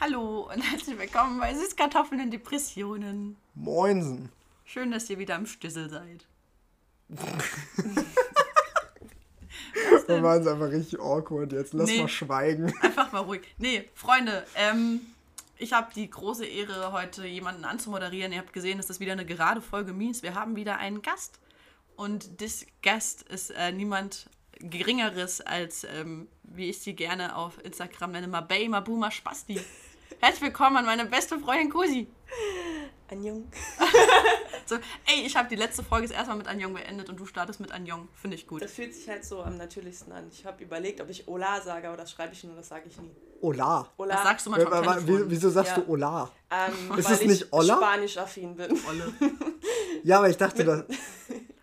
Hallo 0.00 0.48
und 0.52 0.60
herzlich 0.60 0.98
willkommen 0.98 1.40
bei 1.40 1.54
Süßkartoffeln 1.54 2.20
und 2.20 2.30
Depressionen. 2.30 3.36
Moinsen. 3.54 4.30
Schön, 4.64 4.90
dass 4.92 5.10
ihr 5.10 5.18
wieder 5.18 5.34
am 5.34 5.46
Stüssel 5.46 5.88
seid. 5.90 6.26
Wir 10.06 10.22
waren 10.22 10.40
es 10.40 10.46
einfach 10.46 10.70
richtig 10.70 11.00
awkward 11.00 11.52
jetzt. 11.52 11.74
Lass 11.74 11.88
Nee. 11.88 12.00
mal 12.02 12.08
schweigen. 12.08 12.72
Einfach 12.80 13.12
mal 13.12 13.20
ruhig. 13.20 13.42
Nee, 13.58 13.88
Freunde, 13.94 14.46
ähm, 14.56 15.00
ich 15.58 15.72
habe 15.74 15.92
die 15.94 16.08
große 16.08 16.46
Ehre, 16.46 16.92
heute 16.92 17.26
jemanden 17.26 17.64
anzumoderieren. 17.64 18.32
Ihr 18.32 18.38
habt 18.38 18.52
gesehen, 18.54 18.78
es 18.78 18.88
ist 18.90 19.00
wieder 19.00 19.12
eine 19.12 19.26
gerade 19.26 19.60
Folge 19.60 19.92
Mies. 19.92 20.22
Wir 20.22 20.34
haben 20.34 20.56
wieder 20.56 20.78
einen 20.78 21.02
Gast. 21.02 21.38
Und 21.96 22.38
this 22.38 22.64
Gast 22.82 23.22
ist 23.24 23.50
äh, 23.50 23.72
niemand 23.72 24.30
Geringeres 24.60 25.40
als, 25.42 25.84
ähm, 25.84 26.26
wie 26.42 26.70
ich 26.70 26.78
sie 26.80 26.94
gerne 26.94 27.36
auf 27.36 27.62
Instagram 27.64 28.12
nenne, 28.12 28.28
Mabey 28.28 28.68
Mabuma 28.68 29.10
Spasti. 29.10 29.60
Herzlich 30.20 30.42
willkommen 30.42 30.76
an 30.78 30.84
meine 30.86 31.04
beste 31.06 31.38
Freundin 31.38 31.70
Kusi. 31.70 32.06
Anjung. 33.10 33.44
So, 34.66 34.74
ey, 35.06 35.24
ich 35.24 35.34
habe 35.34 35.48
die 35.48 35.56
letzte 35.56 35.82
Folge 35.82 36.06
das 36.08 36.14
erste 36.14 36.28
Mal 36.28 36.36
mit 36.36 36.46
Anjong 36.46 36.74
beendet 36.74 37.08
und 37.08 37.18
du 37.18 37.24
startest 37.24 37.58
mit 37.58 37.72
Anjong. 37.72 38.06
Finde 38.12 38.36
ich 38.36 38.46
gut. 38.46 38.60
Das 38.60 38.70
fühlt 38.72 38.94
sich 38.94 39.08
halt 39.08 39.24
so 39.24 39.42
am 39.42 39.56
natürlichsten 39.56 40.12
an. 40.12 40.28
Ich 40.30 40.44
habe 40.44 40.62
überlegt, 40.62 41.00
ob 41.00 41.08
ich 41.08 41.26
Ola 41.26 41.58
sage, 41.62 41.88
aber 41.88 41.96
das 41.96 42.10
schreibe 42.10 42.34
ich 42.34 42.44
nur, 42.44 42.54
das 42.54 42.68
sage 42.68 42.82
ich 42.86 43.00
nie. 43.00 43.10
Ola. 43.40 43.88
Ola. 43.96 44.14
Das 44.16 44.24
sagst 44.24 44.44
du 44.44 44.50
Äh, 44.50 44.58
manchmal 44.58 44.74
aber 44.86 44.98
Telefon. 45.00 45.26
wie- 45.26 45.30
Wieso 45.30 45.48
sagst 45.48 45.74
Ja. 45.74 45.82
du 45.82 45.90
Ola? 45.90 46.30
ähm, 46.50 46.72
Ist 46.98 47.06
weil 47.06 47.14
es 47.14 47.22
nicht 47.22 47.42
ich 47.44 47.52
Olla? 47.54 47.76
Spanisch-affin 47.76 48.56
bin. 48.56 48.78
Olle. 48.86 49.14
Ja, 50.04 50.18
aber 50.18 50.28
ich 50.28 50.36
dachte, 50.36 50.62
das. 50.62 50.80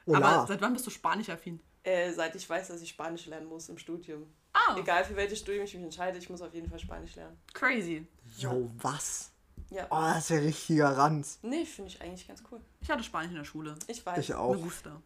Aber 0.07 0.17
Ola. 0.17 0.45
seit 0.47 0.61
wann 0.61 0.73
bist 0.73 0.87
du 0.87 0.89
Spanisch-affin? 0.89 1.59
Äh, 1.85 2.11
seit 2.11 2.35
ich 2.35 2.49
weiß, 2.49 2.67
dass 2.69 2.81
ich 2.81 2.89
Spanisch 2.89 3.27
lernen 3.27 3.47
muss 3.47 3.69
im 3.69 3.77
Studium. 3.77 4.25
Ah, 4.53 4.75
Egal 4.77 5.05
für 5.05 5.15
welches 5.15 5.39
Studium 5.39 5.65
ich 5.65 5.73
mich 5.75 5.83
entscheide, 5.83 6.17
ich 6.17 6.29
muss 6.29 6.41
auf 6.41 6.53
jeden 6.53 6.69
Fall 6.69 6.79
Spanisch 6.79 7.15
lernen. 7.15 7.37
crazy. 7.53 8.05
Jo, 8.37 8.69
was? 8.81 9.31
Ja. 9.69 9.85
Oh, 9.89 9.99
das 10.01 10.17
ist 10.25 10.29
ja 10.29 10.37
richtiger 10.37 10.97
Ranz. 10.97 11.39
Nee, 11.41 11.65
finde 11.65 11.89
ich 11.89 12.01
eigentlich 12.01 12.27
ganz 12.27 12.43
cool. 12.51 12.59
Ich 12.81 12.89
hatte 12.89 13.03
Spanisch 13.03 13.31
in 13.31 13.37
der 13.37 13.45
Schule. 13.45 13.75
Ich 13.87 14.05
weiß. 14.05 14.17
Ich 14.19 14.33
auch. 14.33 14.55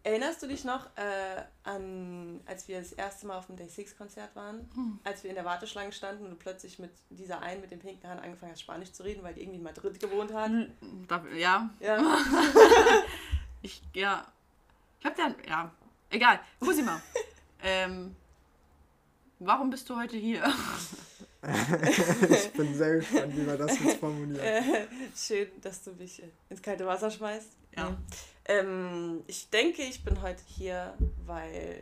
Erinnerst 0.04 0.44
du 0.44 0.48
dich 0.48 0.64
noch 0.64 0.86
äh, 0.98 1.42
an, 1.64 2.42
als 2.45 2.67
wir 2.67 2.80
das 2.80 2.92
erste 2.92 3.28
Mal 3.28 3.38
auf 3.38 3.45
dem 3.48 3.56
Day 3.56 3.70
Six 3.70 3.98
Konzert 3.98 4.36
waren? 4.36 4.70
Hm. 4.73 5.00
Als 5.04 5.23
wir 5.23 5.30
in 5.30 5.36
der 5.36 5.45
Warteschlange 5.45 5.92
standen 5.92 6.26
und 6.26 6.32
du 6.32 6.36
plötzlich 6.36 6.78
mit 6.80 6.92
dieser 7.09 7.42
einen 7.42 7.61
mit 7.61 7.72
dem 7.72 7.80
pinken 7.80 8.08
Haaren 8.08 8.20
angefangen 8.20 8.52
hast, 8.52 8.61
Spanisch 8.61 8.92
zu 8.92 9.04
reden, 9.04 9.23
weil 9.23 9.34
die 9.34 9.42
irgendwie 9.42 9.58
in 9.58 9.64
Madrid 9.64 10.00
gewohnt 10.00 10.34
hat? 10.34 10.52
Da, 11.08 11.23
ja, 11.36 11.70
Ja. 11.80 12.17
ich, 13.61 13.82
ja. 13.94 14.26
Ich 15.00 15.06
hab 15.06 15.16
dann, 15.16 15.36
ja. 15.48 15.72
Egal. 16.10 16.40
Cosima. 16.60 17.02
ähm, 17.64 18.16
warum 19.40 19.70
bist 19.70 19.90
du 19.90 19.96
heute 19.96 20.18
hier? 20.18 20.44
Ich 21.42 22.52
bin 22.52 22.76
sehr 22.76 22.98
gespannt, 22.98 23.34
wie 23.34 23.48
wir 23.48 23.56
das 23.56 23.80
jetzt 23.80 24.02
formulieren. 24.02 24.44
Äh, 24.44 24.88
schön, 25.16 25.48
dass 25.62 25.82
du 25.82 25.94
mich 25.94 26.22
ins 26.50 26.62
kalte 26.62 26.86
Wasser 26.86 27.10
schmeißt. 27.10 27.48
Ja. 27.78 27.96
Ähm, 28.44 29.24
ich 29.26 29.50
denke, 29.50 29.84
ich 29.84 30.04
bin 30.04 30.22
heute 30.22 30.44
hier, 30.46 30.94
weil 31.26 31.80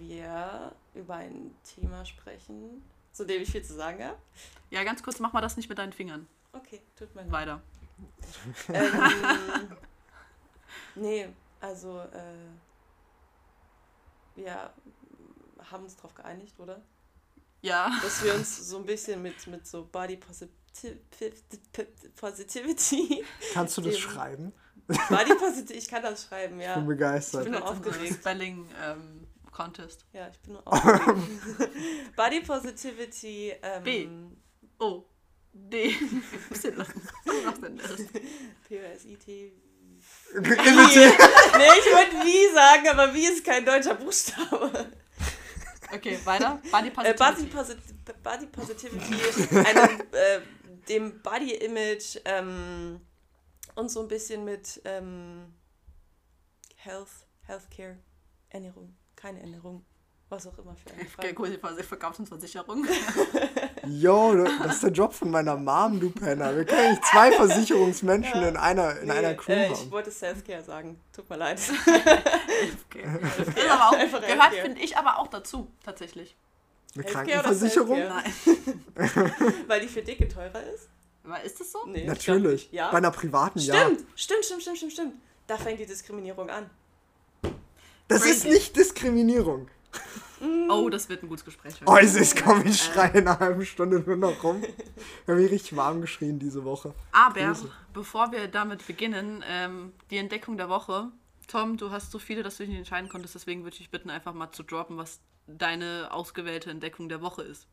wir 0.00 0.72
über 0.96 1.14
ein 1.14 1.54
Thema 1.62 2.04
sprechen, 2.04 2.82
zu 3.12 3.24
dem 3.24 3.42
ich 3.42 3.52
viel 3.52 3.62
zu 3.62 3.74
sagen 3.74 4.02
habe. 4.02 4.18
Ja, 4.70 4.82
ganz 4.82 5.04
kurz, 5.04 5.20
mach 5.20 5.32
mal 5.32 5.40
das 5.40 5.56
nicht 5.56 5.68
mit 5.68 5.78
deinen 5.78 5.92
Fingern. 5.92 6.26
Okay, 6.52 6.80
tut 6.96 7.14
mir 7.14 7.22
leid. 7.22 7.32
Weiter. 7.32 7.62
ähm, 8.72 9.76
nee, 10.96 11.28
also 11.60 12.00
äh, 12.00 12.48
wir 14.44 14.72
haben 15.70 15.84
uns 15.84 15.96
darauf 15.96 16.14
geeinigt, 16.14 16.58
oder? 16.58 16.82
Ja. 17.62 17.90
Dass 18.02 18.24
wir 18.24 18.34
uns 18.34 18.68
so 18.68 18.78
ein 18.78 18.86
bisschen 18.86 19.22
mit, 19.22 19.46
mit 19.46 19.66
so 19.66 19.84
Body 19.84 20.16
Positiv 20.16 20.50
Positivity, 22.16 23.24
Kannst 23.52 23.76
du 23.76 23.82
das 23.82 23.98
schreiben? 23.98 24.52
Body 24.86 25.34
Positivity, 25.34 25.74
ich 25.74 25.88
kann 25.88 26.02
das 26.02 26.24
schreiben, 26.24 26.60
Ich 26.60 26.66
ja. 26.66 26.76
bin 26.76 26.86
begeistert. 26.86 27.44
bin 27.44 27.52
nur 27.52 27.68
aufgeregt. 27.68 28.14
Spelling 28.14 28.68
ähm, 28.82 29.26
Contest. 29.50 30.06
Ja, 30.12 30.28
ich 30.28 30.38
bin 30.40 30.54
nur 30.54 30.66
aufgeregt. 30.66 31.18
Body 32.16 32.40
Positivity, 32.40 33.52
ähm, 33.62 33.82
B. 33.82 34.08
O. 34.78 35.04
D. 35.52 35.94
Machst 36.50 36.64
denn 36.64 36.76
das? 37.76 38.06
P-O-S-I-T. 38.68 39.52
Imitieren. 40.34 41.12
Nee, 41.56 41.70
ich 41.78 41.92
wollte 41.92 42.16
wie 42.24 42.54
sagen, 42.54 42.88
aber 42.88 43.12
wie 43.14 43.26
ist 43.26 43.44
kein 43.44 43.64
deutscher 43.64 43.94
Buchstabe. 43.94 44.92
Okay, 45.92 46.18
weiter. 46.24 46.60
Body 46.70 46.88
Äh, 46.88 47.14
Body, 47.14 47.46
Positivity. 47.46 47.50
Posit 47.50 48.22
Body 48.22 48.46
Positivity, 48.46 49.56
einem, 49.58 50.00
äh, 50.12 50.40
dem 50.88 51.20
Body 51.22 51.54
Image 51.54 52.18
ähm, 52.24 53.00
und 53.74 53.90
so 53.90 54.00
ein 54.00 54.08
bisschen 54.08 54.44
mit 54.44 54.80
ähm, 54.84 55.52
Health, 56.76 57.26
Healthcare, 57.42 57.98
Ernährung, 58.50 58.96
keine 59.16 59.40
Ernährung, 59.40 59.84
was 60.28 60.46
auch 60.46 60.56
immer 60.58 60.76
für 60.76 60.90
eine 60.90 61.02
Okay, 61.02 61.10
Frage. 61.10 61.34
Cosima, 61.34 61.82
Verkaufsversicherung. 61.82 62.86
Jo, 63.86 64.44
das 64.44 64.74
ist 64.74 64.82
der 64.82 64.90
Job 64.90 65.12
von 65.12 65.30
meiner 65.30 65.56
Mom, 65.56 66.00
du 66.00 66.10
Penner. 66.10 66.54
Wir 66.56 66.64
können 66.64 66.90
nicht 66.90 67.04
zwei 67.04 67.32
Versicherungsmenschen 67.32 68.42
in 68.42 68.56
einer, 68.56 68.98
in 69.00 69.10
einer 69.10 69.34
Crew 69.34 69.52
äh, 69.52 69.72
ich 69.72 69.78
haben. 69.78 69.90
wollte 69.90 70.10
Selfcare 70.10 70.62
sagen, 70.62 71.00
tut 71.12 71.28
mir 71.28 71.36
leid. 71.36 71.60
Okay. 72.90 73.04
Das 73.38 73.48
ist 73.48 73.70
aber 73.70 73.88
auch, 73.88 74.20
gehört, 74.20 74.54
finde 74.54 74.80
ich, 74.82 74.96
aber 74.96 75.18
auch 75.18 75.28
dazu, 75.28 75.70
tatsächlich. 75.82 76.36
Eine 76.94 77.04
Healthcare 77.04 77.26
Krankenversicherung? 77.26 77.98
Nein. 77.98 78.32
Weil 79.66 79.80
die 79.80 79.88
für 79.88 80.02
Dicke 80.02 80.28
teurer 80.28 80.62
ist? 80.74 80.88
Ist 81.44 81.60
das 81.60 81.72
so? 81.72 81.86
Nee, 81.86 82.00
ich 82.00 82.06
Natürlich. 82.06 82.70
glaub, 82.70 82.74
ja. 82.74 82.90
Bei 82.90 82.98
einer 82.98 83.10
privaten, 83.10 83.60
ja. 83.60 83.74
Stimmt, 83.74 84.04
stimmt, 84.16 84.44
stimmt, 84.44 84.62
stimmt, 84.62 84.76
stimmt, 84.76 84.92
stimmt. 84.92 85.14
Da 85.46 85.56
fängt 85.56 85.80
die 85.80 85.86
Diskriminierung 85.86 86.50
an. 86.50 86.68
Das 88.08 88.24
ist 88.26 88.42
Crazy. 88.42 88.48
nicht 88.48 88.76
Diskriminierung. 88.76 89.68
Oh, 90.68 90.88
das 90.88 91.08
wird 91.08 91.22
ein 91.22 91.28
gutes 91.28 91.44
Gespräch. 91.44 91.74
Oh, 91.84 91.96
es 91.96 92.14
ist 92.14 92.42
komm, 92.42 92.64
ich 92.64 92.82
schreie 92.82 93.10
in 93.18 93.28
einer 93.28 93.38
halben 93.38 93.64
Stunde 93.64 94.00
nur 94.00 94.16
noch 94.16 94.42
rum. 94.42 94.62
Wir 95.26 95.34
haben 95.34 95.42
mich 95.42 95.50
richtig 95.50 95.76
warm 95.76 96.00
geschrien 96.00 96.38
diese 96.38 96.64
Woche. 96.64 96.94
Aber 97.12 97.40
Grüße. 97.40 97.70
bevor 97.92 98.32
wir 98.32 98.48
damit 98.48 98.86
beginnen, 98.86 99.44
ähm, 99.48 99.92
die 100.10 100.16
Entdeckung 100.16 100.56
der 100.56 100.68
Woche. 100.68 101.08
Tom, 101.46 101.76
du 101.76 101.90
hast 101.90 102.12
so 102.12 102.18
viele, 102.18 102.42
dass 102.42 102.56
du 102.56 102.62
dich 102.62 102.70
nicht 102.70 102.78
entscheiden 102.78 103.08
konntest, 103.08 103.34
deswegen 103.34 103.64
würde 103.64 103.74
ich 103.74 103.78
dich 103.78 103.90
bitten, 103.90 104.08
einfach 104.08 104.32
mal 104.32 104.52
zu 104.52 104.62
droppen, 104.62 104.96
was 104.96 105.20
deine 105.46 106.08
ausgewählte 106.12 106.70
Entdeckung 106.70 107.08
der 107.08 107.20
Woche 107.20 107.42
ist. 107.42 107.66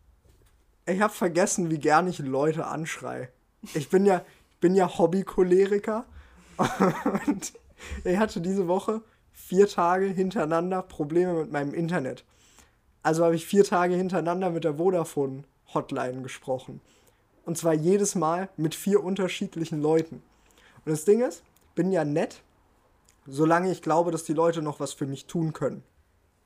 Ich 0.87 1.01
habe 1.01 1.13
vergessen, 1.13 1.69
wie 1.69 1.77
gern 1.77 2.07
ich 2.07 2.19
Leute 2.19 2.65
anschrei. 2.65 3.29
Ich 3.73 3.89
bin 3.89 4.05
ja, 4.05 4.23
ich 4.51 4.59
bin 4.59 4.73
ja 4.73 4.97
Hobby-Choleriker. 4.97 6.05
Und 7.27 7.53
ich 8.03 8.17
hatte 8.17 8.41
diese 8.41 8.67
Woche 8.67 9.01
vier 9.31 9.67
Tage 9.67 10.07
hintereinander 10.07 10.81
Probleme 10.81 11.33
mit 11.33 11.51
meinem 11.51 11.73
Internet. 11.73 12.25
Also 13.07 13.23
habe 13.23 13.37
ich 13.37 13.45
vier 13.45 13.63
Tage 13.63 13.95
hintereinander 13.95 14.49
mit 14.49 14.65
der 14.65 14.73
Vodafone-Hotline 14.73 16.23
gesprochen. 16.23 16.81
Und 17.45 17.57
zwar 17.57 17.73
jedes 17.73 18.15
Mal 18.15 18.49
mit 18.57 18.75
vier 18.75 19.01
unterschiedlichen 19.01 19.81
Leuten. 19.81 20.21
Und 20.83 20.91
das 20.91 21.05
Ding 21.05 21.21
ist, 21.21 21.41
bin 21.73 21.93
ja 21.93 22.03
nett, 22.03 22.41
solange 23.25 23.71
ich 23.71 23.81
glaube, 23.81 24.11
dass 24.11 24.25
die 24.25 24.33
Leute 24.33 24.61
noch 24.61 24.81
was 24.81 24.91
für 24.91 25.05
mich 25.05 25.25
tun 25.25 25.53
können. 25.53 25.83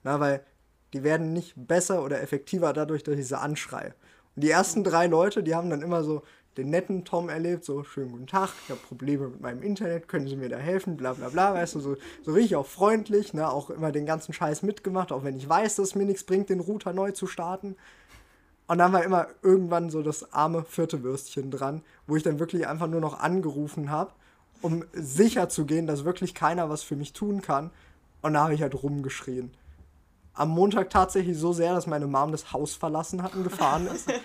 Na, 0.04 0.20
weil 0.20 0.46
die 0.94 1.02
werden 1.02 1.34
nicht 1.34 1.56
besser 1.56 2.04
oder 2.04 2.22
effektiver 2.22 2.74
dadurch, 2.74 3.02
dass 3.02 3.18
ich 3.18 3.28
sie 3.28 3.40
anschreie. 3.40 3.96
Und 4.36 4.44
die 4.44 4.52
ersten 4.52 4.84
drei 4.84 5.08
Leute, 5.08 5.42
die 5.42 5.56
haben 5.56 5.72
dann 5.72 5.82
immer 5.82 6.04
so 6.04 6.22
den 6.58 6.70
netten 6.70 7.06
Tom 7.06 7.30
erlebt, 7.30 7.64
so, 7.64 7.84
schönen 7.84 8.12
guten 8.12 8.28
Tag, 8.28 8.50
ich 8.64 8.72
habe 8.72 8.82
Probleme 8.82 9.30
mit 9.30 9.42
meinem 9.42 9.64
Internet, 9.64 10.08
können 10.08 10.28
Sie 10.28 10.36
mir 10.36 10.50
da 10.50 10.58
helfen, 10.58 10.98
bla 10.98 11.14
bla 11.14 11.30
bla, 11.30 11.54
weißt 11.54 11.76
du, 11.76 11.80
so, 11.80 11.98
so 12.24 12.34
richtig 12.34 12.56
auch 12.58 12.66
freundlich, 12.66 13.34
ne, 13.34 13.50
auch 13.50 13.70
immer 13.70 13.92
den 13.92 14.06
ganzen 14.06 14.34
Scheiß 14.34 14.62
mitgemacht, 14.62 15.12
auch 15.12 15.24
wenn 15.24 15.38
ich 15.38 15.48
weiß, 15.48 15.78
dass 15.78 15.90
es 15.90 15.96
mir 15.96 16.06
nichts 16.06 16.24
bringt, 16.24 16.50
den 16.50 16.60
Router 16.60 16.92
neu 16.94 17.12
zu 17.12 17.26
starten. 17.28 17.76
Und 18.68 18.78
dann 18.78 18.94
war 18.94 19.04
immer 19.04 19.28
irgendwann 19.42 19.90
so 19.90 20.02
das 20.02 20.34
arme 20.34 20.64
vierte 20.64 21.04
Würstchen 21.04 21.52
dran, 21.52 21.82
wo 22.08 22.16
ich 22.16 22.24
dann 22.24 22.40
wirklich 22.40 22.68
einfach 22.68 22.88
nur 22.88 23.02
noch 23.02 23.20
angerufen 23.20 23.90
habe, 23.90 24.12
um 24.62 24.86
sicher 24.94 25.50
zu 25.50 25.66
gehen, 25.66 25.88
dass 25.88 26.06
wirklich 26.06 26.34
keiner 26.34 26.70
was 26.70 26.84
für 26.84 26.96
mich 26.96 27.14
tun 27.14 27.42
kann. 27.42 27.72
Und 28.22 28.34
da 28.34 28.44
habe 28.44 28.54
ich 28.54 28.62
halt 28.62 28.82
rumgeschrien. 28.82 29.52
Am 30.34 30.50
Montag 30.50 30.90
tatsächlich 30.90 31.38
so 31.38 31.54
sehr, 31.54 31.74
dass 31.74 31.88
meine 31.88 32.08
Mom 32.08 32.32
das 32.32 32.54
Haus 32.54 32.76
verlassen 32.76 33.22
hat 33.22 33.36
und 33.36 33.44
gefahren 33.44 33.88
ist. 33.88 34.12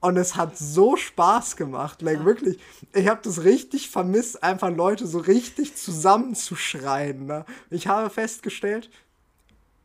Und 0.00 0.16
es 0.16 0.34
hat 0.34 0.58
so 0.58 0.96
Spaß 0.96 1.54
gemacht. 1.54 2.02
Like, 2.02 2.24
wirklich, 2.24 2.58
ich 2.92 3.06
habe 3.06 3.20
das 3.22 3.44
richtig 3.44 3.88
vermisst, 3.88 4.42
einfach 4.42 4.68
Leute 4.68 5.06
so 5.06 5.18
richtig 5.18 5.76
zusammenzuschreien. 5.76 7.26
Ne? 7.26 7.44
Ich 7.70 7.86
habe 7.86 8.10
festgestellt, 8.10 8.90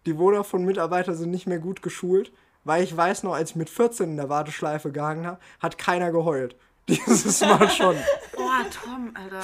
die 0.07 0.15
Vodafone-Mitarbeiter 0.15 1.13
sind 1.13 1.29
nicht 1.29 1.45
mehr 1.45 1.59
gut 1.59 1.83
geschult, 1.83 2.31
weil 2.63 2.83
ich 2.83 2.97
weiß 2.97 3.21
noch, 3.23 3.35
als 3.35 3.51
ich 3.51 3.55
mit 3.57 3.69
14 3.69 4.09
in 4.09 4.17
der 4.17 4.27
Warteschleife 4.27 4.91
gehangen 4.91 5.27
habe, 5.27 5.39
hat 5.59 5.77
keiner 5.77 6.11
geheult. 6.11 6.55
Dieses 6.89 7.41
Mal 7.41 7.69
schon. 7.69 7.95
Oh, 8.37 8.49
Tom, 8.83 9.11
Alter. 9.13 9.43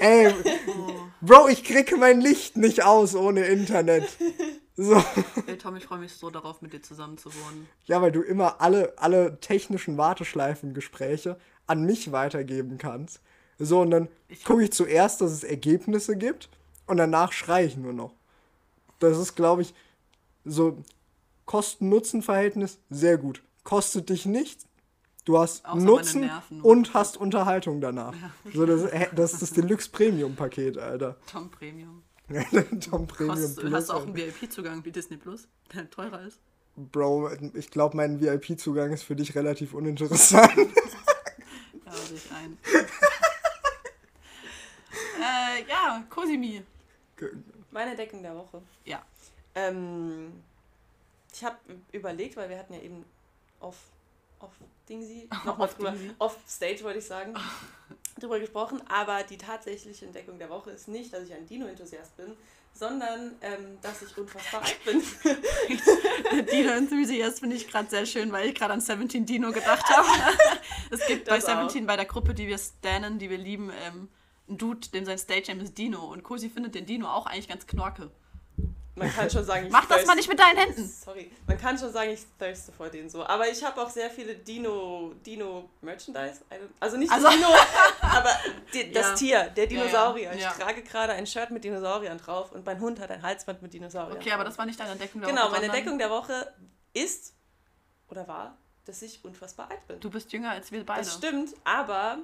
Ey, 0.00 0.32
Oh. 0.68 0.92
Bro, 1.20 1.48
ich 1.48 1.64
kriege 1.64 1.96
mein 1.96 2.20
Licht 2.20 2.56
nicht 2.56 2.82
aus 2.82 3.14
ohne 3.14 3.44
Internet. 3.44 4.08
So. 4.76 5.00
Ey, 5.46 5.56
Tom, 5.56 5.76
ich 5.76 5.84
freue 5.84 6.00
mich 6.00 6.12
so 6.14 6.30
darauf, 6.30 6.60
mit 6.60 6.72
dir 6.72 6.82
zusammen 6.82 7.16
zu 7.16 7.32
wohnen. 7.32 7.68
Ja, 7.84 8.02
weil 8.02 8.10
du 8.10 8.22
immer 8.22 8.60
alle, 8.60 8.92
alle 8.96 9.38
technischen 9.40 9.96
Warteschleifengespräche 9.96 11.38
an 11.66 11.84
mich 11.84 12.10
weitergeben 12.10 12.76
kannst. 12.78 13.20
So, 13.58 13.82
und 13.82 13.92
dann 13.92 14.08
gucke 14.44 14.64
ich 14.64 14.72
zuerst, 14.72 15.20
dass 15.20 15.30
es 15.30 15.44
Ergebnisse 15.44 16.16
gibt 16.16 16.48
und 16.86 16.96
danach 16.96 17.32
schreie 17.32 17.66
ich 17.66 17.76
nur 17.76 17.92
noch. 17.92 18.14
Das 18.98 19.16
ist, 19.16 19.36
glaube 19.36 19.62
ich, 19.62 19.74
so 20.44 20.82
Kosten-Nutzen-Verhältnis 21.46 22.78
sehr 22.90 23.16
gut. 23.16 23.42
Kostet 23.62 24.10
dich 24.10 24.26
nichts, 24.26 24.66
du 25.24 25.38
hast 25.38 25.64
Außer 25.64 25.84
Nutzen 25.84 26.30
und 26.62 26.94
hast 26.94 27.16
Unterhaltung 27.16 27.80
danach. 27.80 28.14
So, 28.52 28.66
das, 28.66 28.90
das 29.14 29.34
ist 29.34 29.42
das 29.42 29.50
Deluxe-Premium-Paket, 29.52 30.78
Alter. 30.78 31.16
Tom 31.30 31.48
Premium. 31.50 32.02
Tom 32.90 33.06
Premium 33.06 33.36
Kostet, 33.36 33.56
Plus. 33.60 33.72
hast 33.74 33.88
du 33.90 33.92
auch 33.92 34.02
einen 34.02 34.16
VIP-Zugang 34.16 34.84
wie 34.84 34.92
Disney 34.92 35.16
Plus, 35.16 35.46
der 35.74 35.90
teurer 35.90 36.22
ist? 36.22 36.40
Bro, 36.76 37.30
ich 37.54 37.70
glaube, 37.70 37.96
mein 37.96 38.20
VIP-Zugang 38.20 38.92
ist 38.92 39.04
für 39.04 39.14
dich 39.14 39.34
relativ 39.34 39.74
uninteressant. 39.74 40.52
Ja, 41.86 41.92
sehe 41.92 42.16
ich 42.16 42.30
ein. 42.32 42.58
äh, 45.20 45.68
ja, 45.68 46.02
Cosimi. 46.08 46.62
Meine 47.70 47.90
Entdeckung 47.90 48.22
der 48.22 48.34
Woche. 48.34 48.62
Ja. 48.84 49.02
Ähm, 49.54 50.32
ich 51.32 51.44
habe 51.44 51.56
überlegt, 51.92 52.36
weil 52.36 52.48
wir 52.48 52.58
hatten 52.58 52.72
ja 52.72 52.80
eben 52.80 53.04
off, 53.60 53.76
off 54.40 54.50
Dingsy, 54.88 55.28
nochmal 55.44 55.68
drüber, 55.68 55.94
off 56.18 56.36
Stage 56.48 56.82
wollte 56.82 56.98
ich 56.98 57.06
sagen, 57.06 57.34
drüber 58.18 58.38
gesprochen, 58.38 58.80
aber 58.88 59.22
die 59.22 59.38
tatsächliche 59.38 60.06
Entdeckung 60.06 60.38
der 60.38 60.50
Woche 60.50 60.70
ist 60.70 60.88
nicht, 60.88 61.12
dass 61.12 61.24
ich 61.24 61.34
ein 61.34 61.46
Dino-Enthusiast 61.46 62.16
bin, 62.16 62.36
sondern 62.72 63.36
ähm, 63.40 63.78
dass 63.82 64.02
ich 64.02 64.16
unfassbar 64.18 64.62
alt 64.62 64.84
bin. 64.84 65.00
Dino 66.52 66.70
Enthusiast 66.70 67.40
finde 67.40 67.56
ich 67.56 67.68
gerade 67.68 67.88
sehr 67.88 68.04
schön, 68.04 68.32
weil 68.32 68.48
ich 68.48 68.54
gerade 68.54 68.74
an 68.74 68.80
17 68.80 69.24
Dino 69.24 69.52
gedacht 69.52 69.88
habe. 69.88 70.08
es 70.90 71.06
gibt 71.06 71.26
bei 71.26 71.36
Das 71.36 71.46
auch. 71.46 71.62
17 71.62 71.86
bei 71.86 71.96
der 71.96 72.04
Gruppe, 72.04 72.34
die 72.34 72.48
wir 72.48 72.58
stannen, 72.58 73.18
die 73.18 73.30
wir 73.30 73.38
lieben, 73.38 73.70
ähm, 73.86 74.08
einen 74.48 74.58
Dude, 74.58 74.88
dem 74.88 75.04
sein 75.04 75.18
Stage-Name 75.18 75.62
ist 75.62 75.78
Dino. 75.78 76.04
Und 76.04 76.24
Cosi 76.24 76.50
findet 76.50 76.74
den 76.74 76.84
Dino 76.84 77.08
auch 77.08 77.26
eigentlich 77.26 77.48
ganz 77.48 77.66
knorke. 77.66 78.10
Man 78.96 79.12
kann 79.12 79.28
schon 79.28 79.44
sagen, 79.44 79.66
ich 79.66 79.72
Mach 79.72 79.86
das 79.86 80.06
mal 80.06 80.14
nicht 80.14 80.28
mit 80.28 80.38
deinen 80.38 80.56
Händen. 80.56 80.86
Sorry, 80.88 81.30
man 81.48 81.58
kann 81.58 81.76
schon 81.76 81.92
sagen, 81.92 82.10
ich 82.10 82.20
thirste 82.38 82.70
vor 82.70 82.88
denen 82.88 83.10
so. 83.10 83.24
Aber 83.26 83.48
ich 83.48 83.62
habe 83.64 83.82
auch 83.82 83.90
sehr 83.90 84.08
viele 84.08 84.36
Dino, 84.36 85.14
Dino 85.26 85.68
Merchandise. 85.80 86.42
Also 86.78 86.96
nicht 86.96 87.10
Also- 87.10 87.26
das 87.26 87.34
Dino, 87.34 87.48
aber 88.02 88.30
die, 88.72 88.92
das 88.92 89.08
Ja. 89.08 89.14
Tier, 89.16 89.44
der 89.50 89.66
Dinosaurier. 89.66 90.30
ja. 90.30 90.32
Ich 90.34 90.42
Ja. 90.42 90.50
trage 90.52 90.82
gerade 90.82 91.12
ein 91.14 91.26
Shirt 91.26 91.50
mit 91.50 91.64
Dinosauriern 91.64 92.18
drauf 92.18 92.52
und 92.52 92.64
mein 92.64 92.78
Hund 92.80 93.00
hat 93.00 93.10
ein 93.10 93.22
Halsband 93.22 93.62
mit 93.62 93.72
Dinosauriern. 93.74 94.16
Okay, 94.16 94.30
aber 94.30 94.44
das 94.44 94.56
war 94.58 94.64
nicht 94.66 94.78
deine 94.78 94.92
Entdeckung 94.92 95.20
der 95.22 95.30
Genau, 95.30 95.42
Woche, 95.42 95.50
meine 95.52 95.66
sondern 95.66 95.76
Entdeckung 95.78 95.98
der 95.98 96.10
Woche 96.10 96.54
ist 96.92 97.34
oder 98.08 98.28
war, 98.28 98.56
dass 98.84 99.02
ich 99.02 99.24
unfassbar 99.24 99.70
alt 99.72 99.84
bin. 99.88 99.98
Du 99.98 100.08
bist 100.10 100.32
jünger 100.32 100.50
als 100.50 100.70
wir 100.70 100.86
beide. 100.86 101.00
Das 101.00 101.14
stimmt, 101.14 101.50
aber 101.64 102.18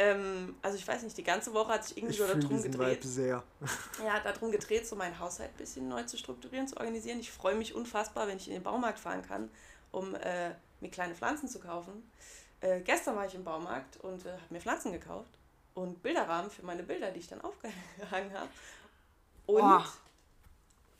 ähm, 0.00 0.54
also 0.62 0.78
ich 0.78 0.88
weiß 0.88 1.02
nicht, 1.02 1.16
die 1.18 1.22
ganze 1.22 1.52
Woche 1.52 1.74
hat 1.74 1.84
sich 1.84 1.98
irgendwie 1.98 2.14
Ich 2.14 2.20
so 2.20 2.26
darum 2.26 2.62
gedreht. 2.62 3.04
Sehr. 3.04 3.42
Ja, 4.02 4.18
darum 4.20 4.50
gedreht, 4.50 4.86
so 4.86 4.96
meinen 4.96 5.18
Haushalt 5.18 5.50
ein 5.50 5.58
bisschen 5.58 5.88
neu 5.88 6.02
zu 6.04 6.16
strukturieren, 6.16 6.66
zu 6.66 6.78
organisieren. 6.78 7.20
Ich 7.20 7.30
freue 7.30 7.54
mich 7.54 7.74
unfassbar, 7.74 8.26
wenn 8.26 8.38
ich 8.38 8.48
in 8.48 8.54
den 8.54 8.62
Baumarkt 8.62 8.98
fahren 8.98 9.20
kann, 9.20 9.50
um 9.92 10.14
äh, 10.14 10.54
mir 10.80 10.90
kleine 10.90 11.14
Pflanzen 11.14 11.50
zu 11.50 11.60
kaufen. 11.60 12.10
Äh, 12.62 12.80
gestern 12.80 13.14
war 13.14 13.26
ich 13.26 13.34
im 13.34 13.44
Baumarkt 13.44 13.98
und 13.98 14.24
äh, 14.24 14.30
habe 14.30 14.40
mir 14.48 14.60
Pflanzen 14.62 14.90
gekauft 14.90 15.30
und 15.74 16.02
Bilderrahmen 16.02 16.50
für 16.50 16.64
meine 16.64 16.82
Bilder, 16.82 17.10
die 17.10 17.20
ich 17.20 17.28
dann 17.28 17.40
aufgehangen 17.42 18.32
habe. 18.32 18.48
Und 19.44 19.60
Boah. 19.60 19.86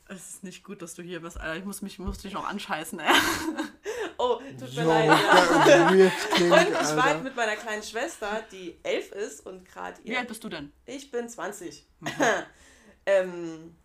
Es 0.09 0.29
ist 0.29 0.43
nicht 0.43 0.63
gut, 0.63 0.81
dass 0.83 0.93
du 0.93 1.01
hier 1.01 1.21
bist, 1.21 1.39
Alter. 1.39 1.57
Ich 1.57 1.65
muss 1.65 1.81
mich 1.81 1.97
muss 1.97 2.19
dich 2.19 2.33
noch 2.33 2.47
anscheißen, 2.47 2.99
ey. 2.99 3.15
oh, 4.21 4.41
tut 4.59 4.75
mir 4.75 4.83
leid. 4.83 5.07
Ja. 5.07 5.87
Und 5.89 6.69
ich 6.69 6.95
war 6.95 7.05
Alter. 7.05 7.23
mit 7.23 7.35
meiner 7.35 7.55
kleinen 7.55 7.83
Schwester, 7.83 8.43
die 8.51 8.77
elf 8.83 9.11
ist 9.11 9.45
und 9.45 9.65
gerade 9.65 9.97
Wie 10.03 10.11
ihr 10.11 10.19
alt 10.19 10.27
bist 10.27 10.43
du 10.43 10.49
denn? 10.49 10.71
Ich 10.85 11.09
bin 11.09 11.27
20. 11.27 11.85
Mhm. 11.99 12.09
ähm, 13.05 13.75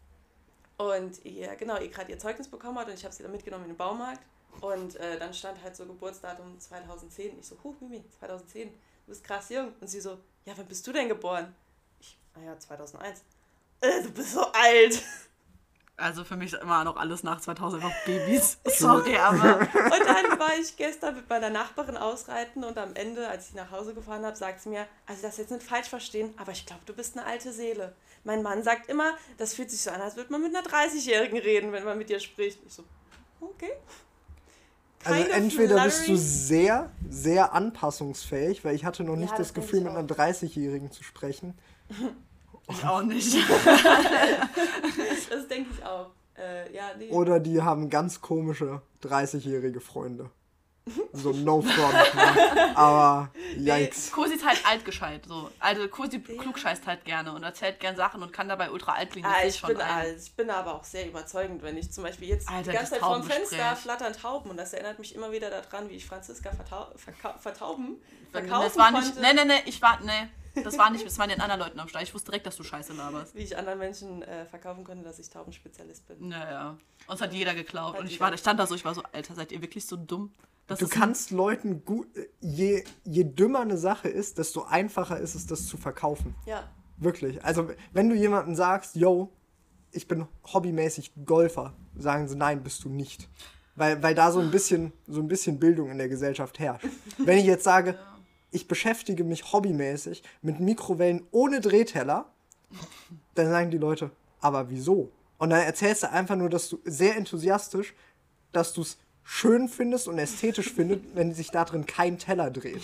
und 0.76 1.24
ihr, 1.24 1.54
genau, 1.56 1.78
ihr 1.80 1.88
gerade 1.88 2.12
ihr 2.12 2.18
Zeugnis 2.18 2.48
bekommen 2.48 2.78
hat 2.78 2.88
und 2.88 2.94
ich 2.94 3.04
habe 3.04 3.14
sie 3.14 3.22
dann 3.22 3.32
mitgenommen 3.32 3.64
in 3.64 3.70
den 3.70 3.76
Baumarkt. 3.76 4.20
Und 4.60 4.96
äh, 4.96 5.18
dann 5.18 5.34
stand 5.34 5.62
halt 5.62 5.76
so 5.76 5.84
Geburtsdatum 5.86 6.58
2010. 6.58 7.38
Ich 7.38 7.46
so, 7.46 7.56
huh, 7.62 7.74
Mimi, 7.80 8.04
2010, 8.18 8.68
du 8.70 8.76
bist 9.06 9.24
krass 9.24 9.48
jung. 9.50 9.72
Und 9.80 9.88
sie 9.88 10.00
so, 10.00 10.18
ja, 10.44 10.52
wann 10.56 10.66
bist 10.66 10.86
du 10.86 10.92
denn 10.92 11.08
geboren? 11.08 11.54
Ich, 12.00 12.18
naja, 12.34 12.58
2001. 12.58 13.22
Äh, 13.80 14.02
du 14.02 14.10
bist 14.10 14.32
so 14.32 14.40
alt. 14.40 15.02
Also 15.98 16.24
für 16.24 16.36
mich 16.36 16.52
ist 16.52 16.62
immer 16.62 16.84
noch 16.84 16.96
alles 16.96 17.22
nach 17.22 17.40
2000 17.40 17.82
noch 17.82 17.92
Babys. 18.04 18.58
Sorry, 18.66 19.16
aber 19.16 19.60
Und 19.74 20.06
dann 20.06 20.38
war 20.38 20.54
ich 20.60 20.76
gestern 20.76 21.16
mit 21.16 21.28
meiner 21.28 21.48
Nachbarin 21.48 21.96
ausreiten 21.96 22.64
und 22.64 22.76
am 22.76 22.94
Ende, 22.94 23.26
als 23.28 23.48
ich 23.48 23.54
nach 23.54 23.70
Hause 23.70 23.94
gefahren 23.94 24.24
habe, 24.24 24.36
sagt 24.36 24.60
sie 24.60 24.68
mir, 24.68 24.86
also 25.06 25.22
das 25.22 25.38
jetzt 25.38 25.50
nicht 25.50 25.62
falsch 25.62 25.88
verstehen, 25.88 26.34
aber 26.36 26.52
ich 26.52 26.66
glaube, 26.66 26.82
du 26.84 26.92
bist 26.92 27.16
eine 27.16 27.26
alte 27.26 27.50
Seele. 27.50 27.94
Mein 28.24 28.42
Mann 28.42 28.62
sagt 28.62 28.90
immer, 28.90 29.12
das 29.38 29.54
fühlt 29.54 29.70
sich 29.70 29.80
so 29.80 29.90
an, 29.90 30.02
als 30.02 30.16
würde 30.16 30.30
man 30.32 30.42
mit 30.42 30.54
einer 30.54 30.66
30-Jährigen 30.66 31.38
reden, 31.38 31.72
wenn 31.72 31.84
man 31.84 31.96
mit 31.96 32.10
dir 32.10 32.20
spricht. 32.20 32.58
Ich 32.66 32.74
so, 32.74 32.84
okay. 33.40 33.72
Also 35.04 35.20
Kind 35.22 35.30
of 35.30 35.36
entweder 35.36 35.84
bist 35.84 36.08
du 36.08 36.16
sehr, 36.16 36.90
sehr 37.08 37.54
anpassungsfähig, 37.54 38.64
weil 38.64 38.74
ich 38.74 38.84
hatte 38.84 39.02
noch 39.04 39.14
Ja, 39.14 39.20
nicht 39.20 39.32
das 39.32 39.38
das 39.38 39.52
denk 39.54 39.66
Gefühl, 39.66 39.80
mit 39.82 39.92
einer 39.92 40.06
30-Jährigen 40.06 40.90
zu 40.90 41.02
sprechen. 41.04 41.56
ich 42.68 42.84
auch 42.84 43.02
nicht. 43.02 43.36
Das 45.30 45.48
denke 45.48 45.70
ich 45.76 45.84
auch. 45.84 46.10
Äh, 46.36 46.72
ja, 46.74 46.90
nee. 46.98 47.10
Oder 47.10 47.40
die 47.40 47.62
haben 47.62 47.88
ganz 47.90 48.20
komische 48.20 48.82
30-jährige 49.02 49.80
Freunde. 49.80 50.30
So 51.12 51.32
no 51.32 51.62
front. 51.62 52.14
ne? 52.14 52.76
Aber 52.76 53.30
yikes. 53.56 54.12
Cosi 54.12 54.34
ist 54.34 54.46
halt 54.46 54.60
altgescheit. 54.68 55.26
So. 55.26 55.50
Also 55.58 55.88
Cosi 55.88 56.20
klugscheißt 56.20 56.86
halt 56.86 57.04
gerne 57.04 57.32
und 57.32 57.42
erzählt 57.42 57.80
gern 57.80 57.96
Sachen 57.96 58.22
und 58.22 58.32
kann 58.32 58.48
dabei 58.48 58.70
ultra 58.70 58.92
alt 58.92 59.10
klingen. 59.10 59.26
Ah, 59.28 59.44
ich, 59.44 59.56
schon 59.56 59.70
bin, 59.70 59.80
alt. 59.80 60.16
ich 60.22 60.36
bin 60.36 60.48
aber 60.48 60.76
auch 60.76 60.84
sehr 60.84 61.08
überzeugend, 61.08 61.62
wenn 61.64 61.76
ich 61.76 61.90
zum 61.90 62.04
Beispiel 62.04 62.28
jetzt 62.28 62.48
Alter, 62.48 62.70
die 62.70 62.76
ganze 62.76 62.92
Zeit 62.92 63.00
vorm. 63.00 63.24
Fenster 63.24 63.74
flattern 63.74 64.12
Tauben 64.12 64.48
und 64.50 64.56
das 64.58 64.72
erinnert 64.74 65.00
mich 65.00 65.12
immer 65.16 65.32
wieder 65.32 65.50
daran, 65.50 65.88
wie 65.88 65.94
ich 65.94 66.06
Franziska 66.06 66.52
vertau 66.52 66.86
vertauben, 67.36 67.96
verkaufen 68.30 68.64
Das 68.64 68.76
war 68.76 68.92
nicht. 68.92 69.14
konnte. 69.16 69.20
Nee, 69.22 69.32
nee, 69.34 69.44
nee, 69.44 69.62
ich 69.64 69.82
war. 69.82 69.98
Nee. 70.04 70.28
Das 70.64 70.78
war 70.78 70.90
nicht, 70.90 71.04
das 71.04 71.18
waren 71.18 71.28
den 71.28 71.40
anderen 71.40 71.60
Leuten 71.60 71.80
am 71.80 71.88
Start. 71.88 72.04
Ich 72.04 72.14
wusste 72.14 72.30
direkt, 72.30 72.46
dass 72.46 72.56
du 72.56 72.62
Scheiße 72.62 72.92
laberst. 72.92 73.34
Wie 73.34 73.40
ich 73.40 73.56
anderen 73.56 73.78
Menschen 73.78 74.22
äh, 74.22 74.46
verkaufen 74.46 74.84
konnte, 74.84 75.04
dass 75.04 75.18
ich 75.18 75.28
Taubenspezialist 75.28 76.06
bin. 76.08 76.28
Naja. 76.28 76.76
Uns 77.06 77.20
hat 77.20 77.32
jeder 77.32 77.54
geklaut. 77.54 77.94
Hat 77.94 78.00
und 78.00 78.06
ich, 78.06 78.20
war, 78.20 78.32
ich 78.32 78.40
stand 78.40 78.58
da 78.58 78.66
so, 78.66 78.74
ich 78.74 78.84
war 78.84 78.94
so, 78.94 79.02
Alter, 79.12 79.34
seid 79.34 79.52
ihr 79.52 79.60
wirklich 79.62 79.86
so 79.86 79.96
dumm? 79.96 80.32
Das 80.66 80.80
Du 80.80 80.88
kannst 80.88 81.30
Leuten 81.30 81.84
gut. 81.84 82.08
Je, 82.40 82.84
je 83.04 83.24
dümmer 83.24 83.60
eine 83.60 83.76
Sache 83.76 84.08
ist, 84.08 84.38
desto 84.38 84.64
einfacher 84.64 85.18
ist 85.18 85.34
es, 85.34 85.46
das 85.46 85.66
zu 85.66 85.76
verkaufen. 85.76 86.34
Ja. 86.46 86.68
Wirklich. 86.96 87.44
Also, 87.44 87.70
wenn 87.92 88.08
du 88.08 88.16
jemandem 88.16 88.54
sagst, 88.54 88.96
yo, 88.96 89.30
ich 89.92 90.08
bin 90.08 90.26
hobbymäßig 90.52 91.12
Golfer, 91.24 91.74
sagen 91.96 92.26
sie, 92.28 92.36
nein, 92.36 92.62
bist 92.62 92.84
du 92.84 92.88
nicht. 92.88 93.28
Weil, 93.76 94.02
weil 94.02 94.14
da 94.14 94.32
so 94.32 94.40
ein, 94.40 94.50
bisschen, 94.50 94.92
so 95.06 95.20
ein 95.20 95.28
bisschen 95.28 95.58
Bildung 95.58 95.90
in 95.90 95.98
der 95.98 96.08
Gesellschaft 96.08 96.58
herrscht. 96.58 96.86
Wenn 97.18 97.38
ich 97.38 97.44
jetzt 97.44 97.64
sage, 97.64 97.98
ich 98.56 98.68
beschäftige 98.68 99.22
mich 99.22 99.52
hobbymäßig 99.52 100.22
mit 100.40 100.60
Mikrowellen 100.60 101.22
ohne 101.30 101.60
Drehteller, 101.60 102.32
dann 103.34 103.50
sagen 103.50 103.70
die 103.70 103.78
Leute, 103.78 104.10
aber 104.40 104.70
wieso? 104.70 105.12
Und 105.38 105.50
dann 105.50 105.60
erzählst 105.60 106.02
du 106.02 106.10
einfach 106.10 106.36
nur, 106.36 106.48
dass 106.48 106.70
du 106.70 106.80
sehr 106.84 107.16
enthusiastisch, 107.16 107.94
dass 108.52 108.72
du 108.72 108.80
es 108.80 108.96
schön 109.22 109.68
findest 109.68 110.08
und 110.08 110.18
ästhetisch 110.18 110.72
findest, 110.72 111.02
wenn 111.14 111.34
sich 111.34 111.50
da 111.50 111.64
drin 111.66 111.84
kein 111.84 112.18
Teller 112.18 112.50
dreht. 112.50 112.82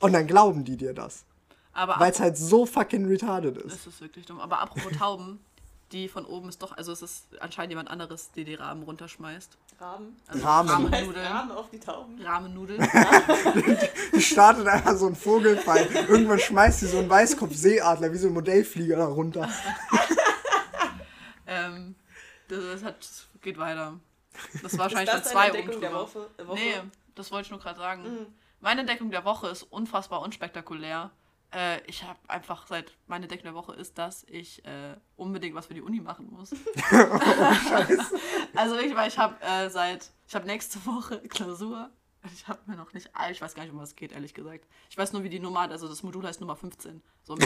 Und 0.00 0.12
dann 0.12 0.26
glauben 0.26 0.64
die 0.64 0.76
dir 0.76 0.92
das. 0.92 1.24
Weil 1.72 2.12
es 2.12 2.20
halt 2.20 2.36
so 2.36 2.66
fucking 2.66 3.06
retarded 3.06 3.56
ist. 3.56 3.72
Das 3.72 3.86
ist 3.86 4.00
wirklich 4.00 4.26
dumm. 4.26 4.40
Aber 4.40 4.60
apropos 4.60 4.92
Tauben, 4.98 5.40
die 5.92 6.08
von 6.08 6.24
oben 6.24 6.48
ist 6.48 6.62
doch, 6.62 6.76
also 6.76 6.92
es 6.92 7.02
ist 7.02 7.26
anscheinend 7.40 7.70
jemand 7.70 7.90
anderes, 7.90 8.30
die 8.32 8.44
die 8.44 8.54
Rahmen 8.54 8.82
runterschmeißt. 8.82 9.56
Rahmen. 9.80 10.16
Also 10.26 10.44
Rahmen. 10.44 10.68
Heißt 10.68 10.92
Rahmennudeln. 10.92 11.26
Rahmen 11.26 11.52
auf 11.52 11.70
die 11.70 11.78
Tauben. 11.78 12.20
Rahmennudeln. 12.20 12.80
Die 14.14 14.20
startet 14.20 14.66
einfach 14.66 14.96
so 14.96 15.06
ein 15.06 15.14
Vogelfall. 15.14 15.86
Irgendwann 16.08 16.40
schmeißt 16.40 16.80
sie 16.80 16.88
so 16.88 16.98
einen 16.98 17.08
Weißkopf-Seeadler 17.08 18.12
wie 18.12 18.16
so 18.16 18.26
ein 18.26 18.34
Modellflieger 18.34 18.96
da 18.96 19.06
runter. 19.06 19.48
ähm, 21.46 21.94
das, 22.48 22.58
das 22.72 22.82
hat, 22.82 23.08
geht 23.40 23.56
weiter. 23.56 24.00
Das 24.62 24.62
war 24.62 24.86
Ist 24.86 24.94
wahrscheinlich 24.94 25.10
das 25.10 25.22
dann 25.24 25.34
deine 25.34 25.52
zwei 25.52 25.58
Entdeckung 25.58 25.80
der. 25.80 25.92
Woche? 25.92 26.30
Woche? 26.44 26.58
Nee, 26.58 26.74
das 27.14 27.30
wollte 27.30 27.46
ich 27.46 27.50
nur 27.50 27.60
gerade 27.60 27.78
sagen. 27.78 28.02
Mhm. 28.02 28.26
Meine 28.60 28.80
Entdeckung 28.80 29.10
der 29.12 29.24
Woche 29.24 29.48
ist 29.48 29.62
unfassbar 29.62 30.22
unspektakulär. 30.22 31.12
Äh, 31.52 31.80
ich 31.86 32.02
habe 32.04 32.18
einfach 32.28 32.66
seit 32.66 32.92
meine 33.06 33.24
Entdeckung 33.24 33.44
der 33.44 33.54
Woche 33.54 33.74
ist, 33.74 33.96
dass 33.96 34.24
ich 34.24 34.64
äh, 34.64 34.96
unbedingt 35.16 35.54
was 35.54 35.66
für 35.66 35.74
die 35.74 35.80
Uni 35.80 36.00
machen 36.00 36.28
muss. 36.30 36.52
also 38.54 38.78
ich, 38.78 38.94
weil 38.94 39.08
ich 39.08 39.18
habe 39.18 39.40
äh, 39.42 39.70
seit 39.70 40.10
ich 40.28 40.34
habe 40.34 40.46
nächste 40.46 40.84
Woche 40.84 41.20
Klausur. 41.28 41.90
Ich 42.34 42.46
habe 42.48 42.58
mir 42.66 42.76
noch 42.76 42.92
nicht, 42.92 43.10
ich 43.30 43.40
weiß 43.40 43.54
gar 43.54 43.62
nicht, 43.62 43.72
um 43.72 43.78
was 43.78 43.90
es 43.90 43.96
geht, 43.96 44.12
ehrlich 44.12 44.34
gesagt. 44.34 44.66
Ich 44.90 44.98
weiß 44.98 45.12
nur, 45.12 45.22
wie 45.22 45.30
die 45.30 45.38
Nummer, 45.38 45.60
also 45.60 45.88
das 45.88 46.02
Modul 46.02 46.26
heißt 46.26 46.40
Nummer 46.40 46.56
15. 46.56 47.00
So, 47.22 47.38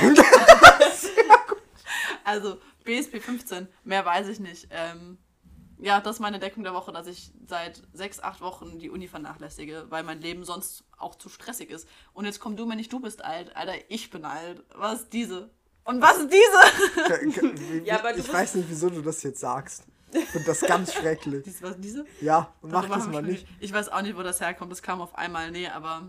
also 2.25 2.59
BSP 2.82 3.21
15, 3.21 3.68
mehr 3.85 4.04
weiß 4.04 4.28
ich 4.28 4.40
nicht. 4.40 4.68
Ähm, 4.71 5.18
ja, 5.83 6.01
das 6.01 6.17
ist 6.17 6.21
meine 6.21 6.39
Deckung 6.39 6.62
der 6.62 6.75
Woche, 6.75 6.93
dass 6.93 7.09
ich 7.09 7.33
seit 7.47 7.83
sechs, 7.93 8.21
acht 8.21 8.41
Wochen 8.41 8.79
die 8.79 8.89
Uni 8.89 9.09
vernachlässige, 9.09 9.87
weil 9.89 10.05
mein 10.05 10.21
Leben 10.21 10.45
sonst 10.45 10.85
auch 10.97 11.17
zu 11.17 11.29
stressig 11.29 11.71
ist. 11.71 11.89
Und 12.15 12.25
jetzt 12.25 12.39
komm 12.39 12.57
du 12.57 12.67
mir 12.67 12.77
nicht, 12.77 12.93
du 12.93 13.01
bist 13.01 13.25
alt. 13.25 13.55
Alter, 13.57 13.75
ich 13.89 14.11
bin 14.11 14.25
alt. 14.25 14.62
Was 14.75 15.01
ist 15.01 15.12
diese? 15.12 15.51
Und 15.83 16.01
was 16.01 16.19
ist 16.19 16.33
diese? 16.33 17.83
Ja, 17.85 17.99
aber 17.99 18.12
du 18.12 18.21
ich 18.21 18.33
weiß 18.33 18.55
nicht, 18.55 18.71
wieso 18.71 18.91
du 18.91 19.03
das 19.03 19.25
jetzt 19.25 19.41
sagst. 19.41 19.83
Ich 20.12 20.25
finde 20.27 20.47
das 20.47 20.61
ganz 20.61 20.93
schrecklich. 20.95 21.43
Dies, 21.43 21.61
was, 21.62 21.81
diese? 21.81 22.05
Ja, 22.21 22.53
mach 22.62 22.83
Darüber 22.83 22.97
das 22.97 23.09
mal 23.09 23.23
nicht. 23.23 23.47
Ich 23.59 23.73
weiß 23.73 23.89
auch 23.89 24.03
nicht, 24.03 24.17
wo 24.17 24.23
das 24.23 24.41
herkommt. 24.41 24.71
Das 24.71 24.83
kam 24.83 25.01
auf 25.01 25.17
einmal. 25.17 25.51
Nee, 25.51 25.67
aber 25.67 26.03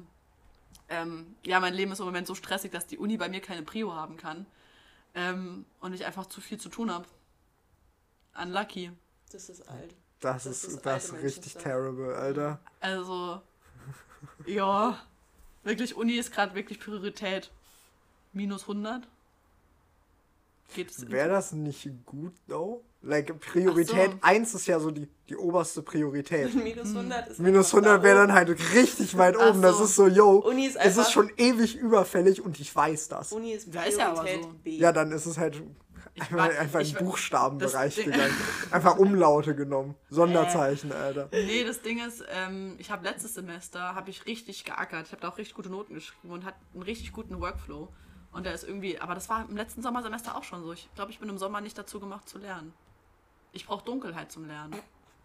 ähm, 0.87 1.35
ja, 1.43 1.59
mein 1.59 1.73
Leben 1.73 1.91
ist 1.91 1.99
im 1.99 2.05
Moment 2.05 2.27
so 2.27 2.35
stressig, 2.35 2.71
dass 2.71 2.85
die 2.85 2.99
Uni 2.99 3.17
bei 3.17 3.27
mir 3.27 3.41
keine 3.41 3.63
Prio 3.63 3.95
haben 3.95 4.17
kann. 4.17 4.45
Ähm, 5.15 5.65
und 5.79 5.93
ich 5.93 6.05
einfach 6.05 6.27
zu 6.27 6.41
viel 6.41 6.59
zu 6.59 6.69
tun 6.69 6.91
habe. 6.91 7.07
Unlucky. 8.39 8.91
Das 9.33 9.49
ist 9.49 9.67
alt. 9.67 9.95
Das, 10.19 10.43
Das 10.43 10.63
ist, 10.63 10.85
das 10.85 11.05
ist 11.05 11.13
richtig 11.21 11.55
terrible, 11.55 12.15
Alter. 12.15 12.59
Also, 12.79 13.41
ja, 14.45 14.97
wirklich, 15.63 15.95
Uni 15.95 16.13
ist 16.13 16.31
gerade 16.31 16.55
wirklich 16.55 16.79
Priorität. 16.79 17.51
Minus 18.31 18.61
100. 18.63 19.07
Geht's? 20.75 21.09
Wäre 21.09 21.29
das 21.29 21.51
nicht 21.51 21.87
gut, 22.05 22.33
though? 22.47 22.83
Like, 23.01 23.37
Priorität 23.39 24.11
so. 24.11 24.17
1 24.21 24.53
ist 24.53 24.65
ja 24.67 24.79
so 24.79 24.89
die, 24.91 25.07
die 25.27 25.35
oberste 25.35 25.81
Priorität. 25.81 26.53
Minus 26.63 26.89
100 26.95 27.27
ist 27.27 27.39
Minus 27.39 27.73
einfach 27.75 27.83
da 27.85 27.95
100 27.95 28.03
wäre 28.03 28.17
dann 28.27 28.33
halt 28.33 28.49
richtig 28.73 29.17
weit 29.17 29.35
Ach 29.37 29.49
oben. 29.49 29.61
Das 29.61 29.77
so. 29.77 29.83
ist 29.83 29.95
so, 29.95 30.07
yo, 30.07 30.37
Uni 30.37 30.67
ist 30.67 30.77
es 30.77 30.97
ist 30.97 31.11
schon 31.11 31.29
ewig 31.37 31.75
überfällig 31.75 32.41
und 32.41 32.59
ich 32.59 32.73
weiß 32.73 33.09
das. 33.09 33.33
Uni 33.33 33.51
ist 33.51 33.73
Ja, 33.73 33.83
ist 33.83 33.97
ja 33.99 34.11
aber 34.11 34.21
Priorität 34.21 34.43
so. 34.43 34.55
B. 34.63 34.77
Ja, 34.77 34.91
dann 34.93 35.11
ist 35.11 35.25
es 35.25 35.37
halt 35.37 35.61
Ich 36.15 36.21
einfach, 36.21 36.37
war- 36.37 36.49
einfach 36.49 36.79
in 36.79 36.85
ich 36.85 36.91
den 36.93 36.99
war- 37.01 37.11
Buchstabenbereich 37.11 37.95
gegangen. 37.95 38.35
Einfach 38.71 38.97
Umlaute 38.97 39.55
genommen. 39.55 39.95
Sonderzeichen, 40.09 40.91
Alter. 40.91 41.27
Nee, 41.31 41.63
das 41.63 41.81
Ding 41.81 41.99
ist, 42.05 42.23
ähm, 42.31 42.75
ich 42.77 42.91
habe 42.91 43.03
letztes 43.03 43.33
Semester 43.33 43.95
habe 43.95 44.09
ich 44.11 44.25
richtig 44.27 44.63
geackert. 44.63 45.07
Ich 45.07 45.11
habe 45.11 45.21
da 45.21 45.29
auch 45.29 45.37
richtig 45.37 45.55
gute 45.55 45.69
Noten 45.69 45.93
geschrieben 45.95 46.31
und 46.31 46.45
hatte 46.45 46.57
einen 46.73 46.83
richtig 46.83 47.11
guten 47.13 47.39
Workflow. 47.41 47.87
Und 48.31 48.45
der 48.45 48.53
ist 48.53 48.63
irgendwie, 48.63 48.99
aber 48.99 49.15
das 49.15 49.29
war 49.29 49.47
im 49.49 49.55
letzten 49.57 49.81
Sommersemester 49.81 50.35
auch 50.37 50.43
schon 50.43 50.63
so. 50.63 50.71
Ich 50.73 50.87
glaube, 50.95 51.11
ich 51.11 51.19
bin 51.19 51.29
im 51.29 51.37
Sommer 51.37 51.61
nicht 51.61 51.77
dazu 51.77 51.99
gemacht 51.99 52.27
zu 52.29 52.37
lernen. 52.37 52.73
Ich 53.51 53.65
brauche 53.65 53.83
Dunkelheit 53.85 54.31
zum 54.31 54.45
Lernen. 54.45 54.75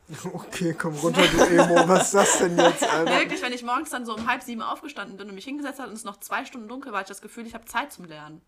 Okay, 0.33 0.73
komm 0.73 0.95
runter, 0.95 1.21
du 1.21 1.37
Emo. 1.45 1.87
Was 1.87 2.07
ist 2.07 2.15
das 2.15 2.39
denn 2.39 2.57
jetzt, 2.57 2.83
Alter? 2.83 3.13
Wirklich, 3.19 3.43
wenn 3.43 3.53
ich 3.53 3.63
morgens 3.63 3.91
dann 3.91 4.07
so 4.07 4.15
um 4.17 4.27
halb 4.27 4.43
sieben 4.43 4.63
aufgestanden 4.63 5.19
bin 5.19 5.29
und 5.29 5.35
mich 5.35 5.45
hingesetzt 5.45 5.81
habe 5.81 5.91
und 5.91 5.97
es 5.97 6.05
noch 6.05 6.19
zwei 6.19 6.47
Stunden 6.47 6.67
dunkel 6.67 6.93
war, 6.93 7.03
ich 7.03 7.09
das 7.09 7.21
Gefühl, 7.21 7.47
ich 7.47 7.53
habe 7.53 7.67
Zeit 7.67 7.93
zum 7.93 8.07
Lernen. 8.07 8.41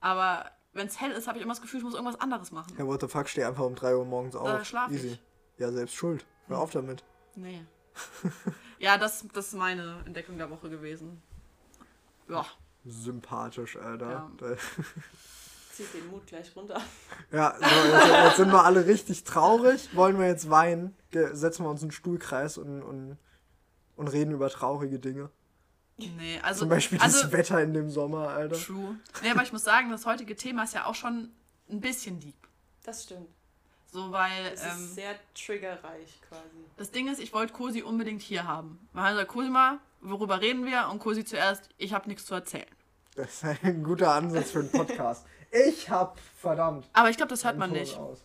Aber 0.00 0.50
wenn 0.72 0.86
es 0.86 1.00
hell 1.00 1.10
ist, 1.12 1.26
habe 1.26 1.38
ich 1.38 1.44
immer 1.44 1.54
das 1.54 1.62
Gefühl, 1.62 1.78
ich 1.78 1.84
muss 1.84 1.94
irgendwas 1.94 2.20
anderes 2.20 2.52
machen. 2.52 2.72
Ja, 2.78 2.86
what 2.86 3.00
the 3.00 3.08
fuck, 3.08 3.28
steh 3.28 3.44
einfach 3.44 3.64
um 3.64 3.74
3 3.74 3.96
Uhr 3.96 4.04
morgens 4.04 4.36
auf. 4.36 4.46
Da 4.46 4.64
schlaf 4.64 4.90
Easy. 4.90 5.08
ich. 5.08 5.22
Ja, 5.58 5.70
selbst 5.72 5.94
schuld. 5.94 6.24
Hör 6.46 6.58
auf 6.58 6.70
damit. 6.70 7.04
Nee. 7.34 7.64
ja, 8.78 8.96
das, 8.96 9.24
das 9.32 9.48
ist 9.48 9.54
meine 9.54 10.02
Entdeckung 10.06 10.38
der 10.38 10.50
Woche 10.50 10.70
gewesen. 10.70 11.20
Ja. 12.28 12.46
Sympathisch, 12.84 13.76
Alter. 13.76 14.10
Ja. 14.10 14.30
Zieht 15.72 15.92
den 15.94 16.08
Mut 16.10 16.26
gleich 16.26 16.54
runter. 16.56 16.80
Ja, 17.30 17.54
so, 17.58 17.64
jetzt, 17.64 18.08
jetzt 18.24 18.36
sind 18.36 18.52
wir 18.52 18.64
alle 18.64 18.86
richtig 18.86 19.24
traurig. 19.24 19.94
Wollen 19.94 20.18
wir 20.18 20.26
jetzt 20.26 20.50
weinen? 20.50 20.96
Ge- 21.10 21.34
Setzen 21.34 21.64
wir 21.64 21.70
uns 21.70 21.82
in 21.82 21.88
den 21.88 21.92
Stuhlkreis 21.92 22.58
und, 22.58 22.82
und, 22.82 23.18
und 23.96 24.08
reden 24.08 24.32
über 24.32 24.48
traurige 24.50 24.98
Dinge. 24.98 25.30
Nee, 26.16 26.40
also. 26.42 26.60
Zum 26.60 26.68
Beispiel 26.68 26.98
also, 27.00 27.22
das 27.22 27.32
Wetter 27.32 27.60
in 27.62 27.72
dem 27.74 27.90
Sommer, 27.90 28.28
Alter. 28.28 28.56
True. 28.56 28.96
Nee, 29.22 29.30
aber 29.30 29.42
ich 29.42 29.52
muss 29.52 29.64
sagen, 29.64 29.90
das 29.90 30.06
heutige 30.06 30.36
Thema 30.36 30.64
ist 30.64 30.74
ja 30.74 30.86
auch 30.86 30.94
schon 30.94 31.30
ein 31.70 31.80
bisschen 31.80 32.18
deep. 32.20 32.34
Das 32.84 33.04
stimmt. 33.04 33.28
So, 33.92 34.12
weil 34.12 34.46
Es 34.54 34.62
ähm, 34.62 34.68
ist 34.70 34.94
sehr 34.94 35.14
triggerreich 35.34 36.20
quasi. 36.28 36.64
das 36.76 36.90
Ding 36.92 37.08
ist, 37.08 37.18
ich 37.20 37.32
wollte 37.32 37.52
Cosi 37.52 37.82
unbedingt 37.82 38.22
hier 38.22 38.46
haben. 38.46 38.78
Weil 38.92 39.14
also 39.14 39.26
Cosima, 39.26 39.78
worüber 40.00 40.40
reden 40.40 40.64
wir? 40.64 40.88
Und 40.90 41.00
Cosi 41.00 41.24
zuerst, 41.24 41.68
ich 41.76 41.92
habe 41.92 42.08
nichts 42.08 42.24
zu 42.24 42.34
erzählen. 42.34 42.68
Das 43.16 43.42
ist 43.42 43.44
ein 43.64 43.82
guter 43.82 44.14
Ansatz 44.14 44.52
für 44.52 44.60
einen 44.60 44.70
Podcast. 44.70 45.26
Ich 45.50 45.90
hab, 45.90 46.18
verdammt. 46.40 46.88
Aber 46.92 47.10
ich 47.10 47.16
glaube, 47.16 47.30
das 47.30 47.44
hört 47.44 47.58
man 47.58 47.72
nicht. 47.72 47.96
Aus. 47.98 48.24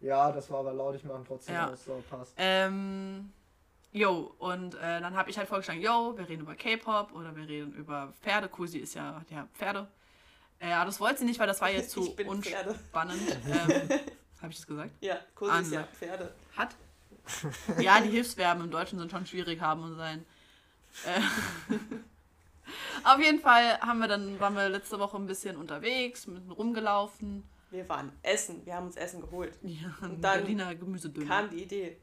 Ja, 0.00 0.30
das 0.30 0.48
war 0.50 0.60
aber 0.60 0.72
laut, 0.72 0.94
ich 0.94 1.02
mache 1.04 1.18
ihn 1.18 1.24
trotzdem 1.24 1.54
Ja. 1.56 1.70
aus. 1.70 1.84
So, 1.84 2.02
passt. 2.08 2.32
Ähm, 2.36 3.32
yo, 3.92 4.34
und 4.38 4.74
äh, 4.76 5.00
dann 5.00 5.14
habe 5.16 5.30
ich 5.30 5.38
halt 5.38 5.48
vorgeschlagen, 5.48 5.80
yo, 5.80 6.14
wir 6.16 6.28
reden 6.28 6.42
über 6.42 6.54
K-Pop 6.54 7.12
oder 7.14 7.34
wir 7.36 7.46
reden 7.46 7.72
über 7.74 8.12
Pferde. 8.22 8.48
Cosi 8.48 8.78
ist 8.78 8.94
ja, 8.94 9.22
ja 9.30 9.46
Pferde. 9.54 9.86
Äh, 10.60 10.70
Ja, 10.70 10.84
das 10.84 10.98
wollte 11.00 11.18
sie 11.20 11.24
nicht, 11.26 11.38
weil 11.38 11.46
das 11.46 11.60
war 11.60 11.70
jetzt 11.70 11.90
zu 11.92 12.04
Pferde. 12.14 12.30
unspannend. 12.30 13.20
Ähm, 13.46 13.88
habe 14.40 14.50
ich 14.52 14.56
das 14.58 14.66
gesagt? 14.66 14.90
Ja, 15.00 15.18
Cosi 15.36 15.50
ist 15.52 15.56
Anne. 15.58 15.74
ja 15.74 15.84
Pferde. 15.84 16.34
Hat. 16.56 16.74
Ja, 17.80 18.00
die 18.00 18.10
Hilfsverben 18.10 18.64
im 18.64 18.70
Deutschen 18.70 18.98
sind 18.98 19.10
schon 19.10 19.24
schwierig 19.26 19.60
haben 19.60 19.82
und 19.84 19.96
sein. 19.96 20.24
Äh, 21.06 21.20
Auf 23.04 23.18
jeden 23.20 23.40
Fall 23.40 23.78
haben 23.80 23.98
wir 24.00 24.08
dann, 24.08 24.38
waren 24.40 24.54
wir 24.54 24.68
letzte 24.68 24.98
Woche 24.98 25.16
ein 25.16 25.26
bisschen 25.26 25.56
unterwegs, 25.56 26.26
ein 26.26 26.34
bisschen 26.34 26.50
rumgelaufen. 26.52 27.44
Wir 27.70 27.88
waren 27.88 28.12
essen. 28.22 28.64
Wir 28.66 28.74
haben 28.76 28.86
uns 28.86 28.96
Essen 28.96 29.20
geholt. 29.20 29.56
Ja, 29.62 29.88
ein 30.02 30.20
dann 30.20 30.40
Berliner 30.40 30.74
Gemüsedöner. 30.74 31.26
Kam 31.26 31.50
die 31.50 31.62
Idee. 31.62 31.96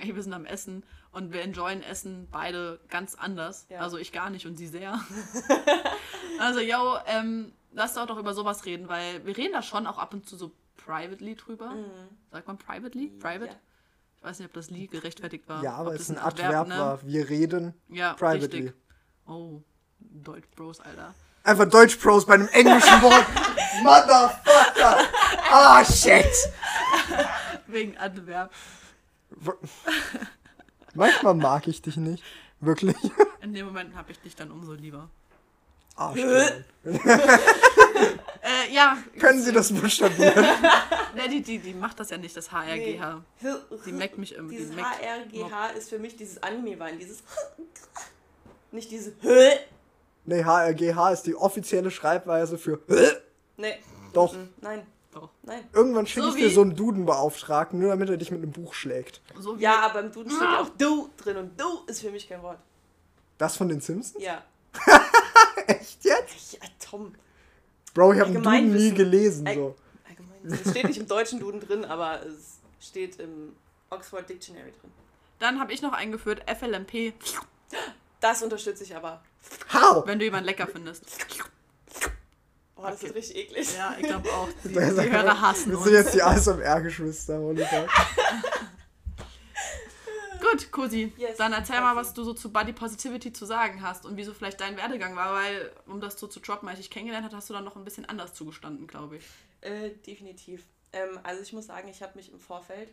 Ey, 0.00 0.14
wir 0.14 0.22
sind 0.22 0.32
am 0.32 0.44
Essen 0.44 0.84
und 1.12 1.32
wir 1.32 1.42
enjoyen 1.42 1.82
Essen 1.82 2.28
beide 2.30 2.80
ganz 2.88 3.14
anders. 3.14 3.66
Ja. 3.68 3.80
Also 3.80 3.98
ich 3.98 4.12
gar 4.12 4.30
nicht 4.30 4.46
und 4.46 4.56
sie 4.56 4.66
sehr. 4.66 5.00
also, 6.38 6.60
yo, 6.60 6.96
ähm, 7.06 7.52
lass 7.72 7.94
doch 7.94 8.06
doch 8.06 8.18
über 8.18 8.34
sowas 8.34 8.64
reden, 8.66 8.88
weil 8.88 9.24
wir 9.24 9.36
reden 9.36 9.52
da 9.52 9.62
schon 9.62 9.86
auch 9.86 9.98
ab 9.98 10.12
und 10.14 10.28
zu 10.28 10.36
so 10.36 10.52
privately 10.76 11.34
drüber. 11.34 11.74
Sagt 12.30 12.46
man 12.46 12.58
privately? 12.58 13.08
Private? 13.20 13.46
Ja. 13.52 13.60
Ich 14.18 14.24
weiß 14.24 14.38
nicht, 14.38 14.48
ob 14.48 14.54
das 14.54 14.70
Lie 14.70 14.88
gerechtfertigt 14.88 15.48
war. 15.48 15.62
Ja, 15.62 15.74
aber 15.74 15.94
es 15.94 16.02
ist 16.02 16.10
ein 16.10 16.18
Adverb, 16.18 16.68
ne? 16.68 16.78
war. 16.78 17.06
Wir 17.06 17.28
reden 17.28 17.74
Ja, 17.88 18.14
privately. 18.14 18.62
richtig. 18.62 18.74
Oh, 19.26 19.62
Deutsch 20.00 20.48
Bros, 20.56 20.80
Alter. 20.80 21.14
Einfach 21.46 21.68
Deutsch-Pros 21.68 22.26
bei 22.26 22.34
einem 22.34 22.48
englischen 22.48 23.02
Wort. 23.02 23.24
Motherfucker. 23.82 24.98
Ah, 25.48 25.84
shit. 25.84 26.26
Wegen 27.68 27.96
Adverb. 27.98 28.50
Manchmal 30.94 31.34
mag 31.34 31.66
ich 31.68 31.82
dich 31.82 31.96
nicht. 31.96 32.22
Wirklich. 32.60 32.96
In 33.42 33.52
dem 33.54 33.66
Moment 33.66 33.94
habe 33.94 34.12
ich 34.12 34.18
dich 34.20 34.34
dann 34.34 34.50
umso 34.50 34.72
lieber. 34.72 35.08
Arschgeil. 35.96 36.64
Äh, 36.84 38.72
ja. 38.72 38.98
Können 39.18 39.42
Sie 39.42 39.52
das 39.52 39.72
buchstabieren? 39.72 40.44
Ne, 41.14 41.28
die, 41.30 41.42
die, 41.42 41.58
die 41.58 41.72
macht 41.74 41.98
das 41.98 42.10
ja 42.10 42.18
nicht, 42.18 42.36
das 42.36 42.52
HRGH. 42.52 43.22
Die 43.86 43.92
meckt 43.92 44.18
mich 44.18 44.34
irgendwie. 44.34 44.58
Dieses 44.58 44.74
meckt- 44.74 44.86
HRGH 45.00 45.68
ist 45.76 45.88
für 45.88 45.98
mich 45.98 46.16
dieses 46.16 46.42
Anime-Wein. 46.42 46.98
Dieses. 46.98 47.22
Nicht 48.70 48.90
dieses. 48.90 49.14
Nee, 50.26 50.44
HRGH 50.44 51.10
ist 51.12 51.22
die 51.22 51.34
offizielle 51.34 51.90
Schreibweise 51.90 52.58
für. 52.58 52.78
Nee. 53.56 53.76
Doch. 54.12 54.34
Mhm. 54.34 54.48
Nein. 54.60 54.86
Doch. 55.16 55.30
Nein. 55.44 55.66
Irgendwann 55.72 56.06
schicke 56.06 56.26
So 56.26 56.36
ich 56.36 56.42
dir 56.42 56.50
so 56.50 56.60
einen 56.60 56.76
Dudenbeauftragten, 56.76 57.78
nur 57.80 57.88
damit 57.88 58.10
er 58.10 58.18
dich 58.18 58.30
mit 58.30 58.42
einem 58.42 58.52
Buch 58.52 58.74
schlägt. 58.74 59.22
So 59.38 59.58
wie, 59.58 59.62
Ja, 59.62 59.80
aber 59.80 60.00
im 60.00 60.12
Duden 60.12 60.30
steht 60.30 60.42
ja 60.42 60.60
auch 60.60 60.68
du 60.76 61.08
drin 61.16 61.38
und 61.38 61.58
du 61.58 61.84
ist 61.86 62.02
für 62.02 62.10
mich 62.10 62.28
kein 62.28 62.42
Wort. 62.42 62.58
Das 63.38 63.56
von 63.56 63.70
den 63.70 63.80
Simpsons? 63.80 64.22
Ja. 64.22 64.44
Echt 65.66 66.04
jetzt? 66.04 66.52
Ja, 66.52 66.68
Tom. 66.78 67.14
Bro, 67.94 68.12
ich 68.12 68.20
habe 68.20 68.28
einen 68.30 68.42
Duden 68.42 68.74
nie 68.74 68.90
gelesen. 68.92 69.46
So. 69.46 69.74
Allgemein. 70.06 70.60
Es 70.62 70.70
steht 70.70 70.84
nicht 70.84 70.98
im 71.00 71.06
deutschen 71.08 71.40
Duden 71.40 71.60
drin, 71.60 71.86
aber 71.86 72.20
es 72.26 72.58
steht 72.78 73.18
im 73.18 73.56
Oxford 73.88 74.28
Dictionary 74.28 74.72
drin. 74.72 74.92
Dann 75.38 75.58
habe 75.58 75.72
ich 75.72 75.80
noch 75.80 75.94
eingeführt 75.94 76.42
FLMP, 76.46 77.14
Das 78.20 78.42
unterstütze 78.42 78.84
ich 78.84 78.94
aber. 78.94 79.22
How? 79.72 80.06
wenn 80.06 80.18
du 80.18 80.26
jemanden 80.26 80.44
lecker 80.46 80.66
findest. 80.66 81.04
Oh, 82.76 82.82
das 82.82 82.96
Okay. 82.96 83.06
ist 83.06 83.14
richtig 83.14 83.36
eklig. 83.36 83.74
Ja, 83.76 83.96
ich 83.98 84.06
glaube 84.06 84.28
auch. 84.30 84.48
Die, 84.64 84.68
die 84.68 84.78
Hörer 84.78 85.40
hassen 85.40 85.70
Wir 85.70 85.78
uns. 85.78 85.84
sind 85.86 85.94
jetzt 85.94 86.14
die 86.14 86.22
ASMR-Geschwister, 86.22 87.38
fuck. 87.40 87.88
Gut, 90.40 90.70
Cosi, 90.70 91.12
Yes, 91.16 91.38
dann 91.38 91.52
erzähl 91.54 91.80
mal, 91.80 91.96
was 91.96 92.12
du 92.14 92.22
so 92.22 92.34
zu 92.34 92.52
Body 92.52 92.72
Positivity 92.72 93.32
zu 93.32 93.46
sagen 93.46 93.80
hast 93.82 94.04
und 94.04 94.16
wieso 94.16 94.32
vielleicht 94.34 94.60
dein 94.60 94.76
Werdegang 94.76 95.16
war, 95.16 95.32
weil, 95.34 95.72
um 95.86 96.00
das 96.00 96.18
so 96.20 96.26
zu 96.26 96.38
droppen, 96.40 96.68
als 96.68 96.78
ich 96.78 96.86
dich 96.86 96.92
kennengelernt 96.92 97.24
habe, 97.24 97.34
hast 97.36 97.48
du 97.48 97.54
dann 97.54 97.64
noch 97.64 97.74
ein 97.76 97.84
bisschen 97.84 98.04
anders 98.04 98.34
zugestanden, 98.34 98.86
glaube 98.86 99.16
ich. 99.16 99.24
Äh, 99.62 99.90
definitiv. 100.06 100.64
Ähm, 100.92 101.18
also 101.22 101.42
ich 101.42 101.52
muss 101.52 101.66
sagen, 101.66 101.88
ich 101.88 102.02
habe 102.02 102.12
mich 102.16 102.30
im 102.30 102.38
Vorfeld 102.38 102.92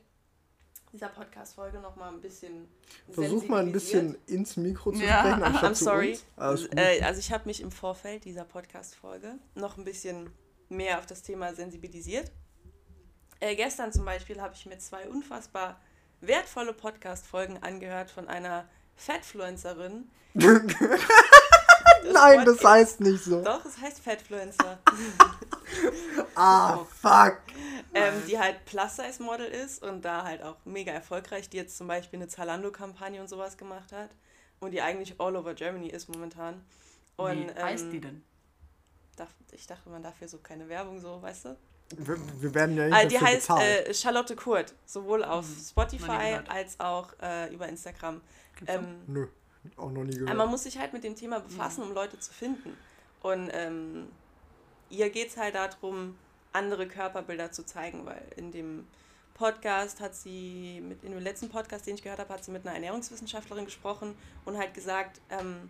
dieser 0.94 1.10
Podcast-Folge 1.10 1.80
noch 1.80 1.96
mal 1.96 2.10
ein 2.10 2.22
bisschen 2.22 2.68
Versuch 3.10 3.48
mal 3.48 3.64
ein 3.64 3.72
bisschen 3.72 4.16
ins 4.28 4.56
Mikro 4.58 4.92
zu 4.92 5.04
Ja, 5.04 5.22
sprechen, 5.22 5.44
anstatt 5.44 5.72
I'm 5.72 5.76
sorry. 5.76 6.20
Äh, 6.78 7.02
also 7.02 7.20
ich 7.20 7.32
habe 7.32 7.46
mich 7.46 7.62
im 7.62 7.72
Vorfeld 7.72 8.26
dieser 8.26 8.46
Podcast-Folge 8.46 9.40
noch 9.56 9.78
ein 9.78 9.84
bisschen 9.84 10.30
mehr 10.70 11.00
auf 11.00 11.08
das 11.08 11.24
Thema 11.24 11.56
sensibilisiert. 11.56 12.32
Äh, 13.40 13.56
gestern 13.56 13.92
zum 13.92 14.06
Beispiel 14.06 14.40
habe 14.40 14.54
ich 14.54 14.68
mir 14.68 14.78
zwei 14.78 15.10
unfassbar 15.10 15.82
wertvolle 16.22 16.74
Podcast-Folgen 16.74 17.58
angehört 17.64 18.12
von 18.12 18.28
einer 18.28 18.70
Fatfluencerin. 18.96 20.10
Nein! 22.04 22.14
Nein, 22.14 22.46
das 22.46 22.64
heißt 22.64 23.02
nicht 23.02 23.24
so. 23.24 23.42
Doch, 23.42 23.64
es 23.66 23.78
heißt 23.78 24.00
Fatfluencer. 24.00 24.80
Ah, 26.36 26.86
fuck. 27.02 27.38
ähm, 27.94 28.14
die 28.28 28.38
halt 28.38 28.66
Plus-Size-Model 28.66 29.46
ist 29.48 29.84
und 29.84 30.04
da 30.04 30.24
halt 30.24 30.42
auch 30.44 30.58
mega 30.66 30.92
erfolgreich, 30.92 31.50
die 31.50 31.58
jetzt 31.58 31.78
zum 31.78 31.88
Beispiel 31.88 32.20
eine 32.20 32.28
Zalando-Kampagne 32.28 33.22
und 33.22 33.28
sowas 33.28 33.58
gemacht 33.58 33.92
hat 33.92 34.10
und 34.60 34.72
die 34.72 34.82
eigentlich 34.82 35.20
all 35.20 35.36
over 35.36 35.54
Germany 35.54 35.88
ist 35.88 36.10
momentan. 36.10 36.64
Und, 37.18 37.56
Wie 37.56 37.62
heißt 37.62 37.86
ähm, 37.86 37.92
die 37.92 38.02
denn? 38.02 38.24
darf, 39.16 39.30
ich 39.52 39.68
dachte, 39.68 39.90
man 39.90 40.02
darf 40.04 40.18
hier 40.20 40.28
so 40.28 40.40
keine 40.40 40.68
Werbung 40.70 41.00
so, 41.00 41.22
weißt 41.22 41.46
du? 41.46 41.58
Wir, 41.96 42.18
wir 42.42 42.54
werden 42.56 42.78
ja 42.78 42.86
nicht 42.86 42.96
Ah, 42.96 43.06
die 43.06 43.20
heißt 43.20 43.50
äh, 43.52 43.94
Charlotte 43.94 44.36
Kurt, 44.36 44.74
sowohl 44.86 45.24
auf 45.24 45.48
nie 45.48 45.64
Spotify 45.64 46.40
als 46.48 46.80
auch 46.80 47.14
äh, 47.22 47.54
über 47.54 47.68
Instagram. 47.68 48.22
Ähm, 48.66 49.02
Nö, 49.08 49.28
auch 49.78 49.92
noch 49.92 50.04
nie 50.04 50.12
aber 50.12 50.20
gehört. 50.20 50.38
man 50.38 50.50
muss 50.50 50.64
sich 50.64 50.78
halt 50.78 50.94
mit 50.94 51.04
dem 51.04 51.16
Thema 51.16 51.40
befassen, 51.40 51.84
um 51.84 51.94
Leute 51.94 52.20
zu 52.20 52.34
finden. 52.34 52.78
Und 53.22 53.50
ähm, 53.54 54.08
ihr 54.90 55.10
geht 55.10 55.30
es 55.30 55.38
halt 55.38 55.56
darum, 55.56 56.16
andere 56.52 56.88
Körperbilder 56.88 57.52
zu 57.52 57.66
zeigen, 57.66 58.06
weil 58.06 58.22
in 58.36 58.52
dem 58.52 58.86
Podcast 59.34 60.00
hat 60.00 60.16
sie, 60.16 60.82
mit, 60.82 61.04
in 61.04 61.12
dem 61.12 61.22
letzten 61.22 61.50
Podcast, 61.50 61.88
den 61.88 61.96
ich 61.96 62.04
gehört 62.04 62.20
habe, 62.20 62.34
hat 62.34 62.44
sie 62.44 62.52
mit 62.52 62.66
einer 62.66 62.76
Ernährungswissenschaftlerin 62.76 63.66
gesprochen 63.66 64.16
und 64.46 64.58
halt 64.58 64.74
gesagt, 64.74 65.20
ähm, 65.30 65.70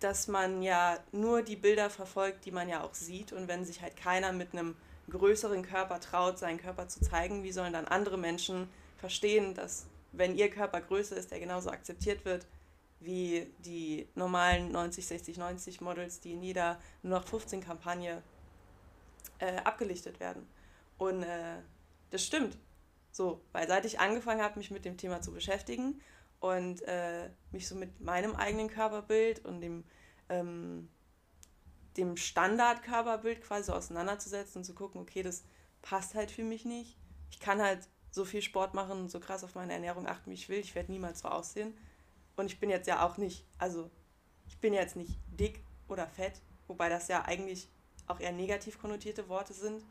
dass 0.00 0.26
man 0.26 0.62
ja 0.62 0.98
nur 1.12 1.42
die 1.42 1.56
Bilder 1.56 1.88
verfolgt, 1.88 2.44
die 2.44 2.50
man 2.50 2.68
ja 2.68 2.82
auch 2.82 2.94
sieht. 2.94 3.32
Und 3.32 3.48
wenn 3.48 3.64
sich 3.64 3.80
halt 3.80 3.96
keiner 3.96 4.32
mit 4.32 4.52
einem 4.52 4.76
größeren 5.10 5.62
Körper 5.62 6.00
traut, 6.00 6.38
seinen 6.38 6.58
Körper 6.58 6.88
zu 6.88 7.00
zeigen, 7.00 7.42
wie 7.42 7.52
sollen 7.52 7.72
dann 7.72 7.86
andere 7.86 8.18
Menschen 8.18 8.68
verstehen, 8.98 9.54
dass 9.54 9.86
wenn 10.16 10.36
ihr 10.36 10.50
Körper 10.50 10.80
größer 10.80 11.16
ist, 11.16 11.30
der 11.30 11.40
genauso 11.40 11.70
akzeptiert 11.70 12.24
wird 12.24 12.46
wie 13.00 13.52
die 13.58 14.08
normalen 14.14 14.72
90, 14.72 15.06
60, 15.06 15.36
90 15.36 15.80
Models, 15.80 16.20
die 16.20 16.32
in 16.32 16.42
jeder 16.42 16.80
nur 17.02 17.18
noch 17.18 17.26
15 17.26 17.60
Kampagne 17.60 18.22
äh, 19.38 19.56
abgelichtet 19.58 20.20
werden. 20.20 20.46
Und 20.96 21.22
äh, 21.22 21.56
das 22.10 22.24
stimmt. 22.24 22.56
So, 23.10 23.42
weil 23.52 23.68
seit 23.68 23.84
ich 23.84 24.00
angefangen 24.00 24.42
habe, 24.42 24.58
mich 24.58 24.70
mit 24.70 24.84
dem 24.84 24.96
Thema 24.96 25.20
zu 25.20 25.32
beschäftigen 25.32 26.00
und 26.40 26.82
äh, 26.82 27.30
mich 27.52 27.68
so 27.68 27.74
mit 27.74 28.00
meinem 28.00 28.34
eigenen 28.34 28.68
Körperbild 28.68 29.44
und 29.44 29.60
dem, 29.60 29.84
ähm, 30.28 30.88
dem 31.96 32.16
Standardkörperbild 32.16 33.42
quasi 33.42 33.64
so 33.64 33.74
auseinanderzusetzen 33.74 34.58
und 34.58 34.64
zu 34.64 34.74
gucken, 34.74 35.00
okay, 35.00 35.22
das 35.22 35.44
passt 35.82 36.14
halt 36.14 36.30
für 36.30 36.42
mich 36.42 36.64
nicht. 36.64 36.96
Ich 37.30 37.38
kann 37.38 37.60
halt 37.60 37.88
so 38.14 38.24
viel 38.24 38.42
Sport 38.42 38.74
machen 38.74 38.92
und 38.92 39.10
so 39.10 39.18
krass 39.18 39.42
auf 39.42 39.54
meine 39.56 39.72
Ernährung 39.72 40.06
achten, 40.06 40.30
wie 40.30 40.34
ich 40.34 40.48
will. 40.48 40.58
Ich 40.60 40.74
werde 40.76 40.92
niemals 40.92 41.20
so 41.20 41.28
aussehen. 41.28 41.74
Und 42.36 42.46
ich 42.46 42.60
bin 42.60 42.70
jetzt 42.70 42.86
ja 42.86 43.04
auch 43.04 43.16
nicht, 43.16 43.44
also 43.58 43.90
ich 44.46 44.56
bin 44.58 44.72
jetzt 44.72 44.94
nicht 44.94 45.12
dick 45.38 45.60
oder 45.88 46.06
fett, 46.06 46.34
wobei 46.68 46.88
das 46.88 47.08
ja 47.08 47.22
eigentlich 47.24 47.68
auch 48.06 48.20
eher 48.20 48.32
negativ 48.32 48.80
konnotierte 48.80 49.28
Worte 49.28 49.52
sind, 49.52 49.82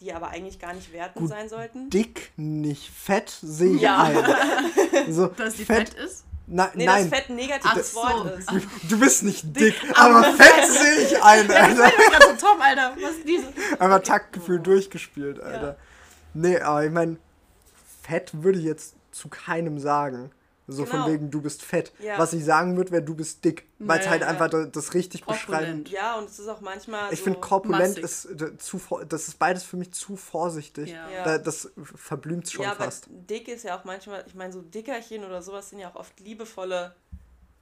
die 0.00 0.12
aber 0.12 0.28
eigentlich 0.28 0.58
gar 0.58 0.74
nicht 0.74 0.92
wertend 0.92 1.16
Gut, 1.22 1.28
sein 1.28 1.48
sollten. 1.48 1.88
Dick, 1.90 2.32
nicht 2.36 2.90
fett, 2.90 3.30
sehe 3.42 3.76
ich 3.76 3.82
Ja. 3.82 4.02
ein. 4.02 5.12
So, 5.12 5.26
Dass 5.36 5.54
die 5.54 5.64
fett, 5.64 5.94
ist? 5.94 6.24
Na, 6.46 6.70
Nee, 6.74 6.84
nein, 6.84 7.08
dass 7.08 7.18
Fett 7.20 7.30
ein 7.30 7.36
negatives 7.36 7.94
Ach 7.96 8.02
so. 8.12 8.24
Wort 8.24 8.38
ist. 8.38 8.50
du 8.90 8.98
bist 9.00 9.22
nicht 9.22 9.56
dick, 9.58 9.74
aber 9.94 10.24
fett 10.34 10.66
sehe 10.70 11.00
ich 11.06 11.22
ein, 11.22 11.50
Alter. 11.50 11.90
gerade 11.90 12.38
so 12.38 12.46
Tom, 12.46 12.60
Alter. 12.60 12.96
Was 13.00 13.12
ist 13.12 13.26
diese? 13.28 13.46
Einfach 13.80 14.02
Taktgefühl 14.02 14.58
durchgespielt, 14.60 15.40
Alter. 15.40 15.78
Nee, 16.34 16.58
aber 16.58 16.84
ich 16.84 16.90
meine, 16.92 17.16
fett 18.02 18.30
würde 18.42 18.58
ich 18.58 18.64
jetzt 18.64 18.94
zu 19.12 19.28
keinem 19.28 19.78
sagen. 19.78 20.30
So 20.66 20.84
Genau. 20.84 21.04
von 21.04 21.12
wegen, 21.12 21.30
du 21.30 21.42
bist 21.42 21.62
fett. 21.62 21.92
Ja. 21.98 22.18
Was 22.18 22.32
ich 22.32 22.42
sagen 22.42 22.74
würde, 22.78 22.90
wäre, 22.90 23.02
du 23.02 23.14
bist 23.14 23.44
dick. 23.44 23.66
Weil 23.78 24.00
es 24.00 24.08
halt 24.08 24.22
ja. 24.22 24.28
einfach 24.28 24.48
das, 24.48 24.94
richtig 24.94 25.20
Korpulent. 25.26 25.46
beschreibend. 25.84 25.88
Ja, 25.90 26.16
und 26.18 26.24
es 26.24 26.38
ist 26.38 26.48
auch 26.48 26.62
manchmal 26.62 27.12
Ich 27.12 27.18
so, 27.18 27.24
finde, 27.24 27.40
korpulent 27.40 28.00
massig. 28.00 28.02
ist 28.02 28.24
äh, 28.40 28.56
zu, 28.56 28.80
das 29.06 29.28
ist 29.28 29.38
beides 29.38 29.62
für 29.62 29.76
mich 29.76 29.92
zu 29.92 30.16
vorsichtig. 30.16 30.88
Ja. 30.90 31.06
Ja. 31.10 31.24
Da, 31.24 31.36
das 31.38 31.70
verblümt 31.94 32.50
schon 32.50 32.64
ja, 32.64 32.70
aber 32.72 32.84
fast. 32.84 33.08
dick 33.10 33.46
ist 33.48 33.64
ja 33.64 33.78
auch 33.78 33.84
manchmal, 33.84 34.24
ich 34.26 34.34
meine, 34.34 34.54
so 34.54 34.62
Dickerchen 34.62 35.22
oder 35.24 35.42
sowas 35.42 35.68
sind 35.68 35.80
ja 35.80 35.90
auch 35.90 35.96
oft 35.96 36.18
liebevolle, 36.20 36.94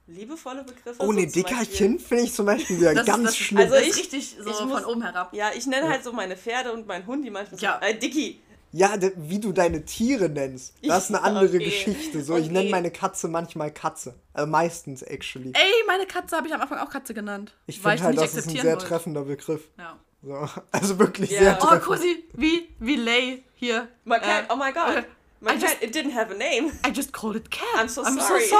liebevolle 0.07 0.63
Begriffe. 0.63 0.95
Oh 0.99 1.07
so 1.07 1.11
ne, 1.11 1.23
zum 1.27 1.33
Dickerchen 1.43 1.99
finde 1.99 2.23
ich 2.23 2.33
zum 2.33 2.45
Beispiel 2.45 2.77
wieder 2.79 2.93
Das, 2.95 3.05
ganz 3.05 3.23
das, 3.25 3.37
schlimm. 3.37 3.59
Also 3.59 3.73
Also 3.75 3.85
ist 3.85 3.97
ich- 3.97 4.03
richtig 4.03 4.37
so 4.41 4.49
ich 4.49 4.55
von 4.55 4.69
muss- 4.69 4.85
oben 4.85 5.01
herab. 5.01 5.33
Ja, 5.33 5.51
ich 5.53 5.65
nenne 5.67 5.89
halt 5.89 6.05
so 6.05 6.13
meine 6.13 6.37
Pferde 6.37 6.71
und 6.71 6.87
meinen 6.87 7.05
Hund, 7.05 7.25
die 7.25 7.29
manchmal 7.31 7.59
Ja. 7.59 7.79
so, 7.81 7.85
äh, 7.87 7.97
Dicky. 7.99 8.41
Ja, 8.73 8.97
de- 8.97 9.13
wie 9.15 9.39
du 9.39 9.51
deine 9.53 9.85
Tiere 9.85 10.27
nennst, 10.29 10.73
das 10.85 11.05
ist 11.05 11.09
eine 11.15 11.21
andere 11.23 11.45
Okay. 11.45 11.59
Geschichte. 11.63 12.23
So, 12.23 12.35
ich 12.35 12.45
Okay. 12.45 12.53
nenne 12.53 12.69
meine 12.71 12.91
Katze 12.91 13.27
manchmal 13.27 13.71
Katze. 13.71 14.15
Also 14.33 14.49
meistens, 14.49 15.01
actually. 15.03 15.53
Ey, 15.53 15.71
meine 15.87 16.05
Katze 16.07 16.35
habe 16.35 16.47
ich 16.47 16.53
am 16.53 16.59
Anfang 16.61 16.79
auch 16.79 16.89
Katze 16.89 17.13
genannt. 17.13 17.55
Ich 17.67 17.79
finde 17.79 18.03
halt, 18.03 18.17
das 18.17 18.33
ist 18.35 18.47
ein 18.49 18.55
sehr 18.57 18.73
wollte. 18.73 18.85
treffender 18.87 19.21
Begriff. 19.23 19.69
Ja. 19.77 19.97
So, 20.23 20.49
also 20.71 20.97
wirklich 20.99 21.29
Ja. 21.31 21.39
sehr 21.39 21.57
Oh, 21.61 21.65
treffend. 21.67 21.83
Cosi, 21.85 22.23
wie, 22.33 22.67
wie 22.79 22.95
Lay 22.95 23.43
hier. 23.55 23.87
My 24.05 24.19
cat, 24.19 24.49
Äh, 24.49 24.53
oh 24.53 24.55
my 24.55 24.71
god. 24.73 24.97
äh, 24.97 25.03
My 25.39 25.51
I 25.51 25.53
cat, 25.59 25.61
just- 25.61 25.83
it 25.83 25.95
didn't 25.95 26.15
have 26.15 26.31
a 26.33 26.37
name. 26.37 26.71
I 26.87 26.89
just 26.91 27.11
called 27.13 27.35
it 27.35 27.51
cat. 27.51 27.63
I'm 27.77 27.87
so 27.89 28.01
I'm 28.03 28.19
sorry. 28.19 28.43
so 28.45 28.55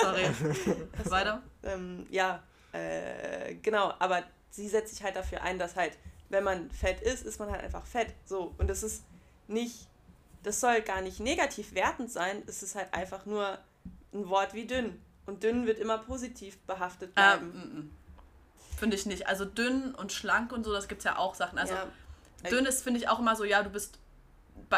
sorry. 0.00 0.24
sorry. 0.64 0.76
Weiter. 1.10 1.42
Ähm, 1.64 2.06
ja, 2.10 2.42
äh, 2.72 3.54
genau, 3.62 3.92
aber 3.98 4.22
sie 4.50 4.68
setzt 4.68 4.94
sich 4.94 5.02
halt 5.04 5.16
dafür 5.16 5.42
ein, 5.42 5.58
dass 5.58 5.76
halt, 5.76 5.98
wenn 6.28 6.44
man 6.44 6.70
fett 6.70 7.00
ist, 7.02 7.24
ist 7.26 7.38
man 7.40 7.50
halt 7.50 7.62
einfach 7.62 7.84
fett. 7.86 8.14
So, 8.24 8.54
und 8.58 8.68
das 8.70 8.82
ist 8.82 9.02
nicht, 9.48 9.88
das 10.42 10.60
soll 10.60 10.80
gar 10.82 11.00
nicht 11.00 11.20
negativ 11.20 11.74
wertend 11.74 12.10
sein, 12.10 12.42
es 12.46 12.62
ist 12.62 12.74
halt 12.74 12.92
einfach 12.92 13.26
nur 13.26 13.58
ein 14.12 14.28
Wort 14.28 14.54
wie 14.54 14.66
dünn. 14.66 15.00
Und 15.26 15.42
dünn 15.42 15.66
wird 15.66 15.78
immer 15.78 15.98
positiv 15.98 16.58
behaftet 16.66 17.14
bleiben. 17.14 17.52
Ähm. 17.54 17.90
Finde 18.78 18.96
ich 18.96 19.06
nicht. 19.06 19.26
Also 19.26 19.44
dünn 19.44 19.94
und 19.94 20.12
schlank 20.12 20.52
und 20.52 20.64
so, 20.64 20.72
das 20.72 20.88
gibt 20.88 20.98
es 21.00 21.04
ja 21.04 21.16
auch 21.16 21.34
Sachen. 21.34 21.58
Also 21.58 21.74
ja, 21.74 21.86
dünn 22.50 22.66
ist, 22.66 22.82
finde 22.82 23.00
ich, 23.00 23.08
auch 23.08 23.18
immer 23.20 23.34
so, 23.36 23.44
ja, 23.44 23.62
du 23.62 23.70
bist. 23.70 23.98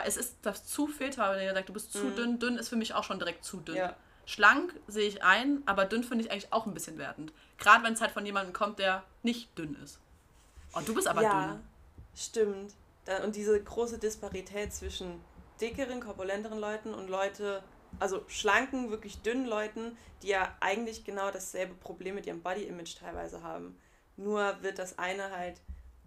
Es 0.05 0.17
ist 0.17 0.37
das 0.43 0.67
zu 0.67 0.87
filter, 0.87 1.31
wenn 1.33 1.43
ihr 1.45 1.53
sagt, 1.55 1.69
du 1.69 1.73
bist 1.73 1.93
zu 1.93 2.05
Mhm. 2.05 2.15
dünn. 2.17 2.39
Dünn 2.39 2.57
ist 2.59 2.69
für 2.69 2.77
mich 2.77 2.95
auch 2.95 3.03
schon 3.05 3.19
direkt 3.19 3.45
zu 3.45 3.59
dünn. 3.61 3.75
ja, 3.77 3.97
Schlank 4.27 4.75
sehe 4.89 5.09
ich 5.09 5.23
ein, 5.23 5.63
aber 5.67 5.85
dünn 5.87 6.05
finde 6.05 6.25
ich 6.25 6.31
eigentlich 6.31 6.53
auch 6.53 6.67
ein 6.67 6.75
bisschen 6.75 6.99
wertend. 6.99 7.33
Gerade 7.59 7.83
wenn 7.85 7.95
es 7.95 8.01
halt 8.01 8.11
von 8.13 8.25
jemandem 8.27 8.53
kommt, 8.53 8.79
der 8.79 9.03
nicht 9.23 9.57
dünn 9.59 9.77
ist. 9.83 9.99
Oh, 10.75 10.81
du 10.85 10.95
bist 10.95 11.09
aber 11.09 11.23
ja 11.23 11.47
dünn. 11.49 11.61
stimmt. 12.15 12.75
Und 13.25 13.37
diese 13.37 13.63
große 13.63 13.99
Disparität 13.99 14.73
zwischen 14.73 15.21
dickeren, 15.61 16.01
korpulenteren 16.01 16.59
Leuten 16.59 16.93
und 16.93 17.09
Leute, 17.09 17.63
also 17.99 18.23
schlanken, 18.27 18.91
wirklich 18.91 19.23
dünnen 19.23 19.47
Leuten, 19.47 19.97
die 20.23 20.29
ja 20.29 20.55
eigentlich 20.61 21.05
genau 21.05 21.31
dasselbe 21.31 21.75
Problem 21.75 22.15
mit 22.15 22.27
ihrem 22.27 22.43
Body-Image 22.43 22.99
teilweise 22.99 23.43
haben. 23.43 23.77
Nur 24.17 24.63
wird 24.63 24.79
das 24.79 24.99
eine 24.99 25.31
halt, 25.31 25.61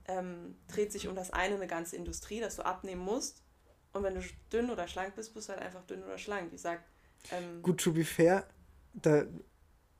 ähm, 0.07 0.55
dreht 0.67 0.91
sich 0.91 1.07
um 1.07 1.15
das 1.15 1.31
eine 1.31 1.55
eine 1.55 1.67
ganze 1.67 1.95
Industrie, 1.95 2.39
dass 2.39 2.55
du 2.55 2.65
abnehmen 2.65 3.01
musst. 3.01 3.43
Und 3.93 4.03
wenn 4.03 4.15
du 4.15 4.21
dünn 4.51 4.69
oder 4.69 4.87
schlank 4.87 5.15
bist, 5.15 5.33
bist 5.33 5.49
du 5.49 5.53
halt 5.53 5.61
einfach 5.61 5.83
dünn 5.85 6.03
oder 6.03 6.17
schlank. 6.17 6.51
Die 6.51 6.57
sagt, 6.57 6.83
ähm, 7.31 7.61
Gut, 7.61 7.81
to 7.81 7.91
be 7.91 8.05
fair, 8.05 8.45
da, 8.93 9.23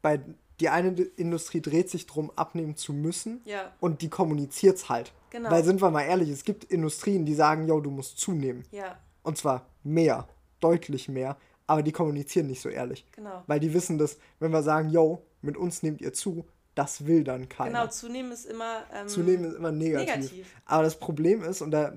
bei, 0.02 0.20
die 0.60 0.70
eine 0.70 0.90
Industrie 0.90 1.62
dreht 1.62 1.90
sich 1.90 2.06
drum, 2.06 2.32
abnehmen 2.36 2.76
zu 2.76 2.94
müssen 2.94 3.42
ja, 3.46 3.74
und 3.80 4.02
die 4.02 4.10
kommuniziert 4.10 4.78
es 4.78 4.90
halt. 4.90 5.12
Genau. 5.30 5.50
Weil 5.52 5.64
sind 5.64 5.82
wir 5.82 5.90
mal 5.92 6.04
ehrlich, 6.04 6.30
es 6.30 6.44
gibt 6.44 6.64
Industrien, 6.66 7.26
die 7.26 7.34
sagen, 7.36 7.68
yo, 7.68 7.80
du 7.80 7.92
musst 7.92 8.18
zunehmen. 8.20 8.64
ja, 8.72 8.98
Und 9.24 9.38
zwar 9.38 9.68
mehr, 9.84 10.28
deutlich 10.60 11.08
mehr, 11.10 11.38
aber 11.68 11.84
die 11.84 11.92
kommunizieren 11.92 12.48
nicht 12.48 12.62
so 12.62 12.70
ehrlich. 12.70 13.06
genau. 13.12 13.44
Weil 13.48 13.60
die 13.60 13.74
wissen, 13.74 13.98
dass, 13.98 14.18
wenn 14.40 14.52
wir 14.52 14.64
sagen, 14.64 14.90
yo, 14.90 15.24
mit 15.42 15.56
uns 15.58 15.84
nehmt 15.84 16.02
ihr 16.02 16.14
zu, 16.14 16.46
das 16.76 17.06
will 17.06 17.24
dann 17.24 17.50
keiner. 17.50 17.82
Genau, 17.82 17.88
zunehmen 17.88 18.32
ist 18.32 18.46
immer 18.46 18.84
ähm, 18.94 19.08
Zunehmen 19.08 19.46
ist 19.46 19.56
immer 19.56 19.72
negativ. 19.72 20.16
negativ. 20.16 20.48
Aber 20.66 20.84
das 20.84 20.98
Problem 21.00 21.44
ist, 21.44 21.62
und 21.62 21.72
da, 21.72 21.94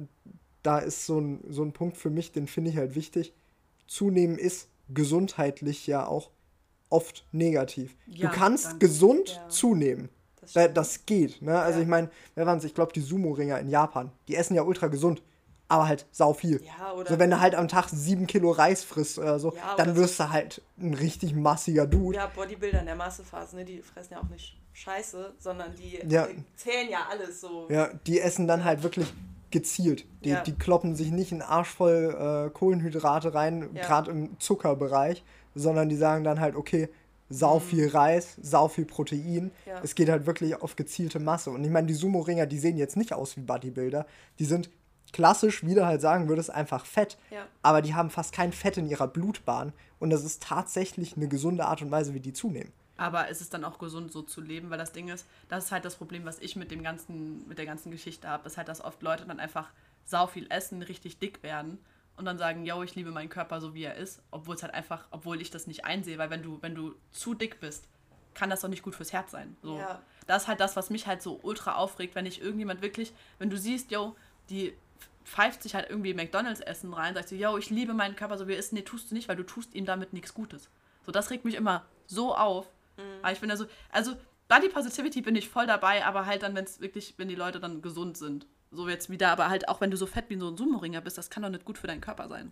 da 0.63 0.79
ist 0.79 1.07
so 1.07 1.21
ein, 1.21 1.45
so 1.49 1.63
ein 1.63 1.73
Punkt 1.73 1.97
für 1.97 2.11
mich, 2.11 2.33
den 2.33 2.47
finde 2.47 2.71
ich 2.71 2.77
halt 2.77 2.95
wichtig, 2.95 3.33
zunehmen 3.87 4.39
ist 4.39 4.69
gesundheitlich 4.89 5.87
ja 5.87 6.07
auch 6.07 6.31
oft 6.89 7.25
negativ. 7.33 7.97
Ja, 8.07 8.29
du 8.29 8.35
kannst 8.37 8.79
gesund 8.81 9.31
Ja. 9.37 9.49
zunehmen. 9.49 10.09
Das 10.43 10.53
Da, 10.53 10.61
stimmt. 10.63 10.77
das 10.77 11.07
geht. 11.07 11.41
Ne? 11.41 11.59
Also 11.59 11.79
Ja. 11.79 11.83
ich 11.85 11.89
meine, 11.89 12.11
wer 12.35 12.45
waren 12.47 12.59
es? 12.59 12.65
Ich 12.65 12.75
glaube, 12.75 12.93
die 12.93 13.01
Sumo-Ringer 13.01 13.59
in 13.61 13.69
Japan, 13.69 14.11
die 14.29 14.37
essen 14.37 14.55
ja 14.55 14.63
ultra 14.63 14.89
gesund, 14.89 15.23
aber 15.69 15.89
halt 15.89 16.05
sau 16.11 16.35
viel. 16.35 16.61
Ja, 16.63 16.93
oder 16.93 17.11
So, 17.13 17.19
wenn 17.19 17.31
du 17.31 17.41
halt 17.41 17.55
am 17.55 17.69
Tag 17.69 17.89
sieben 17.89 18.27
Kilo 18.27 18.51
Reis 18.51 18.85
frisst 18.85 19.19
oder 19.19 19.39
so, 19.39 19.55
Ja, 19.55 19.77
dann 19.77 19.87
oder 19.91 19.97
so- 19.97 20.03
wirst 20.03 20.21
du 20.21 20.29
halt 20.31 20.61
ein 20.79 20.93
richtig 20.95 21.35
massiger 21.35 21.87
Dude. 21.87 22.17
Ja, 22.19 22.27
Bodybuilder 22.27 22.81
in 22.81 22.87
der 22.87 22.97
Massephase, 22.97 23.57
ne, 23.57 23.65
die 23.65 23.81
fressen 23.81 24.13
ja 24.15 24.21
auch 24.21 24.29
nicht 24.29 24.59
Scheiße, 24.75 25.33
sondern 25.39 25.75
die 25.77 26.01
Ja. 26.13 26.27
äh, 26.27 26.35
zählen 26.57 26.91
ja 26.91 27.07
alles 27.11 27.41
so. 27.41 27.69
Ja, 27.71 27.89
die 28.07 28.21
essen 28.21 28.47
dann 28.49 28.65
halt 28.65 28.83
wirklich 28.83 29.13
gezielt. 29.51 30.07
Die, 30.25 30.31
Ja. 30.31 30.43
die 30.43 30.55
kloppen 30.55 30.97
sich 30.97 31.11
nicht 31.11 31.31
einen 31.31 31.43
Arsch 31.43 31.69
voll 31.69 32.49
äh, 32.49 32.51
Kohlenhydrate 32.51 33.33
rein, 33.35 33.71
Ja. 33.75 33.83
gerade 33.87 34.11
im 34.11 34.41
Zuckerbereich, 34.41 35.23
sondern 35.55 35.89
die 35.91 35.97
sagen 35.97 36.25
dann 36.25 36.41
halt, 36.41 36.57
okay, 36.57 36.89
sau 37.33 37.59
viel 37.59 37.89
Reis, 37.89 38.37
sau 38.41 38.69
viel 38.69 38.85
Protein. 38.85 39.45
Mhm. 39.45 39.51
Ja. 39.67 39.81
Es 39.83 39.95
geht 39.95 40.09
halt 40.09 40.27
wirklich 40.27 40.61
auf 40.61 40.77
gezielte 40.77 41.19
Masse. 41.19 41.51
Und 41.51 41.65
ich 41.65 41.71
meine, 41.71 41.87
die 41.87 41.95
Sumo-Ringer, 41.95 42.47
die 42.47 42.59
sehen 42.59 42.77
jetzt 42.77 42.97
nicht 42.97 43.13
aus 43.13 43.37
wie 43.37 43.41
Bodybuilder. 43.41 44.07
Die 44.39 44.45
sind 44.45 44.71
klassisch, 45.13 45.65
wie 45.65 45.75
du 45.75 45.85
halt 45.85 46.01
sagen 46.01 46.29
würdest, 46.29 46.51
einfach 46.51 46.87
fett. 46.87 47.19
Ja. 47.31 47.47
Aber 47.63 47.83
die 47.83 47.95
haben 47.95 48.11
fast 48.11 48.33
kein 48.33 48.53
Fett 48.53 48.77
in 48.77 48.89
ihrer 48.89 49.09
Blutbahn. 49.09 49.73
Und 49.99 50.11
das 50.11 50.25
ist 50.25 50.43
tatsächlich 50.43 51.17
eine 51.17 51.29
gesunde 51.29 51.67
Art 51.67 51.83
und 51.83 51.91
Weise, 51.91 52.15
wie 52.15 52.21
die 52.21 52.33
zunehmen. 52.33 52.73
Aber 52.97 53.29
ist 53.29 53.41
es 53.41 53.51
dann 53.51 53.65
auch 53.65 53.79
gesund, 53.79 54.13
so 54.13 54.23
zu 54.23 54.41
leben? 54.41 54.71
Weil 54.71 54.79
das 54.79 54.93
Ding 54.93 55.09
ist, 55.09 55.27
das 55.49 55.65
ist 55.65 55.73
halt 55.73 55.85
das 55.85 55.97
Problem, 55.97 56.25
was 56.25 56.39
ich 56.39 56.57
mit 56.57 56.71
dem 56.71 56.83
ganzen, 56.83 57.47
mit 57.49 57.59
der 57.59 57.67
ganzen 57.67 57.91
Geschichte 57.91 58.29
habe, 58.29 58.47
ist 58.47 58.57
halt, 58.57 58.69
dass 58.69 58.83
oft 58.83 59.03
Leute 59.03 59.25
dann 59.27 59.41
einfach 59.41 59.71
sau 60.05 60.27
viel 60.27 60.47
essen, 60.51 60.83
richtig 60.83 61.19
dick 61.19 61.43
werden 61.43 61.79
und 62.17 62.25
dann 62.25 62.39
sagen, 62.39 62.65
yo, 62.65 62.83
ich 62.83 62.95
liebe 62.95 63.11
meinen 63.11 63.29
Körper 63.29 63.61
so 63.61 63.75
wie 63.75 63.85
er 63.85 63.97
ist, 63.97 64.23
obwohl 64.31 64.55
es 64.55 64.63
halt 64.63 64.75
einfach, 64.75 65.07
obwohl 65.11 65.41
ich 65.41 65.51
das 65.51 65.67
nicht 65.67 65.85
einsehe, 65.85 66.19
weil 66.19 66.31
wenn 66.31 66.43
du, 66.43 66.59
wenn 66.61 66.75
du 66.75 66.95
zu 67.11 67.35
dick 67.35 67.61
bist, 67.61 67.89
kann 68.35 68.51
das 68.51 68.61
doch 68.61 68.69
nicht 68.69 68.83
gut 68.83 68.95
fürs 68.95 69.13
Herz 69.13 69.31
sein. 69.31 69.57
So. 69.63 69.79
Ja. 69.79 70.01
Das 70.27 70.43
ist 70.43 70.49
halt 70.49 70.61
das, 70.61 70.77
was 70.77 70.91
mich 70.91 71.07
halt 71.07 71.23
so 71.23 71.41
ultra 71.43 71.75
aufregt, 71.75 72.15
wenn 72.15 72.27
ich 72.27 72.41
irgendjemand 72.41 72.83
wirklich, 72.83 73.13
wenn 73.39 73.51
du 73.51 73.59
siehst, 73.59 73.91
yo, 73.91 74.17
die 74.51 74.75
pfeift 75.25 75.63
sich 75.63 75.75
halt 75.75 75.89
irgendwie 75.89 76.15
McDonalds 76.15 76.61
Essen 76.61 76.93
rein, 76.93 77.15
sagst 77.15 77.31
du, 77.31 77.37
yo, 77.37 77.57
ich 77.59 77.71
liebe 77.71 77.95
meinen 77.95 78.17
Körper 78.17 78.39
so 78.39 78.49
wie 78.49 78.53
er 78.53 78.59
ist. 78.59 78.73
Nee, 78.73 78.83
tust 78.83 79.11
du 79.11 79.15
nicht, 79.15 79.29
weil 79.29 79.37
du 79.37 79.45
tust 79.45 79.75
ihm 79.75 79.85
damit 79.85 80.13
nichts 80.13 80.35
Gutes. 80.35 80.69
So, 81.05 81.13
das 81.13 81.31
regt 81.31 81.45
mich 81.45 81.55
immer 81.55 81.85
so 82.07 82.35
auf. 82.35 82.67
Aber 83.23 83.33
ich 83.33 83.41
bin 83.41 83.49
da 83.49 83.57
so, 83.57 83.67
also 83.91 84.15
Body 84.49 84.69
Positivity 84.69 85.23
bin 85.23 85.35
ich 85.35 85.49
voll 85.49 85.67
dabei, 85.67 86.05
aber 86.05 86.27
halt 86.27 86.43
dann, 86.43 86.55
wenn 86.55 86.65
es 86.65 86.81
wirklich, 86.81 87.15
wenn 87.17 87.29
die 87.29 87.35
Leute 87.35 87.59
dann 87.59 87.83
gesund 87.83 88.17
sind. 88.17 88.47
So 88.73 88.89
jetzt 88.89 89.11
wieder, 89.11 89.29
aber 89.31 89.49
halt 89.51 89.69
auch 89.69 89.81
wenn 89.81 89.91
du 89.91 89.97
so 89.97 90.07
fett 90.07 90.25
wie 90.29 90.39
so 90.39 90.49
ein 90.49 90.57
Sumo-Ringer 90.57 91.01
bist, 91.03 91.19
das 91.19 91.29
kann 91.31 91.43
doch 91.43 91.51
nicht 91.51 91.65
gut 91.65 91.79
für 91.79 91.87
deinen 91.87 92.01
Körper 92.01 92.29
sein. 92.29 92.51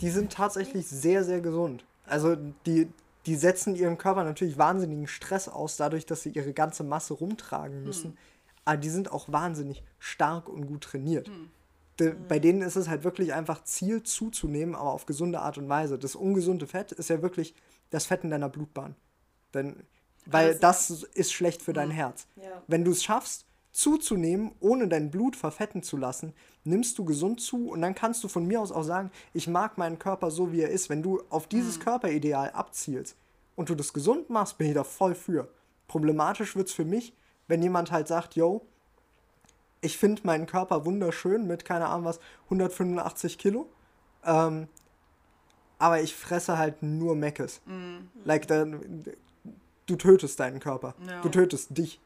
Die 0.00 0.10
sind 0.10 0.32
tatsächlich 0.32 0.86
sehr, 0.86 1.24
sehr 1.24 1.40
gesund. 1.40 1.84
Also 2.06 2.36
die, 2.66 2.88
die 3.26 3.34
setzen 3.36 3.74
ihrem 3.74 3.96
Körper 3.96 4.24
natürlich 4.24 4.58
wahnsinnigen 4.58 5.06
Stress 5.06 5.48
aus, 5.48 5.76
dadurch, 5.76 6.04
dass 6.04 6.22
sie 6.22 6.30
ihre 6.30 6.52
ganze 6.52 6.84
Masse 6.84 7.14
rumtragen 7.14 7.82
müssen. 7.84 8.18
Aber 8.66 8.76
die 8.76 8.90
sind 8.90 9.10
auch 9.12 9.30
wahnsinnig 9.32 9.82
stark 9.98 10.48
und 10.48 10.66
gut 10.66 10.82
trainiert. 10.84 11.30
De, 12.00 12.14
Bei 12.28 12.38
denen 12.38 12.60
ist 12.62 12.76
es 12.76 12.88
halt 12.88 13.04
wirklich 13.04 13.32
einfach 13.34 13.62
Ziel 13.64 14.02
zuzunehmen, 14.02 14.74
aber 14.74 14.92
auf 14.92 15.06
gesunde 15.06 15.40
Art 15.40 15.58
und 15.58 15.68
Weise. 15.68 15.98
Das 15.98 16.14
ungesunde 16.16 16.66
Fett 16.66 16.92
ist 16.92 17.08
ja 17.08 17.22
wirklich 17.22 17.54
das 17.90 18.06
Fett 18.06 18.24
in 18.24 18.30
deiner 18.30 18.48
Blutbahn. 18.48 18.96
Denn, 19.54 19.76
weil 20.26 20.48
Also- 20.48 20.60
das 20.60 20.90
ist 21.14 21.32
schlecht 21.32 21.62
für 21.62 21.72
dein 21.72 21.90
Herz. 21.90 22.26
Ja. 22.36 22.62
Wenn 22.66 22.84
du 22.84 22.90
es 22.90 23.04
schaffst, 23.04 23.46
zuzunehmen, 23.74 24.52
ohne 24.60 24.86
dein 24.86 25.10
Blut 25.10 25.34
verfetten 25.34 25.82
zu 25.82 25.96
lassen, 25.96 26.32
nimmst 26.62 26.96
du 26.96 27.04
gesund 27.04 27.40
zu 27.40 27.70
und 27.70 27.82
dann 27.82 27.96
kannst 27.96 28.22
du 28.22 28.28
von 28.28 28.46
mir 28.46 28.60
aus 28.60 28.70
auch 28.70 28.84
sagen, 28.84 29.10
ich 29.34 29.48
mag 29.48 29.76
meinen 29.78 29.98
Körper 29.98 30.30
so, 30.30 30.52
wie 30.52 30.60
er 30.60 30.70
ist. 30.70 30.88
Wenn 30.88 31.02
du 31.02 31.22
auf 31.28 31.48
dieses 31.48 31.80
Körperideal 31.80 32.50
abzielst 32.50 33.16
und 33.56 33.68
du 33.68 33.74
das 33.74 33.92
gesund 33.92 34.30
machst, 34.30 34.58
bin 34.58 34.68
ich 34.68 34.74
da 34.74 34.84
voll 34.84 35.16
für. 35.16 35.48
Problematisch 35.88 36.54
wird 36.54 36.68
es 36.68 36.74
für 36.74 36.84
mich, 36.84 37.14
wenn 37.48 37.62
jemand 37.62 37.90
halt 37.90 38.06
sagt, 38.06 38.36
yo, 38.36 38.64
ich 39.80 39.98
finde 39.98 40.22
meinen 40.24 40.46
Körper 40.46 40.86
wunderschön 40.86 41.46
mit, 41.46 41.64
keine 41.64 41.88
Ahnung 41.88 42.04
was, 42.04 42.20
185 42.44 43.38
Kilo, 43.38 43.68
ähm, 44.24 44.68
aber 45.80 46.00
ich 46.00 46.14
fresse 46.14 46.56
halt 46.58 46.80
nur 46.82 47.16
Meckes. 47.16 47.60
Like, 48.24 48.46
da, 48.46 48.64
du 48.64 49.96
tötest 49.96 50.38
deinen 50.38 50.60
Körper. 50.60 50.94
Ja. 51.06 51.20
Du 51.22 51.28
tötest 51.28 51.76
dich. 51.76 52.00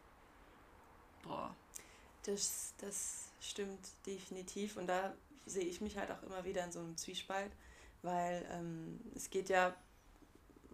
Boah. 1.23 1.55
Das, 2.25 2.75
das 2.79 3.29
stimmt 3.41 3.81
definitiv. 4.07 4.77
Und 4.77 4.87
da 4.87 5.15
sehe 5.47 5.65
ich 5.65 5.81
mich 5.81 5.97
halt 5.97 6.11
auch 6.11 6.23
immer 6.23 6.45
wieder 6.45 6.65
in 6.65 6.73
so 6.73 6.81
einem 6.81 6.97
Zwiespalt, 6.97 7.51
weil 8.03 8.47
ähm, 8.53 9.01
es 9.15 9.31
geht 9.31 9.49
ja, 9.49 9.75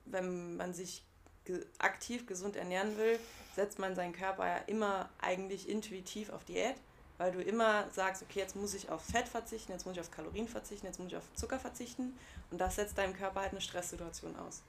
wenn 0.07 0.57
man 0.57 0.74
sich 0.74 1.04
ge 1.44 1.64
aktiv 1.78 2.26
gesund 2.26 2.57
ernähren 2.57 2.96
will, 2.96 3.18
setzt 3.54 3.78
man 3.78 3.94
seinen 3.94 4.12
Körper 4.12 4.46
ja 4.46 4.57
immer 4.66 5.09
eigentlich 5.20 5.68
intuitiv 5.68 6.30
auf 6.30 6.44
Diät, 6.44 6.76
weil 7.18 7.33
du 7.33 7.40
immer 7.40 7.88
sagst, 7.90 8.22
okay, 8.22 8.40
jetzt 8.40 8.57
muss 8.57 8.74
ich 8.74 8.90
auf 8.90 9.02
Fett 9.02 9.28
verzichten, 9.28 9.72
jetzt 9.72 9.87
muss 9.87 9.94
ich 9.94 10.00
auf 10.00 10.11
Kalorien 10.11 10.48
verzichten, 10.48 10.87
jetzt 10.87 10.98
muss 10.98 11.09
ich 11.09 11.16
auf 11.16 11.33
Zucker 11.35 11.59
verzichten 11.59 12.18
und 12.50 12.59
das 12.59 12.76
setzt 12.76 12.98
deinem 12.98 13.14
Körper 13.14 13.40
halt 13.40 13.52
eine 13.52 13.61
Stresssituation 13.61 14.35
aus. 14.37 14.62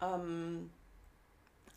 Ähm, 0.00 0.70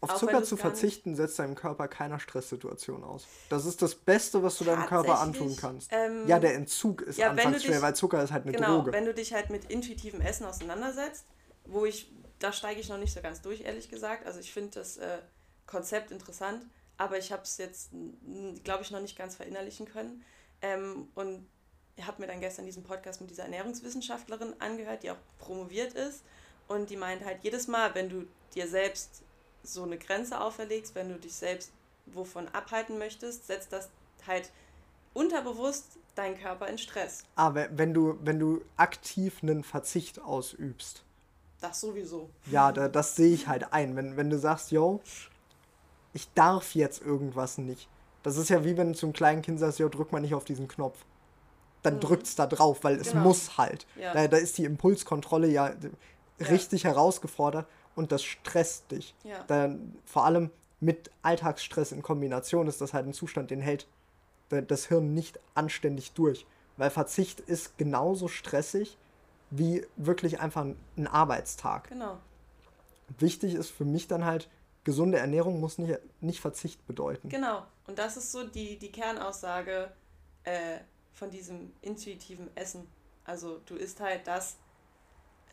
Auf 0.06 0.16
Auch 0.16 0.20
Zucker 0.20 0.44
zu 0.44 0.56
gar 0.56 0.66
nicht- 0.66 0.78
verzichten 0.80 1.16
setzt 1.16 1.38
deinem 1.40 1.56
Körper 1.56 1.88
keiner 1.88 2.20
Stresssituation 2.20 3.04
aus. 3.04 3.26
Das 3.50 3.66
ist 3.66 3.82
das 3.82 3.96
Beste, 3.96 4.42
was 4.44 4.58
du 4.58 4.64
deinem 4.64 4.86
Körper 4.86 5.20
antun 5.20 5.56
kannst. 5.56 5.92
ähm, 5.94 6.28
ja, 6.28 6.40
der 6.40 6.56
Entzug 6.56 7.02
ist 7.02 7.18
ja, 7.18 7.30
anfangs 7.32 7.64
schwer, 7.64 7.74
dich- 7.76 7.82
weil 7.82 7.96
Zucker 7.96 8.24
ist 8.24 8.32
halt 8.32 8.44
eine 8.44 8.52
genau, 8.54 8.78
Droge. 8.78 8.94
wenn 8.94 9.06
du 9.06 9.14
dich 9.14 9.34
halt 9.34 9.50
mit 9.50 9.66
intuitivem 9.72 10.22
Essen 10.22 10.46
auseinandersetzt, 10.46 11.26
wo 11.66 11.86
ich, 11.86 12.12
da 12.40 12.52
steige 12.54 12.80
ich 12.80 12.90
noch 12.90 12.98
nicht 12.98 13.14
so 13.14 13.22
ganz 13.22 13.42
durch, 13.42 13.62
ehrlich 13.62 13.90
gesagt. 13.90 14.26
Also 14.26 14.40
ich 14.40 14.54
finde 14.54 14.72
das 14.80 14.98
äh, 14.98 15.20
Konzept 15.66 16.12
interessant, 16.12 16.66
aber 16.98 17.18
ich 17.18 17.32
habe 17.32 17.42
es 17.44 17.58
jetzt, 17.58 17.90
glaube 18.64 18.84
ich, 18.84 18.92
noch 18.92 19.02
nicht 19.02 19.18
ganz 19.18 19.36
verinnerlichen 19.36 19.86
können. 19.88 20.24
Ähm, 20.62 21.10
und 21.16 21.48
ich 21.98 22.06
habe 22.06 22.22
mir 22.22 22.28
dann 22.28 22.40
gestern 22.40 22.66
diesen 22.66 22.84
Podcast 22.84 23.22
mit 23.22 23.30
dieser 23.30 23.44
Ernährungswissenschaftlerin 23.44 24.54
angehört, 24.60 25.04
die 25.04 25.12
auch 25.12 25.18
promoviert 25.40 25.94
ist. 25.94 26.24
Und 26.68 26.90
die 26.90 26.98
meint 26.98 27.24
halt 27.24 27.44
jedes 27.44 27.68
Mal, 27.68 27.94
wenn 27.96 28.10
du 28.10 28.26
dir 28.54 28.68
selbst 28.68 29.22
so 29.66 29.84
eine 29.84 29.98
Grenze 29.98 30.40
auferlegst, 30.42 30.96
wenn 30.96 31.10
du 31.10 31.16
dich 31.20 31.34
selbst 31.34 31.72
wovon 32.08 32.48
abhalten 32.50 32.98
möchtest, 32.98 33.48
setzt 33.48 33.74
das 33.74 33.90
halt 34.28 34.52
unterbewusst 35.14 35.86
deinen 36.16 36.38
Körper 36.40 36.68
in 36.68 36.78
Stress. 36.78 37.24
Aber 37.36 37.68
wenn 37.78 37.94
du, 37.94 38.18
wenn 38.24 38.40
du 38.40 38.62
aktiv 38.78 39.40
einen 39.42 39.64
Verzicht 39.64 40.22
ausübst, 40.22 41.04
Das 41.62 41.82
sowieso. 41.82 42.30
ja, 42.52 42.72
da, 42.72 42.88
das 42.88 43.16
sehe 43.16 43.34
ich 43.34 43.48
halt 43.48 43.74
ein. 43.74 43.96
Wenn, 43.96 44.18
wenn 44.18 44.30
du 44.30 44.38
sagst, 44.38 44.72
yo, 44.72 45.02
ich 46.14 46.32
darf 46.34 46.76
jetzt 46.76 47.02
irgendwas 47.02 47.58
nicht. 47.58 47.90
Das 48.24 48.38
ist 48.38 48.50
ja 48.50 48.64
wie 48.64 48.78
wenn 48.78 48.94
du 48.94 48.98
zum 48.98 49.14
kleinen 49.14 49.42
Kind 49.42 49.60
sagst, 49.60 49.80
yo, 49.80 49.90
drück 49.90 50.12
mal 50.12 50.20
nicht 50.22 50.34
auf 50.36 50.46
diesen 50.46 50.68
Knopf. 50.68 50.98
Dann 51.84 52.00
drückt's 52.00 52.36
da 52.36 52.48
drauf, 52.48 52.84
weil 52.84 52.96
es 53.00 53.12
Genau. 53.12 53.24
muss 53.24 53.58
halt. 53.58 53.86
Ja. 53.96 54.14
Da, 54.14 54.28
da 54.28 54.38
ist 54.38 54.58
die 54.58 54.66
Impulskontrolle 54.66 55.48
ja 55.48 55.72
richtig 56.40 56.84
herausgefordert 56.86 57.68
und 57.96 58.12
das 58.12 58.24
stresst 58.24 58.92
dich. 58.92 59.16
Ja. 59.24 59.44
Da, 59.48 59.76
vor 60.06 60.26
allem 60.26 60.52
mit 60.80 61.10
Alltagsstress 61.22 61.92
in 61.92 62.02
Kombination 62.02 62.68
ist 62.68 62.82
das 62.82 62.94
halt 62.94 63.08
ein 63.08 63.14
Zustand, 63.14 63.52
den 63.52 63.62
hält 63.62 63.88
da- 64.50 64.62
das 64.62 64.86
Hirn 64.88 65.14
nicht 65.14 65.40
anständig 65.56 66.12
durch. 66.12 66.46
Weil 66.78 66.90
Verzicht 66.90 67.40
ist 67.40 67.78
genauso 67.78 68.28
stressig 68.28 68.98
wie 69.50 69.86
wirklich 69.96 70.40
einfach 70.42 70.66
ein 70.98 71.08
Arbeitstag. 71.08 71.88
Genau. 71.90 72.18
Wichtig 73.20 73.54
ist 73.54 73.70
für 73.70 73.86
mich 73.86 74.08
dann 74.08 74.26
halt, 74.26 74.50
gesunde 74.84 75.18
Ernährung 75.18 75.60
muss 75.60 75.78
nicht, 75.78 75.98
nicht 76.22 76.42
Verzicht 76.42 76.86
bedeuten. 76.86 77.30
Genau. 77.30 77.64
Und 77.88 77.98
das 77.98 78.18
ist 78.18 78.32
so 78.32 78.46
die, 78.46 78.78
die 78.78 78.92
Kernaussage 78.92 79.92
äh, 80.44 80.80
von 81.14 81.30
diesem 81.32 81.72
intuitiven 81.82 82.50
Essen. 82.56 82.88
Also 83.24 83.62
du 83.66 83.76
isst 83.76 84.00
halt 84.02 84.28
das, 84.28 84.58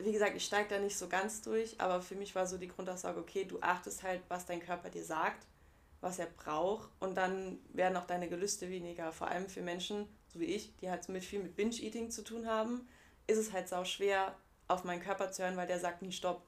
wie 0.05 0.13
gesagt, 0.13 0.37
ich 0.37 0.45
steige 0.45 0.69
da 0.69 0.79
nicht 0.79 0.97
so 0.97 1.09
ganz 1.09 1.43
durch, 1.43 1.81
aber 1.81 2.03
für 2.03 2.15
mich 2.15 2.35
war 2.35 2.47
so 2.47 2.59
die 2.59 2.69
Grundaussage, 2.69 3.19
okay, 3.21 3.45
du 3.45 3.59
achtest 3.61 4.03
halt, 4.03 4.23
was 4.29 4.47
dein 4.47 4.61
Körper 4.61 4.91
dir 4.91 5.05
sagt, 5.05 5.47
was 6.01 6.19
er 6.19 6.27
braucht 6.27 6.91
und 7.01 7.15
dann 7.15 7.59
werden 7.73 7.97
auch 7.97 8.07
deine 8.07 8.29
Gelüste 8.29 8.69
weniger. 8.69 9.13
Vor 9.13 9.29
allem 9.29 9.49
für 9.49 9.63
Menschen, 9.63 10.09
so 10.33 10.41
wie 10.41 10.47
ich, 10.47 10.75
die 10.77 10.91
halt 10.91 11.09
mit 11.09 11.25
viel 11.25 11.43
mit 11.43 11.57
Binge-Eating 11.57 12.11
zu 12.11 12.23
tun 12.23 12.47
haben, 12.47 12.89
ist 13.27 13.39
es 13.39 13.53
halt 13.53 13.69
sau 13.69 13.85
schwer, 13.85 14.35
auf 14.69 14.85
meinen 14.85 15.03
Körper 15.03 15.31
zu 15.31 15.43
hören, 15.43 15.57
weil 15.57 15.67
der 15.67 15.79
sagt 15.79 16.03
nie 16.03 16.13
Stopp. 16.13 16.43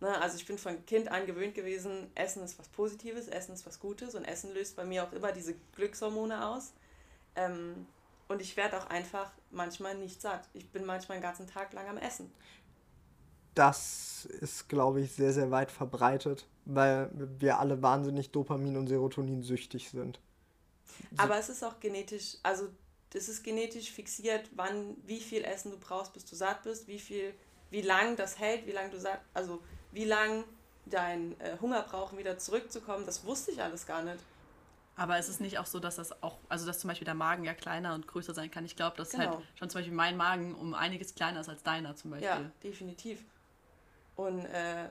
Ne, 0.00 0.20
also 0.20 0.36
ich 0.36 0.46
bin 0.46 0.58
von 0.58 0.84
Kind 0.86 1.08
an 1.08 1.26
gewöhnt 1.26 1.54
gewesen, 1.54 2.10
Essen 2.14 2.42
ist 2.44 2.58
was 2.58 2.68
Positives, 2.68 3.26
Essen 3.26 3.54
ist 3.54 3.66
was 3.66 3.80
Gutes 3.80 4.14
und 4.14 4.24
Essen 4.24 4.54
löst 4.54 4.76
bei 4.76 4.84
mir 4.84 5.04
auch 5.04 5.12
immer 5.12 5.32
diese 5.32 5.54
Glückshormone 5.74 6.46
aus. 6.46 6.72
Ähm, 7.34 7.86
und 8.28 8.40
ich 8.42 8.56
werde 8.56 8.78
auch 8.78 8.86
einfach 8.86 9.32
manchmal 9.50 9.96
nicht 9.96 10.20
satt. 10.20 10.48
Ich 10.54 10.70
bin 10.70 10.84
manchmal 10.84 11.18
den 11.18 11.22
ganzen 11.22 11.46
Tag 11.46 11.72
lang 11.72 11.88
am 11.88 11.98
Essen. 11.98 12.32
Das 13.54 14.26
ist, 14.26 14.68
glaube 14.68 15.00
ich, 15.00 15.12
sehr, 15.12 15.32
sehr 15.32 15.50
weit 15.50 15.70
verbreitet, 15.70 16.46
weil 16.64 17.10
wir 17.12 17.58
alle 17.58 17.82
wahnsinnig 17.82 18.30
Dopamin- 18.30 18.76
und 18.76 18.86
Serotonin 18.86 19.42
süchtig 19.42 19.90
sind. 19.90 20.20
Aber 21.16 21.38
es 21.38 21.48
ist 21.48 21.64
auch 21.64 21.80
genetisch, 21.80 22.36
also 22.42 22.68
das 23.10 23.28
ist 23.28 23.42
genetisch 23.42 23.90
fixiert, 23.90 24.50
wann, 24.54 24.96
wie 25.06 25.20
viel 25.20 25.44
Essen 25.44 25.70
du 25.70 25.78
brauchst, 25.78 26.12
bis 26.12 26.24
du 26.24 26.36
satt 26.36 26.62
bist, 26.62 26.86
wie 26.86 26.98
viel, 26.98 27.34
wie 27.70 27.82
lang 27.82 28.16
das 28.16 28.38
hält, 28.38 28.66
wie 28.66 28.72
lang 28.72 28.90
du 28.90 29.00
satt, 29.00 29.20
also 29.34 29.60
wie 29.92 30.04
lang 30.04 30.44
dein 30.86 31.38
äh, 31.40 31.56
Hunger 31.60 31.82
braucht, 31.82 32.12
um 32.12 32.18
wieder 32.18 32.38
zurückzukommen. 32.38 33.06
Das 33.06 33.24
wusste 33.24 33.50
ich 33.50 33.62
alles 33.62 33.86
gar 33.86 34.02
nicht. 34.02 34.18
Aber 34.98 35.16
es 35.16 35.28
ist 35.28 35.40
nicht 35.40 35.58
auch 35.58 35.66
so, 35.66 35.78
dass 35.78 35.96
das 35.96 36.22
auch, 36.24 36.38
also 36.48 36.66
dass 36.66 36.80
zum 36.80 36.88
Beispiel 36.88 37.04
der 37.04 37.14
Magen 37.14 37.44
ja 37.44 37.54
kleiner 37.54 37.94
und 37.94 38.08
größer 38.08 38.34
sein 38.34 38.50
kann. 38.50 38.64
Ich 38.64 38.74
glaube, 38.74 38.96
dass 38.96 39.10
Genau. 39.10 39.36
halt 39.36 39.44
schon 39.56 39.70
zum 39.70 39.78
Beispiel 39.78 39.94
mein 39.94 40.16
Magen 40.16 40.56
um 40.56 40.74
einiges 40.74 41.14
kleiner 41.14 41.40
ist 41.40 41.48
als 41.48 41.62
deiner 41.62 41.94
zum 41.94 42.10
Beispiel. 42.10 42.28
Ja, 42.28 42.50
definitiv. 42.64 43.22
Und 44.16 44.44
äh, 44.46 44.88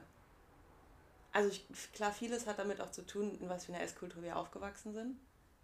also 1.33 1.49
ich, 1.49 1.67
klar, 1.91 2.13
vieles 2.13 2.47
hat 2.47 2.57
damit 2.57 2.79
auch 2.79 2.91
zu 2.91 3.05
tun, 3.05 3.37
in 3.41 3.49
was 3.49 3.65
für 3.65 3.73
einer 3.73 3.83
Esskultur 3.83 4.23
wir 4.23 4.37
aufgewachsen 4.37 4.93
sind, 4.93 5.17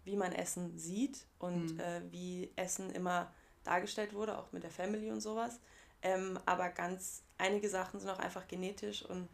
wie 0.04 0.14
man 0.16 0.32
Essen 0.32 0.78
sieht 0.78 1.24
und 1.38 1.72
Mhm. 1.72 1.80
äh, 1.80 2.02
wie 2.10 2.52
Essen 2.56 2.90
immer 2.90 3.32
dargestellt 3.64 4.12
wurde, 4.12 4.36
auch 4.36 4.52
mit 4.52 4.62
der 4.62 4.70
Family 4.70 5.10
und 5.10 5.22
sowas. 5.22 5.58
Ähm, 6.02 6.38
aber 6.44 6.68
ganz 6.68 7.22
einige 7.38 7.70
Sachen 7.70 7.98
sind 7.98 8.10
auch 8.10 8.18
einfach 8.18 8.46
genetisch 8.46 9.02
und 9.02 9.26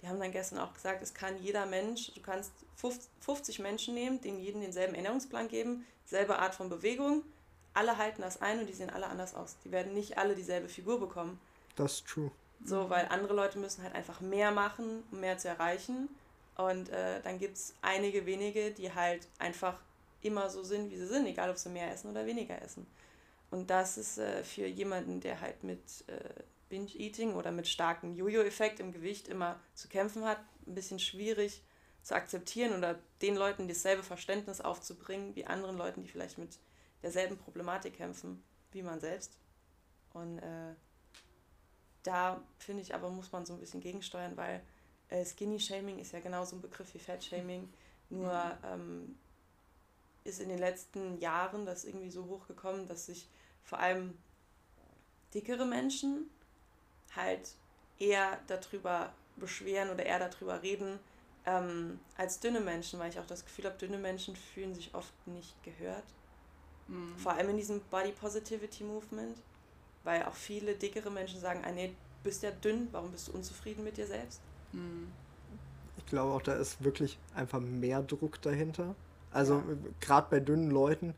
die 0.00 0.08
haben 0.08 0.20
dann 0.20 0.32
gestern 0.32 0.58
auch 0.58 0.74
gesagt, 0.74 1.02
es 1.02 1.14
kann 1.14 1.42
jeder 1.42 1.66
Mensch, 1.66 2.12
du 2.14 2.20
kannst 2.20 2.52
50 2.76 3.10
50 3.20 3.58
Menschen 3.58 3.94
nehmen, 3.94 4.20
denen 4.20 4.40
jeden 4.40 4.60
denselben 4.60 4.94
Ernährungsplan 4.94 5.48
geben, 5.48 5.84
selbe 6.04 6.38
Art 6.38 6.54
von 6.54 6.68
Bewegung, 6.68 7.22
alle 7.74 7.96
halten 7.96 8.22
das 8.22 8.40
ein 8.40 8.60
und 8.60 8.66
die 8.66 8.72
sehen 8.72 8.90
alle 8.90 9.06
anders 9.06 9.34
aus. 9.34 9.56
Die 9.64 9.70
werden 9.70 9.94
nicht 9.94 10.18
alle 10.18 10.34
dieselbe 10.34 10.68
Figur 10.68 10.98
bekommen. 10.98 11.40
Das 11.76 11.94
ist 11.94 12.06
true. 12.06 12.30
So, 12.64 12.90
weil 12.90 13.06
andere 13.06 13.34
Leute 13.34 13.58
müssen 13.58 13.84
halt 13.84 13.94
einfach 13.94 14.20
mehr 14.20 14.50
machen, 14.50 15.04
um 15.12 15.20
mehr 15.20 15.38
zu 15.38 15.48
erreichen. 15.48 16.08
Und 16.56 16.88
äh, 16.88 17.20
dann 17.22 17.38
gibt 17.38 17.56
es 17.56 17.74
einige 17.82 18.26
wenige, 18.26 18.72
die 18.72 18.92
halt 18.92 19.28
einfach 19.38 19.78
immer 20.22 20.50
so 20.50 20.64
sind, 20.64 20.90
wie 20.90 20.96
sie 20.96 21.06
sind, 21.06 21.26
egal 21.26 21.50
ob 21.50 21.56
sie 21.56 21.68
mehr 21.68 21.92
essen 21.92 22.10
oder 22.10 22.26
weniger 22.26 22.60
essen. 22.60 22.84
Und 23.50 23.70
das 23.70 23.96
ist 23.96 24.18
äh, 24.18 24.42
für 24.42 24.66
jemanden, 24.66 25.20
der 25.20 25.40
halt 25.40 25.62
mit 25.62 25.78
äh, 26.08 26.18
Binge-Eating 26.68 27.34
oder 27.34 27.50
mit 27.50 27.68
starkem 27.68 28.14
Jojo-Effekt 28.14 28.80
im 28.80 28.92
Gewicht 28.92 29.28
immer 29.28 29.58
zu 29.74 29.88
kämpfen 29.88 30.24
hat, 30.24 30.38
ein 30.66 30.74
bisschen 30.74 30.98
schwierig 30.98 31.62
zu 32.02 32.14
akzeptieren 32.14 32.76
oder 32.76 32.98
den 33.22 33.36
Leuten 33.36 33.68
dasselbe 33.68 34.02
Verständnis 34.02 34.60
aufzubringen 34.60 35.34
wie 35.34 35.46
anderen 35.46 35.76
Leuten, 35.76 36.02
die 36.02 36.08
vielleicht 36.08 36.38
mit 36.38 36.58
derselben 37.02 37.36
Problematik 37.36 37.96
kämpfen 37.96 38.42
wie 38.72 38.82
man 38.82 39.00
selbst. 39.00 39.32
Und 40.12 40.38
äh, 40.38 40.74
da 42.02 42.42
finde 42.58 42.82
ich 42.82 42.94
aber, 42.94 43.10
muss 43.10 43.32
man 43.32 43.46
so 43.46 43.54
ein 43.54 43.60
bisschen 43.60 43.80
gegensteuern, 43.80 44.36
weil 44.36 44.62
äh, 45.08 45.24
Skinny-Shaming 45.24 45.98
ist 45.98 46.12
ja 46.12 46.20
genauso 46.20 46.56
ein 46.56 46.62
Begriff 46.62 46.92
wie 46.94 46.98
Fat-Shaming, 46.98 47.68
nur 48.10 48.32
mhm. 48.32 48.64
ähm, 48.64 49.18
ist 50.24 50.40
in 50.40 50.48
den 50.48 50.58
letzten 50.58 51.18
Jahren 51.18 51.64
das 51.66 51.84
irgendwie 51.84 52.10
so 52.10 52.26
hochgekommen, 52.26 52.86
dass 52.86 53.06
sich 53.06 53.28
vor 53.62 53.78
allem 53.78 54.16
dickere 55.34 55.66
Menschen 55.66 56.30
halt 57.14 57.54
eher 57.98 58.38
darüber 58.46 59.12
beschweren 59.36 59.90
oder 59.90 60.04
eher 60.04 60.18
darüber 60.18 60.62
reden 60.62 60.98
ähm, 61.46 61.98
als 62.16 62.40
dünne 62.40 62.60
Menschen, 62.60 62.98
weil 62.98 63.10
ich 63.10 63.18
auch 63.18 63.26
das 63.26 63.44
Gefühl 63.44 63.64
habe, 63.64 63.78
dünne 63.78 63.98
Menschen 63.98 64.36
fühlen 64.36 64.74
sich 64.74 64.94
oft 64.94 65.12
nicht 65.26 65.54
gehört. 65.62 66.04
Mhm. 66.88 67.16
Vor 67.16 67.32
allem 67.32 67.50
in 67.50 67.56
diesem 67.56 67.80
Body 67.90 68.12
Positivity 68.12 68.84
Movement, 68.84 69.38
weil 70.04 70.24
auch 70.24 70.34
viele 70.34 70.74
dickere 70.74 71.10
Menschen 71.10 71.40
sagen, 71.40 71.62
ah, 71.64 71.72
nee, 71.72 71.88
du 71.88 71.94
bist 72.24 72.42
ja 72.42 72.50
dünn, 72.50 72.88
warum 72.92 73.12
bist 73.12 73.28
du 73.28 73.32
unzufrieden 73.32 73.84
mit 73.84 73.96
dir 73.96 74.06
selbst? 74.06 74.40
Mhm. 74.72 75.08
Ich 75.96 76.06
glaube 76.06 76.32
auch, 76.32 76.42
da 76.42 76.54
ist 76.54 76.82
wirklich 76.82 77.18
einfach 77.34 77.60
mehr 77.60 78.02
Druck 78.02 78.40
dahinter. 78.42 78.94
Also 79.30 79.56
ja. 79.56 79.76
gerade 80.00 80.28
bei 80.30 80.40
dünnen 80.40 80.70
Leuten, 80.70 81.14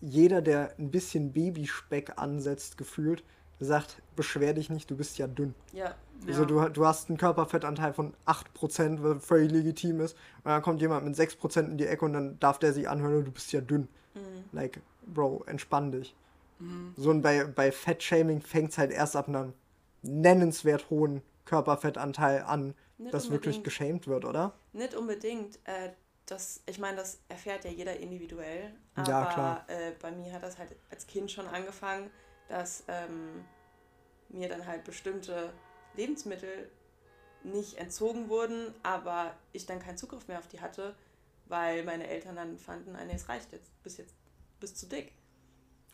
jeder, 0.00 0.42
der 0.42 0.74
ein 0.78 0.90
bisschen 0.90 1.32
Babyspeck 1.32 2.18
ansetzt, 2.18 2.78
gefühlt, 2.78 3.24
sagt, 3.66 4.02
beschwer 4.16 4.54
dich 4.54 4.70
nicht, 4.70 4.90
du 4.90 4.96
bist 4.96 5.18
ja 5.18 5.26
dünn. 5.26 5.54
Ja. 5.72 5.94
Also 6.26 6.42
ja. 6.42 6.46
du, 6.46 6.68
du 6.68 6.86
hast 6.86 7.08
einen 7.08 7.18
Körperfettanteil 7.18 7.92
von 7.92 8.14
8%, 8.26 8.98
was 9.02 9.24
völlig 9.24 9.50
legitim 9.50 10.00
ist. 10.00 10.16
Und 10.44 10.50
dann 10.50 10.62
kommt 10.62 10.80
jemand 10.80 11.04
mit 11.04 11.14
6% 11.16 11.60
in 11.66 11.78
die 11.78 11.86
Ecke 11.86 12.04
und 12.04 12.12
dann 12.12 12.38
darf 12.38 12.58
der 12.58 12.72
sich 12.72 12.88
anhören, 12.88 13.24
du 13.24 13.32
bist 13.32 13.52
ja 13.52 13.60
dünn. 13.60 13.88
Mhm. 14.14 14.44
Like, 14.52 14.80
Bro, 15.06 15.44
entspann 15.46 15.92
dich. 15.92 16.14
Mhm. 16.58 16.94
So 16.96 17.10
und 17.10 17.22
bei, 17.22 17.44
bei 17.44 17.72
Fettshaming 17.72 18.40
fängt 18.40 18.70
es 18.70 18.78
halt 18.78 18.90
erst 18.90 19.16
ab 19.16 19.28
einem 19.28 19.54
nennenswert 20.02 20.90
hohen 20.90 21.22
Körperfettanteil 21.44 22.42
an, 22.42 22.74
Nicht 22.98 23.14
das 23.14 23.24
unbedingt. 23.24 23.30
wirklich 23.30 23.64
geschämt 23.64 24.06
wird, 24.06 24.24
oder? 24.24 24.54
Nicht 24.72 24.94
unbedingt. 24.94 25.56
Äh, 25.64 25.90
das, 26.26 26.62
ich 26.66 26.78
meine, 26.78 26.98
das 26.98 27.20
erfährt 27.28 27.64
ja 27.64 27.70
jeder 27.70 27.96
individuell. 27.96 28.72
Aber 28.94 29.08
ja, 29.08 29.24
klar. 29.26 29.64
Äh, 29.68 29.92
bei 30.00 30.10
mir 30.10 30.32
hat 30.32 30.42
das 30.42 30.58
halt 30.58 30.76
als 30.90 31.06
Kind 31.06 31.30
schon 31.30 31.46
angefangen, 31.46 32.10
dass 32.48 32.84
ähm, 32.88 33.44
mir 34.28 34.48
dann 34.48 34.66
halt 34.66 34.84
bestimmte 34.84 35.52
Lebensmittel 35.94 36.70
nicht 37.44 37.78
entzogen 37.78 38.28
wurden, 38.28 38.74
aber 38.82 39.34
ich 39.52 39.66
dann 39.66 39.78
keinen 39.78 39.96
Zugriff 39.96 40.28
mehr 40.28 40.38
auf 40.38 40.48
die 40.48 40.60
hatte, 40.60 40.94
weil 41.46 41.84
meine 41.84 42.06
Eltern 42.06 42.36
dann 42.36 42.58
fanden, 42.58 42.92
nee, 42.92 43.14
es 43.14 43.28
reicht 43.28 43.52
jetzt, 43.52 43.82
bis 43.82 43.96
jetzt 43.96 44.14
bist 44.60 44.78
zu 44.78 44.86
dick. 44.86 45.12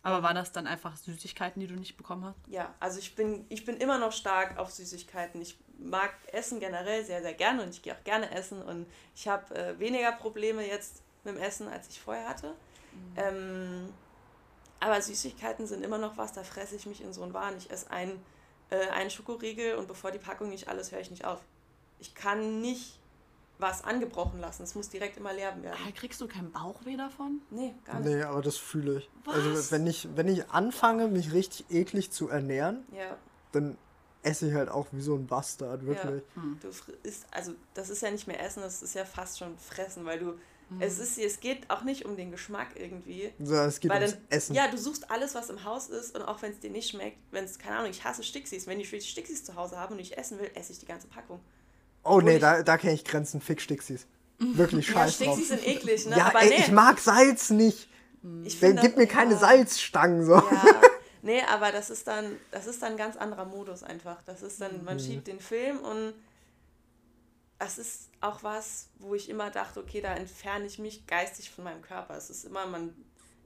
Aber 0.02 0.22
waren 0.22 0.36
das 0.36 0.52
dann 0.52 0.66
einfach 0.66 0.96
Süßigkeiten, 0.96 1.60
die 1.60 1.66
du 1.66 1.74
nicht 1.74 1.96
bekommen 1.96 2.24
hast? 2.24 2.36
Ja, 2.46 2.74
also 2.78 2.98
ich 2.98 3.14
bin, 3.14 3.46
ich 3.48 3.64
bin 3.64 3.78
immer 3.78 3.98
noch 3.98 4.12
stark 4.12 4.58
auf 4.58 4.70
Süßigkeiten. 4.70 5.40
Ich 5.40 5.58
mag 5.78 6.12
Essen 6.30 6.60
generell 6.60 7.04
sehr, 7.04 7.22
sehr 7.22 7.32
gerne 7.32 7.62
und 7.62 7.70
ich 7.70 7.80
gehe 7.80 7.94
auch 7.94 8.04
gerne 8.04 8.30
essen 8.30 8.60
und 8.60 8.86
ich 9.14 9.28
habe 9.28 9.54
äh, 9.54 9.78
weniger 9.78 10.12
Probleme 10.12 10.66
jetzt 10.66 11.02
mit 11.24 11.34
dem 11.34 11.42
Essen, 11.42 11.68
als 11.68 11.88
ich 11.88 12.00
vorher 12.00 12.28
hatte. 12.28 12.48
Mhm. 12.92 13.14
Ähm, 13.16 13.94
aber 14.80 15.00
Süßigkeiten 15.00 15.66
sind 15.66 15.84
immer 15.84 15.98
noch 15.98 16.16
was, 16.16 16.32
da 16.32 16.42
fresse 16.42 16.76
ich 16.76 16.87
mich 16.87 17.02
in 17.02 17.12
so 17.12 17.22
einen 17.22 17.34
Wahn. 17.34 17.56
Ich 17.56 17.70
esse 17.70 17.90
einen, 17.90 18.20
äh, 18.70 18.88
einen 18.88 19.10
Schokoriegel 19.10 19.76
und 19.76 19.88
bevor 19.88 20.10
die 20.10 20.18
Packung 20.18 20.50
nicht 20.50 20.68
alles, 20.68 20.92
höre 20.92 21.00
ich 21.00 21.10
nicht 21.10 21.24
auf. 21.24 21.40
Ich 21.98 22.14
kann 22.14 22.60
nicht 22.60 22.98
was 23.58 23.84
angebrochen 23.84 24.40
lassen. 24.40 24.62
Es 24.64 24.74
muss 24.74 24.88
direkt 24.88 25.16
immer 25.16 25.32
leer 25.32 25.62
werden. 25.62 25.78
Ah, 25.87 25.90
kriegst 25.94 26.20
du 26.20 26.26
keinen 26.26 26.50
Bauchweh 26.50 26.96
davon? 26.96 27.40
Nee, 27.50 27.74
gar 27.84 28.00
nicht. 28.00 28.14
Nee, 28.14 28.22
aber 28.22 28.42
das 28.42 28.56
fühle 28.56 28.98
ich. 28.98 29.10
Was? 29.24 29.37
Also 29.37 29.70
wenn 29.70 29.87
ich, 29.87 30.08
wenn 30.16 30.28
ich 30.28 30.50
anfange, 30.50 31.08
mich 31.08 31.32
richtig 31.32 31.70
eklig 31.70 32.10
zu 32.10 32.28
ernähren, 32.28 32.84
ja. 32.92 33.16
dann 33.52 33.78
esse 34.22 34.48
ich 34.48 34.54
halt 34.54 34.68
auch 34.70 34.87
wie 34.90 35.00
so 35.00 35.14
ein 35.14 35.26
Bastard, 35.26 35.87
wirklich. 35.87 36.22
Ja. 36.34 36.42
Hm. 36.42 36.58
Du 36.60 36.68
isst, 37.02 37.26
also 37.30 37.52
das 37.74 37.90
ist 37.90 38.02
ja 38.02 38.10
nicht 38.10 38.26
mehr 38.26 38.42
Essen, 38.42 38.62
das 38.62 38.82
ist 38.82 38.94
ja 38.94 39.04
fast 39.04 39.38
schon 39.38 39.56
Fressen, 39.58 40.04
weil 40.04 40.18
du 40.18 40.34
hm. 40.68 40.81
es 40.81 40.98
ist 40.98 41.18
es 41.18 41.40
geht 41.40 41.70
auch 41.70 41.83
nicht 41.83 42.05
um 42.05 42.16
den 42.16 42.31
Geschmack 42.31 42.68
irgendwie. 42.74 43.31
So, 43.42 43.55
es 43.55 43.81
geht 43.81 43.90
ums 43.90 44.12
dann, 44.12 44.20
Essen. 44.31 44.55
Ja, 44.55 44.68
du 44.68 44.79
suchst 44.79 45.11
alles, 45.11 45.35
was 45.35 45.50
im 45.50 45.64
Haus 45.64 45.88
ist 45.88 46.16
und 46.16 46.22
auch 46.22 46.42
wenn 46.42 46.53
es 46.53 46.61
dir 46.61 46.70
nicht 46.70 46.90
schmeckt, 46.90 47.18
wenn 47.31 47.44
es, 47.44 47.59
keine 47.59 47.77
Ahnung, 47.77 47.90
ich 47.90 48.05
hasse 48.05 48.22
Stixis, 48.22 48.66
wenn 48.66 48.81
ich 48.81 48.88
Stixis 48.88 49.44
zu 49.44 49.55
Hause 49.55 49.79
habe 49.79 49.94
und 49.94 50.00
ich 50.00 50.16
essen 50.16 50.38
will, 50.38 50.50
esse 50.55 50.72
ich 50.72 50.79
die 50.79 50.87
ganze 50.87 51.07
Packung. 51.07 51.40
Oh 52.03 52.20
nee, 52.20 52.38
da, 52.38 52.62
da 52.62 52.77
kenne 52.77 52.94
ich 52.94 53.05
Grenzen. 53.05 53.40
Fick 53.40 53.61
Stixis. 53.61 54.07
Wirklich 54.38 54.87
scheiße. 54.87 55.24
Ja, 55.24 55.33
Stixis 55.33 55.48
sind 55.48 55.66
eklig, 55.66 56.07
ne? 56.07 56.16
Ja, 56.16 56.27
aber 56.27 56.42
ey, 56.42 56.50
nee. 56.50 56.57
ich 56.59 56.70
mag 56.70 56.98
Salz 56.98 57.50
nicht. 57.50 57.88
Ich 58.42 58.59
find, 58.59 58.81
gib 58.81 58.96
mir 58.96 59.07
keine 59.07 59.33
ja. 59.33 59.38
Salzstangen 59.38 60.24
so. 60.24 60.35
Ja. 60.35 60.81
Nee, 61.24 61.40
aber 61.50 61.72
das 61.72 61.88
ist 61.88 62.07
dann, 62.07 62.37
das 62.50 62.66
ist 62.66 62.83
dann 62.83 62.92
ein 62.92 62.96
ganz 62.98 63.16
anderer 63.16 63.46
Modus 63.46 63.83
einfach. 63.83 64.20
Das 64.27 64.42
ist 64.42 64.61
dann, 64.61 64.85
man 64.85 64.96
mhm. 64.96 65.00
schiebt 65.00 65.27
den 65.27 65.40
Film 65.40 65.79
und 65.79 66.12
das 67.58 67.78
ist 67.78 68.10
auch 68.20 68.42
was, 68.42 68.88
wo 68.98 69.14
ich 69.14 69.28
immer 69.28 69.50
dachte, 69.50 69.80
okay, 69.80 70.00
da 70.00 70.14
entferne 70.14 70.66
ich 70.66 70.78
mich 70.78 71.06
geistig 71.06 71.50
von 71.50 71.64
meinem 71.64 71.82
Körper. 71.82 72.16
Es 72.16 72.30
ist 72.30 72.44
immer, 72.44 72.66
man, 72.66 72.94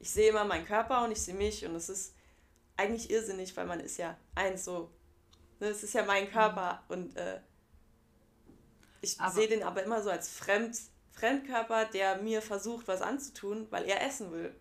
ich 0.01 0.11
sehe 0.11 0.31
immer 0.31 0.45
meinen 0.45 0.67
Körper 0.67 1.05
und 1.05 1.13
ich 1.13 1.23
sehe 1.23 1.35
mich 1.35 1.65
und 1.65 1.75
es 1.75 1.89
ist 1.89 2.15
eigentlich 2.77 3.11
irrsinnig, 3.11 3.57
weil 3.57 3.67
man 3.67 3.81
ist 3.81 3.99
ja 3.99 4.17
eins 4.35 4.65
so. 4.65 4.91
Ne, 5.61 5.69
es 5.69 5.83
ist 5.83 5.95
ja 5.95 6.05
mein 6.05 6.31
Körper 6.31 6.83
und 6.89 7.17
äh, 7.17 7.41
ich 9.01 9.17
sehe 9.33 9.49
den 9.49 9.63
aber 9.63 9.83
immer 9.83 10.03
so 10.03 10.11
als 10.11 10.29
Fremd, 10.29 10.77
Fremdkörper, 11.13 11.87
der 11.87 12.23
mir 12.23 12.43
versucht, 12.43 12.89
was 12.89 13.03
anzutun, 13.03 13.67
weil 13.71 13.85
er 13.85 14.05
essen 14.07 14.33
will. 14.33 14.55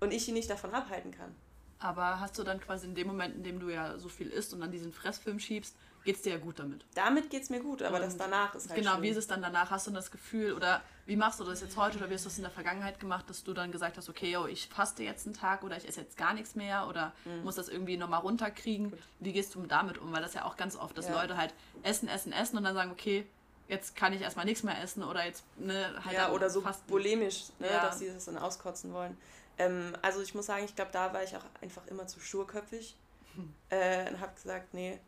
Und 0.00 0.12
ich 0.12 0.28
ihn 0.28 0.34
nicht 0.34 0.48
davon 0.48 0.72
abhalten 0.74 1.10
kann. 1.10 1.34
Aber 1.78 2.20
hast 2.20 2.38
du 2.38 2.42
dann 2.42 2.60
quasi 2.60 2.86
in 2.86 2.94
dem 2.94 3.06
Moment, 3.06 3.34
in 3.34 3.42
dem 3.42 3.58
du 3.60 3.70
ja 3.70 3.98
so 3.98 4.08
viel 4.08 4.28
isst 4.28 4.52
und 4.52 4.60
dann 4.60 4.70
diesen 4.70 4.92
Fressfilm 4.92 5.38
schiebst, 5.38 5.74
geht 6.04 6.16
es 6.16 6.22
dir 6.22 6.32
ja 6.32 6.38
gut 6.38 6.58
damit? 6.58 6.84
Damit 6.94 7.30
geht 7.30 7.42
es 7.42 7.50
mir 7.50 7.60
gut, 7.60 7.82
aber 7.82 7.96
und 7.96 8.02
das 8.02 8.16
danach 8.16 8.54
ist 8.54 8.68
halt 8.68 8.78
Genau, 8.78 8.92
schlimm. 8.92 9.02
wie 9.02 9.08
ist 9.08 9.16
es 9.16 9.26
dann 9.26 9.42
danach? 9.42 9.70
Hast 9.70 9.86
du 9.86 9.90
das 9.90 10.10
Gefühl, 10.10 10.52
oder 10.52 10.82
wie 11.06 11.16
machst 11.16 11.40
du 11.40 11.44
das 11.44 11.60
jetzt 11.60 11.76
heute, 11.76 11.98
oder 11.98 12.08
wie 12.10 12.14
hast 12.14 12.24
du 12.24 12.28
das 12.28 12.38
in 12.38 12.44
der 12.44 12.52
Vergangenheit 12.52 13.00
gemacht, 13.00 13.28
dass 13.28 13.44
du 13.44 13.52
dann 13.52 13.72
gesagt 13.72 13.96
hast, 13.96 14.08
okay, 14.08 14.30
yo, 14.30 14.46
ich 14.46 14.68
faste 14.68 15.02
jetzt 15.02 15.26
einen 15.26 15.34
Tag 15.34 15.62
oder 15.62 15.76
ich 15.76 15.88
esse 15.88 16.00
jetzt 16.00 16.16
gar 16.16 16.34
nichts 16.34 16.54
mehr 16.54 16.86
oder 16.88 17.12
mhm. 17.24 17.44
muss 17.44 17.56
das 17.56 17.68
irgendwie 17.68 17.96
nochmal 17.96 18.20
runterkriegen? 18.20 18.90
Gut. 18.90 18.98
Wie 19.18 19.32
gehst 19.32 19.54
du 19.54 19.66
damit 19.66 19.98
um? 19.98 20.12
Weil 20.12 20.22
das 20.22 20.34
ja 20.34 20.44
auch 20.44 20.56
ganz 20.56 20.76
oft, 20.76 20.96
dass 20.96 21.08
ja. 21.08 21.20
Leute 21.20 21.36
halt 21.36 21.54
essen, 21.82 22.08
essen, 22.08 22.32
essen 22.32 22.56
und 22.56 22.64
dann 22.64 22.74
sagen, 22.74 22.90
okay, 22.90 23.26
jetzt 23.68 23.96
kann 23.96 24.12
ich 24.12 24.20
erstmal 24.20 24.44
nichts 24.44 24.62
mehr 24.62 24.80
essen 24.82 25.02
oder 25.02 25.24
jetzt 25.24 25.44
ne, 25.56 25.94
halt 26.04 26.16
ja 26.16 26.30
oder 26.32 26.50
so 26.50 26.60
fast 26.60 26.86
bulimisch, 26.86 27.44
ne, 27.58 27.68
ja. 27.70 27.82
dass 27.82 28.00
sie 28.00 28.08
das 28.12 28.24
dann 28.24 28.36
auskotzen 28.36 28.92
wollen. 28.92 29.16
Ähm, 29.58 29.96
also 30.02 30.20
ich 30.20 30.34
muss 30.34 30.46
sagen, 30.46 30.64
ich 30.64 30.74
glaube, 30.74 30.90
da 30.92 31.12
war 31.12 31.22
ich 31.22 31.36
auch 31.36 31.44
einfach 31.60 31.86
immer 31.86 32.06
zu 32.06 32.20
sturköpfig 32.20 32.96
hm. 33.34 33.54
äh, 33.70 34.10
und 34.10 34.20
habe 34.20 34.34
gesagt, 34.34 34.74
nee, 34.74 34.98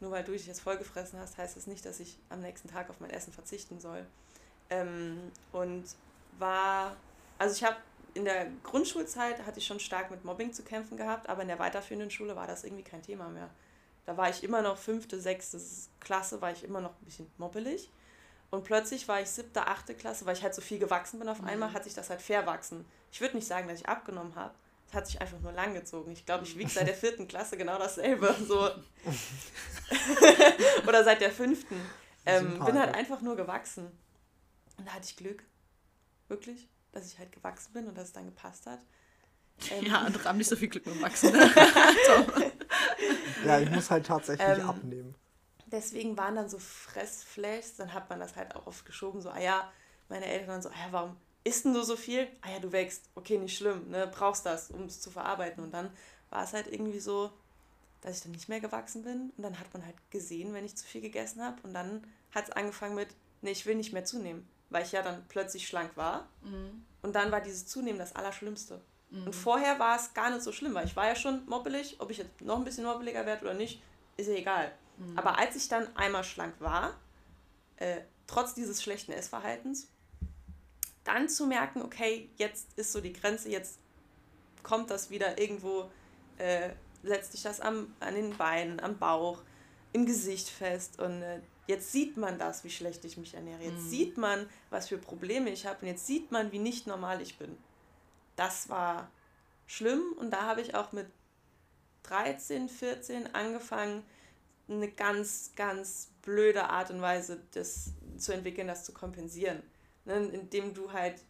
nur 0.00 0.10
weil 0.10 0.24
du 0.24 0.32
dich 0.32 0.46
jetzt 0.46 0.60
vollgefressen 0.60 1.18
hast, 1.18 1.38
heißt 1.38 1.56
das 1.56 1.66
nicht, 1.66 1.84
dass 1.84 2.00
ich 2.00 2.18
am 2.28 2.40
nächsten 2.40 2.68
Tag 2.68 2.90
auf 2.90 3.00
mein 3.00 3.10
Essen 3.10 3.32
verzichten 3.32 3.80
soll. 3.80 4.06
Ähm, 4.70 5.32
und 5.52 5.84
war, 6.38 6.96
also 7.38 7.54
ich 7.54 7.64
habe 7.64 7.76
in 8.14 8.24
der 8.24 8.46
Grundschulzeit 8.62 9.44
hatte 9.46 9.58
ich 9.58 9.66
schon 9.66 9.80
stark 9.80 10.10
mit 10.10 10.24
Mobbing 10.24 10.52
zu 10.52 10.62
kämpfen 10.62 10.96
gehabt, 10.96 11.28
aber 11.28 11.42
in 11.42 11.48
der 11.48 11.58
weiterführenden 11.58 12.10
Schule 12.10 12.36
war 12.36 12.46
das 12.46 12.64
irgendwie 12.64 12.82
kein 12.82 13.02
Thema 13.02 13.28
mehr. 13.28 13.50
Da 14.06 14.16
war 14.16 14.30
ich 14.30 14.42
immer 14.42 14.62
noch 14.62 14.78
fünfte, 14.78 15.20
sechste 15.20 15.60
Klasse, 16.00 16.40
war 16.40 16.50
ich 16.50 16.64
immer 16.64 16.80
noch 16.80 16.90
ein 16.90 17.04
bisschen 17.04 17.30
mobbelig. 17.36 17.90
Und 18.50 18.64
plötzlich 18.64 19.06
war 19.08 19.20
ich 19.20 19.28
siebte, 19.28 19.66
achte 19.66 19.94
Klasse, 19.94 20.24
weil 20.24 20.34
ich 20.34 20.42
halt 20.42 20.54
so 20.54 20.62
viel 20.62 20.78
gewachsen 20.78 21.18
bin 21.18 21.28
auf 21.28 21.44
einmal, 21.44 21.68
mhm. 21.68 21.74
hat 21.74 21.84
sich 21.84 21.94
das 21.94 22.08
halt 22.08 22.22
verwachsen. 22.22 22.86
Ich 23.12 23.20
würde 23.20 23.36
nicht 23.36 23.46
sagen, 23.46 23.68
dass 23.68 23.80
ich 23.80 23.88
abgenommen 23.88 24.34
habe. 24.34 24.54
Es 24.88 24.94
hat 24.94 25.06
sich 25.06 25.20
einfach 25.20 25.38
nur 25.40 25.52
langgezogen. 25.52 26.12
Ich 26.12 26.24
glaube, 26.24 26.44
ich 26.44 26.56
wiege 26.56 26.70
seit 26.70 26.88
der 26.88 26.94
vierten 26.94 27.28
Klasse 27.28 27.56
genau 27.56 27.78
dasselbe. 27.78 28.34
So. 28.46 28.58
Oder 30.88 31.04
seit 31.04 31.20
der 31.20 31.30
fünften. 31.30 31.80
Ähm, 32.24 32.58
bin 32.64 32.78
halt 32.78 32.94
einfach 32.94 33.20
nur 33.20 33.36
gewachsen. 33.36 33.86
Und 34.78 34.88
da 34.88 34.92
hatte 34.92 35.04
ich 35.04 35.16
Glück. 35.16 35.44
Wirklich, 36.28 36.68
dass 36.92 37.06
ich 37.06 37.18
halt 37.18 37.32
gewachsen 37.32 37.72
bin 37.72 37.86
und 37.86 37.96
dass 37.96 38.08
es 38.08 38.12
dann 38.12 38.26
gepasst 38.26 38.66
hat. 38.66 38.80
Ähm, 39.70 39.86
ja, 39.86 40.00
andere 40.00 40.24
haben 40.24 40.38
nicht 40.38 40.48
so 40.48 40.56
viel 40.56 40.68
Glück 40.68 40.86
mit 40.86 40.94
dem 40.94 41.02
Wachsen. 41.02 41.34
ja, 43.44 43.60
ich 43.60 43.70
muss 43.70 43.90
halt 43.90 44.06
tatsächlich 44.06 44.58
ähm, 44.58 44.68
abnehmen 44.68 45.14
deswegen 45.72 46.16
waren 46.16 46.36
dann 46.36 46.48
so 46.48 46.58
Fressflashs, 46.58 47.76
dann 47.76 47.92
hat 47.92 48.08
man 48.10 48.20
das 48.20 48.36
halt 48.36 48.54
auch 48.56 48.66
oft 48.66 48.84
geschoben, 48.84 49.20
so, 49.20 49.30
ah 49.30 49.40
ja, 49.40 49.70
meine 50.08 50.26
Eltern 50.26 50.48
dann 50.48 50.62
so, 50.62 50.68
ah 50.70 50.86
ja, 50.86 50.92
warum 50.92 51.16
isst 51.44 51.64
denn 51.64 51.74
du 51.74 51.82
so 51.82 51.96
viel? 51.96 52.28
Ah 52.42 52.50
ja, 52.50 52.58
du 52.58 52.72
wächst, 52.72 53.08
okay, 53.14 53.38
nicht 53.38 53.56
schlimm, 53.56 53.88
ne, 53.90 54.10
brauchst 54.12 54.46
das, 54.46 54.70
um 54.70 54.84
es 54.84 55.00
zu 55.00 55.10
verarbeiten. 55.10 55.62
Und 55.62 55.72
dann 55.72 55.90
war 56.30 56.44
es 56.44 56.52
halt 56.52 56.66
irgendwie 56.66 57.00
so, 57.00 57.30
dass 58.00 58.18
ich 58.18 58.22
dann 58.22 58.32
nicht 58.32 58.48
mehr 58.48 58.60
gewachsen 58.60 59.02
bin 59.02 59.32
und 59.36 59.42
dann 59.42 59.58
hat 59.58 59.72
man 59.72 59.84
halt 59.84 59.96
gesehen, 60.10 60.54
wenn 60.54 60.64
ich 60.64 60.76
zu 60.76 60.86
viel 60.86 61.00
gegessen 61.00 61.42
habe 61.42 61.56
und 61.64 61.74
dann 61.74 62.06
hat 62.32 62.44
es 62.44 62.50
angefangen 62.50 62.94
mit, 62.94 63.08
nee, 63.42 63.50
ich 63.50 63.66
will 63.66 63.74
nicht 63.74 63.92
mehr 63.92 64.04
zunehmen, 64.04 64.46
weil 64.70 64.84
ich 64.84 64.92
ja 64.92 65.02
dann 65.02 65.24
plötzlich 65.28 65.66
schlank 65.66 65.96
war. 65.96 66.28
Mhm. 66.42 66.84
Und 67.02 67.14
dann 67.14 67.32
war 67.32 67.40
dieses 67.40 67.66
Zunehmen 67.66 67.98
das 67.98 68.14
Allerschlimmste. 68.14 68.80
Und 69.10 69.34
vorher 69.34 69.78
war 69.78 69.96
es 69.96 70.12
gar 70.12 70.30
nicht 70.30 70.42
so 70.42 70.52
schlimm, 70.52 70.74
weil 70.74 70.84
ich 70.84 70.94
war 70.94 71.06
ja 71.06 71.16
schon 71.16 71.46
moppelig. 71.46 71.96
Ob 71.98 72.10
ich 72.10 72.18
jetzt 72.18 72.42
noch 72.42 72.58
ein 72.58 72.64
bisschen 72.64 72.84
moppeliger 72.84 73.24
werde 73.24 73.42
oder 73.42 73.54
nicht, 73.54 73.80
ist 74.18 74.26
ja 74.26 74.34
egal. 74.34 74.70
Aber 75.16 75.38
als 75.38 75.56
ich 75.56 75.68
dann 75.68 75.96
einmal 75.96 76.24
schlank 76.24 76.54
war, 76.58 76.94
äh, 77.76 78.00
trotz 78.26 78.54
dieses 78.54 78.82
schlechten 78.82 79.12
Essverhaltens, 79.12 79.88
dann 81.08 81.28
zu 81.28 81.46
merken, 81.46 81.82
okay, 81.82 82.30
jetzt 82.36 82.68
ist 82.76 82.92
so 82.92 83.00
die 83.00 83.12
Grenze, 83.12 83.50
jetzt 83.50 83.78
kommt 84.62 84.90
das 84.90 85.10
wieder 85.10 85.38
irgendwo, 85.38 85.90
äh, 86.36 86.70
setzt 87.02 87.32
sich 87.32 87.42
das 87.42 87.60
am, 87.60 87.94
an 88.00 88.14
den 88.14 88.36
Beinen, 88.36 88.80
am 88.80 88.98
Bauch, 88.98 89.42
im 89.92 90.06
Gesicht 90.06 90.48
fest 90.48 91.00
und 91.00 91.22
äh, 91.22 91.40
jetzt 91.66 91.92
sieht 91.92 92.16
man 92.16 92.38
das, 92.38 92.62
wie 92.64 92.70
schlecht 92.70 93.04
ich 93.04 93.16
mich 93.16 93.34
ernähre. 93.34 93.62
Jetzt 93.62 93.90
sieht 93.90 94.18
man, 94.18 94.48
was 94.70 94.88
für 94.88 94.98
Probleme 94.98 95.50
ich 95.50 95.66
habe 95.66 95.80
und 95.82 95.88
jetzt 95.88 96.06
sieht 96.06 96.30
man, 96.30 96.52
wie 96.52 96.58
nicht 96.58 96.86
normal 96.86 97.22
ich 97.22 97.38
bin. 97.38 97.56
Das 98.36 98.68
war 98.68 99.10
schlimm 99.66 100.02
und 100.18 100.30
da 100.30 100.42
habe 100.42 100.60
ich 100.60 100.74
auch 100.74 100.92
mit 100.92 101.06
13, 102.04 102.68
14 102.68 103.34
angefangen, 103.34 104.02
eine 104.68 104.90
ganz, 104.90 105.52
ganz 105.56 106.10
blöde 106.22 106.68
Art 106.68 106.90
und 106.90 107.00
Weise 107.00 107.40
das 107.52 107.92
zu 108.18 108.32
entwickeln, 108.32 108.68
das 108.68 108.84
zu 108.84 108.92
kompensieren. 108.92 109.62
Ne? 110.08 110.16
Indem 110.28 110.74
du 110.74 110.92
halt 110.92 111.22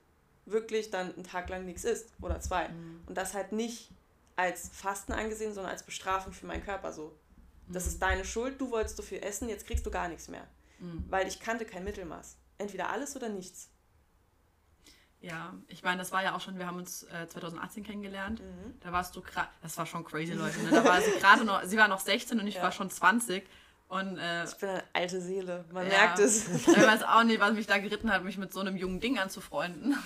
wirklich 0.46 0.90
dann 0.90 1.12
einen 1.14 1.24
Tag 1.24 1.50
lang 1.50 1.66
nichts 1.66 1.84
isst 1.84 2.08
oder 2.22 2.40
zwei. 2.40 2.70
Und 3.06 3.14
das 3.18 3.34
halt 3.34 3.52
nicht 3.52 3.90
als 4.36 4.70
Fasten 4.72 5.12
angesehen, 5.12 5.52
sondern 5.52 5.72
als 5.72 5.82
Bestrafung 5.82 6.32
für 6.32 6.46
meinen 6.46 6.64
Körper 6.64 6.92
so. 6.92 7.14
Das 7.68 7.86
ist 7.86 8.00
deine 8.00 8.24
Schuld, 8.24 8.58
du 8.60 8.70
wolltest 8.70 8.96
so 8.96 9.02
viel 9.02 9.22
essen, 9.22 9.48
jetzt 9.50 9.66
kriegst 9.66 9.84
du 9.84 9.90
gar 9.90 10.08
nichts 10.08 10.28
mehr. 10.28 10.46
Weil 11.10 11.26
ich 11.28 11.40
kannte 11.40 11.64
kein 11.66 11.84
Mittelmaß. 11.84 12.36
Entweder 12.56 12.88
alles 12.90 13.14
oder 13.16 13.28
nichts. 13.28 13.68
Ja, 15.20 15.52
ich 15.66 15.82
meine, 15.82 15.98
das 15.98 16.12
war 16.12 16.22
ja 16.22 16.36
auch 16.36 16.40
schon, 16.40 16.58
wir 16.58 16.66
haben 16.68 16.76
uns 16.78 17.02
äh, 17.02 17.26
2018 17.28 17.82
kennengelernt. 17.82 18.40
Mhm. 18.40 18.74
Da 18.80 18.92
warst 18.92 19.16
du 19.16 19.20
gerade, 19.20 19.48
das 19.62 19.76
war 19.76 19.84
schon 19.86 20.04
crazy, 20.04 20.32
Leute. 20.34 20.56
Ne? 20.60 20.70
Da 20.70 20.84
war 20.84 21.00
sie 21.02 21.10
gerade 21.18 21.44
noch, 21.44 21.64
sie 21.64 21.76
war 21.76 21.88
noch 21.88 21.98
16 21.98 22.38
und 22.38 22.46
ich 22.46 22.54
Ja. 22.54 22.62
war 22.62 22.70
schon 22.72 22.88
20. 22.88 23.44
Und 23.88 24.18
äh, 24.18 24.44
Ich 24.44 24.54
bin 24.56 24.68
eine 24.68 24.82
alte 24.92 25.20
Seele, 25.20 25.64
man 25.72 25.84
ja, 25.84 25.90
merkt 25.90 26.18
es. 26.18 26.46
Ich 26.48 26.66
weiß 26.66 27.04
auch 27.04 27.24
nicht, 27.24 27.40
was 27.40 27.52
mich 27.54 27.66
da 27.66 27.78
geritten 27.78 28.12
hat, 28.12 28.22
mich 28.22 28.36
mit 28.36 28.52
so 28.52 28.60
einem 28.60 28.76
jungen 28.76 29.00
Ding 29.00 29.18
anzufreunden. 29.18 29.96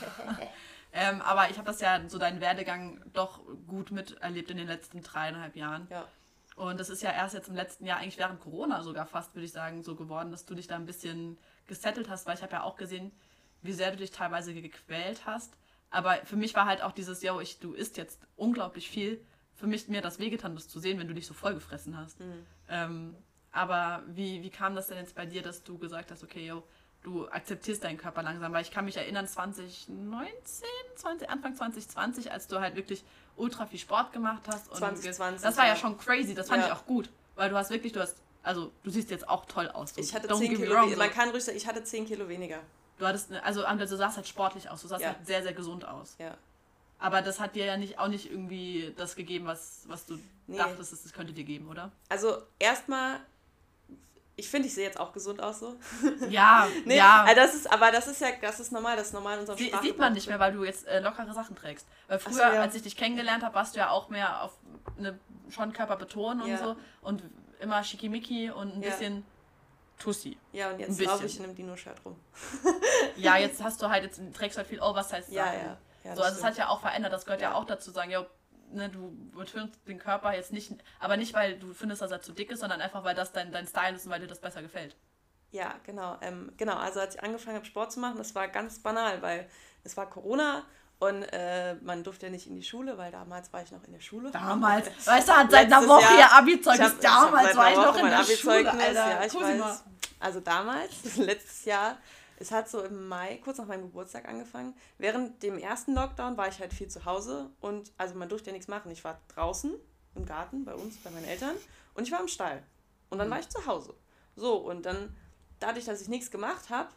ähm, 0.92 1.20
aber 1.20 1.50
ich 1.50 1.58
habe 1.58 1.66
das 1.66 1.80
ja, 1.80 2.00
so 2.08 2.18
deinen 2.18 2.40
Werdegang 2.40 3.02
doch 3.12 3.40
gut 3.66 3.90
miterlebt 3.90 4.50
in 4.52 4.56
den 4.56 4.68
letzten 4.68 5.02
dreieinhalb 5.02 5.56
Jahren. 5.56 5.88
Ja. 5.90 6.06
Und 6.54 6.78
das 6.78 6.90
ist 6.90 7.02
ja 7.02 7.10
erst 7.10 7.34
jetzt 7.34 7.48
im 7.48 7.56
letzten 7.56 7.84
Jahr, 7.84 7.98
eigentlich 7.98 8.18
während 8.18 8.40
Corona 8.40 8.82
sogar 8.82 9.06
fast, 9.06 9.34
würde 9.34 9.46
ich 9.46 9.52
sagen, 9.52 9.82
so 9.82 9.96
geworden, 9.96 10.30
dass 10.30 10.44
du 10.44 10.54
dich 10.54 10.68
da 10.68 10.76
ein 10.76 10.86
bisschen 10.86 11.38
gesettelt 11.66 12.08
hast, 12.08 12.26
weil 12.26 12.36
ich 12.36 12.42
habe 12.42 12.52
ja 12.52 12.62
auch 12.62 12.76
gesehen, 12.76 13.10
wie 13.62 13.72
sehr 13.72 13.90
du 13.90 13.96
dich 13.96 14.10
teilweise 14.12 14.54
gequält 14.54 15.26
hast. 15.26 15.54
Aber 15.90 16.16
für 16.24 16.36
mich 16.36 16.54
war 16.54 16.66
halt 16.66 16.82
auch 16.82 16.92
dieses, 16.92 17.22
yo, 17.22 17.40
ich, 17.40 17.58
du 17.58 17.72
isst 17.72 17.96
jetzt 17.96 18.20
unglaublich 18.36 18.88
viel. 18.88 19.24
Für 19.54 19.66
mich 19.66 19.88
mir 19.88 20.02
das 20.02 20.18
wehgetan, 20.18 20.54
das 20.54 20.68
zu 20.68 20.78
sehen, 20.78 20.98
wenn 20.98 21.08
du 21.08 21.14
dich 21.14 21.26
so 21.26 21.34
vollgefressen 21.34 21.96
hast. 21.96 22.18
Ähm, 22.68 23.14
aber 23.52 24.02
wie, 24.06 24.42
wie 24.42 24.50
kam 24.50 24.74
das 24.74 24.88
denn 24.88 24.98
jetzt 24.98 25.14
bei 25.14 25.26
dir, 25.26 25.42
dass 25.42 25.62
du 25.62 25.78
gesagt 25.78 26.10
hast, 26.10 26.22
okay, 26.24 26.46
yo, 26.46 26.62
du 27.02 27.28
akzeptierst 27.28 27.84
deinen 27.84 27.98
Körper 27.98 28.22
langsam? 28.22 28.52
Weil 28.52 28.62
ich 28.62 28.70
kann 28.70 28.84
mich 28.84 28.96
erinnern, 28.96 29.26
2019, 29.26 30.28
20, 30.96 31.30
Anfang 31.30 31.54
2020, 31.54 32.32
als 32.32 32.46
du 32.48 32.60
halt 32.60 32.76
wirklich 32.76 33.04
ultra 33.36 33.66
viel 33.66 33.78
Sport 33.78 34.12
gemacht 34.12 34.42
hast. 34.48 34.68
Und 34.70 34.78
2020, 34.78 35.42
das 35.42 35.56
war 35.56 35.66
ja 35.66 35.76
schon 35.76 35.98
crazy, 35.98 36.34
das 36.34 36.48
fand 36.48 36.62
Ja. 36.62 36.68
ich 36.68 36.72
auch 36.74 36.86
gut. 36.86 37.10
Weil 37.34 37.50
du 37.50 37.56
hast 37.56 37.70
wirklich, 37.70 37.92
du 37.92 38.00
hast, 38.00 38.18
also 38.42 38.72
du 38.82 38.90
siehst 38.90 39.10
jetzt 39.10 39.28
auch 39.28 39.44
toll 39.46 39.68
aus. 39.68 39.94
So, 39.94 40.00
Ich 40.00 40.14
hatte 40.14 40.28
don't 40.28 40.38
10 40.38 40.50
get 40.50 40.58
me 40.60 40.66
Kilo 40.66 40.78
wrong, 40.78 40.90
so. 40.90 40.96
Man 40.96 41.10
kann 41.10 41.30
ruhig 41.30 41.44
sagen, 41.44 41.56
ich 41.56 41.66
hatte 41.66 41.82
10 41.84 42.06
Kilo 42.06 42.28
weniger. 42.28 42.60
Du 42.98 43.06
hattest, 43.06 43.30
eine, 43.30 43.42
also 43.44 43.62
du 43.64 43.96
sahst 43.96 44.16
halt 44.16 44.28
sportlich 44.28 44.68
aus, 44.70 44.82
du 44.82 44.88
sahst 44.88 45.02
Ja. 45.02 45.08
halt 45.14 45.26
sehr, 45.26 45.42
sehr 45.42 45.54
gesund 45.54 45.86
aus. 45.86 46.14
Ja. 46.18 46.36
Aber 46.98 47.20
das 47.20 47.40
hat 47.40 47.56
dir 47.56 47.64
ja 47.64 47.76
nicht, 47.76 47.98
auch 47.98 48.06
nicht 48.08 48.30
irgendwie 48.30 48.92
das 48.96 49.16
gegeben, 49.16 49.46
was, 49.46 49.82
was 49.88 50.06
du 50.06 50.18
Nee. 50.46 50.56
dachtest, 50.58 50.92
es 50.92 51.12
könnte 51.12 51.32
dir 51.32 51.44
geben, 51.44 51.68
oder? 51.68 51.90
Also 52.08 52.36
erstmal, 52.58 53.20
ich 54.36 54.48
finde, 54.48 54.66
ich 54.68 54.74
sehe 54.74 54.84
jetzt 54.84 54.98
auch 54.98 55.12
gesund 55.12 55.42
aus 55.42 55.60
so. 55.60 55.76
Ja, 56.28 56.66
Nee, 56.84 56.96
ja. 56.96 57.26
das 57.34 57.54
ist, 57.54 57.70
aber 57.70 57.90
das 57.90 58.06
ist 58.08 58.20
ja, 58.20 58.28
das 58.40 58.60
ist 58.60 58.72
normal, 58.72 58.96
das 58.96 59.08
ist 59.08 59.12
normal 59.12 59.34
in 59.34 59.40
unserem 59.40 59.58
Sie, 59.58 59.72
sieht 59.82 59.98
man 59.98 60.12
nicht 60.14 60.26
mehr, 60.28 60.40
weil 60.40 60.52
du 60.52 60.64
jetzt 60.64 60.86
äh, 60.86 61.00
lockere 61.00 61.32
Sachen 61.34 61.54
trägst. 61.56 61.86
Weil 62.08 62.18
früher, 62.18 62.34
so, 62.34 62.40
ja. 62.40 62.60
als 62.62 62.74
ich 62.74 62.82
dich 62.82 62.96
kennengelernt 62.96 63.44
habe, 63.44 63.54
warst 63.54 63.74
du 63.74 63.78
ja 63.80 63.90
auch 63.90 64.08
mehr 64.08 64.42
auf 64.42 64.52
eine, 64.98 65.18
schon 65.50 65.72
Körper 65.72 65.96
betonen 65.96 66.42
und 66.42 66.48
Ja. 66.50 66.58
so. 66.58 66.76
Und 67.02 67.22
immer 67.60 67.84
schickimicki 67.84 68.50
und 68.50 68.74
ein 68.76 68.82
Ja. 68.82 68.90
bisschen 68.90 69.24
Tussi. 69.98 70.36
Ja, 70.52 70.70
und 70.70 70.80
jetzt 70.80 71.00
laufe 71.00 71.26
ich 71.26 71.38
in 71.38 71.44
einem 71.44 71.54
Dino-Shirt 71.54 72.04
rum. 72.04 72.16
Ja, 73.16 73.36
jetzt 73.38 73.62
hast 73.62 73.80
du 73.82 73.88
halt, 73.88 74.02
jetzt 74.02 74.20
trägst 74.34 74.56
du 74.56 74.58
halt 74.58 74.68
viel 74.68 74.80
Oversize 74.80 75.22
Sachen. 75.22 75.34
Ja, 75.34 75.52
ja. 75.52 75.78
ja 76.04 76.16
so, 76.16 76.22
also 76.22 76.38
es 76.38 76.44
hat 76.44 76.56
ja 76.56 76.68
auch 76.68 76.80
verändert, 76.80 77.12
das 77.12 77.24
gehört 77.24 77.40
ja, 77.40 77.50
Ja. 77.50 77.54
auch 77.56 77.64
dazu, 77.64 77.92
sagen, 77.92 78.10
ja, 78.10 78.24
ne, 78.72 78.88
du 78.88 79.10
betonst 79.36 79.78
den 79.86 79.98
Körper 79.98 80.34
jetzt 80.34 80.52
nicht, 80.52 80.72
aber 81.00 81.16
nicht, 81.16 81.34
weil 81.34 81.58
du 81.58 81.72
findest, 81.74 82.02
dass 82.02 82.10
er 82.10 82.20
zu 82.22 82.32
dick 82.32 82.50
ist, 82.50 82.60
sondern 82.60 82.80
einfach, 82.80 83.04
weil 83.04 83.14
das 83.14 83.32
dein, 83.32 83.52
dein 83.52 83.66
Style 83.66 83.94
ist 83.96 84.06
und 84.06 84.12
weil 84.12 84.20
dir 84.20 84.26
das 84.26 84.40
besser 84.40 84.62
gefällt. 84.62 84.96
Ja, 85.50 85.74
genau. 85.84 86.16
Ähm, 86.22 86.52
genau, 86.56 86.76
also 86.76 87.00
als 87.00 87.14
ich 87.16 87.22
angefangen 87.22 87.56
habe, 87.56 87.66
Sport 87.66 87.92
zu 87.92 88.00
machen, 88.00 88.16
das 88.16 88.34
war 88.34 88.48
ganz 88.48 88.78
banal, 88.78 89.20
weil 89.22 89.46
es 89.84 89.96
war 89.96 90.08
Corona 90.08 90.64
und 90.98 91.22
äh, 91.32 91.74
man 91.82 92.04
durfte 92.04 92.26
ja 92.26 92.32
nicht 92.32 92.46
in 92.46 92.54
die 92.54 92.62
Schule, 92.62 92.96
weil 92.96 93.10
damals 93.12 93.52
war 93.52 93.62
ich 93.62 93.70
noch 93.72 93.84
in 93.84 93.92
der 93.92 94.00
Schule. 94.00 94.30
Damals, 94.30 94.86
weißt 95.06 95.28
du, 95.28 95.32
hat 95.32 95.50
seit 95.50 95.66
einer 95.66 95.86
Woche 95.86 96.02
Jahr- 96.02 96.18
ihr 96.18 96.32
Abi-Zeugnis, 96.32 96.78
Ich 96.78 96.94
hab- 96.94 97.00
ich 97.02 97.08
hab 97.08 97.30
damals 97.30 97.56
war 97.56 97.70
ich 97.70 97.76
noch 97.76 97.96
in 97.98 98.06
der 98.06 98.24
Schule, 98.24 98.70
Alter. 98.72 98.92
Ja, 98.94 99.24
ich 99.26 99.32
Cosima. 99.32 99.64
weiß. 99.68 99.84
Also 100.20 100.40
damals, 100.40 101.16
letztes 101.16 101.64
Jahr, 101.64 101.98
es 102.42 102.50
hat 102.50 102.68
so 102.68 102.82
im 102.82 103.06
Mai, 103.06 103.40
kurz 103.44 103.58
nach 103.58 103.66
meinem 103.66 103.82
Geburtstag 103.82 104.28
angefangen. 104.28 104.74
Während 104.98 105.42
dem 105.44 105.58
ersten 105.58 105.94
Lockdown 105.94 106.36
war 106.36 106.48
ich 106.48 106.58
halt 106.58 106.72
viel 106.72 106.88
zu 106.88 107.04
Hause 107.04 107.50
und 107.60 107.92
also 107.96 108.16
man 108.16 108.28
durfte 108.28 108.50
ja 108.50 108.52
nichts 108.52 108.66
machen. 108.66 108.90
Ich 108.90 109.04
war 109.04 109.20
draußen 109.28 109.72
im 110.16 110.26
Garten 110.26 110.64
bei 110.64 110.74
uns, 110.74 110.96
bei 110.98 111.10
meinen 111.10 111.26
Eltern 111.26 111.54
und 111.94 112.02
ich 112.02 112.12
war 112.12 112.20
im 112.20 112.26
Stall. 112.26 112.64
Und 113.10 113.18
dann 113.18 113.30
war 113.30 113.38
ich 113.38 113.48
zu 113.48 113.64
Hause. 113.66 113.94
So, 114.34 114.56
und 114.56 114.84
dann, 114.84 115.16
dadurch, 115.60 115.84
dass 115.84 116.00
ich 116.00 116.08
nichts 116.08 116.32
gemacht 116.32 116.68
habe, 116.68 116.88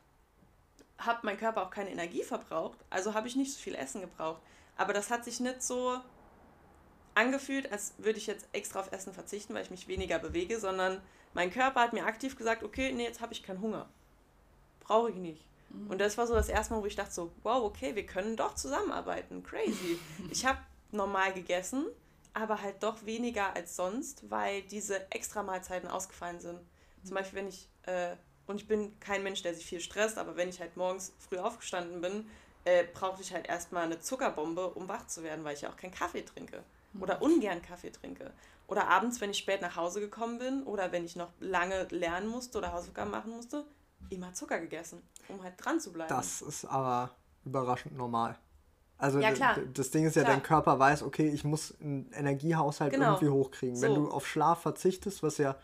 hat 0.98 1.24
mein 1.24 1.38
Körper 1.38 1.62
auch 1.62 1.70
keine 1.70 1.92
Energie 1.92 2.24
verbraucht. 2.24 2.80
Also 2.90 3.14
habe 3.14 3.28
ich 3.28 3.36
nicht 3.36 3.54
so 3.54 3.60
viel 3.60 3.76
Essen 3.76 4.02
gebraucht. 4.02 4.42
Aber 4.78 4.94
das 4.94 5.12
hat 5.12 5.26
sich 5.26 5.40
nicht 5.40 5.62
so 5.62 6.00
angefühlt, 7.14 7.72
als 7.72 7.94
würde 8.00 8.18
ich 8.18 8.26
jetzt 8.26 8.48
extra 8.52 8.80
auf 8.80 8.92
Essen 8.92 9.14
verzichten, 9.14 9.54
weil 9.54 9.64
ich 9.64 9.72
mich 9.72 9.88
weniger 9.88 10.18
bewege, 10.18 10.60
sondern 10.60 11.02
mein 11.36 11.52
Körper 11.52 11.82
hat 11.82 11.94
mir 11.94 12.06
aktiv 12.06 12.36
gesagt, 12.36 12.64
okay, 12.64 12.92
nee, 12.94 13.04
jetzt 13.04 13.22
habe 13.22 13.34
ich 13.34 13.44
keinen 13.44 13.62
Hunger. 13.62 13.88
Brauche 14.86 15.10
ich 15.10 15.18
nicht. 15.18 15.46
Und 15.90 16.00
das 16.00 16.18
war 16.18 16.26
so 16.26 16.34
das 16.34 16.50
erste 16.50 16.74
Mal, 16.74 16.82
wo 16.82 16.86
ich 16.86 16.96
dachte 16.96 17.14
so, 17.14 17.32
wow, 17.44 17.64
okay, 17.64 17.96
wir 17.96 18.06
können 18.06 18.38
doch 18.38 18.56
zusammenarbeiten. 18.56 19.44
Crazy. 19.44 20.00
Ich 20.32 20.46
habe 20.46 20.60
normal 20.92 21.34
gegessen, 21.34 21.86
aber 22.34 22.62
halt 22.62 22.82
doch 22.82 23.06
weniger 23.06 23.56
als 23.56 23.76
sonst, 23.76 24.30
weil 24.30 24.62
diese 24.64 25.12
extra 25.12 25.44
Mahlzeiten 25.44 25.90
ausgefallen 25.90 26.40
sind. 26.40 26.60
Zum 27.04 27.16
Beispiel, 27.16 27.40
wenn 27.40 27.48
ich, 27.48 27.68
äh, 27.84 28.16
und 28.48 28.62
ich 28.62 28.68
bin 28.68 28.98
kein 29.00 29.24
Mensch, 29.24 29.42
der 29.44 29.54
sich 29.54 29.66
viel 29.66 29.80
stresst, 29.80 30.18
aber 30.18 30.38
wenn 30.38 30.50
ich 30.50 30.60
halt 30.60 30.78
morgens 30.78 31.14
früh 31.20 31.38
aufgestanden 31.38 32.02
bin, 32.02 32.30
äh, 32.64 32.84
brauchte 32.94 33.22
ich 33.22 33.34
halt 33.34 33.48
erstmal 33.48 33.84
eine 33.84 34.00
Zuckerbombe, 34.00 34.70
um 34.70 34.88
wach 34.88 35.08
zu 35.08 35.24
werden, 35.24 35.44
weil 35.44 35.56
ich 35.56 35.62
ja 35.62 35.70
auch 35.70 35.78
keinen 35.78 35.94
Kaffee 35.94 36.24
trinke. 36.24 36.64
Oder 37.00 37.22
ungern 37.22 37.62
Kaffee 37.62 37.92
trinke. 37.92 38.32
Oder 38.68 38.88
abends, 38.88 39.22
wenn 39.22 39.30
ich 39.30 39.38
spät 39.38 39.62
nach 39.62 39.76
Hause 39.76 40.00
gekommen 40.00 40.40
bin 40.40 40.64
oder 40.64 40.92
wenn 40.92 41.06
ich 41.06 41.16
noch 41.16 41.30
lange 41.40 41.84
lernen 41.92 42.28
musste 42.28 42.58
oder 42.58 42.72
Hausaufgaben 42.72 43.12
machen 43.12 43.32
musste, 43.32 43.66
immer 44.10 44.34
Zucker 44.34 44.60
gegessen, 44.60 45.02
um 45.28 45.42
halt 45.44 45.54
dran 45.58 45.80
zu 45.80 45.92
bleiben. 45.92 46.10
Das 46.10 46.42
ist 46.42 46.66
aber 46.66 47.12
überraschend 47.46 47.96
normal. 47.98 48.38
Also 48.98 49.20
Ja, 49.20 49.34
das 49.74 49.92
Ding 49.92 50.06
ist 50.06 50.16
ja, 50.16 50.24
Klar. 50.24 50.36
dein 50.36 50.44
Körper 50.44 50.80
weiß, 50.80 51.04
okay, 51.04 51.28
ich 51.30 51.44
muss 51.44 51.74
einen 51.82 52.10
Energiehaushalt 52.14 52.94
Genau. 52.94 53.14
irgendwie 53.16 53.30
hochkriegen. 53.30 53.82
Wenn 53.82 53.94
So. 53.96 54.06
du 54.06 54.12
auf 54.12 54.26
Schlaf 54.28 54.62
verzichtest, 54.62 55.22
was 55.22 55.38
ja 55.38 55.56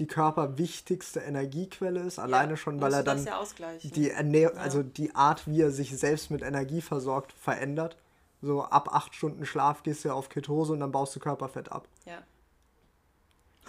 die 0.00 0.08
körperwichtigste 0.08 1.20
Energiequelle 1.20 2.00
ist, 2.00 2.18
alleine 2.18 2.56
schon, 2.56 2.80
weil 2.80 2.92
er 2.94 3.04
dann 3.04 3.24
ja 3.24 3.40
die 3.84 4.10
Ernähr 4.10 4.56
also 4.56 4.82
die 4.82 5.14
Art, 5.14 5.46
wie 5.46 5.60
er 5.60 5.70
sich 5.70 5.96
selbst 5.96 6.32
mit 6.32 6.42
Energie 6.42 6.80
versorgt, 6.80 7.32
verändert. 7.32 7.96
So 8.42 8.62
ab 8.64 8.88
acht 8.92 9.14
Stunden 9.14 9.46
Schlaf 9.46 9.84
gehst 9.84 10.04
du 10.04 10.08
ja 10.08 10.14
auf 10.14 10.28
Ketose 10.28 10.72
und 10.72 10.80
dann 10.80 10.90
baust 10.90 11.14
du 11.14 11.20
Körperfett 11.20 11.70
ab. 11.70 11.86
ja. 12.06 12.18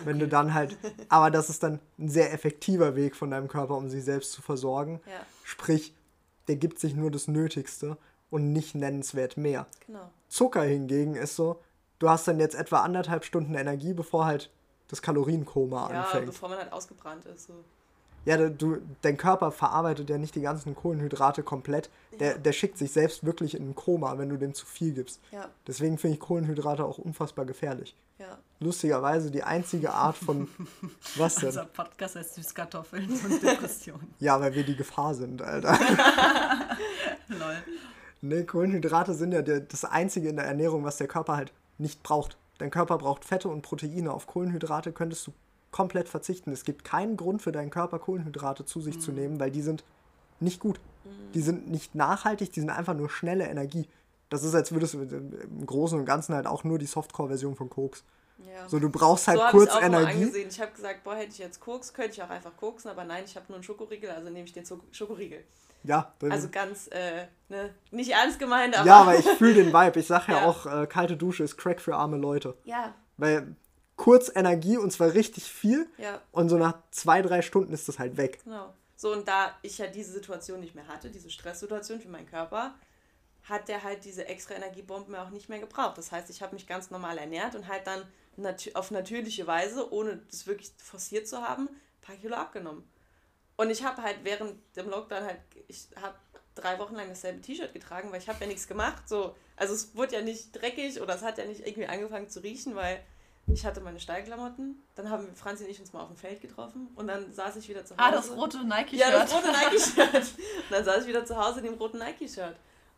Wenn 0.03 0.19
du 0.19 0.27
dann 0.27 0.53
halt, 0.53 0.77
aber 1.09 1.31
das 1.31 1.49
ist 1.49 1.63
dann 1.63 1.79
ein 1.97 2.09
sehr 2.09 2.33
effektiver 2.33 2.95
Weg 2.95 3.15
von 3.15 3.31
deinem 3.31 3.47
Körper, 3.47 3.77
um 3.77 3.89
sich 3.89 4.03
selbst 4.03 4.33
zu 4.33 4.41
versorgen. 4.41 4.99
Ja. 5.05 5.25
Sprich, 5.43 5.93
der 6.47 6.57
gibt 6.57 6.79
sich 6.79 6.95
nur 6.95 7.11
das 7.11 7.27
Nötigste 7.27 7.97
und 8.29 8.51
nicht 8.51 8.75
nennenswert 8.75 9.37
mehr. 9.37 9.67
Genau. 9.87 10.09
Zucker 10.27 10.63
hingegen 10.63 11.15
ist 11.15 11.35
so, 11.35 11.61
du 11.99 12.09
hast 12.09 12.27
dann 12.27 12.39
jetzt 12.39 12.55
etwa 12.55 12.81
anderthalb 12.81 13.23
Stunden 13.23 13.55
Energie, 13.55 13.93
bevor 13.93 14.25
halt 14.25 14.51
das 14.89 15.01
Kalorienkoma 15.01 15.89
Ja, 15.91 16.01
anfängt. 16.03 16.25
bevor 16.27 16.49
man 16.49 16.59
halt 16.59 16.73
ausgebrannt 16.73 17.25
ist. 17.25 17.47
So. 17.47 17.53
Ja, 18.25 18.49
du, 18.49 18.77
dein 19.01 19.17
Körper 19.17 19.51
verarbeitet 19.51 20.09
ja 20.09 20.17
nicht 20.17 20.35
die 20.35 20.41
ganzen 20.41 20.75
Kohlenhydrate 20.75 21.43
komplett. 21.43 21.89
Der, 22.19 22.37
der 22.37 22.51
schickt 22.53 22.77
sich 22.77 22.91
selbst 22.91 23.23
wirklich 23.23 23.55
in 23.55 23.69
ein 23.69 23.75
Koma, 23.75 24.17
wenn 24.17 24.29
du 24.29 24.37
dem 24.37 24.53
zu 24.53 24.65
viel 24.65 24.93
gibst. 24.93 25.21
Ja, 25.31 25.47
Deswegen 25.67 25.97
finde 25.99 26.15
ich 26.15 26.19
Kohlenhydrate 26.19 26.83
auch 26.83 26.97
unfassbar 26.97 27.45
gefährlich. 27.45 27.95
Ja. 28.17 28.37
Lustigerweise 28.59 29.31
die 29.31 29.43
einzige 29.43 29.93
Art 29.93 30.17
von. 30.17 30.47
Was 31.17 31.35
denn? 31.35 31.49
Unser 31.49 31.65
Podcast 31.65 32.15
heißt 32.15 32.35
Süßkartoffeln 32.35 33.09
und 33.09 33.43
Depressionen. 33.43 34.13
Ja, 34.19 34.39
weil 34.39 34.53
wir 34.53 34.63
die 34.63 34.75
Gefahr 34.75 35.13
sind, 35.13 35.41
Alter. 35.41 35.77
Lol. 37.27 37.57
Nee, 38.21 38.43
Kohlenhydrate 38.43 39.13
sind 39.13 39.33
ja 39.33 39.41
der, 39.41 39.59
das 39.59 39.85
Einzige 39.85 40.29
in 40.29 40.37
der 40.37 40.45
Ernährung, 40.45 40.83
was 40.83 40.97
der 40.97 41.07
Körper 41.07 41.35
halt 41.35 41.53
nicht 41.77 42.01
braucht. 42.01 42.37
Dein 42.57 42.71
Körper 42.71 42.97
braucht 42.97 43.25
Fette 43.25 43.49
und 43.49 43.61
Proteine. 43.61 44.11
Auf 44.11 44.27
Kohlenhydrate 44.27 44.93
könntest 44.93 45.27
du 45.27 45.33
komplett 45.71 46.07
verzichten. 46.07 46.51
Es 46.51 46.63
gibt 46.63 46.85
keinen 46.85 47.17
Grund 47.17 47.41
für 47.41 47.51
deinen 47.51 47.69
Körper, 47.69 47.99
Kohlenhydrate 47.99 48.65
zu 48.65 48.79
sich 48.79 49.01
zu 49.01 49.11
nehmen, 49.11 49.39
weil 49.39 49.51
die 49.51 49.61
sind 49.61 49.83
nicht 50.39 50.59
gut. 50.59 50.79
Die 51.33 51.41
sind 51.41 51.69
nicht 51.69 51.95
nachhaltig, 51.95 52.51
die 52.53 52.61
sind 52.61 52.69
einfach 52.69 52.95
nur 52.95 53.09
schnelle 53.09 53.47
Energie. 53.47 53.87
Das 54.29 54.43
ist, 54.43 54.55
als 54.55 54.71
würdest 54.71 54.93
du 54.95 55.01
im 55.01 55.65
Großen 55.65 55.97
und 55.99 56.05
Ganzen 56.05 56.33
halt 56.35 56.47
auch 56.47 56.63
nur 56.63 56.79
die 56.79 56.85
Softcore-Version 56.87 57.55
von 57.55 57.69
Koks. 57.69 58.03
ja. 58.39 58.67
So, 58.67 58.79
du 58.79 58.89
brauchst 58.89 59.27
halt 59.27 59.39
so 59.39 59.45
kurz 59.51 59.69
ich 59.69 59.75
auch 59.77 59.81
Energie. 59.83 60.13
angesehen. 60.23 60.49
Ich 60.49 60.59
habe 60.59 60.71
gesagt, 60.71 61.03
boah, 61.03 61.15
hätte 61.15 61.29
ich 61.31 61.37
jetzt 61.37 61.59
Koks, 61.59 61.93
könnte 61.93 62.13
ich 62.13 62.23
auch 62.23 62.29
einfach 62.29 62.55
koksen, 62.57 62.89
aber 62.89 63.03
nein, 63.03 63.23
ich 63.25 63.35
habe 63.35 63.45
nur 63.49 63.57
einen 63.57 63.63
Schokoriegel, 63.63 64.09
also 64.09 64.29
nehme 64.29 64.45
ich 64.45 64.53
den 64.53 64.65
Schokoriegel. 64.91 65.43
Ja, 65.83 66.13
Also 66.29 66.49
ganz, 66.49 66.87
äh, 66.91 67.27
ne, 67.47 67.69
nicht 67.91 68.09
ernst 68.11 68.39
gemeint, 68.39 68.75
aber. 68.75 68.87
ja, 68.87 69.01
aber 69.01 69.19
ich 69.19 69.25
fühle 69.27 69.53
den 69.63 69.71
Vibe. 69.71 69.99
Ich 69.99 70.07
sag 70.07 70.27
ja, 70.27 70.37
Ja. 70.39 70.45
auch, 70.47 70.65
äh, 70.65 70.87
kalte 70.87 71.15
Dusche 71.15 71.43
ist 71.43 71.57
Crack 71.57 71.79
für 71.79 71.95
arme 71.95 72.17
Leute. 72.17 72.57
Ja, 72.63 72.95
Weil 73.17 73.55
kurz 73.95 74.31
Energie 74.35 74.77
und 74.77 74.91
zwar 74.91 75.13
richtig 75.13 75.43
viel 75.43 75.87
ja, 75.99 76.19
und 76.31 76.49
so 76.49 76.57
nach 76.57 76.79
zwei, 76.89 77.21
drei 77.21 77.43
Stunden 77.43 77.71
ist 77.71 77.87
das 77.87 77.99
halt 77.99 78.17
weg. 78.17 78.39
genau. 78.43 78.73
So, 78.97 79.11
und 79.13 79.27
da 79.27 79.51
ich 79.61 79.77
ja 79.77 79.87
diese 79.87 80.11
Situation 80.13 80.59
nicht 80.61 80.73
mehr 80.73 80.87
hatte, 80.87 81.11
diese 81.11 81.29
Stresssituation 81.29 81.99
für 81.99 82.07
meinen 82.09 82.25
Körper, 82.27 82.73
hat 83.49 83.67
der 83.67 83.83
halt 83.83 84.05
diese 84.05 84.27
extra 84.27 84.55
Energiebomben 84.55 85.15
auch 85.15 85.29
nicht 85.29 85.49
mehr 85.49 85.59
gebraucht. 85.59 85.97
Das 85.97 86.11
heißt, 86.11 86.29
ich 86.29 86.41
habe 86.41 86.55
mich 86.55 86.67
ganz 86.67 86.89
normal 86.89 87.17
ernährt 87.17 87.55
und 87.55 87.67
halt 87.67 87.85
dann 87.87 88.03
natü 88.37 88.71
auf 88.73 88.91
natürliche 88.91 89.47
Weise, 89.47 89.91
ohne 89.93 90.17
das 90.29 90.47
wirklich 90.47 90.71
forciert 90.77 91.27
zu 91.27 91.41
haben, 91.41 91.67
ein 91.67 92.01
paar 92.01 92.15
Kilo 92.15 92.35
abgenommen. 92.35 92.83
Und 93.55 93.69
ich 93.69 93.83
habe 93.83 94.01
halt 94.01 94.17
während 94.23 94.55
dem 94.75 94.89
Lockdown 94.89 95.23
halt, 95.23 95.39
ich 95.67 95.87
habe 96.01 96.15
drei 96.55 96.79
Wochen 96.79 96.95
lang 96.95 97.07
dasselbe 97.07 97.41
T-Shirt 97.41 97.73
getragen, 97.73 98.11
weil 98.11 98.19
ich 98.19 98.27
habe 98.27 98.39
ja 98.41 98.47
nichts 98.47 98.67
gemacht. 98.67 99.07
So, 99.07 99.35
also 99.55 99.73
es 99.73 99.95
wurde 99.95 100.15
ja 100.15 100.21
nicht 100.21 100.51
dreckig 100.53 101.01
oder 101.01 101.15
es 101.15 101.21
hat 101.21 101.37
ja 101.37 101.45
nicht 101.45 101.61
irgendwie 101.61 101.87
angefangen 101.87 102.29
zu 102.29 102.41
riechen, 102.41 102.75
weil 102.75 103.01
ich 103.47 103.65
hatte 103.65 103.79
meine 103.79 103.99
Stallklamotten. 103.99 104.81
Dann 104.95 105.09
haben 105.09 105.35
Franzi 105.35 105.65
und 105.65 105.69
ich 105.69 105.79
uns 105.79 105.93
mal 105.93 106.01
auf 106.01 106.07
dem 106.07 106.17
Feld 106.17 106.41
getroffen 106.41 106.89
und 106.95 107.07
dann 107.07 107.31
saß 107.31 107.57
ich 107.57 107.69
wieder 107.69 107.85
zu 107.85 107.95
Hause. 107.95 108.03
Ah, 108.03 108.11
das 108.11 108.31
rote 108.31 108.65
Nike-Shirt. 108.65 108.99
Ja, 108.99 109.11
das 109.11 109.33
rote 109.33 109.51
Nike-Shirt. 109.51 110.13
Und 110.15 110.71
dann 110.71 110.83
saß 110.83 111.03
ich 111.03 111.07
wieder 111.07 111.25
zu 111.25 111.37
Hause 111.37 111.59
in 111.59 111.65
dem 111.65 111.75
roten 111.75 111.99
Nike-Shirt. 111.99 112.55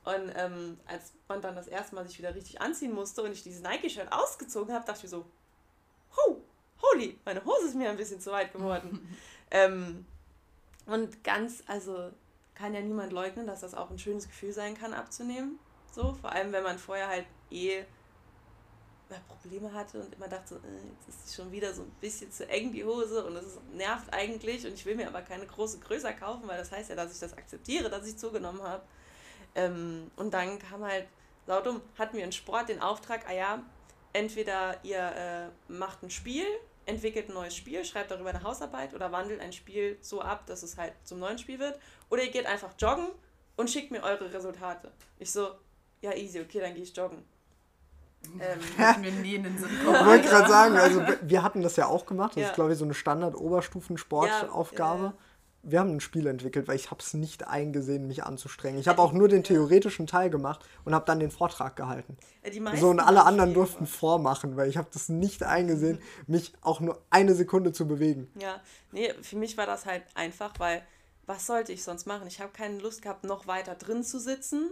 Und 0.07 0.31
ähm, 0.37 0.79
als 0.85 1.11
man 1.27 1.41
dann 1.41 1.57
das 1.57 1.67
erste 1.67 1.93
Mal 1.93 2.07
sich 2.07 2.17
wieder 2.17 2.33
richtig 2.33 2.61
anziehen 2.61 2.93
musste 2.93 3.23
und 3.23 3.33
ich 3.33 3.43
dieses 3.43 3.61
Nike-Shirt 3.61 4.09
ausgezogen 4.09 4.73
habe, 4.73 4.85
dachte 4.85 4.99
ich 4.99 5.03
mir 5.03 5.09
so, 5.09 5.25
Hu, 6.15 6.37
holy, 6.81 7.19
meine 7.25 7.43
Hose 7.43 7.67
ist 7.67 7.75
mir 7.75 7.89
ein 7.89 7.97
bisschen 7.97 8.21
zu 8.21 8.31
weit 8.31 8.53
geworden. 8.53 9.17
ähm, 9.51 10.05
und 10.85 11.25
ganz, 11.25 11.61
also 11.67 12.11
kann 12.55 12.73
ja 12.73 12.79
niemand 12.79 13.11
leugnen, 13.11 13.47
dass 13.47 13.59
das 13.59 13.73
auch 13.73 13.89
ein 13.91 13.99
schönes 13.99 14.29
Gefühl 14.29 14.53
sein 14.53 14.77
kann, 14.77 14.93
abzunehmen. 14.93 15.59
So, 15.91 16.13
vor 16.13 16.31
allem 16.31 16.53
wenn 16.53 16.63
man 16.63 16.79
vorher 16.79 17.09
halt 17.09 17.25
eh 17.51 17.83
Probleme 19.27 19.73
hatte 19.73 19.99
und 19.99 20.13
immer 20.13 20.29
dachte, 20.29 20.55
äh, 20.55 20.87
jetzt 20.89 21.09
ist 21.09 21.25
es 21.25 21.35
schon 21.35 21.51
wieder 21.51 21.73
so 21.73 21.81
ein 21.81 21.91
bisschen 21.99 22.31
zu 22.31 22.47
eng 22.47 22.71
die 22.71 22.85
Hose 22.85 23.25
und 23.25 23.35
es 23.35 23.59
nervt 23.73 24.13
eigentlich 24.13 24.65
und 24.65 24.73
ich 24.73 24.85
will 24.85 24.95
mir 24.95 25.07
aber 25.09 25.21
keine 25.21 25.45
große 25.45 25.79
größer 25.79 26.13
kaufen, 26.13 26.47
weil 26.47 26.57
das 26.57 26.71
heißt 26.71 26.91
ja, 26.91 26.95
dass 26.95 27.13
ich 27.13 27.19
das 27.19 27.37
akzeptiere, 27.37 27.89
dass 27.89 28.07
ich 28.07 28.17
zugenommen 28.17 28.63
habe. 28.63 28.83
Ähm, 29.57 30.09
und 30.15 30.33
dann 30.33 30.59
kam 30.59 30.83
halt, 30.85 31.07
saudumm, 31.45 31.81
hatten 31.97 32.15
wir 32.15 32.23
in 32.23 32.31
Sport 32.31 32.69
den 32.69 32.81
Auftrag, 32.81 33.25
ah 33.27 33.33
ja, 33.33 33.61
entweder 34.13 34.75
ihr 34.83 34.99
äh, 34.99 35.47
macht 35.71 36.03
ein 36.03 36.09
Spiel, 36.09 36.45
entwickelt 36.85 37.27
ein 37.29 37.33
neues 37.33 37.55
Spiel, 37.55 37.83
schreibt 37.83 38.11
darüber 38.11 38.29
eine 38.29 38.43
Hausarbeit 38.43 38.93
oder 38.93 39.11
wandelt 39.11 39.41
ein 39.41 39.51
Spiel 39.51 39.97
so 40.01 40.21
ab, 40.21 40.45
dass 40.45 40.63
es 40.63 40.77
halt 40.77 40.93
zum 41.03 41.19
neuen 41.19 41.37
Spiel 41.37 41.59
wird. 41.59 41.77
Oder 42.09 42.23
ihr 42.23 42.31
geht 42.31 42.45
einfach 42.45 42.69
joggen 42.79 43.07
und 43.57 43.69
schickt 43.69 43.91
mir 43.91 44.03
eure 44.03 44.33
Resultate. 44.33 44.91
Ich 45.19 45.31
so, 45.31 45.49
ja 46.01 46.13
easy, 46.13 46.39
okay, 46.39 46.61
dann 46.61 46.73
gehe 46.73 46.83
ich 46.83 46.95
joggen. 46.95 47.23
Ähm, 48.41 48.59
mir 49.01 49.11
nie 49.11 49.35
in 49.35 49.43
den 49.43 49.57
Sinn 49.57 49.69
Ich 49.71 49.85
kommen. 49.85 50.05
wollte 50.05 50.27
gerade 50.27 50.49
sagen, 50.49 50.75
also 50.75 51.01
wir 51.21 51.43
hatten 51.43 51.61
das 51.61 51.77
ja 51.77 51.85
auch 51.85 52.05
gemacht. 52.05 52.31
Das 52.31 52.41
Ja. 52.41 52.47
ist, 52.49 52.55
glaube 52.55 52.73
ich, 52.73 52.77
so 52.77 52.83
eine 52.83 52.93
Standard-Oberstufen-Sportaufgabe. 52.93 55.03
Ja, 55.03 55.09
ja. 55.09 55.13
Wir 55.63 55.79
haben 55.79 55.95
ein 55.95 55.99
Spiel 55.99 56.27
entwickelt, 56.27 56.67
weil 56.67 56.75
ich 56.75 56.91
habe 56.91 57.01
es 57.01 57.13
nicht 57.13 57.47
eingesehen, 57.47 58.07
mich 58.07 58.23
anzustrengen. 58.23 58.79
Ich 58.79 58.87
habe 58.87 59.01
auch 59.01 59.11
nur 59.11 59.27
den 59.27 59.43
theoretischen 59.43 60.07
Teil 60.07 60.29
gemacht 60.29 60.63
und 60.85 60.93
habe 60.93 61.05
dann 61.05 61.19
den 61.19 61.31
Vortrag 61.31 61.75
gehalten. 61.75 62.17
die 62.45 62.61
So, 62.77 62.89
und 62.89 62.99
alle 62.99 63.25
anderen 63.25 63.53
durften 63.53 63.85
vormachen, 63.85 64.55
weil 64.55 64.69
ich 64.69 64.77
habe 64.77 64.87
das 64.93 65.09
nicht 65.09 65.43
eingesehen, 65.43 65.99
mich 66.25 66.53
auch 66.61 66.79
nur 66.79 67.01
eine 67.09 67.33
Sekunde 67.35 67.73
zu 67.73 67.87
bewegen. 67.87 68.31
Ja, 68.39 68.61
nee, 68.91 69.13
für 69.21 69.35
mich 69.35 69.57
war 69.57 69.65
das 69.65 69.85
halt 69.85 70.03
einfach, 70.15 70.53
weil 70.57 70.83
was 71.25 71.45
sollte 71.45 71.73
ich 71.73 71.83
sonst 71.83 72.07
machen? 72.07 72.27
Ich 72.27 72.39
habe 72.39 72.51
keine 72.53 72.79
Lust 72.79 73.01
gehabt, 73.01 73.25
noch 73.25 73.47
weiter 73.47 73.75
drin 73.75 74.03
zu 74.03 74.19
sitzen. 74.19 74.71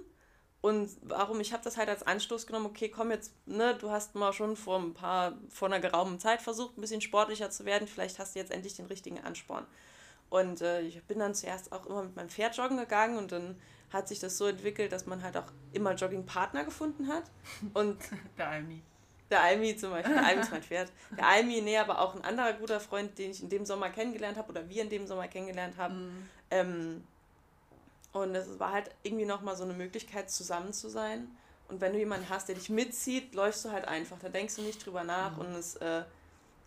Und 0.61 0.89
warum? 1.03 1.41
Ich 1.41 1.53
habe 1.53 1.63
das 1.63 1.77
halt 1.77 1.89
als 1.89 2.01
Anstoß 2.01 2.47
genommen, 2.47 2.65
okay, 2.65 2.89
komm 2.89 3.11
jetzt, 3.11 3.33
ne, 3.45 3.75
du 3.79 3.91
hast 3.91 4.15
mal 4.15 4.33
schon 4.33 4.55
vor 4.55 4.79
ein 4.79 4.95
paar, 4.95 5.37
vor 5.49 5.67
einer 5.67 5.79
geraumen 5.79 6.19
Zeit 6.19 6.41
versucht, 6.41 6.75
ein 6.75 6.81
bisschen 6.81 7.01
sportlicher 7.01 7.51
zu 7.51 7.65
werden, 7.65 7.87
vielleicht 7.87 8.17
hast 8.17 8.33
du 8.33 8.39
jetzt 8.39 8.51
endlich 8.51 8.75
den 8.75 8.87
richtigen 8.87 9.19
Ansporn. 9.19 9.67
Und 10.35 10.59
äh, 10.59 10.81
ich 10.81 11.01
bin 11.03 11.19
dann 11.19 11.33
zuerst 11.33 11.71
auch 11.71 11.85
immer 11.85 12.03
mit 12.03 12.17
meinem 12.17 12.27
Pferd 12.27 12.57
joggen 12.57 12.75
gegangen 12.75 13.17
und 13.17 13.31
dann 13.31 13.55
hat 13.93 14.09
sich 14.09 14.19
das 14.19 14.37
so 14.37 14.47
entwickelt, 14.47 14.91
dass 14.91 15.05
man 15.05 15.23
halt 15.23 15.37
auch 15.37 15.45
immer 15.71 15.93
Joggingpartner 15.93 16.65
gefunden 16.65 17.07
hat. 17.07 17.23
Und 17.73 17.97
Der 18.37 18.49
Almi. 18.49 18.81
der 19.31 19.41
Almi 19.41 19.77
zum 19.77 19.91
Beispiel, 19.91 20.13
der 20.13 20.25
Almi 20.25 20.41
ist 20.41 20.51
mein 20.51 20.63
Pferd. 20.69 20.91
Der 21.17 21.25
Almi, 21.25 21.61
nee, 21.61 21.77
aber 21.77 22.01
auch 22.01 22.15
ein 22.15 22.25
anderer 22.25 22.51
guter 22.51 22.81
Freund, 22.81 23.17
den 23.17 23.31
ich 23.31 23.41
in 23.41 23.47
dem 23.47 23.65
Sommer 23.65 23.89
kennengelernt 23.89 24.37
habe 24.37 24.49
oder 24.49 24.67
wir 24.67 24.81
in 24.81 24.89
dem 24.89 25.07
Sommer 25.07 25.29
kennengelernt 25.29 25.77
haben. 25.77 26.29
Ähm, 26.51 27.05
und 28.11 28.35
es 28.35 28.59
war 28.59 28.73
halt 28.73 28.91
irgendwie 29.03 29.25
nochmal 29.25 29.55
so 29.55 29.63
eine 29.63 29.73
Möglichkeit, 29.73 30.29
zusammen 30.29 30.73
zu 30.73 30.89
sein. 30.89 31.29
Und 31.69 31.79
wenn 31.79 31.93
du 31.93 31.99
jemanden 31.99 32.27
hast, 32.27 32.49
der 32.49 32.55
dich 32.55 32.69
mitzieht, 32.69 33.33
läufst 33.33 33.63
du 33.63 33.71
halt 33.71 33.87
einfach. 33.87 34.19
Da 34.19 34.27
denkst 34.27 34.57
du 34.57 34.63
nicht 34.63 34.85
drüber 34.85 35.05
nach. 35.05 35.37
Und 35.37 35.55
es 35.55 35.77
äh, 35.77 36.03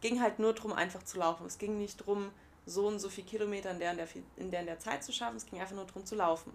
ging 0.01 0.23
halt 0.23 0.39
nur 0.39 0.55
darum, 0.55 0.73
einfach 0.73 1.03
zu 1.03 1.19
laufen. 1.19 1.47
Es 1.47 1.59
ging 1.59 1.79
nicht 1.79 2.01
darum, 2.01 2.31
so 2.69 2.87
und 2.87 2.99
so 2.99 3.09
viele 3.09 3.27
Kilometer 3.27 3.71
in 3.71 3.79
der, 3.79 3.91
in 3.93 3.97
der, 3.97 4.09
in 4.37 4.51
der, 4.51 4.61
in 4.61 4.67
der 4.67 4.79
Zeit 4.79 5.03
zu 5.03 5.13
schaffen. 5.13 5.37
Es 5.37 5.47
ging 5.47 5.61
einfach 5.61 5.75
nur 5.75 5.87
darum 5.87 6.05
zu 6.05 6.15
laufen. 6.15 6.53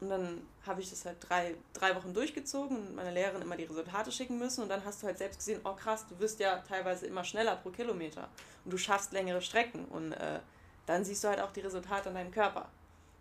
Und 0.00 0.08
dann 0.08 0.46
habe 0.66 0.80
ich 0.80 0.88
das 0.88 1.04
halt 1.04 1.18
drei, 1.20 1.54
drei 1.74 1.94
Wochen 1.94 2.14
durchgezogen 2.14 2.76
und 2.76 2.94
meine 2.94 3.10
Lehrerin 3.10 3.42
immer 3.42 3.56
die 3.56 3.64
Resultate 3.64 4.10
schicken 4.10 4.38
müssen. 4.38 4.62
Und 4.62 4.70
dann 4.70 4.84
hast 4.84 5.02
du 5.02 5.06
halt 5.06 5.18
selbst 5.18 5.38
gesehen, 5.38 5.60
oh 5.64 5.74
krass, 5.74 6.06
du 6.08 6.18
wirst 6.18 6.40
ja 6.40 6.58
teilweise 6.66 7.06
immer 7.06 7.22
schneller 7.22 7.56
pro 7.56 7.70
Kilometer. 7.70 8.28
Und 8.64 8.72
du 8.72 8.78
schaffst 8.78 9.12
längere 9.12 9.42
Strecken. 9.42 9.84
Und 9.86 10.12
äh, 10.12 10.40
dann 10.86 11.04
siehst 11.04 11.22
du 11.22 11.28
halt 11.28 11.40
auch 11.40 11.52
die 11.52 11.60
Resultate 11.60 12.08
an 12.08 12.14
deinem 12.14 12.30
Körper. 12.30 12.68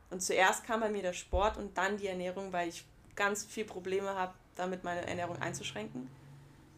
Und 0.10 0.22
zuerst 0.22 0.64
kam 0.64 0.80
bei 0.80 0.90
mir 0.90 1.02
der 1.02 1.14
Sport 1.14 1.58
und 1.58 1.78
dann 1.78 1.98
die 1.98 2.08
Ernährung, 2.08 2.54
weil 2.54 2.70
ich 2.70 2.86
ganz 3.16 3.44
viel 3.44 3.66
Probleme 3.66 4.16
habe, 4.16 4.34
damit 4.56 4.84
meine 4.84 5.06
Ernährung 5.06 5.38
einzuschränken. 5.38 6.10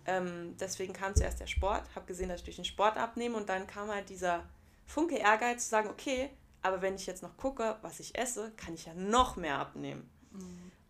Ähm, 0.06 0.56
deswegen 0.60 0.94
kam 0.94 1.16
zuerst 1.16 1.40
der 1.40 1.48
Sport, 1.48 1.84
habe 1.96 2.08
gesehen, 2.08 2.30
dass 2.30 2.40
ich 2.40 2.46
durch 2.46 2.56
den 2.56 2.66
Sport 2.66 2.98
abnehme 2.98 3.38
und 3.38 3.48
dann 3.50 3.68
kam 3.68 3.90
halt 3.90 4.10
dieser 4.10 4.44
Funke 4.92 5.16
Ehrgeiz 5.18 5.64
zu 5.66 5.70
sagen, 5.70 5.90
okay, 5.90 6.30
aber 6.62 6.82
wenn 6.82 6.96
ich 6.96 7.06
jetzt 7.06 7.24
noch 7.24 7.38
gucke, 7.38 7.78
was 7.82 8.00
ich 8.00 8.18
esse, 8.18 8.52
kann 8.58 8.74
ich 8.74 8.86
ja 8.86 8.94
noch 8.94 9.36
mehr 9.38 9.58
abnehmen. 9.58 10.10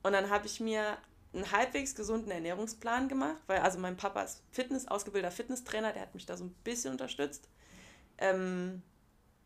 Und 0.04 0.14
dann 0.14 0.30
habe 0.30 0.48
ich 0.48 0.60
mir 0.60 0.98
einen 1.34 1.52
halbwegs 1.52 1.96
gesunden 1.96 2.32
Ernährungsplan 2.32 3.08
gemacht, 3.08 3.42
weil 3.48 3.60
also 3.60 3.80
mein 3.80 3.96
Papa 3.96 4.24
ist 4.24 4.44
Fitness, 4.52 4.88
ausgebildeter 4.88 5.32
Fitnesstrainer, 5.32 5.94
der 5.94 6.02
hat 6.02 6.16
mich 6.16 6.26
da 6.26 6.36
so 6.36 6.46
ein 6.46 6.54
bisschen 6.64 6.92
unterstützt. 6.92 7.48
Ähm, 8.18 8.82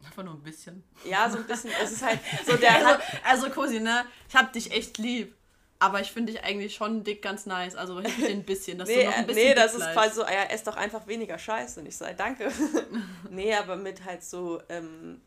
Einfach 0.04 0.24
nur 0.24 0.34
ein 0.34 0.44
bisschen. 0.44 0.84
ja, 1.04 1.30
so 1.30 1.38
ein 1.38 1.48
bisschen, 1.48 1.72
es 1.84 1.92
ist 1.92 2.04
halt 2.04 2.20
so, 2.46 2.56
der 2.56 2.76
Also, 2.76 3.04
also 3.24 3.50
Cosi, 3.50 3.80
ne? 3.80 4.06
Ich 4.30 4.36
hab 4.36 4.54
dich 4.54 4.72
echt 4.72 4.98
lieb. 4.98 5.36
Aber 5.78 6.00
ich 6.00 6.12
finde 6.12 6.32
dich 6.32 6.44
eigentlich 6.44 6.74
schon 6.76 7.04
dick 7.04 7.22
ganz 7.22 7.46
nice. 7.46 7.76
Also 7.76 8.00
hilf 8.00 8.18
mir 8.18 8.30
ein 8.30 8.44
bisschen, 8.44 8.78
dass 8.78 8.88
Nee, 8.90 9.04
du 9.04 9.10
noch 9.10 9.18
ein 9.18 9.28
bisschen 9.28 9.44
nee 9.44 9.54
das 9.54 9.74
ist 9.76 9.92
quasi 9.92 10.16
so, 10.16 10.22
ja, 10.22 10.44
ess 10.44 10.64
doch 10.64 10.78
einfach 10.78 11.06
weniger 11.08 11.38
Scheiße. 11.38 11.82
Und 11.82 11.86
ich 11.86 11.98
sage, 11.98 12.16
danke. 12.16 12.50
nee, 13.30 13.54
aber 13.54 13.76
mit 13.76 14.04
halt 14.06 14.24
so 14.24 14.62
ähm, 14.70 15.22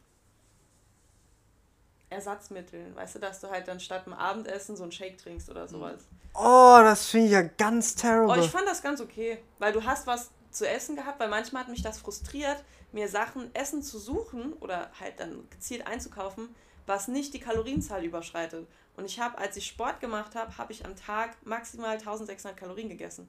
Ersatzmitteln. 2.11 2.97
Weißt 2.97 3.17
du, 3.17 3.19
dass 3.19 3.41
du 3.41 3.51
halt 3.51 3.69
dann 3.69 3.81
statt 3.81 4.07
dem 4.07 4.15
Abendessen 4.15 4.77
so 4.77 4.85
einen 4.85 4.93
Shake 4.93 5.19
trinkst 5.19 5.51
oder 5.51 5.69
sowas. 5.69 6.01
Oh, 6.35 6.79
das 6.83 7.07
finde 7.07 7.27
ich 7.27 7.33
ja 7.33 7.43
ganz 7.43 7.95
Oh, 7.97 8.01
terrible. 8.01 8.45
ich 8.45 8.51
fand 8.51 8.67
das 8.67 8.83
ganz 8.83 9.01
okay, 9.01 9.39
weil 9.59 9.73
du 9.73 9.85
hast 9.85 10.07
was 10.07 10.31
zu 10.51 10.67
essen 10.67 10.97
gehabt, 10.97 11.21
weil 11.21 11.29
manchmal 11.29 11.63
hat 11.63 11.69
mich 11.69 11.83
das 11.83 11.99
frustriert, 11.99 12.65
mir 12.93 13.09
Sachen 13.09 13.55
Essen 13.55 13.83
zu 13.83 13.99
suchen 13.99 14.55
oder 14.55 14.91
halt 14.99 15.21
dann 15.21 15.47
gezielt 15.51 15.87
einzukaufen, 15.87 16.55
was 16.89 17.09
nicht 17.09 17.35
die 17.35 17.39
Kalorienzahl 17.41 18.05
überschreitet. 18.05 18.67
Und 18.97 19.05
ich 19.05 19.21
habe, 19.21 19.39
als 19.39 19.57
ich 19.57 19.67
Sport 19.67 20.01
gemacht 20.01 20.35
habe, 20.35 20.59
habe 20.59 20.73
ich 20.73 20.85
am 20.85 20.97
Tag 20.97 21.37
maximal 21.45 21.93
1600 21.93 22.59
Kalorien 22.59 22.89
gegessen. 22.89 23.29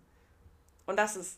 Und 0.88 0.98
das 0.98 1.16
ist 1.16 1.38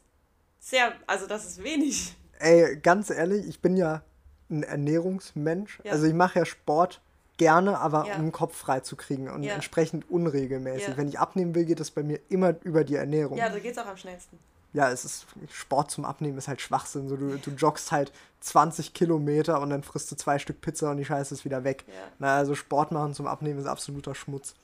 sehr, 0.60 0.94
also 1.08 1.28
das 1.28 1.46
ist 1.46 1.64
wenig. 1.64 2.16
Ey, 2.40 2.78
ganz 2.78 3.10
ehrlich, 3.10 3.46
ich 3.48 3.60
bin 3.60 3.76
ja 3.76 4.04
ein 4.50 4.64
Ernährungsmensch. 4.64 5.80
Ja. 5.84 5.92
Also 5.92 6.06
ich 6.06 6.14
mache 6.14 6.40
ja 6.40 6.46
Sport 6.46 7.02
gerne, 7.38 7.80
aber 7.80 8.06
Ja. 8.08 8.16
um 8.16 8.22
den 8.24 8.32
Kopf 8.32 8.56
frei 8.56 8.82
zu 8.82 8.96
kriegen 8.96 9.30
und 9.30 9.44
Ja. 9.44 9.56
entsprechend 9.56 10.10
unregelmäßig. 10.10 10.96
Wenn 10.96 11.08
ich 11.08 11.20
abnehmen 11.20 11.56
will, 11.56 11.66
geht 11.66 11.80
es 11.80 11.92
bei 11.92 12.04
mir 12.04 12.20
immer 12.30 12.56
über 12.64 12.84
die 12.84 12.96
Ernährung. 12.96 13.38
Ja, 13.38 13.50
da 13.50 13.60
geht's 13.60 13.78
auch 13.78 13.88
am 13.88 13.98
schnellsten. 13.98 14.38
Ja, 14.74 14.90
es 14.90 15.04
ist 15.06 15.26
Sport 15.50 15.92
zum 15.92 16.06
Abnehmen 16.06 16.38
ist 16.38 16.48
halt 16.48 16.62
Schwachsinn. 16.62 17.10
So, 17.10 17.18
du, 17.18 17.38
du 17.38 17.52
joggst 17.52 17.92
halt 17.92 18.12
20 18.40 18.94
Kilometer 18.94 19.60
und 19.62 19.70
dann 19.70 19.84
frisst 19.84 20.12
du 20.12 20.16
zwei 20.16 20.40
Stück 20.40 20.62
Pizza 20.62 20.92
und 20.92 20.98
die 20.98 21.06
Scheiße 21.06 21.34
ist 21.34 21.44
wieder 21.46 21.64
weg. 21.64 21.84
Ja. 21.88 21.94
Na, 22.20 22.38
also 22.38 22.56
Sport 22.56 22.92
machen 22.92 23.14
zum 23.14 23.28
Abnehmen 23.28 23.60
ist 23.60 23.66
absoluter 23.66 24.16
Schmutz. 24.16 24.56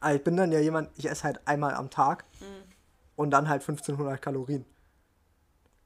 Aber 0.00 0.14
ich 0.14 0.24
bin 0.24 0.36
dann 0.36 0.50
ja 0.50 0.58
jemand, 0.58 0.90
ich 0.96 1.08
esse 1.08 1.22
halt 1.24 1.40
einmal 1.46 1.74
am 1.74 1.88
Tag 1.90 2.24
Mhm. 2.40 2.44
und 3.16 3.30
dann 3.30 3.48
halt 3.48 3.62
1500 3.62 4.20
Kalorien. 4.20 4.64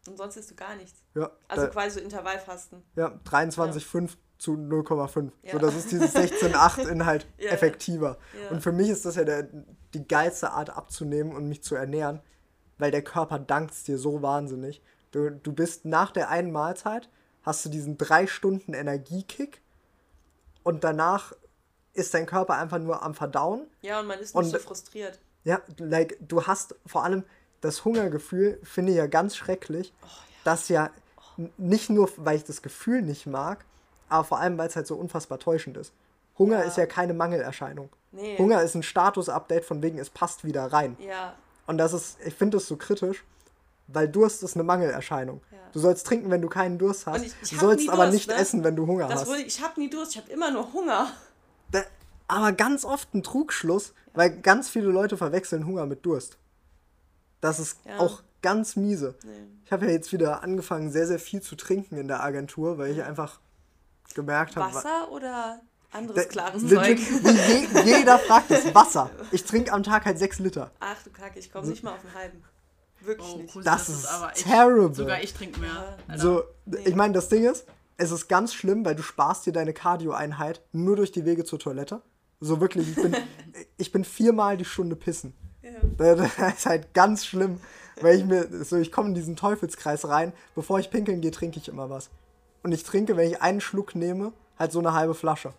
Und 0.09 0.17
sonst 0.17 0.37
isst 0.37 0.51
du 0.53 0.55
gar 0.55 0.75
nichts. 0.77 1.01
Ja, 1.15 1.31
Also 1.49 1.67
quasi 1.69 1.99
so 1.99 2.01
Intervallfasten. 2.01 2.83
ja 2.95 3.09
23,5 3.25 4.17
zu 4.39 4.53
0,5. 4.57 5.33
Ja. 5.43 5.53
So, 5.53 5.59
das 5.59 5.75
ist 5.75 5.91
dieses 5.91 6.15
16,8 6.15 6.87
in 6.89 7.05
halt 7.07 7.27
Ja. 7.39 7.51
effektiver. 7.51 8.17
Ja. 8.43 8.51
Und 8.51 8.63
für 8.63 8.73
mich 8.73 8.89
ist 8.89 9.05
das 9.05 9.17
ja 9.17 9.25
der, 9.25 9.49
die 9.95 10.07
geilste 10.07 10.51
Art 10.53 10.71
abzunehmen 10.71 11.35
und 11.35 11.49
mich 11.49 11.63
zu 11.63 11.75
ernähren, 11.75 12.21
weil 12.79 12.91
der 12.91 13.03
Körper 13.03 13.39
dankt 13.39 13.73
es 13.73 13.85
dir 13.85 13.99
so 13.99 14.23
wahnsinnig. 14.23 14.83
Du, 15.13 15.31
du 15.31 15.53
bist 15.53 15.85
nach 15.85 16.11
der 16.11 16.29
einen 16.31 16.53
Mahlzeit, 16.53 17.09
hast 17.43 17.65
du 17.65 17.69
diesen 17.69 17.97
drei 17.97 18.27
Stunden 18.27 18.75
Energiekick 18.75 19.63
und 20.63 20.85
danach 20.85 21.33
ist 21.95 22.13
dein 22.15 22.27
Körper 22.27 22.55
einfach 22.59 22.79
nur 22.79 23.03
am 23.03 23.15
Verdauen. 23.15 23.67
Ja, 23.81 24.01
und 24.01 24.07
man 24.07 24.19
ist 24.19 24.35
Und- 24.35 24.45
nicht 24.45 24.53
so 24.53 24.59
frustriert. 24.59 25.19
Ja, 25.45 25.61
like, 25.79 26.19
du 26.21 26.43
hast 26.47 26.75
vor 26.87 27.05
allem 27.05 27.23
das 27.61 27.85
Hungergefühl, 27.85 28.61
finde 28.65 28.93
ich 28.93 28.99
ja 28.99 29.07
ganz 29.07 29.37
schrecklich, 29.37 29.95
Oh, 30.03 30.07
das 30.45 30.69
ja 30.69 30.91
n- 31.39 31.53
nicht 31.57 31.89
nur, 31.89 32.11
weil 32.17 32.37
ich 32.37 32.45
das 32.45 32.63
Gefühl 32.63 33.01
nicht 33.03 33.27
mag, 33.27 33.65
aber 34.09 34.25
vor 34.25 34.39
allem, 34.41 34.59
weil 34.59 34.69
es 34.69 34.77
halt 34.77 34.87
so 34.89 34.97
unfassbar 34.97 35.39
täuschend 35.39 35.77
ist. 35.77 35.93
Hunger 36.39 36.59
Ja. 36.59 36.65
ist 36.65 36.77
ja 36.77 36.85
keine 36.87 37.15
Mangelerscheinung. 37.15 37.89
Nee. 38.13 38.37
Hunger 38.39 38.61
ist 38.63 38.75
ein 38.75 38.83
Status-Update 38.83 39.65
von 39.65 39.83
wegen, 39.83 39.99
es 39.99 40.11
passt 40.11 40.45
wieder 40.45 40.67
rein. 40.67 40.97
Ja, 41.01 41.35
Und 41.67 41.79
das 41.79 41.93
ist, 41.93 42.19
ich 42.25 42.35
finde 42.35 42.57
das 42.59 42.67
so 42.67 42.77
kritisch, 42.77 43.25
weil 43.89 44.09
Durst 44.09 44.43
ist 44.43 44.55
eine 44.55 44.65
Mangelerscheinung. 44.65 45.41
Ja. 45.51 45.59
Du 45.73 45.81
sollst 45.81 46.07
trinken, 46.07 46.31
wenn 46.31 46.43
du 46.43 46.49
keinen 46.49 46.79
Durst 46.79 47.07
hast. 47.07 47.23
Ich- 47.25 47.35
ich 47.43 47.51
du 47.51 47.57
sollst 47.59 47.89
aber 47.89 48.05
Durst, 48.05 48.13
nicht 48.15 48.29
ne? 48.29 48.35
essen, 48.35 48.65
wenn 48.65 48.77
du 48.77 48.87
Hunger 48.87 49.09
das 49.09 49.23
hast. 49.23 49.29
wurde, 49.29 49.43
ich 49.43 49.61
habe 49.63 49.81
nie 49.81 49.91
Durst, 49.91 50.13
ich 50.13 50.19
habe 50.23 50.31
immer 50.31 50.51
nur 50.51 50.73
Hunger. 50.73 51.09
Da, 51.73 51.83
aber 52.29 52.53
ganz 52.53 52.85
oft 52.85 53.13
ein 53.15 53.23
Trugschluss, 53.23 53.93
weil 54.15 54.41
ganz 54.41 54.69
viele 54.69 54.89
Leute 54.89 55.17
verwechseln 55.17 55.67
Hunger 55.67 55.87
mit 55.87 56.05
Durst. 56.07 56.39
Das 57.41 57.59
ist 57.59 57.79
Ja. 57.85 57.99
auch 57.99 58.23
ganz 58.43 58.77
miese. 58.77 59.15
Nee. 59.25 59.31
Ich 59.65 59.73
habe 59.73 59.87
ja 59.87 59.93
jetzt 59.93 60.13
wieder 60.13 60.43
angefangen, 60.43 60.91
sehr, 60.91 61.07
sehr 61.07 61.19
viel 61.19 61.43
zu 61.43 61.57
trinken 61.57 61.97
in 61.97 62.07
der 62.09 62.23
Agentur, 62.23 62.79
weil 62.79 62.93
ich 62.93 63.03
einfach 63.03 63.41
gemerkt 64.15 64.57
habe. 64.57 64.73
Wasser 64.75 65.11
oder 65.11 65.61
Da- 65.93 65.99
anderes 65.99 66.29
klares 66.29 66.63
legit, 66.63 66.99
Zeug? 67.01 67.35
je, 67.85 67.99
jeder 67.99 68.19
fragt 68.19 68.51
es. 68.51 68.75
Wasser. 68.75 69.11
Ich 69.33 69.45
trinke 69.45 69.73
am 69.73 69.83
Tag 69.83 70.05
halt 70.05 70.19
sechs 70.19 70.39
Liter. 70.39 70.71
Ach 70.81 70.97
du 71.05 71.11
Kacke, 71.11 71.39
ich 71.39 71.51
komme 71.53 71.67
nicht 71.69 71.83
mal 71.83 71.93
auf 71.95 72.03
den 72.03 72.15
halben. 72.15 72.43
Wirklich 73.01 73.29
Oh, 73.35 73.37
nicht. 73.39 73.53
Kusi, 73.53 73.65
Das 73.65 73.89
ist 73.89 74.09
terrible. 74.45 74.93
Sogar 74.95 75.23
ich 75.23 75.33
trinke 75.33 75.61
mehr. 75.61 75.97
Alter. 76.09 76.23
So, 76.23 76.43
ich 76.85 76.95
meine, 76.95 77.15
das 77.15 77.29
Ding 77.29 77.45
ist, 77.45 77.67
es 77.99 78.11
ist 78.11 78.29
ganz 78.29 78.53
schlimm, 78.53 78.85
weil 78.85 78.95
du 78.95 79.03
sparst 79.03 79.47
dir 79.47 79.53
deine 79.53 79.73
Cardio-Einheit 79.73 80.61
nur 80.73 80.97
durch 80.97 81.13
die 81.13 81.25
Wege 81.25 81.45
zur 81.45 81.59
Toilette. 81.59 82.03
So 82.41 82.61
wirklich, 82.61 82.89
ich 82.89 82.97
bin, 82.97 83.17
ich 83.79 83.93
bin 83.93 84.05
viermal 84.05 84.57
die 84.57 84.65
Stunde 84.65 84.97
pissen. 84.97 85.35
Ja. 85.63 86.17
Das 86.17 86.55
ist 86.59 86.67
halt 86.67 86.93
ganz 86.95 87.25
schlimm, 87.25 87.61
weil 88.01 88.19
ich 88.19 88.25
mir, 88.25 88.49
so 88.65 88.77
ich 88.77 88.93
komme 88.93 89.09
in 89.09 89.15
diesen 89.15 89.37
Teufelskreis 89.37 90.07
rein. 90.09 90.33
Bevor 90.55 90.79
ich 90.79 90.91
pinkeln 90.91 91.21
gehe, 91.21 91.31
trinke 91.31 91.59
ich 91.59 91.69
immer 91.69 91.89
was. 91.91 92.11
Und 92.63 92.73
ich 92.73 92.83
trinke, 92.83 93.17
wenn 93.17 93.31
ich 93.31 93.41
einen 93.41 93.61
Schluck 93.61 93.95
nehme, 93.95 94.33
halt 94.59 94.73
so 94.73 94.79
eine 94.81 94.93
halbe 94.93 95.15
Flasche. 95.15 95.53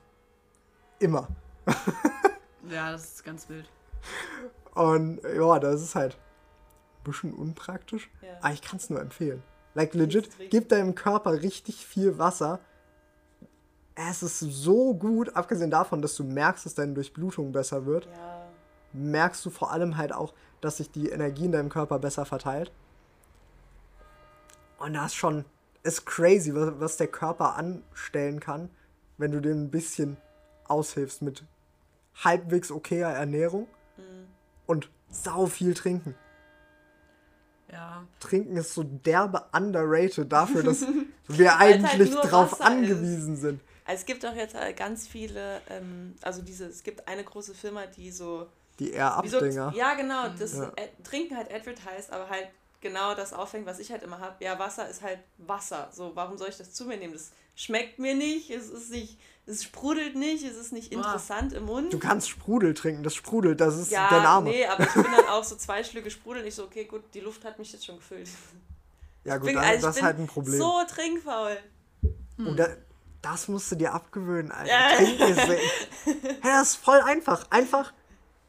Immer. 1.00 1.28
Ja, 2.70 2.92
das 2.92 3.06
ist 3.06 3.24
ganz 3.24 3.48
wild. 3.50 3.70
Und 4.74 5.22
ja, 5.24 5.60
das 5.60 5.82
ist 5.82 5.96
halt 5.96 6.16
ein 6.16 7.04
bisschen 7.04 7.34
unpraktisch. 7.34 8.10
Ja. 8.22 8.30
Aber 8.42 8.54
ich 8.54 8.62
kann 8.62 8.78
es 8.78 8.90
nur 8.90 9.00
empfehlen. 9.00 9.44
Like 9.74 9.94
legit, 9.94 10.30
gib 10.50 10.70
deinem 10.70 10.96
Körper 10.96 11.42
richtig 11.42 11.86
viel 11.86 12.18
Wasser. 12.18 12.60
Es 13.96 14.22
ist 14.24 14.40
so 14.40 14.94
gut, 14.94 15.36
abgesehen 15.36 15.72
davon, 15.72 16.02
dass 16.02 16.16
du 16.16 16.24
merkst, 16.24 16.66
dass 16.66 16.76
deine 16.76 16.94
Durchblutung 16.94 17.52
besser 17.52 17.86
wird, 17.86 18.06
Ja. 18.06 18.48
merkst 18.94 19.46
du 19.46 19.50
vor 19.50 19.72
allem 19.72 19.98
halt 19.98 20.14
auch, 20.14 20.34
dass 20.62 20.78
sich 20.78 20.92
die 20.92 21.10
Energie 21.10 21.46
in 21.46 21.52
deinem 21.52 21.70
Körper 21.70 22.00
besser 22.00 22.26
verteilt. 22.26 22.72
Und 24.80 24.94
das 24.94 25.08
ist 25.08 25.16
schon, 25.16 25.46
ist 25.84 26.06
crazy, 26.06 26.54
was, 26.54 26.80
was 26.80 26.98
der 26.98 27.08
Körper 27.08 27.56
anstellen 27.56 28.40
kann, 28.40 28.70
wenn 29.18 29.32
du 29.32 29.40
den 29.42 29.64
ein 29.64 29.72
bisschen 29.72 30.18
aushilfst 30.70 31.22
mit 31.22 31.44
halbwegs 32.24 32.72
okayer 32.72 33.12
Ernährung 33.14 33.68
Mhm. 33.98 34.28
und 34.66 34.90
sau 35.10 35.46
viel 35.48 35.74
trinken. 35.74 36.16
Ja. 37.72 38.06
Trinken 38.20 38.56
ist 38.58 38.74
so 38.74 38.84
derbe 38.84 39.44
underrated 39.52 40.32
dafür, 40.32 40.64
dass 40.64 40.86
wir 41.28 41.58
halt 41.60 41.84
eigentlich 41.84 42.12
nur 42.12 42.22
drauf 42.22 42.54
Wasser 42.54 42.66
angewiesen 42.66 43.36
sind. 43.36 43.62
Also 43.86 44.00
es 44.02 44.06
gibt 44.06 44.26
auch 44.26 44.36
jetzt 44.36 44.56
äh, 44.56 44.74
ganz 44.74 45.08
viele, 45.08 45.62
ähm, 45.70 46.16
also 46.22 46.42
diese, 46.42 46.66
es 46.66 46.84
gibt 46.84 47.08
eine 47.08 47.24
große 47.24 47.54
Firma, 47.54 47.86
die 47.86 48.12
so, 48.12 48.48
Die 48.80 48.92
eher 48.92 49.20
wie 49.24 49.28
so 49.30 49.38
Abdinger. 49.38 49.74
ja 49.76 49.94
genau, 49.96 50.28
das 50.38 50.54
Ja. 50.58 50.64
Ad- 50.70 50.92
Trinken 51.04 51.36
halt 51.36 51.52
advertised, 51.54 52.12
aber 52.12 52.30
halt 52.30 52.48
genau 52.82 53.16
das 53.16 53.34
auffängt, 53.34 53.66
was 53.66 53.80
ich 53.80 53.92
halt 53.92 54.04
immer 54.04 54.20
habe. 54.20 54.36
Ja, 54.44 54.60
Wasser 54.60 54.88
ist 54.90 55.02
halt 55.02 55.20
Wasser. 55.38 55.90
So, 55.92 56.16
warum 56.16 56.38
soll 56.38 56.50
ich 56.50 56.58
das 56.58 56.74
zu 56.74 56.86
mir 56.86 56.98
nehmen? 56.98 57.14
Das 57.14 57.32
schmeckt 57.56 57.98
mir 58.00 58.14
nicht, 58.16 58.50
es 58.50 58.70
ist 58.70 58.92
nicht, 58.92 59.20
es 59.48 59.64
sprudelt 59.64 60.16
nicht, 60.16 60.44
es 60.46 60.56
ist 60.58 60.72
nicht 60.74 60.92
Boah. 60.92 60.98
interessant 60.98 61.54
im 61.54 61.66
Mund. 61.66 61.92
Du 61.94 62.00
kannst 62.00 62.30
Sprudel 62.30 62.74
trinken, 62.74 63.02
das 63.04 63.16
sprudelt, 63.16 63.60
das 63.62 63.78
ist 63.78 63.92
ja, 63.92 64.08
der 64.10 64.22
Name. 64.22 64.50
nee, 64.50 64.66
aber 64.66 64.84
ich 64.86 64.94
bin 64.94 65.04
dann 65.04 65.26
auch 65.28 65.44
so 65.44 65.56
zwei 65.56 65.84
Schlücke 65.84 66.12
Sprudel 66.12 66.42
und 66.44 66.48
ich 66.48 66.56
so, 66.56 66.64
okay, 66.66 66.86
gut, 66.86 67.04
die 67.14 67.22
Luft 67.22 67.44
hat 67.46 67.58
mich 67.58 67.72
jetzt 67.74 67.86
schon 67.86 67.96
gefüllt. 67.98 68.30
ja 69.24 69.38
gut, 69.38 69.48
bin- 69.48 69.56
das, 69.56 69.66
also 69.66 69.88
das 69.88 69.96
ist 69.98 70.04
halt 70.04 70.20
ein 70.20 70.28
Problem. 70.28 70.60
So 70.60 70.82
trinkfaul. 70.88 71.58
Und 72.38 72.58
da, 72.58 72.68
das 73.22 73.48
musst 73.48 73.72
du 73.72 73.76
dir 73.76 73.94
abgewöhnen, 73.94 74.52
Alter. 74.52 74.70
Ja. 74.72 74.96
Trinken 74.96 75.24
ist, 75.24 75.40
hey, 75.48 75.60
das 76.44 76.70
ist 76.70 76.76
voll 76.76 77.00
einfach. 77.02 77.50
Einfach 77.50 77.94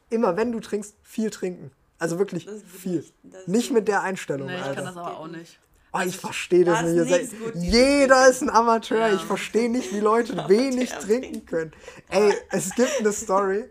immer, 0.09 0.37
wenn 0.37 0.51
du 0.51 0.59
trinkst, 0.59 0.95
viel 1.03 1.29
trinken. 1.31 1.71
Also 1.97 2.19
wirklich 2.19 2.47
viel. 2.77 3.03
nicht. 3.23 3.47
Nicht 3.47 3.71
mit 3.71 3.87
der 3.87 4.03
Einstellung, 4.03 4.47
Nee, 4.47 4.55
ich 4.55 4.59
kann 4.61 4.69
Alter. 4.69 4.81
das 4.83 4.97
aber 4.97 5.17
auch 5.17 5.27
nicht. 5.27 5.59
Oh, 5.91 5.99
ich 6.05 6.17
verstehe 6.17 6.65
das 6.65 6.81
da 6.81 6.85
nicht. 6.85 7.11
ist 7.11 7.39
gut. 7.39 7.55
jeder 7.55 8.29
ist 8.29 8.41
ein 8.41 8.49
Amateur. 8.49 9.07
Ja. 9.07 9.15
Ich 9.15 9.23
verstehe 9.23 9.69
nicht, 9.69 9.93
wie 9.93 9.99
Leute 9.99 10.35
wenig 10.49 10.91
trinken 10.91 11.45
können. 11.45 11.71
Ey, 12.09 12.33
es 12.51 12.75
gibt 12.75 12.99
eine 12.99 13.11
Story. 13.11 13.65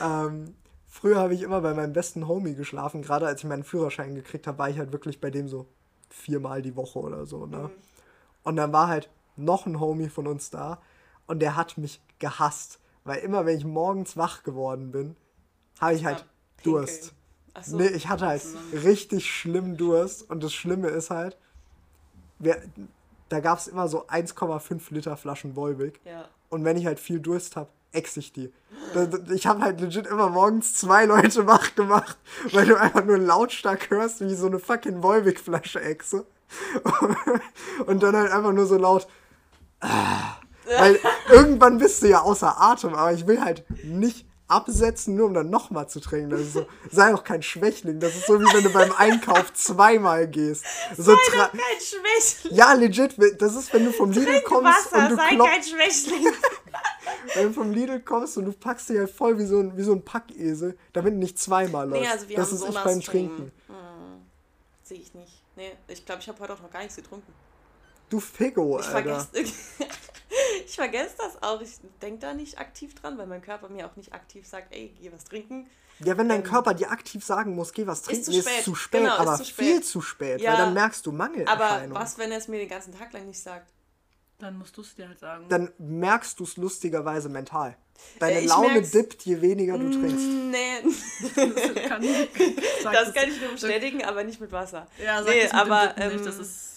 Ähm, 0.00 0.54
früher 0.86 1.18
habe 1.18 1.34
ich 1.34 1.42
immer 1.42 1.60
bei 1.60 1.74
meinem 1.74 1.92
besten 1.92 2.28
Homie 2.28 2.54
geschlafen. 2.54 3.02
Gerade 3.02 3.26
als 3.26 3.42
ich 3.42 3.48
meinen 3.48 3.64
Führerschein 3.64 4.14
gekriegt 4.14 4.46
habe, 4.46 4.58
war 4.58 4.70
ich 4.70 4.78
halt 4.78 4.92
wirklich 4.92 5.20
bei 5.20 5.30
dem 5.30 5.48
so 5.48 5.66
viermal 6.08 6.62
die 6.62 6.76
Woche 6.76 7.00
oder 7.00 7.26
so. 7.26 7.46
Ne? 7.46 7.70
Und 8.44 8.56
dann 8.56 8.72
war 8.72 8.86
halt 8.88 9.10
noch 9.36 9.66
ein 9.66 9.80
Homie 9.80 10.08
von 10.08 10.28
uns 10.28 10.50
da 10.50 10.80
und 11.26 11.40
der 11.40 11.56
hat 11.56 11.76
mich 11.76 12.00
gehasst. 12.20 12.78
Weil 13.02 13.18
immer, 13.18 13.44
wenn 13.46 13.58
ich 13.58 13.64
morgens 13.64 14.16
wach 14.16 14.44
geworden 14.44 14.92
bin, 14.92 15.16
habe 15.80 15.94
ich 15.94 16.04
halt. 16.04 16.24
Durst. 16.62 17.12
Achso. 17.52 17.76
Nee, 17.76 17.88
ich 17.88 18.08
hatte 18.08 18.26
halt 18.26 18.42
richtig 18.72 19.30
schlimm 19.30 19.76
Durst 19.76 20.28
und 20.30 20.42
das 20.42 20.54
Schlimme 20.54 20.88
ist 20.88 21.10
halt, 21.10 21.36
wir, 22.38 22.60
da 23.28 23.40
gab 23.40 23.58
es 23.58 23.66
immer 23.68 23.88
so 23.88 24.06
1,5 24.06 24.80
Liter 24.90 25.16
Flaschen 25.16 25.56
Volvic 25.56 26.00
Ja. 26.04 26.26
und 26.50 26.64
wenn 26.64 26.76
ich 26.76 26.86
halt 26.86 27.00
viel 27.00 27.20
Durst 27.20 27.56
habe, 27.56 27.68
ex 27.92 28.16
ich 28.16 28.32
die. 28.32 28.52
Ich 29.32 29.46
habe 29.46 29.60
halt 29.62 29.80
legit 29.80 30.06
immer 30.06 30.28
morgens 30.28 30.74
zwei 30.74 31.04
Leute 31.06 31.46
wach 31.46 31.74
gemacht, 31.74 32.18
weil 32.52 32.66
du 32.66 32.78
einfach 32.78 33.04
nur 33.04 33.18
lautstark 33.18 33.90
hörst, 33.90 34.20
wie 34.20 34.32
ich 34.32 34.38
so 34.38 34.46
eine 34.46 34.58
fucking 34.58 35.02
Volvic-Flasche 35.02 35.80
exe. 35.80 36.26
Und 37.86 38.02
dann 38.02 38.16
halt 38.16 38.30
einfach 38.30 38.52
nur 38.52 38.66
so 38.66 38.76
laut. 38.76 39.06
Ah. 39.80 40.36
Weil 40.78 40.98
irgendwann 41.30 41.78
bist 41.78 42.02
du 42.02 42.08
ja 42.08 42.20
außer 42.20 42.60
Atem, 42.60 42.94
aber 42.94 43.12
ich 43.12 43.26
will 43.26 43.40
halt 43.40 43.64
nicht 43.84 44.26
absetzen, 44.54 45.14
nur 45.16 45.26
um 45.26 45.34
dann 45.34 45.50
nochmal 45.50 45.88
zu 45.88 46.00
trinken. 46.00 46.30
Das 46.30 46.40
ist 46.40 46.52
so, 46.54 46.66
sei 46.90 47.12
auch 47.14 47.24
kein 47.24 47.42
Schwächling. 47.42 48.00
Das 48.00 48.14
ist 48.14 48.26
so 48.26 48.40
wie 48.40 48.44
wenn 48.54 48.64
du 48.64 48.70
beim 48.72 48.92
Einkauf 48.92 49.52
zweimal 49.54 50.26
gehst. 50.28 50.64
So 50.96 51.12
tra- 51.12 51.50
Kein 51.50 51.60
Schwächling. 51.80 52.54
ja, 52.54 52.72
legit. 52.72 53.16
Das 53.40 53.54
ist, 53.54 53.72
wenn 53.74 53.84
du 53.84 53.92
vom 53.92 54.10
Lidl 54.10 54.40
kommst 54.42 54.92
und 54.92 54.98
Wasser, 54.98 55.08
du 55.08 55.16
sei 55.16 55.36
kein 55.36 55.62
Schwächling. 55.62 56.26
wenn 57.34 57.46
du 57.48 57.52
vom 57.52 57.70
Lidl 57.72 58.00
kommst 58.00 58.38
und 58.38 58.44
du 58.46 58.52
packst 58.52 58.88
dich 58.88 58.98
halt 58.98 59.10
voll 59.10 59.38
wie 59.38 59.46
so 59.46 59.58
ein, 59.60 59.76
wie 59.76 59.82
so 59.82 59.92
ein 59.92 60.02
Packesel, 60.04 60.76
damit 60.92 61.14
nicht 61.14 61.38
zweimal 61.38 61.88
läufst. 61.88 62.02
Nee, 62.02 62.08
also 62.08 62.28
wir 62.28 62.36
das 62.36 62.48
haben 62.48 62.54
ist 62.56 62.60
ich 62.62 62.68
Sonas 62.68 62.84
beim 62.84 63.00
Stream. 63.02 63.26
Trinken. 63.36 63.52
Sehe 64.82 64.98
ich 64.98 65.14
nicht. 65.14 65.42
Nee, 65.56 65.72
ich 65.88 66.04
glaube, 66.04 66.20
ich 66.20 66.28
habe 66.28 66.38
heute 66.40 66.52
auch 66.54 66.60
noch 66.62 66.70
gar 66.70 66.80
nichts 66.80 66.96
getrunken. 66.96 67.32
Du 68.10 68.20
Figo, 68.20 68.78
Ich 68.80 68.86
Alter. 68.86 69.26
vergesse 69.30 69.48
ich 70.66 70.74
vergesse 70.74 71.14
das 71.18 71.42
auch. 71.42 71.60
Ich 71.60 71.70
denke 72.02 72.20
da 72.20 72.34
nicht 72.34 72.58
aktiv 72.58 72.94
dran, 72.94 73.16
weil 73.18 73.26
mein 73.26 73.42
Körper 73.42 73.68
mir 73.68 73.86
auch 73.86 73.96
nicht 73.96 74.12
aktiv 74.12 74.46
sagt, 74.46 74.72
ey, 74.74 74.94
geh 75.00 75.12
was 75.12 75.24
trinken. 75.24 75.68
Ja, 76.00 76.18
wenn 76.18 76.28
dein 76.28 76.40
Ähm, 76.40 76.46
Körper 76.46 76.74
dir 76.74 76.90
aktiv 76.90 77.24
sagen 77.24 77.54
muss, 77.54 77.72
geh 77.72 77.86
was 77.86 78.02
trinken, 78.02 78.24
zu 78.24 78.30
ist 78.32 78.48
spät. 78.48 78.64
zu 78.64 78.74
spät, 78.74 79.00
Genau, 79.02 79.14
ist 79.14 79.20
aber 79.20 79.36
zu 79.36 79.44
spät. 79.44 79.66
viel 79.66 79.82
zu 79.82 80.00
spät, 80.00 80.40
Ja. 80.40 80.50
weil 80.52 80.58
dann 80.58 80.74
merkst 80.74 81.06
du 81.06 81.10
Aber 81.10 81.18
Mangelerscheinungen. 81.18 81.94
was, 81.94 82.18
wenn 82.18 82.32
er 82.32 82.38
es 82.38 82.48
mir 82.48 82.58
den 82.58 82.68
ganzen 82.68 82.92
Tag 82.98 83.12
lang 83.12 83.26
nicht 83.26 83.40
sagt? 83.40 83.70
Dann 84.40 84.58
musst 84.58 84.76
du 84.76 84.80
es 84.80 84.94
dir 84.96 85.06
halt 85.08 85.20
sagen. 85.20 85.46
dann 85.48 85.70
merkst 85.78 86.38
du 86.40 86.44
es 86.44 86.56
lustigerweise 86.56 87.28
mental. 87.28 87.76
Deine 88.18 88.40
ich 88.40 88.48
Laune 88.48 88.72
merk's- 88.80 88.90
dippt, 88.90 89.22
je 89.22 89.40
weniger 89.40 89.78
du 89.78 89.88
trinkst. 89.88 90.16
Nee, 90.26 90.82
das 91.22 91.88
kann, 91.88 92.02
das 92.82 93.14
kann 93.14 93.28
ich 93.28 93.40
nur 93.40 93.52
bestätigen, 93.52 94.04
aber 94.04 94.24
nicht 94.24 94.40
mit 94.40 94.50
Wasser. 94.50 94.88
Ja, 95.02 95.22
sag 95.22 95.32
nee, 95.32 95.42
das 95.44 95.52
aber 95.52 95.86
Dippen 95.86 96.08
nicht, 96.08 96.18
ähm, 96.20 96.24
das 96.26 96.38
ist 96.38 96.73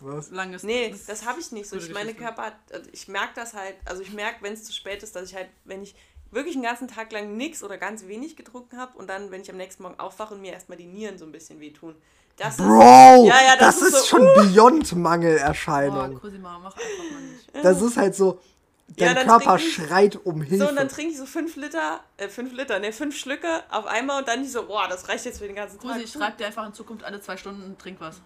Was? 0.00 0.30
langes. 0.30 0.62
Nee, 0.64 0.94
das 1.06 1.24
habe 1.26 1.40
ich 1.40 1.52
nicht 1.52 1.68
so. 1.68 1.76
Ich 1.76 1.92
meine. 1.92 2.12
Körper 2.14 2.42
hat, 2.46 2.54
also 2.72 2.88
ich 2.92 3.06
merke 3.08 3.32
das 3.36 3.54
halt, 3.54 3.76
also 3.84 4.02
ich 4.02 4.12
merke, 4.12 4.42
wenn 4.42 4.52
es 4.52 4.64
zu 4.64 4.72
spät 4.72 5.02
ist, 5.02 5.14
dass 5.14 5.28
ich 5.30 5.34
halt, 5.36 5.48
wenn 5.64 5.82
ich 5.82 5.94
wirklich 6.30 6.54
einen 6.56 6.64
ganzen 6.64 6.88
Tag 6.88 7.12
lang 7.12 7.36
nichts 7.36 7.62
oder 7.62 7.78
ganz 7.78 8.06
wenig 8.08 8.36
getrunken 8.36 8.78
habe 8.78 8.96
und 8.98 9.08
dann, 9.08 9.30
wenn 9.30 9.42
ich 9.42 9.50
am 9.50 9.56
nächsten 9.58 9.82
Morgen 9.82 10.00
aufwache 10.00 10.34
und 10.34 10.40
mir 10.40 10.52
erstmal 10.52 10.78
die 10.78 10.86
Nieren 10.86 11.18
so 11.18 11.24
ein 11.24 11.32
bisschen 11.32 11.60
wehtun. 11.60 11.94
Das 12.36 12.54
ist, 12.54 12.56
Bro, 12.58 13.26
Ja, 13.28 13.34
ja, 13.44 13.56
das, 13.58 13.78
das 13.78 13.88
ist 13.88 13.94
ist 13.94 14.00
so, 14.08 14.16
schon 14.16 14.26
Beyond 14.34 14.90
Oh, 14.92 14.96
Mangelerscheinung. 14.96 16.18
Cosima, 16.20 16.58
mach 16.58 16.74
einfach 16.74 17.12
mal 17.12 17.20
nicht. 17.20 17.48
Das 17.64 17.82
ist 17.82 17.96
halt 17.98 18.14
so, 18.14 18.40
Ja, 18.96 19.06
dein 19.12 19.16
dann 19.16 19.26
Körper 19.26 19.56
ich- 19.56 19.74
schreit 19.74 20.16
um 20.24 20.40
Hilfe. 20.42 20.64
so, 20.64 20.70
und 20.70 20.76
dann 20.76 20.88
trinke 20.88 21.12
ich 21.12 21.18
so 21.18 21.26
fünf 21.26 21.56
Liter, 21.56 22.00
äh, 22.16 22.28
fünf 22.28 22.52
Liter, 22.54 22.78
ne, 22.78 22.92
fünf 22.92 23.16
Schlücke 23.16 23.62
auf 23.70 23.84
einmal 23.86 24.20
und 24.20 24.28
dann 24.28 24.40
nicht 24.40 24.52
so, 24.52 24.66
boah, 24.66 24.88
das 24.88 25.08
reicht 25.08 25.26
jetzt 25.26 25.38
für 25.38 25.46
den 25.46 25.56
ganzen 25.56 25.78
Tag. 25.78 25.92
Cosi, 25.92 26.08
schreib 26.08 26.38
dir 26.38 26.46
einfach 26.46 26.66
in 26.66 26.72
Zukunft 26.72 27.04
alle 27.04 27.20
zwei 27.20 27.36
Stunden, 27.36 27.76
trink 27.78 28.00
was. 28.00 28.20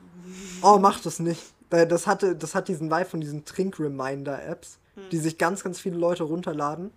Oh, 0.63 0.79
mach 0.79 1.01
das 1.01 1.19
nicht. 1.19 1.43
Das, 1.71 2.07
hatte, 2.07 2.37
das 2.37 2.55
hat 2.55 2.69
diesen 2.69 2.91
Vibe 2.91 3.07
von 3.07 3.21
diesen 3.21 3.45
Trink-Reminder-Apps, 3.45 4.79
Hm. 4.97 5.11
die 5.11 5.19
sich 5.19 5.39
ganz, 5.39 5.63
ganz 5.63 5.79
viele 5.79 5.97
Leute 5.97 6.25
runterladen 6.25 6.91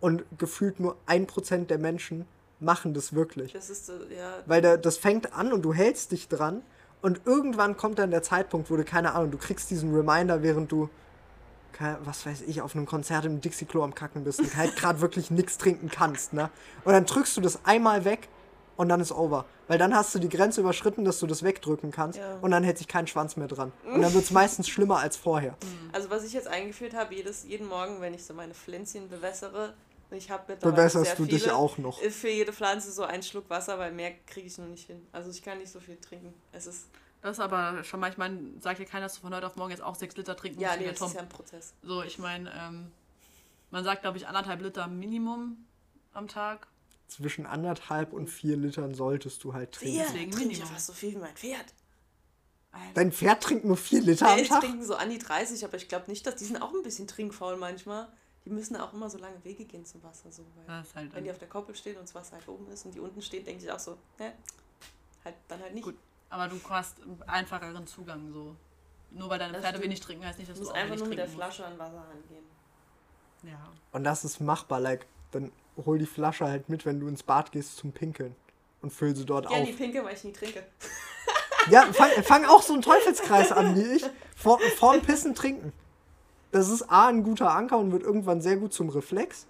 und 0.00 0.24
gefühlt 0.38 0.80
nur 0.80 0.96
ein 1.06 1.26
Prozent 1.26 1.70
der 1.70 1.78
Menschen 1.78 2.26
machen 2.60 2.92
das 2.94 3.14
wirklich. 3.14 3.52
Das 3.52 3.70
ist 3.70 3.88
ja. 3.88 4.34
Weil 4.46 4.60
da, 4.60 4.76
das 4.76 4.98
fängt 4.98 5.32
an 5.32 5.52
und 5.52 5.62
du 5.62 5.72
hältst 5.72 6.12
dich 6.12 6.28
dran 6.28 6.62
und 7.00 7.22
irgendwann 7.24 7.76
kommt 7.76 7.98
dann 7.98 8.10
der 8.10 8.22
Zeitpunkt, 8.22 8.70
wo 8.70 8.76
du, 8.76 8.84
keine 8.84 9.14
Ahnung, 9.14 9.30
du 9.30 9.38
kriegst 9.38 9.70
diesen 9.70 9.94
Reminder, 9.94 10.42
während 10.42 10.70
du, 10.70 10.90
was 12.04 12.26
weiß 12.26 12.42
ich, 12.42 12.60
auf 12.60 12.74
einem 12.74 12.86
Konzert 12.86 13.24
im 13.24 13.40
Dixie-Klo 13.40 13.82
am 13.84 13.94
Kacken 13.94 14.24
bist 14.24 14.40
und 14.40 14.56
halt 14.56 14.76
gerade 14.76 15.00
wirklich 15.00 15.30
nichts 15.30 15.56
trinken 15.58 15.88
kannst, 15.88 16.32
ne? 16.32 16.50
Und 16.84 16.92
dann 16.92 17.06
drückst 17.06 17.36
du 17.36 17.40
das 17.40 17.64
einmal 17.64 18.04
weg 18.04 18.28
und 18.78 18.88
dann 18.88 19.00
ist 19.00 19.12
over. 19.12 19.44
Weil 19.66 19.76
dann 19.76 19.94
hast 19.94 20.14
du 20.14 20.18
die 20.18 20.28
Grenze 20.30 20.60
überschritten, 20.62 21.04
dass 21.04 21.18
du 21.20 21.26
das 21.26 21.42
wegdrücken 21.42 21.90
kannst 21.90 22.18
Ja. 22.18 22.38
und 22.40 22.50
dann 22.52 22.64
hält 22.64 22.78
sich 22.78 22.88
kein 22.88 23.06
Schwanz 23.06 23.36
mehr 23.36 23.48
dran. 23.48 23.72
Und 23.84 24.00
dann 24.00 24.14
wird 24.14 24.24
es 24.24 24.30
meistens 24.30 24.68
schlimmer 24.68 24.98
als 25.00 25.16
vorher. 25.18 25.54
Also 25.92 26.08
was 26.08 26.24
ich 26.24 26.32
jetzt 26.32 26.48
eingeführt 26.48 26.94
habe, 26.94 27.14
jedes, 27.14 27.44
jeden 27.44 27.68
Morgen, 27.68 28.00
wenn 28.00 28.14
ich 28.14 28.24
so 28.24 28.32
meine 28.32 28.54
Pflänzchen 28.54 29.08
bewässere, 29.10 29.74
ich 30.10 30.30
habe 30.30 30.44
mittlerweile 30.48 30.74
Bewässerst 30.76 31.04
sehr 31.04 31.16
du 31.16 31.24
dich 31.26 31.42
viele, 31.42 31.54
auch 31.54 31.76
noch. 31.76 32.00
äh, 32.00 32.08
Für 32.10 32.30
jede 32.30 32.52
Pflanze 32.54 32.90
so 32.90 33.02
einen 33.02 33.22
Schluck 33.22 33.50
Wasser, 33.50 33.78
weil 33.78 33.92
mehr 33.92 34.12
kriege 34.26 34.46
ich 34.46 34.56
noch 34.56 34.66
nicht 34.66 34.86
hin. 34.86 35.06
Also 35.12 35.28
ich 35.30 35.42
kann 35.42 35.58
nicht 35.58 35.70
so 35.70 35.80
viel 35.80 35.96
trinken. 35.98 36.32
Es 36.52 36.66
ist, 36.66 36.86
Das 37.20 37.32
ist 37.32 37.40
aber 37.40 37.84
schon 37.84 38.00
mal, 38.00 38.10
ich 38.10 38.16
meine, 38.16 38.38
sagt 38.60 38.78
dir 38.78 38.86
keiner, 38.86 39.04
dass 39.06 39.16
du 39.16 39.20
von 39.20 39.34
heute 39.34 39.46
auf 39.46 39.56
morgen 39.56 39.70
jetzt 39.72 39.82
auch 39.82 39.96
sechs 39.96 40.16
Liter 40.16 40.34
trinken 40.36 40.60
ja, 40.60 40.68
musst, 40.68 40.78
wie 40.78 40.84
nee, 40.84 40.84
der 40.84 40.92
das 40.92 41.00
Tom. 41.00 41.08
ist 41.08 41.14
ja 41.14 41.20
ein 41.22 41.28
Prozess. 41.28 41.74
So, 41.82 42.02
ich 42.04 42.18
meine, 42.18 42.50
ähm, 42.56 42.92
man 43.70 43.82
sagt, 43.84 44.00
glaube 44.02 44.16
ich, 44.16 44.26
anderthalb 44.28 44.62
Liter 44.62 44.86
Minimum 44.86 45.56
am 46.14 46.26
Tag. 46.28 46.68
Zwischen 47.08 47.46
anderthalb 47.46 48.12
und 48.12 48.28
vier 48.28 48.56
Litern 48.56 48.94
solltest 48.94 49.42
du 49.42 49.54
halt 49.54 49.72
trinken. 49.72 49.96
Ja, 49.96 50.04
Deswegen 50.04 50.30
trinke 50.30 50.52
ich 50.52 50.58
ja 50.58 50.66
fast 50.66 50.86
so 50.86 50.92
viel 50.92 51.12
wie 51.12 51.16
mein 51.16 51.34
Pferd. 51.34 51.74
Dein 52.94 53.10
Pferd 53.12 53.42
trinkt 53.42 53.64
nur 53.64 53.76
vier 53.76 54.02
Liter 54.02 54.28
am 54.28 54.38
Die 54.38 54.44
Tag. 54.44 54.60
trinken 54.60 54.84
so 54.84 54.94
an 54.94 55.08
die 55.10 55.18
30, 55.18 55.64
aber 55.64 55.76
ich 55.76 55.88
glaube 55.88 56.04
nicht, 56.10 56.26
dass 56.26 56.36
die 56.36 56.44
sind 56.44 56.60
auch 56.62 56.72
ein 56.72 56.82
bisschen 56.82 57.08
trinkfaul 57.08 57.56
manchmal. 57.56 58.08
Die 58.44 58.50
müssen 58.50 58.76
auch 58.76 58.92
immer 58.92 59.10
so 59.10 59.18
lange 59.18 59.42
Wege 59.42 59.64
gehen 59.64 59.84
zum 59.84 60.02
Wasser. 60.02 60.30
So, 60.30 60.44
weil 60.54 60.66
Das 60.66 60.86
ist 60.88 60.94
halt 60.94 61.14
wenn 61.14 61.24
die 61.24 61.30
auf 61.30 61.38
der 61.38 61.48
Koppel 61.48 61.74
stehen 61.74 61.96
und 61.96 62.02
das 62.04 62.14
Wasser 62.14 62.36
halt 62.36 62.46
oben 62.46 62.68
ist 62.70 62.84
und 62.84 62.94
die 62.94 63.00
unten 63.00 63.20
steht, 63.22 63.46
denke 63.46 63.64
ich 63.64 63.72
auch 63.72 63.78
so, 63.80 63.96
ne, 64.18 64.32
halt 65.24 65.34
dann 65.48 65.60
halt 65.60 65.74
nicht. 65.74 65.84
Gut. 65.84 65.96
Aber 66.30 66.46
du 66.46 66.60
hast 66.68 67.02
einen 67.02 67.22
einfacheren 67.22 67.86
Zugang 67.86 68.30
so. 68.32 68.54
Nur 69.10 69.30
weil 69.30 69.38
deine 69.38 69.54
Das 69.54 69.62
Pferde 69.62 69.78
stimmt. 69.78 69.84
wenig 69.90 70.00
trinken, 70.00 70.24
heißt 70.26 70.38
nicht, 70.38 70.50
dass 70.50 70.58
Du 70.58 70.64
du 70.64 70.68
musst 70.68 70.76
auch 70.76 70.82
einfach 70.82 70.96
nur 70.98 71.08
mit 71.08 71.18
der 71.18 71.24
trinken 71.24 71.40
musst. 71.42 71.56
Flasche 71.56 71.72
an 71.72 71.78
Wasser 71.78 72.06
rangehen. 72.06 72.44
Ja. 73.44 73.72
Und 73.92 74.04
das 74.04 74.24
ist 74.24 74.40
machbar, 74.40 74.80
like, 74.80 75.06
dann 75.30 75.50
hol 75.84 75.98
die 75.98 76.06
Flasche 76.06 76.46
halt 76.46 76.68
mit, 76.68 76.84
wenn 76.86 77.00
du 77.00 77.08
ins 77.08 77.22
Bad 77.22 77.52
gehst 77.52 77.76
zum 77.76 77.92
Pinkeln. 77.92 78.34
Und 78.80 78.92
füll 78.92 79.14
sie 79.16 79.24
dort 79.24 79.50
Ja, 79.50 79.56
auf. 79.56 79.66
die 79.66 79.72
Pinke, 79.72 80.04
weil 80.04 80.14
ich 80.14 80.24
nie 80.24 80.32
trinke. 80.32 80.62
Ja, 81.70 81.82
fang, 81.92 82.08
fang 82.22 82.44
auch 82.46 82.62
so 82.62 82.72
einen 82.72 82.80
Teufelskreis 82.80 83.52
an 83.52 83.76
wie 83.76 83.96
ich. 83.96 84.04
Vor, 84.34 84.58
vorm 84.78 85.02
Pissen 85.02 85.34
trinken. 85.34 85.72
Das 86.50 86.70
ist 86.70 86.90
A, 86.90 87.08
ein 87.08 87.22
guter 87.24 87.50
Anker 87.54 87.76
und 87.76 87.92
wird 87.92 88.02
irgendwann 88.04 88.40
sehr 88.40 88.56
gut 88.56 88.72
zum 88.72 88.88
Reflex. 88.88 89.46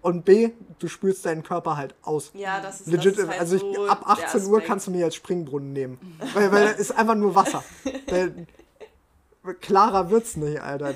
Und 0.00 0.24
B, 0.24 0.50
du 0.78 0.86
spürst 0.86 1.26
deinen 1.26 1.42
Körper 1.42 1.76
halt 1.76 1.96
aus. 2.02 2.30
Ja, 2.34 2.60
das 2.60 2.82
ist, 2.82 2.86
Legit, 2.86 3.14
das 3.18 3.24
ist 3.24 3.30
halt 3.30 3.40
also 3.40 3.56
ich, 3.56 3.90
ab 3.90 4.04
der 4.06 4.26
18 4.28 4.46
Uhr 4.46 4.60
kannst 4.60 4.86
du 4.86 4.92
mich 4.92 5.02
als 5.02 5.16
Springbrunnen 5.16 5.72
nehmen. 5.72 5.98
weil, 6.34 6.52
weil 6.52 6.64
da 6.66 6.70
ist 6.72 6.92
einfach 6.96 7.16
nur 7.16 7.34
Wasser. 7.34 7.64
Da, 8.06 9.52
klarer 9.60 10.10
wird's 10.10 10.36
nicht, 10.36 10.60
Alter. 10.60 10.92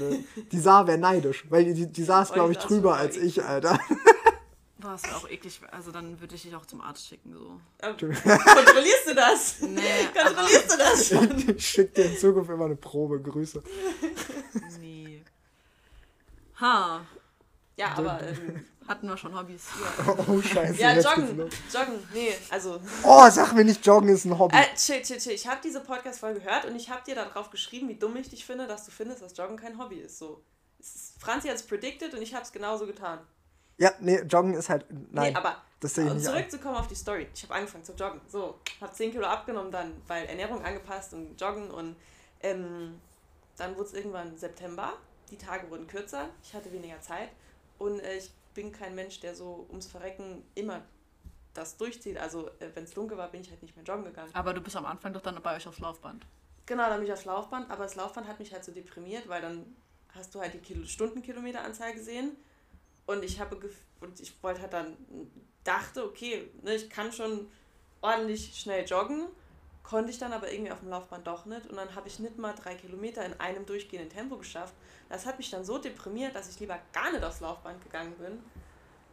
Die 0.53 0.59
Saar 0.61 0.87
wäre 0.87 0.99
neidisch, 0.99 1.47
weil 1.51 1.73
die, 1.73 1.87
die 1.87 2.05
Saar 2.05 2.23
ist, 2.23 2.31
Oh, 2.31 2.35
glaube 2.35 2.53
die 2.53 2.59
ich, 2.59 2.63
Saar 2.63 2.71
ist 2.71 2.77
drüber 2.77 2.97
als 2.97 3.17
ich, 3.17 3.43
Alter. 3.45 3.79
Das 4.83 5.03
wäre 5.05 5.17
auch 5.17 5.29
eklig. 5.29 5.61
Also 5.71 5.91
dann 5.93 6.21
würde 6.21 6.35
ich 6.35 6.43
dich 6.43 6.55
auch 6.55 6.67
zum 6.67 6.81
Arzt 6.81 7.07
schicken. 7.07 7.33
So. 7.33 7.61
Kontrollierst 7.81 9.07
du 9.09 9.15
das? 9.15 9.61
Nee, 9.61 9.81
Kontrollierst 10.23 10.73
du 10.73 10.77
das 10.79 11.09
schon? 11.09 11.49
Ich 11.57 11.67
schick 11.67 11.95
dir 11.95 12.07
in 12.07 12.17
Zukunft 12.19 12.51
immer 12.51 12.65
eine 12.67 12.77
Probe. 12.77 13.21
Grüße. 13.21 13.63
nee. 14.81 15.23
Ha. 16.61 17.01
Ja, 17.77 17.95
aber 17.97 18.23
ähm, 18.23 18.65
Hatten 18.87 19.09
wir 19.09 19.17
schon 19.17 19.37
Hobbys. 19.37 19.67
Oh, 20.29 20.41
scheiße. 20.41 20.81
ja, 20.81 20.99
joggen, 20.99 21.39
joggen, 21.73 22.09
nee, 22.13 22.35
also 22.51 22.81
Oh, 23.05 23.29
sag 23.31 23.53
mir 23.55 23.65
nicht, 23.65 23.85
Joggen 23.87 24.09
ist 24.09 24.25
ein 24.25 24.39
Hobby. 24.39 24.57
Äh, 24.57 24.75
chill, 24.77 25.03
chill, 25.03 25.19
chill. 25.19 25.33
Ich 25.33 25.47
habe 25.47 25.61
diese 25.63 25.81
Podcast-Folge 25.81 26.41
gehört 26.41 26.65
und 26.65 26.77
ich 26.77 26.91
habe 26.91 27.03
dir 27.07 27.15
darauf 27.15 27.51
geschrieben, 27.51 27.89
wie 27.89 27.95
dumm 27.95 28.17
ich 28.17 28.29
dich 28.29 28.45
finde, 28.45 28.67
dass 28.67 28.85
du 28.85 28.91
findest, 28.91 29.23
dass 29.23 29.37
Joggen 29.37 29.57
kein 29.57 29.79
Hobby 29.79 29.97
ist. 29.97 30.19
So. 30.19 30.43
Es 30.79 30.95
ist 30.95 31.21
Franzi 31.21 31.49
hat 31.49 31.57
es 31.57 31.63
predicted 31.63 32.13
und 32.15 32.23
ich 32.23 32.35
habe 32.35 32.45
es 32.45 32.53
genauso 32.53 32.87
getan. 32.87 33.21
Ja, 33.83 33.91
nee, 33.99 34.21
Joggen 34.21 34.55
ist 34.55 34.69
halt. 34.69 34.87
Nein. 35.11 35.33
nee, 35.33 35.37
aber 35.37 35.57
das 35.81 35.97
sehe 35.97 36.05
ich 36.05 36.11
und 36.11 36.19
nicht 36.19 36.27
zurückzukommen 36.27 36.77
auf 36.77 36.87
die 36.87 36.95
Story. 36.95 37.27
Ich 37.35 37.43
habe 37.43 37.55
angefangen 37.55 37.83
zu 37.83 37.93
joggen. 37.95 38.21
So, 38.29 38.61
habe 38.81 38.93
10 38.93 39.11
Kilo 39.11 39.27
abgenommen 39.27 39.73
dann, 39.73 40.01
weil 40.07 40.25
Ernährung 40.27 40.65
angepasst 40.65 41.15
und 41.15 41.41
Joggen 41.41 41.69
und 41.69 41.97
ähm, 42.43 43.01
dann 43.57 43.75
wurde 43.75 43.89
es 43.89 43.95
irgendwann 43.95 44.37
September. 44.37 44.93
Die 45.33 45.37
Tage 45.37 45.69
wurden 45.69 45.89
kürzer. 45.89 46.29
Ich 46.45 46.55
hatte 46.55 46.71
weniger 46.73 47.01
Zeit 47.01 47.31
und 47.79 47.99
äh, 47.99 48.19
ich 48.19 48.31
bin 48.55 48.71
kein 48.71 48.95
Mensch, 48.95 49.19
der 49.19 49.35
so 49.35 49.67
ums 49.69 49.89
Verrecken 49.89 50.45
immer 50.55 50.83
das 51.53 51.77
durchzieht. 51.77 52.19
Also, 52.19 52.51
äh, 52.61 52.69
wenn 52.75 52.85
es 52.85 52.93
dunkel 52.93 53.19
war, 53.19 53.33
bin 53.33 53.41
ich 53.41 53.51
halt 53.51 53.63
nicht 53.63 53.75
mehr 53.75 53.85
joggen 53.85 54.05
gegangen. 54.05 54.31
Aber 54.33 54.55
du 54.55 54.61
bist 54.61 54.77
am 54.77 54.87
Anfang 54.87 55.13
doch 55.13 55.23
dann 55.23 55.43
bei 55.43 55.57
euch 55.57 55.67
aufs 55.67 55.81
Laufband. 55.81 56.25
Genau, 56.67 56.89
dann 56.89 56.99
bin 56.99 57.09
ich 57.09 57.13
aufs 57.13 57.25
Laufband, 57.25 57.69
aber 57.69 57.83
das 57.83 57.97
Laufband 57.97 58.29
hat 58.29 58.39
mich 58.39 58.53
halt 58.53 58.65
so 58.65 58.71
deprimiert, 58.71 59.29
weil 59.29 59.43
dann 59.43 59.75
hast 60.15 60.33
du 60.37 60.39
halt 60.39 60.55
die 60.55 60.59
Kilo 60.59 60.85
Stundenkilometeranzahl 60.87 61.95
gesehen 61.95 62.37
und 63.07 63.25
ich 63.25 63.41
habe 63.41 63.59
und 64.01 64.21
ich 64.21 64.43
wollte 64.43 64.63
halt 64.63 64.73
dann 64.73 64.97
dachte, 65.65 66.05
okay, 66.05 66.51
ne, 66.63 66.75
ich 66.75 66.91
kann 66.91 67.13
schon 67.13 67.49
ordentlich 68.01 68.59
schnell 68.59 68.85
joggen, 68.85 69.29
konnte 69.83 70.11
ich 70.11 70.19
dann 70.19 70.33
aber 70.33 70.53
irgendwie 70.53 70.73
auf 70.73 70.81
dem 70.81 70.89
Laufband 70.89 71.27
doch 71.27 71.47
nicht 71.47 71.67
und 71.69 71.77
dann 71.77 71.95
habe 71.95 72.09
ich 72.09 72.19
nicht 72.19 72.39
mal 72.39 72.55
drei 72.55 72.75
Kilometer 72.75 73.25
in 73.25 73.39
einem 73.41 73.67
durchgehenden 73.67 74.11
Tempo 74.11 74.37
geschafft. 74.37 74.75
Das 75.09 75.27
hat 75.27 75.39
mich 75.39 75.51
dann 75.51 75.65
so 75.65 75.79
deprimiert, 75.79 76.35
dass 76.35 76.49
ich 76.49 76.59
lieber 76.61 76.79
gar 76.93 77.13
nicht 77.13 77.25
aufs 77.25 77.41
Laufband 77.41 77.83
gegangen 77.83 78.15
bin. 78.15 78.43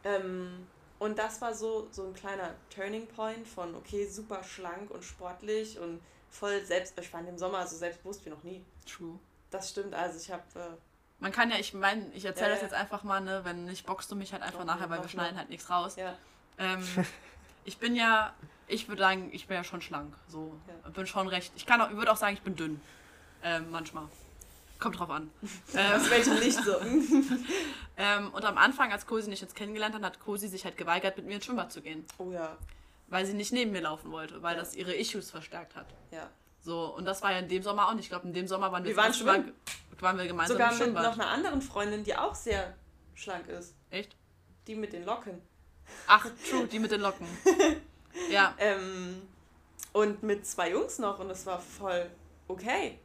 Ähm, 0.04 0.66
und 0.98 1.18
das 1.18 1.40
war 1.40 1.54
so, 1.54 1.88
so 1.90 2.04
ein 2.04 2.14
kleiner 2.14 2.54
Turning 2.68 3.06
Point 3.06 3.46
von, 3.48 3.74
okay, 3.74 4.06
super 4.06 4.42
schlank 4.44 4.90
und 4.90 5.04
sportlich 5.04 5.78
und 5.78 6.00
voll 6.28 6.64
selbst, 6.64 6.98
ich 7.00 7.12
war 7.12 7.26
im 7.26 7.38
Sommer 7.38 7.66
so 7.66 7.76
selbstbewusst 7.76 8.24
wie 8.24 8.30
noch 8.30 8.42
nie. 8.42 8.64
True. 8.86 9.18
Das 9.50 9.70
stimmt, 9.70 9.94
also 9.94 10.18
ich 10.18 10.30
habe, 10.30 10.42
äh, 10.54 10.76
Man 11.20 11.32
kann 11.32 11.50
ja, 11.50 11.56
ich 11.58 11.74
meine, 11.74 12.06
ich 12.14 12.24
erzähle 12.24 12.48
Ja, 12.48 12.54
das 12.54 12.62
ja. 12.62 12.68
jetzt 12.68 12.74
einfach 12.74 13.02
mal, 13.04 13.20
ne, 13.20 13.40
wenn 13.44 13.64
nicht, 13.66 13.86
boxst 13.86 14.10
du 14.10 14.16
mich 14.16 14.32
halt 14.32 14.42
einfach 14.42 14.60
Doch, 14.60 14.66
nachher, 14.66 14.88
weil 14.90 15.02
wir 15.02 15.08
schneiden 15.08 15.36
halt 15.36 15.50
nichts 15.50 15.68
raus. 15.70 15.96
ja, 15.96 16.14
Ähm, 16.58 16.82
ich 17.64 17.78
bin 17.78 17.94
ja, 17.94 18.32
ich 18.66 18.88
würde 18.88 19.02
sagen, 19.02 19.28
ich 19.32 19.46
bin 19.46 19.56
ja 19.56 19.64
schon 19.64 19.82
schlank. 19.82 20.14
So. 20.28 20.58
Bin 20.94 21.06
schon 21.06 21.28
recht. 21.28 21.52
Ich 21.56 21.66
kann 21.66 21.80
auch, 21.80 21.90
ich 21.90 21.96
würde 21.96 22.10
auch 22.10 22.16
sagen, 22.16 22.34
ich 22.34 22.42
bin 22.42 22.56
dünn. 22.56 22.80
Ähm, 23.42 23.70
manchmal. 23.70 24.04
Kommt 24.78 24.98
drauf 24.98 25.10
an. 25.10 25.30
aus 25.94 26.08
welchem 26.10 26.38
Licht 26.38 26.62
so. 26.64 26.76
ähm, 27.98 28.30
und 28.32 28.44
am 28.46 28.56
Anfang, 28.56 28.90
als 28.92 29.06
Cosi 29.06 29.28
mich 29.28 29.42
jetzt 29.42 29.54
kennengelernt 29.54 29.94
hat, 29.94 30.02
hat 30.02 30.20
Cosi 30.20 30.48
sich 30.48 30.64
halt 30.64 30.78
geweigert, 30.78 31.18
mit 31.18 31.26
mir 31.26 31.34
ins 31.34 31.44
Schwimmbad 31.44 31.70
zu 31.70 31.82
gehen. 31.82 32.06
oh 32.16 32.30
ja, 32.32 32.56
Weil 33.08 33.26
sie 33.26 33.34
nicht 33.34 33.52
neben 33.52 33.72
mir 33.72 33.82
laufen 33.82 34.10
wollte, 34.10 34.42
weil 34.42 34.56
das 34.56 34.74
ihre 34.74 34.94
Issues 34.94 35.30
verstärkt 35.30 35.76
hat. 35.76 35.86
ja. 36.10 36.28
So, 36.62 36.94
und 36.94 37.06
das 37.06 37.22
war 37.22 37.32
ja 37.32 37.38
in 37.38 37.48
dem 37.48 37.62
Sommer 37.62 37.88
auch 37.88 37.94
nicht. 37.94 38.04
Ich 38.04 38.10
glaube, 38.10 38.26
in 38.26 38.34
dem 38.34 38.46
Sommer 38.46 38.70
waren 38.70 38.84
wir, 38.84 38.90
Wir 38.90 38.96
waren 38.98 39.06
das 39.08 39.16
waren 40.02 40.18
wir 40.18 40.26
gemeinsam 40.26 40.56
Sogar 40.56 40.72
im 40.72 40.92
mit 40.94 41.02
noch 41.02 41.14
einer 41.14 41.28
anderen 41.28 41.62
Freundin, 41.62 42.04
die 42.04 42.16
auch 42.16 42.34
sehr 42.34 42.74
schlank 43.14 43.48
ist. 43.48 43.74
Echt? 43.90 44.16
Die 44.66 44.74
mit 44.74 44.92
den 44.92 45.04
Locken. 45.04 45.40
Ach, 46.06 46.26
true, 46.48 46.66
die 46.66 46.78
mit 46.78 46.90
den 46.90 47.00
Locken. 47.00 47.26
ja, 48.30 48.54
Ähm, 48.58 49.22
und 49.92 50.22
mit 50.22 50.46
zwei 50.46 50.70
Jungs 50.70 50.98
noch 50.98 51.18
und 51.18 51.28
das 51.28 51.46
war 51.46 51.58
voll 51.60 52.08
okay. 52.48 52.98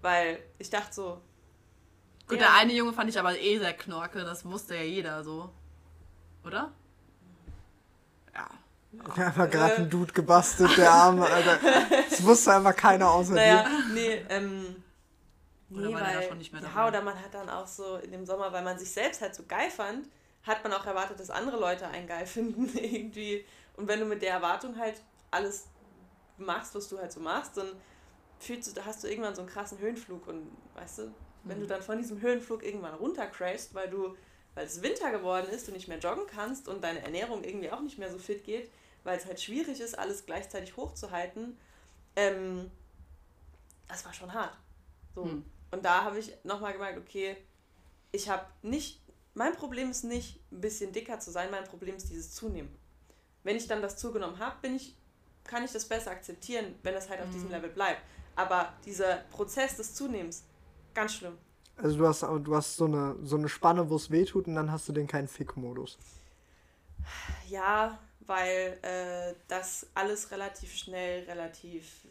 Weil 0.00 0.38
ich 0.58 0.70
dachte 0.70 0.94
so, 0.94 1.20
Gut, 2.26 2.40
Ja. 2.40 2.46
der 2.46 2.54
eine 2.54 2.72
Junge 2.72 2.92
fand 2.94 3.10
ich 3.10 3.18
aber 3.18 3.38
eh 3.38 3.58
sehr 3.58 3.74
knorke, 3.74 4.24
das 4.24 4.44
wusste 4.46 4.74
ja 4.76 4.82
jeder 4.82 5.22
so. 5.22 5.50
Oder? 6.44 6.72
Ja. 8.34 8.46
Ich 8.92 9.00
hab 9.08 9.18
einfach 9.18 9.50
gerade 9.50 9.74
einen 9.76 9.90
Dude 9.90 10.12
gebastelt, 10.12 10.76
der 10.78 10.90
Arme, 10.90 11.26
Alter. 11.26 11.58
Das 12.10 12.22
wusste 12.22 12.54
einfach 12.54 12.76
keiner 12.76 13.10
außer 13.10 13.34
naja, 13.34 13.66
nee, 13.92 14.24
ähm, 14.28 14.83
Oder 15.72 15.90
Nee, 15.90 15.92
war 15.92 16.00
weil, 16.00 16.22
schon 16.22 16.38
nicht 16.38 16.52
mehr 16.52 16.60
ja, 16.60 16.62
dabei? 16.62 16.88
oder 16.88 17.02
man 17.02 17.20
hat 17.20 17.34
dann 17.34 17.48
auch 17.48 17.66
so 17.66 17.96
in 17.96 18.12
dem 18.12 18.26
Sommer, 18.26 18.52
weil 18.52 18.62
man 18.64 18.78
sich 18.78 18.90
selbst 18.90 19.20
halt 19.20 19.34
so 19.34 19.44
geil 19.46 19.70
fand, 19.70 20.08
hat 20.42 20.62
man 20.62 20.72
auch 20.72 20.84
erwartet, 20.86 21.18
dass 21.20 21.30
andere 21.30 21.58
Leute 21.58 21.86
einen 21.88 22.06
geil 22.06 22.26
finden 22.28 22.76
irgendwie. 22.76 23.44
Und 23.74 23.88
wenn 23.88 24.00
du 24.00 24.06
mit 24.06 24.22
der 24.22 24.32
Erwartung 24.32 24.78
halt 24.78 25.02
alles 25.30 25.70
machst, 26.36 26.74
was 26.74 26.88
du 26.88 26.98
halt 26.98 27.12
so 27.12 27.20
machst, 27.20 27.56
dann 27.56 27.68
fühlst 28.38 28.76
du, 28.76 28.84
hast 28.86 29.04
du 29.04 29.08
irgendwann 29.08 29.34
so 29.34 29.42
einen 29.42 29.50
krassen 29.50 29.78
Höhenflug 29.78 30.26
und 30.28 30.56
weißt 30.74 30.98
du, 30.98 31.14
wenn 31.44 31.60
Mhm. 31.60 31.60
du 31.60 31.66
dann 31.66 31.82
von 31.82 31.98
diesem 31.98 32.20
Höhenflug 32.20 32.64
irgendwann 32.64 32.94
runtercrashst, 32.94 33.74
weil 33.74 33.90
du, 33.90 34.16
weil 34.54 34.66
es 34.66 34.82
Winter 34.82 35.10
geworden 35.12 35.48
ist, 35.50 35.68
du 35.68 35.72
nicht 35.72 35.88
mehr 35.88 35.98
joggen 35.98 36.26
kannst 36.26 36.68
und 36.68 36.82
deine 36.84 37.02
Ernährung 37.02 37.44
irgendwie 37.44 37.70
auch 37.70 37.80
nicht 37.80 37.98
mehr 37.98 38.10
so 38.10 38.18
fit 38.18 38.44
geht, 38.44 38.72
weil 39.04 39.18
es 39.18 39.26
halt 39.26 39.40
schwierig 39.40 39.80
ist, 39.80 39.98
alles 39.98 40.26
gleichzeitig 40.26 40.76
hochzuhalten, 40.76 41.58
ähm, 42.16 42.70
das 43.88 44.04
war 44.04 44.12
schon 44.12 44.32
hart. 44.32 44.56
So. 45.14 45.24
Hm. 45.24 45.44
Und 45.74 45.84
da 45.84 46.04
habe 46.04 46.20
ich 46.20 46.32
nochmal 46.44 46.72
gemerkt, 46.72 46.98
okay, 46.98 47.36
ich 48.12 48.28
habe 48.28 48.46
nicht, 48.62 49.00
mein 49.34 49.56
Problem 49.56 49.90
ist 49.90 50.04
nicht, 50.04 50.40
ein 50.52 50.60
bisschen 50.60 50.92
dicker 50.92 51.18
zu 51.18 51.32
sein, 51.32 51.50
mein 51.50 51.64
Problem 51.64 51.96
ist 51.96 52.08
dieses 52.08 52.32
Zunehmen. 52.32 52.72
Wenn 53.42 53.56
ich 53.56 53.66
dann 53.66 53.82
das 53.82 53.96
zugenommen 53.96 54.38
habe, 54.38 54.54
bin 54.62 54.76
ich, 54.76 54.96
kann 55.42 55.64
ich 55.64 55.72
das 55.72 55.84
besser 55.84 56.12
akzeptieren, 56.12 56.76
wenn 56.84 56.94
das 56.94 57.10
halt 57.10 57.20
auf 57.22 57.30
diesem 57.30 57.50
Level 57.50 57.70
bleibt. 57.70 58.02
Aber 58.36 58.72
dieser 58.84 59.24
Prozess 59.32 59.76
des 59.76 59.94
Zunehmens, 59.96 60.44
ganz 60.94 61.14
schlimm. 61.14 61.36
Also 61.76 61.98
du 61.98 62.06
hast, 62.06 62.22
du 62.22 62.54
hast 62.54 62.76
so, 62.76 62.84
eine, 62.84 63.16
so 63.24 63.36
eine 63.36 63.48
Spanne, 63.48 63.90
wo 63.90 63.96
es 63.96 64.12
weh 64.12 64.24
tut 64.24 64.46
und 64.46 64.54
dann 64.54 64.70
hast 64.70 64.88
du 64.88 64.92
den 64.92 65.08
keinen 65.08 65.26
Fick-Modus. 65.26 65.98
Ja, 67.48 67.98
weil 68.20 68.78
äh, 68.82 69.34
das 69.48 69.88
alles 69.92 70.30
relativ 70.30 70.72
schnell, 70.72 71.24
relativ 71.24 72.06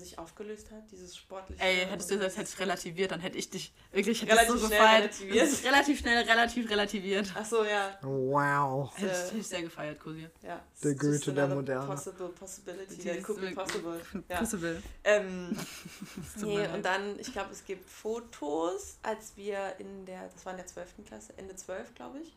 sich 0.00 0.18
aufgelöst 0.18 0.70
hat, 0.72 0.90
dieses 0.90 1.16
sportliche. 1.16 1.62
Ey, 1.62 1.86
hättest 1.86 2.10
du 2.10 2.18
das 2.18 2.36
jetzt 2.36 2.58
relativiert, 2.58 3.12
dann 3.12 3.20
hätte 3.20 3.38
ich 3.38 3.48
dich 3.50 3.72
wirklich 3.92 4.20
hätte 4.22 4.32
Relativ 4.32 4.52
so 4.60 4.66
schnell 4.66 4.78
gefeiert. 4.78 5.02
relativiert. 5.04 5.42
Das 5.42 5.52
ist 5.52 5.64
relativ 5.64 5.98
schnell, 6.00 6.24
relativ 6.24 6.70
relativiert. 6.70 7.32
Ach 7.36 7.44
so, 7.44 7.64
ja. 7.64 7.98
Wow. 8.02 8.90
Hätte 8.96 9.06
ich- 9.12 9.18
hätte 9.28 9.36
ich 9.38 9.46
sehr 9.46 9.62
gefeiert, 9.62 10.00
Cosi. 10.00 10.26
ja. 10.42 10.60
Der 10.82 10.94
Goethe 10.94 11.32
der 11.32 11.46
Moderne. 11.48 11.86
Possible, 11.86 12.28
possibility 12.30 12.96
be 12.96 13.04
wirklich- 13.04 13.54
possible. 13.54 14.00
Ja. 14.28 14.38
Possible. 14.38 14.82
Ähm, 15.04 15.56
nee, 16.36 16.66
und 16.68 16.84
dann, 16.84 17.18
ich 17.18 17.32
glaube, 17.32 17.52
es 17.52 17.64
gibt 17.64 17.88
Fotos, 17.88 18.98
als 19.02 19.32
wir 19.36 19.74
in 19.78 20.04
der, 20.06 20.28
das 20.28 20.44
war 20.44 20.52
in 20.52 20.58
der 20.58 20.66
12. 20.66 21.04
Klasse, 21.06 21.32
Ende 21.36 21.54
12, 21.56 21.94
glaube 21.94 22.18
ich, 22.20 22.34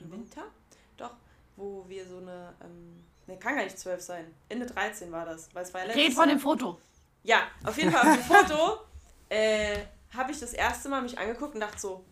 im 0.00 0.12
Winter, 0.12 0.42
doch, 0.96 1.12
wo 1.56 1.84
wir 1.88 2.06
so 2.06 2.18
eine, 2.18 2.52
ähm, 2.62 3.02
ne, 3.26 3.38
kann 3.38 3.56
gar 3.56 3.64
nicht 3.64 3.78
12 3.78 4.00
sein, 4.02 4.26
Ende 4.48 4.66
13 4.66 5.10
war 5.10 5.24
das, 5.24 5.48
weil 5.54 5.62
es 5.64 5.72
war 5.72 5.86
ja 5.86 5.92
Red 5.92 6.12
von 6.12 6.28
Jahr. 6.28 6.36
dem 6.36 6.40
Foto. 6.40 6.78
Ja, 7.26 7.42
auf 7.64 7.76
jeden 7.76 7.90
Fall 7.90 8.08
auf 8.08 8.14
dem 8.14 8.22
Foto 8.22 8.78
äh, 9.28 9.78
habe 10.16 10.30
ich 10.30 10.38
das 10.38 10.52
erste 10.52 10.88
Mal 10.88 11.02
mich 11.02 11.18
angeguckt 11.18 11.54
und 11.54 11.60
dachte 11.60 11.78
so, 11.78 12.04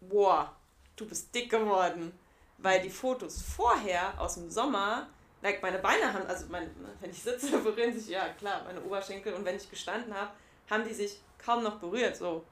boah, 0.00 0.54
du 0.96 1.06
bist 1.06 1.34
dick 1.34 1.50
geworden. 1.50 2.16
Weil 2.58 2.80
die 2.80 2.88
Fotos 2.90 3.42
vorher 3.42 4.18
aus 4.18 4.34
dem 4.34 4.48
Sommer, 4.48 5.08
like 5.42 5.60
meine 5.60 5.80
Beine 5.80 6.12
haben, 6.12 6.24
also 6.28 6.46
mein, 6.50 6.70
wenn 7.00 7.10
ich 7.10 7.20
sitze, 7.20 7.58
berühren 7.64 7.92
sich, 7.92 8.08
ja 8.08 8.28
klar, 8.34 8.62
meine 8.64 8.80
Oberschenkel 8.80 9.34
und 9.34 9.44
wenn 9.44 9.56
ich 9.56 9.68
gestanden 9.68 10.14
habe, 10.14 10.30
haben 10.70 10.84
die 10.84 10.94
sich 10.94 11.20
kaum 11.44 11.64
noch 11.64 11.80
berührt, 11.80 12.16
so. 12.16 12.44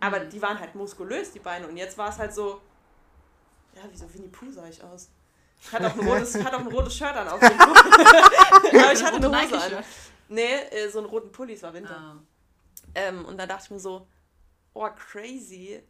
Aber 0.00 0.18
Mhm. 0.20 0.30
die 0.30 0.42
waren 0.42 0.58
halt 0.58 0.74
muskulös, 0.74 1.30
die 1.32 1.38
Beine. 1.38 1.68
Und 1.68 1.76
jetzt 1.76 1.96
war 1.96 2.08
es 2.10 2.18
halt 2.18 2.34
so, 2.34 2.60
ja, 3.74 3.82
wie 3.90 3.96
so 3.96 4.12
Winnie 4.12 4.28
Pooh 4.28 4.50
sah 4.50 4.66
ich 4.68 4.82
aus. 4.82 5.08
Ich 5.60 5.72
hatte 5.72 5.86
auch 5.86 5.94
ein 5.94 6.06
rotes, 6.08 6.34
hatte 6.34 6.56
auch 6.56 6.60
ein 6.60 6.66
rotes 6.68 6.96
Shirt 6.96 7.14
an. 7.14 7.28
Auf 7.28 7.40
Fall. 7.40 7.50
Aber 8.82 8.92
ich 8.92 9.04
hatte 9.04 9.16
eine 9.16 9.28
Hose 9.28 9.76
an. 9.78 9.84
Nee, 10.28 10.54
äh, 10.70 10.88
so 10.90 10.98
einen 10.98 11.08
roten 11.08 11.32
Pulli, 11.32 11.54
es 11.54 11.62
war 11.62 11.74
Winter. 11.74 11.96
Ah. 11.96 12.16
Ähm, 12.94 13.24
und 13.24 13.38
dann 13.38 13.48
dachte 13.48 13.64
ich 13.64 13.70
mir 13.70 13.80
so, 13.80 14.06
oh 14.74 14.88
crazy, 14.90 15.82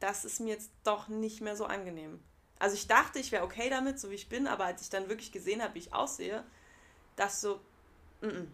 das 0.00 0.24
ist 0.24 0.40
mir 0.40 0.54
jetzt 0.54 0.70
doch 0.82 1.08
nicht 1.08 1.40
mehr 1.40 1.56
so 1.56 1.64
angenehm. 1.66 2.20
Also 2.58 2.76
ich 2.76 2.86
dachte, 2.86 3.18
ich 3.18 3.32
wäre 3.32 3.44
okay 3.44 3.70
damit, 3.70 3.98
so 3.98 4.10
wie 4.10 4.14
ich 4.14 4.28
bin, 4.28 4.46
aber 4.46 4.64
als 4.64 4.82
ich 4.82 4.90
dann 4.90 5.08
wirklich 5.08 5.32
gesehen 5.32 5.62
habe, 5.62 5.74
wie 5.74 5.80
ich 5.80 5.94
aussehe, 5.94 6.44
ich 7.16 7.30
so, 7.30 7.60
mm 8.20 8.26
-mm, 8.26 8.46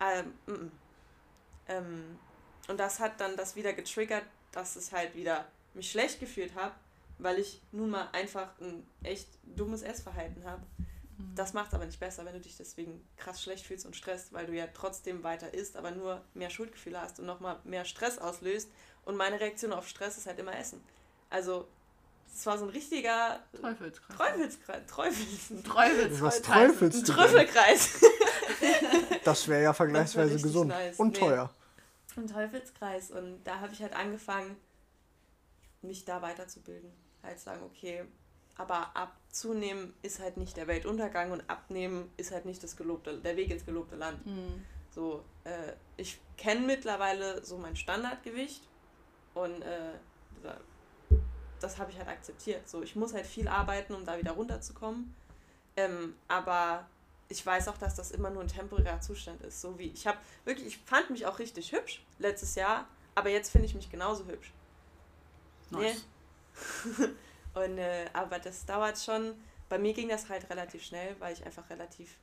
ähm, 0.00 0.32
mm 0.46 0.52
-mm. 0.52 0.70
Ähm, 1.68 2.18
und 2.68 2.78
das 2.78 3.00
hat 3.00 3.20
dann 3.20 3.36
das 3.36 3.56
wieder 3.56 3.72
getriggert, 3.72 4.24
dass 4.52 4.76
ich 4.76 4.92
halt 4.92 5.14
wieder 5.14 5.46
mich 5.74 5.90
schlecht 5.90 6.20
gefühlt 6.20 6.54
habe, 6.54 6.74
weil 7.18 7.38
ich 7.38 7.60
nun 7.72 7.90
mal 7.90 8.08
einfach 8.12 8.48
ein 8.60 8.86
echt 9.02 9.28
dummes 9.42 9.82
Essverhalten 9.82 10.44
habe. 10.44 10.62
Das 11.34 11.52
macht 11.52 11.68
es 11.68 11.74
aber 11.74 11.84
nicht 11.86 11.98
besser, 11.98 12.24
wenn 12.24 12.34
du 12.34 12.40
dich 12.40 12.56
deswegen 12.56 13.04
krass 13.16 13.42
schlecht 13.42 13.66
fühlst 13.66 13.84
und 13.86 13.96
stresst, 13.96 14.32
weil 14.32 14.46
du 14.46 14.52
ja 14.54 14.68
trotzdem 14.72 15.24
weiter 15.24 15.52
isst, 15.52 15.76
aber 15.76 15.90
nur 15.90 16.22
mehr 16.34 16.48
Schuldgefühle 16.50 17.00
hast 17.00 17.18
und 17.18 17.26
nochmal 17.26 17.58
mehr 17.64 17.84
Stress 17.84 18.18
auslöst. 18.18 18.70
Und 19.04 19.16
meine 19.16 19.40
Reaktion 19.40 19.72
auf 19.72 19.88
Stress 19.88 20.16
ist 20.16 20.26
halt 20.28 20.38
immer 20.38 20.56
Essen. 20.56 20.80
Also, 21.28 21.66
es 22.32 22.46
war 22.46 22.56
so 22.56 22.66
ein 22.66 22.70
richtiger 22.70 23.40
Teufelskreis. 23.60 24.16
Teufelskreis. 24.16 24.86
Teufels, 24.86 25.62
Teufels. 25.64 26.20
Was 26.20 26.42
Kreis. 26.42 26.68
träufelst 26.68 27.10
ein? 27.10 27.16
Trüffelkreis. 27.16 27.90
Das 29.24 29.48
wäre 29.48 29.62
ja 29.62 29.72
vergleichsweise 29.72 30.40
gesund 30.40 30.68
nice. 30.68 30.96
und 30.98 31.14
Nee. 31.14 31.18
teuer. 31.18 31.50
Ein 32.16 32.26
Teufelskreis. 32.26 33.10
Und 33.10 33.42
da 33.44 33.60
habe 33.60 33.72
ich 33.72 33.82
halt 33.82 33.94
angefangen, 33.94 34.56
mich 35.82 36.04
da 36.04 36.22
weiterzubilden. 36.22 36.90
Halt 37.22 37.38
sagen, 37.40 37.62
okay, 37.64 38.04
aber 38.58 38.94
abzunehmen 38.96 39.94
ist 40.02 40.20
halt 40.20 40.36
nicht 40.36 40.56
der 40.56 40.66
Weltuntergang 40.66 41.30
und 41.32 41.48
abnehmen 41.48 42.10
ist 42.16 42.32
halt 42.32 42.44
nicht 42.44 42.62
das 42.62 42.76
gelobte, 42.76 43.16
der 43.18 43.36
Weg 43.36 43.50
ins 43.50 43.64
gelobte 43.64 43.96
Land. 43.96 44.22
Hm. 44.26 44.64
So, 44.90 45.24
äh, 45.44 45.72
ich 45.96 46.20
kenne 46.36 46.66
mittlerweile 46.66 47.42
so 47.44 47.56
mein 47.56 47.76
Standardgewicht 47.76 48.62
und 49.34 49.62
äh, 49.62 49.92
da- 50.42 50.60
das 51.60 51.78
habe 51.78 51.90
ich 51.90 51.98
halt 51.98 52.08
akzeptiert. 52.08 52.68
So, 52.68 52.82
ich 52.82 52.94
muss 52.96 53.14
halt 53.14 53.26
viel 53.26 53.48
arbeiten, 53.48 53.94
um 53.94 54.04
da 54.04 54.18
wieder 54.18 54.32
runterzukommen. 54.32 55.14
Ähm, 55.76 56.14
aber 56.26 56.88
ich 57.28 57.44
weiß 57.44 57.68
auch, 57.68 57.78
dass 57.78 57.94
das 57.94 58.10
immer 58.10 58.30
nur 58.30 58.42
ein 58.42 58.48
temporärer 58.48 59.00
Zustand 59.00 59.42
ist. 59.42 59.60
So 59.60 59.78
wie 59.78 59.86
ich 59.88 60.06
habe 60.06 60.18
wirklich, 60.44 60.66
ich 60.66 60.78
fand 60.78 61.10
mich 61.10 61.26
auch 61.26 61.38
richtig 61.38 61.72
hübsch 61.72 62.02
letztes 62.18 62.54
Jahr, 62.56 62.88
aber 63.14 63.30
jetzt 63.30 63.50
finde 63.50 63.66
ich 63.66 63.74
mich 63.74 63.90
genauso 63.90 64.24
hübsch. 64.26 64.52
Nice. 65.70 66.04
Und 67.64 67.78
äh, 67.78 68.06
aber 68.12 68.38
das 68.38 68.66
dauert 68.66 68.98
schon. 68.98 69.34
Bei 69.68 69.78
mir 69.78 69.92
ging 69.92 70.08
das 70.08 70.28
halt 70.28 70.48
relativ 70.50 70.82
schnell, 70.82 71.16
weil 71.18 71.34
ich 71.34 71.44
einfach 71.44 71.68
relativ 71.70 72.16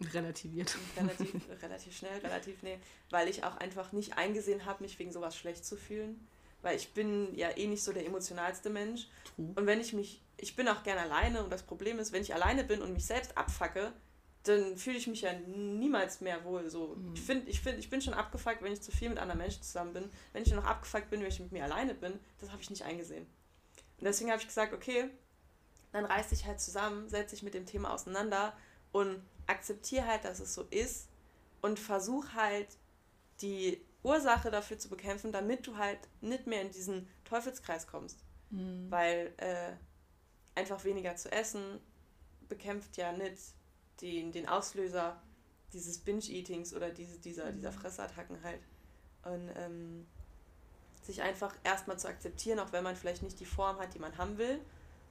Relativiert. 0.00 0.76
relativ, 0.96 1.48
relativ 1.62 1.96
schnell, 1.96 2.18
relativ, 2.20 2.62
nee, 2.62 2.78
weil 3.10 3.28
ich 3.28 3.42
auch 3.44 3.56
einfach 3.56 3.92
nicht 3.92 4.16
eingesehen 4.16 4.64
habe, 4.64 4.82
mich 4.84 4.98
wegen 4.98 5.12
sowas 5.12 5.36
schlecht 5.36 5.64
zu 5.64 5.76
fühlen. 5.76 6.26
Weil 6.62 6.76
ich 6.76 6.92
bin 6.92 7.34
ja 7.36 7.56
eh 7.56 7.66
nicht 7.66 7.82
so 7.82 7.92
der 7.92 8.04
emotionalste 8.04 8.70
Mensch. 8.70 9.08
True. 9.34 9.52
Und 9.54 9.66
wenn 9.66 9.80
ich 9.80 9.92
mich, 9.92 10.22
ich 10.36 10.56
bin 10.56 10.68
auch 10.68 10.82
gern 10.82 10.98
alleine 10.98 11.42
und 11.42 11.50
das 11.50 11.62
Problem 11.62 11.98
ist, 11.98 12.12
wenn 12.12 12.22
ich 12.22 12.34
alleine 12.34 12.64
bin 12.64 12.82
und 12.82 12.92
mich 12.92 13.06
selbst 13.06 13.36
abfacke, 13.36 13.92
dann 14.44 14.76
fühle 14.76 14.98
ich 14.98 15.06
mich 15.06 15.22
ja 15.22 15.32
niemals 15.32 16.20
mehr 16.20 16.44
wohl. 16.44 16.68
So. 16.68 16.96
Mhm. 16.96 17.14
Ich, 17.14 17.20
find, 17.20 17.48
ich, 17.48 17.60
find, 17.60 17.78
ich 17.78 17.90
bin 17.90 18.00
schon 18.00 18.14
abgefuckt, 18.14 18.62
wenn 18.62 18.72
ich 18.72 18.82
zu 18.82 18.90
viel 18.90 19.08
mit 19.08 19.18
anderen 19.18 19.38
Menschen 19.38 19.62
zusammen 19.62 19.92
bin. 19.92 20.10
Wenn 20.32 20.42
ich 20.42 20.52
noch 20.52 20.64
abgefuckt 20.64 21.10
bin, 21.10 21.20
wenn 21.20 21.28
ich 21.28 21.40
mit 21.40 21.52
mir 21.52 21.64
alleine 21.64 21.94
bin, 21.94 22.18
das 22.40 22.50
habe 22.50 22.62
ich 22.62 22.70
nicht 22.70 22.84
eingesehen. 22.84 23.26
Und 23.98 24.04
deswegen 24.04 24.30
habe 24.30 24.40
ich 24.40 24.46
gesagt, 24.46 24.72
okay, 24.72 25.10
dann 25.92 26.04
reiß 26.04 26.28
dich 26.28 26.46
halt 26.46 26.60
zusammen, 26.60 27.08
setz 27.08 27.30
dich 27.30 27.42
mit 27.42 27.54
dem 27.54 27.66
Thema 27.66 27.92
auseinander 27.92 28.56
und 28.92 29.22
akzeptiere 29.46 30.06
halt, 30.06 30.24
dass 30.24 30.40
es 30.40 30.54
so 30.54 30.62
ist 30.70 31.08
und 31.62 31.78
versuch 31.78 32.34
halt 32.34 32.68
die 33.40 33.80
Ursache 34.02 34.50
dafür 34.50 34.78
zu 34.78 34.88
bekämpfen, 34.88 35.32
damit 35.32 35.66
du 35.66 35.76
halt 35.76 35.98
nicht 36.20 36.46
mehr 36.46 36.62
in 36.62 36.70
diesen 36.70 37.08
Teufelskreis 37.24 37.86
kommst. 37.86 38.24
Hm. 38.50 38.90
Weil 38.90 39.32
äh, 39.38 39.72
einfach 40.54 40.84
weniger 40.84 41.16
zu 41.16 41.30
essen 41.30 41.80
bekämpft 42.48 42.96
ja 42.96 43.12
nicht 43.12 43.54
den, 44.00 44.32
den 44.32 44.48
Auslöser 44.48 45.20
dieses 45.72 45.98
Binge-Eatings 45.98 46.74
oder 46.74 46.90
diese, 46.90 47.18
dieser, 47.18 47.52
dieser 47.52 47.72
Fressattacken 47.72 48.42
halt. 48.42 48.62
Und 49.24 49.50
ähm, 49.56 50.06
sich 51.08 51.22
einfach 51.22 51.54
erstmal 51.64 51.98
zu 51.98 52.06
akzeptieren, 52.06 52.58
auch 52.60 52.70
wenn 52.72 52.84
man 52.84 52.94
vielleicht 52.94 53.22
nicht 53.22 53.40
die 53.40 53.46
Form 53.46 53.78
hat, 53.78 53.94
die 53.94 53.98
man 53.98 54.16
haben 54.18 54.36
will, 54.36 54.60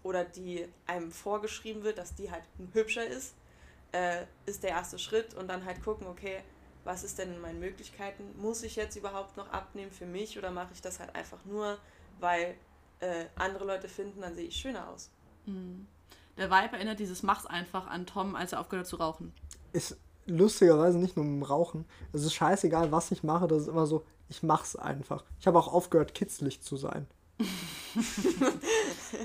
oder 0.04 0.24
die 0.24 0.68
einem 0.86 1.12
vorgeschrieben 1.12 1.84
wird, 1.84 1.98
dass 1.98 2.14
die 2.14 2.32
halt 2.32 2.43
hübscher 2.74 3.06
ist, 3.06 3.36
äh, 3.91 4.26
ist 4.45 4.64
der 4.64 4.70
erste 4.70 5.00
Schritt 5.00 5.34
und 5.34 5.48
dann 5.48 5.66
halt 5.66 5.84
gucken, 5.84 6.08
okay, 6.08 6.41
was 6.84 7.04
ist 7.04 7.18
denn 7.18 7.34
in 7.34 7.41
meinen 7.41 7.60
Möglichkeiten? 7.60 8.24
Muss 8.39 8.64
ich 8.64 8.76
jetzt 8.76 8.95
überhaupt 8.95 9.36
noch 9.36 9.50
abnehmen 9.52 9.91
für 9.91 10.06
mich 10.06 10.38
oder 10.38 10.52
mache 10.52 10.70
ich 10.72 10.82
das 10.82 11.00
halt 11.00 11.14
einfach 11.16 11.43
nur, 11.45 11.78
weil 12.20 12.56
äh, 13.00 13.26
andere 13.36 13.66
Leute 13.66 13.89
finden, 13.89 14.22
dann 14.22 14.36
sehe 14.36 14.48
ich 14.48 14.56
schöner 14.56 14.88
aus. 14.89 15.10
Hm. 15.45 15.88
Der 16.38 16.52
Vibe 16.52 16.76
erinnert 16.76 17.00
dieses 17.00 17.24
Mach's 17.24 17.48
einfach 17.48 17.88
an 17.88 18.06
Tom, 18.06 18.36
als 18.36 18.54
er 18.54 18.60
aufgehört 18.60 18.86
hat 18.86 18.89
zu 18.89 18.98
rauchen. 18.98 19.34
Ist 19.74 19.98
lustigerweise 20.28 21.00
nicht 21.00 21.16
nur 21.16 21.26
mit 21.26 21.41
dem 21.41 21.43
Rauchen. 21.43 21.86
Es 22.14 22.24
ist 22.24 22.36
scheißegal, 22.36 22.91
was 22.91 23.12
ich 23.12 23.24
mache. 23.24 23.48
Das 23.48 23.64
ist 23.64 23.68
immer 23.68 23.88
so, 23.88 24.06
ich 24.30 24.43
mach's 24.43 24.75
einfach. 24.75 25.23
Ich 25.39 25.47
habe 25.47 25.57
auch 25.59 25.71
aufgehört, 25.73 26.13
kitzlig 26.13 26.61
zu 26.61 26.78
sein. 26.78 27.07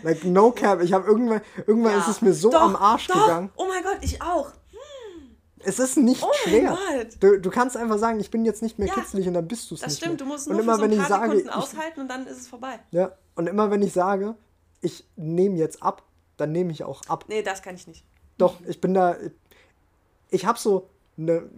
like, 0.03 0.25
no 0.25 0.51
cap. 0.53 0.81
Ich 0.83 0.93
habe 0.93 1.07
irgendwann, 1.07 1.41
irgendwann 1.67 1.93
Ja. 1.93 2.01
ist 2.01 2.09
es 2.09 2.23
mir 2.23 2.33
so 2.35 2.51
Doch, 2.51 2.63
am 2.63 2.77
Arsch 2.77 3.07
doch. 3.09 3.15
gegangen. 3.27 3.51
Oh 3.57 3.67
mein 3.69 3.83
Gott, 3.83 3.99
ich 4.03 4.21
auch. 4.23 4.51
Hm. 4.71 5.37
Es 5.61 5.79
ist 5.79 5.97
nicht 5.97 6.23
Oh 6.23 6.31
schwer. 6.45 6.77
Du, 7.21 7.41
du 7.41 7.51
kannst 7.51 7.77
einfach 7.77 7.99
sagen, 7.99 8.21
ich 8.21 8.31
bin 8.31 8.45
jetzt 8.45 8.63
nicht 8.63 8.79
mehr 8.79 8.89
Ja, 8.89 8.95
kitzelig 8.95 9.27
und 9.29 9.35
dann 9.35 9.49
bist 9.49 9.71
du 9.71 9.75
es 9.75 9.81
Das 9.81 9.91
nicht 9.91 9.99
stimmt, 9.99 10.13
mehr. 10.21 10.27
du 10.27 10.33
musst 10.33 10.47
und 10.49 10.55
nur 10.55 10.63
immer 10.63 10.75
für 10.75 10.79
so 10.79 10.85
wenn 10.85 10.93
ich 10.93 11.07
sage, 11.07 11.37
Sekunden 11.37 11.49
ich, 11.49 11.55
aushalten 11.55 12.01
und 12.01 12.09
dann 12.09 12.27
ist 12.27 12.39
es 12.41 12.49
vorbei. 12.49 12.79
ja, 12.91 13.13
und 13.35 13.47
immer 13.47 13.71
wenn 13.71 13.83
ich 13.83 13.93
sage, 13.93 14.35
ich 14.81 15.07
nehme 15.17 15.57
jetzt 15.57 15.83
ab, 15.83 16.03
dann 16.37 16.53
nehme 16.53 16.73
ich 16.73 16.85
auch 16.85 17.03
ab. 17.09 17.25
Nee, 17.29 17.43
das 17.43 17.63
kann 17.63 17.75
ich 17.77 17.87
nicht. 17.87 18.05
Doch, 18.39 18.57
ich 18.67 18.81
bin 18.81 18.95
da. 18.95 19.17
Ich 20.31 20.45
habe 20.47 20.59
so 20.59 20.89
eine, 21.17 21.49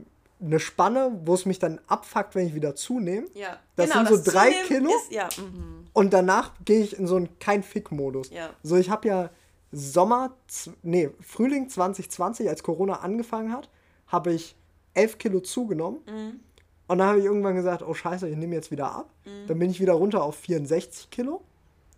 eine 0.41 0.61
Spanne, 0.61 1.21
wo 1.25 1.35
es 1.35 1.47
mich 1.47 1.59
dann 1.59 1.81
abfuckt, 1.87 2.35
wenn 2.35 2.47
ich 2.47 2.55
wieder 2.55 2.75
zunehme. 2.75 3.27
Ja. 3.35 3.59
Das 3.77 3.91
genau, 3.91 4.07
sind 4.07 4.25
so 4.25 4.31
drei 4.31 4.53
Kilo? 4.67 4.91
Ist, 4.91 5.13
ja, 5.13 5.29
mhm. 5.39 5.87
Und 5.93 6.13
danach 6.13 6.53
gehe 6.65 6.83
ich 6.83 6.99
in 6.99 7.07
so 7.07 7.17
einen 7.17 7.39
kein 7.39 7.63
Fick-Modus. 7.63 8.31
Ja. 8.31 8.51
So, 8.63 8.77
ich 8.77 8.91
habe 8.91 9.09
ja 9.09 9.31
Sommer, 9.73 10.37
nee, 10.83 11.11
Frühling 11.21 11.69
2020, 11.69 12.49
als 12.49 12.63
Corona 12.63 13.01
angefangen 13.01 13.53
hat, 13.53 13.69
habe 14.07 14.33
ich 14.33 14.57
11 14.95 15.19
Kilo 15.19 15.41
zugenommen. 15.41 16.01
Mhm. 16.07 16.41
Und 16.87 16.99
dann 16.99 17.09
habe 17.09 17.19
ich 17.19 17.25
irgendwann 17.25 17.55
gesagt, 17.55 17.83
oh 17.83 17.95
scheiße, 17.95 18.29
ich 18.29 18.37
nehme 18.37 18.55
jetzt 18.55 18.71
wieder 18.71 18.93
ab. 18.93 19.11
Mhm. 19.25 19.47
Dann 19.47 19.59
bin 19.59 19.71
ich 19.71 19.81
wieder 19.81 19.95
runter 19.95 20.23
auf 20.23 20.37
64 20.37 21.11
Kilo. 21.11 21.43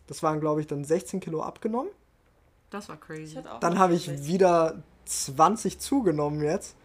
Das 0.06 0.22
waren, 0.22 0.40
glaube 0.40 0.60
ich, 0.60 0.66
dann 0.66 0.84
16 0.84 1.20
Kilo 1.20 1.42
abgenommen. 1.42 1.90
Das 2.70 2.88
war 2.88 2.96
crazy. 2.96 3.38
Auch 3.38 3.60
Dann 3.60 3.78
habe 3.78 3.94
ich 3.94 4.06
60. 4.06 4.28
wieder 4.28 4.82
20 5.04 5.78
zugenommen 5.78 6.42
jetzt. 6.42 6.76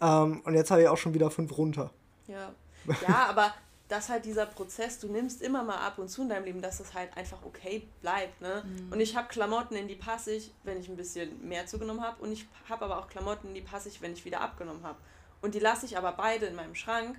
Ähm, 0.00 0.40
und 0.44 0.54
jetzt 0.54 0.70
habe 0.70 0.82
ich 0.82 0.88
auch 0.88 0.96
schon 0.96 1.14
wieder 1.14 1.30
5 1.30 1.56
runter. 1.56 1.90
Ja. 2.26 2.52
ja, 2.86 3.26
aber 3.28 3.52
das 3.88 4.08
halt 4.08 4.24
dieser 4.24 4.46
Prozess, 4.46 5.00
du 5.00 5.08
nimmst 5.08 5.42
immer 5.42 5.64
mal 5.64 5.78
ab 5.78 5.98
und 5.98 6.08
zu 6.08 6.22
in 6.22 6.28
deinem 6.28 6.44
Leben, 6.44 6.62
dass 6.62 6.78
es 6.78 6.94
halt 6.94 7.16
einfach 7.16 7.38
okay 7.44 7.88
bleibt. 8.00 8.40
Ne? 8.40 8.62
Mhm. 8.64 8.92
Und 8.92 9.00
ich 9.00 9.16
habe 9.16 9.28
Klamotten, 9.28 9.74
in 9.74 9.88
die 9.88 9.96
passe 9.96 10.32
ich, 10.32 10.52
wenn 10.62 10.78
ich 10.78 10.88
ein 10.88 10.96
bisschen 10.96 11.46
mehr 11.46 11.66
zugenommen 11.66 12.02
habe. 12.02 12.22
Und 12.22 12.30
ich 12.30 12.46
habe 12.68 12.84
aber 12.84 12.98
auch 12.98 13.08
Klamotten, 13.08 13.48
in 13.48 13.54
die 13.54 13.60
passe 13.60 13.88
ich, 13.88 14.00
wenn 14.00 14.12
ich 14.12 14.24
wieder 14.24 14.40
abgenommen 14.40 14.84
habe. 14.84 14.98
Und 15.42 15.54
die 15.54 15.58
lasse 15.58 15.86
ich 15.86 15.98
aber 15.98 16.12
beide 16.12 16.46
in 16.46 16.54
meinem 16.54 16.74
Schrank, 16.74 17.18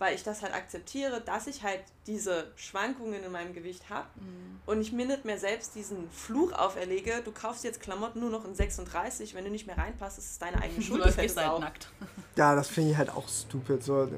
weil 0.00 0.14
ich 0.14 0.22
das 0.24 0.40
halt 0.42 0.54
akzeptiere, 0.54 1.20
dass 1.20 1.46
ich 1.46 1.62
halt 1.62 1.80
diese 2.06 2.50
Schwankungen 2.56 3.22
in 3.22 3.30
meinem 3.30 3.52
Gewicht 3.52 3.90
habe. 3.90 4.08
Mhm. 4.16 4.58
Und 4.64 4.80
ich 4.80 4.92
mir 4.92 5.04
nicht 5.06 5.26
mehr 5.26 5.38
selbst 5.38 5.74
diesen 5.74 6.10
Fluch 6.10 6.52
auferlege, 6.52 7.20
du 7.22 7.30
kaufst 7.32 7.64
jetzt 7.64 7.80
Klamotten 7.82 8.18
nur 8.20 8.30
noch 8.30 8.46
in 8.46 8.54
36, 8.54 9.34
wenn 9.34 9.44
du 9.44 9.50
nicht 9.50 9.66
mehr 9.66 9.76
reinpasst, 9.76 10.16
ist 10.18 10.30
es 10.32 10.38
deine 10.38 10.56
eigene 10.60 10.78
Du 10.80 10.82
Schuld. 10.82 11.00
läufst 11.00 11.16
fette 11.16 11.26
gehst 11.26 11.36
halt 11.36 11.48
Sau. 11.48 11.58
nackt. 11.58 11.88
Ja, 12.34 12.54
das 12.54 12.68
finde 12.68 12.92
ich 12.92 12.96
halt 12.96 13.10
auch 13.10 13.28
stupid. 13.28 13.82
So, 13.84 14.08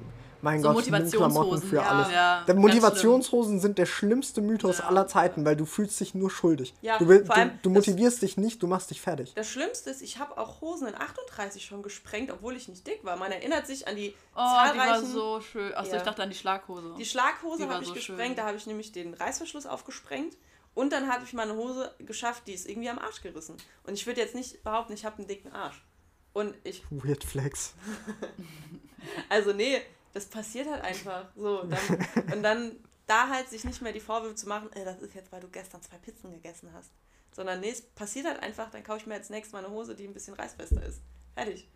mein 0.43 0.61
So 0.61 0.72
Gott, 0.72 0.84
nimm 0.84 0.93
Klamotten 0.93 1.11
Motivationshosen, 1.11 1.68
für 1.70 1.76
ja, 1.76 1.82
alles. 1.82 2.12
ja, 2.12 2.45
Denn 2.47 2.59
Motivationshosen 2.59 3.61
sind 3.61 3.78
der 3.78 3.86
schlimmste 3.86 4.40
Mythos 4.40 4.78
Ja. 4.78 4.84
aller 4.88 5.07
Zeiten, 5.07 5.45
weil 5.45 5.57
du 5.57 5.64
fühlst 5.64 5.99
dich 6.01 6.14
nur 6.14 6.30
schuldig. 6.30 6.74
Ja, 6.82 6.99
du, 6.99 7.09
will, 7.09 7.24
vor 7.24 7.36
allem 7.36 7.51
du, 7.62 7.70
du 7.70 7.74
das- 7.74 7.86
motivierst 7.86 8.22
dich 8.22 8.36
nicht, 8.36 8.62
du 8.62 8.66
machst 8.66 8.90
dich 8.90 9.01
fertig. 9.01 9.32
Das 9.34 9.49
Schlimmste 9.49 9.90
ist, 9.90 10.03
ich 10.03 10.18
habe 10.18 10.36
auch 10.36 10.61
Hosen 10.61 10.88
in 10.88 10.95
38 10.95 11.64
schon 11.64 11.82
gesprengt, 11.82 12.30
obwohl 12.30 12.57
ich 12.57 12.68
nicht 12.68 12.86
dick 12.86 13.05
war. 13.05 13.16
Man 13.16 13.32
erinnert 13.32 13.66
sich 13.66 13.86
an 13.88 13.97
die 13.97 14.11
Oh, 14.11 14.14
die 14.34 14.38
war 14.38 14.66
zahlreichen... 14.74 15.07
so 15.12 15.40
schön. 15.40 15.72
Achso, 15.74 15.93
Ja. 15.93 15.97
ich 15.99 16.03
dachte 16.03 16.22
an 16.22 16.28
die 16.30 16.36
Schlaghose. 16.36 16.95
die 16.99 17.05
Schlaghose 17.07 17.68
habe 17.68 17.82
ich 17.82 17.88
so 17.88 17.95
gesprengt, 17.95 18.20
schön. 18.26 18.36
da 18.36 18.47
habe 18.47 18.57
ich 18.57 18.66
nämlich 18.66 18.93
den 18.93 19.14
Reißverschluss 19.14 19.66
aufgesprengt. 19.66 20.36
Und 20.74 20.93
dann 20.93 21.12
habe 21.12 21.22
ich 21.24 21.34
meine 21.34 21.55
Hose 21.55 21.95
geschafft, 21.99 22.45
die 22.47 22.53
ist 22.55 22.66
irgendwie 22.66 22.88
am 22.88 22.99
Arsch 22.99 23.20
gerissen. 23.20 23.57
Und 23.84 23.93
ich 23.93 24.07
würde 24.07 24.20
jetzt 24.22 24.34
nicht 24.34 24.64
behaupten, 24.64 24.95
ich 24.95 25.05
habe 25.05 25.18
einen 25.18 25.26
dicken 25.28 25.53
Arsch. 25.53 25.84
Und 26.32 26.55
ich, 26.64 26.82
Weird 26.90 27.24
Flex. 27.24 27.74
also 29.28 29.53
nee, 29.53 29.82
das 30.12 30.26
passiert 30.26 30.68
halt 30.68 30.82
einfach. 30.82 31.26
So, 31.36 31.62
dann, 31.64 32.06
und 32.32 32.42
dann 32.42 32.76
da 33.06 33.28
halt 33.28 33.48
sich 33.48 33.64
nicht 33.64 33.82
mehr 33.82 33.92
die 33.92 34.00
Vorwürfe 34.00 34.34
zu 34.34 34.48
machen, 34.48 34.72
äh, 34.72 34.84
das 34.84 35.00
ist 35.00 35.14
jetzt, 35.14 35.32
weil 35.32 35.40
du 35.40 35.48
gestern 35.48 35.82
zwei 35.82 35.98
Pizzen 35.98 36.32
gegessen 36.32 36.70
hast. 36.72 36.90
Sondern 37.32 37.60
nee, 37.60 37.70
es 37.70 37.82
passiert 37.82 38.26
halt 38.26 38.42
einfach, 38.42 38.70
dann 38.70 38.84
kaufe 38.84 38.98
ich 38.98 39.06
mir 39.06 39.14
als 39.14 39.30
nächstes 39.30 39.52
mal 39.52 39.64
eine 39.64 39.72
Hose, 39.72 39.94
die 39.94 40.06
ein 40.06 40.14
bisschen 40.14 40.34
reißfester 40.34 40.82
ist. 40.82 41.00
Fertig. 41.34 41.68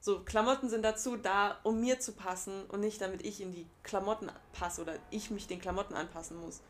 So, 0.00 0.20
Klamotten 0.24 0.68
sind 0.68 0.82
dazu 0.82 1.16
da, 1.16 1.58
um 1.64 1.80
mir 1.80 1.98
zu 2.00 2.12
passen 2.12 2.64
und 2.66 2.80
nicht 2.80 3.00
damit 3.00 3.24
ich 3.24 3.40
in 3.40 3.52
die 3.52 3.66
Klamotten 3.82 4.30
passe 4.52 4.80
oder 4.80 4.98
ich 5.10 5.30
mich 5.30 5.46
den 5.46 5.60
Klamotten 5.60 5.94
anpassen 5.94 6.40
muss. 6.40 6.62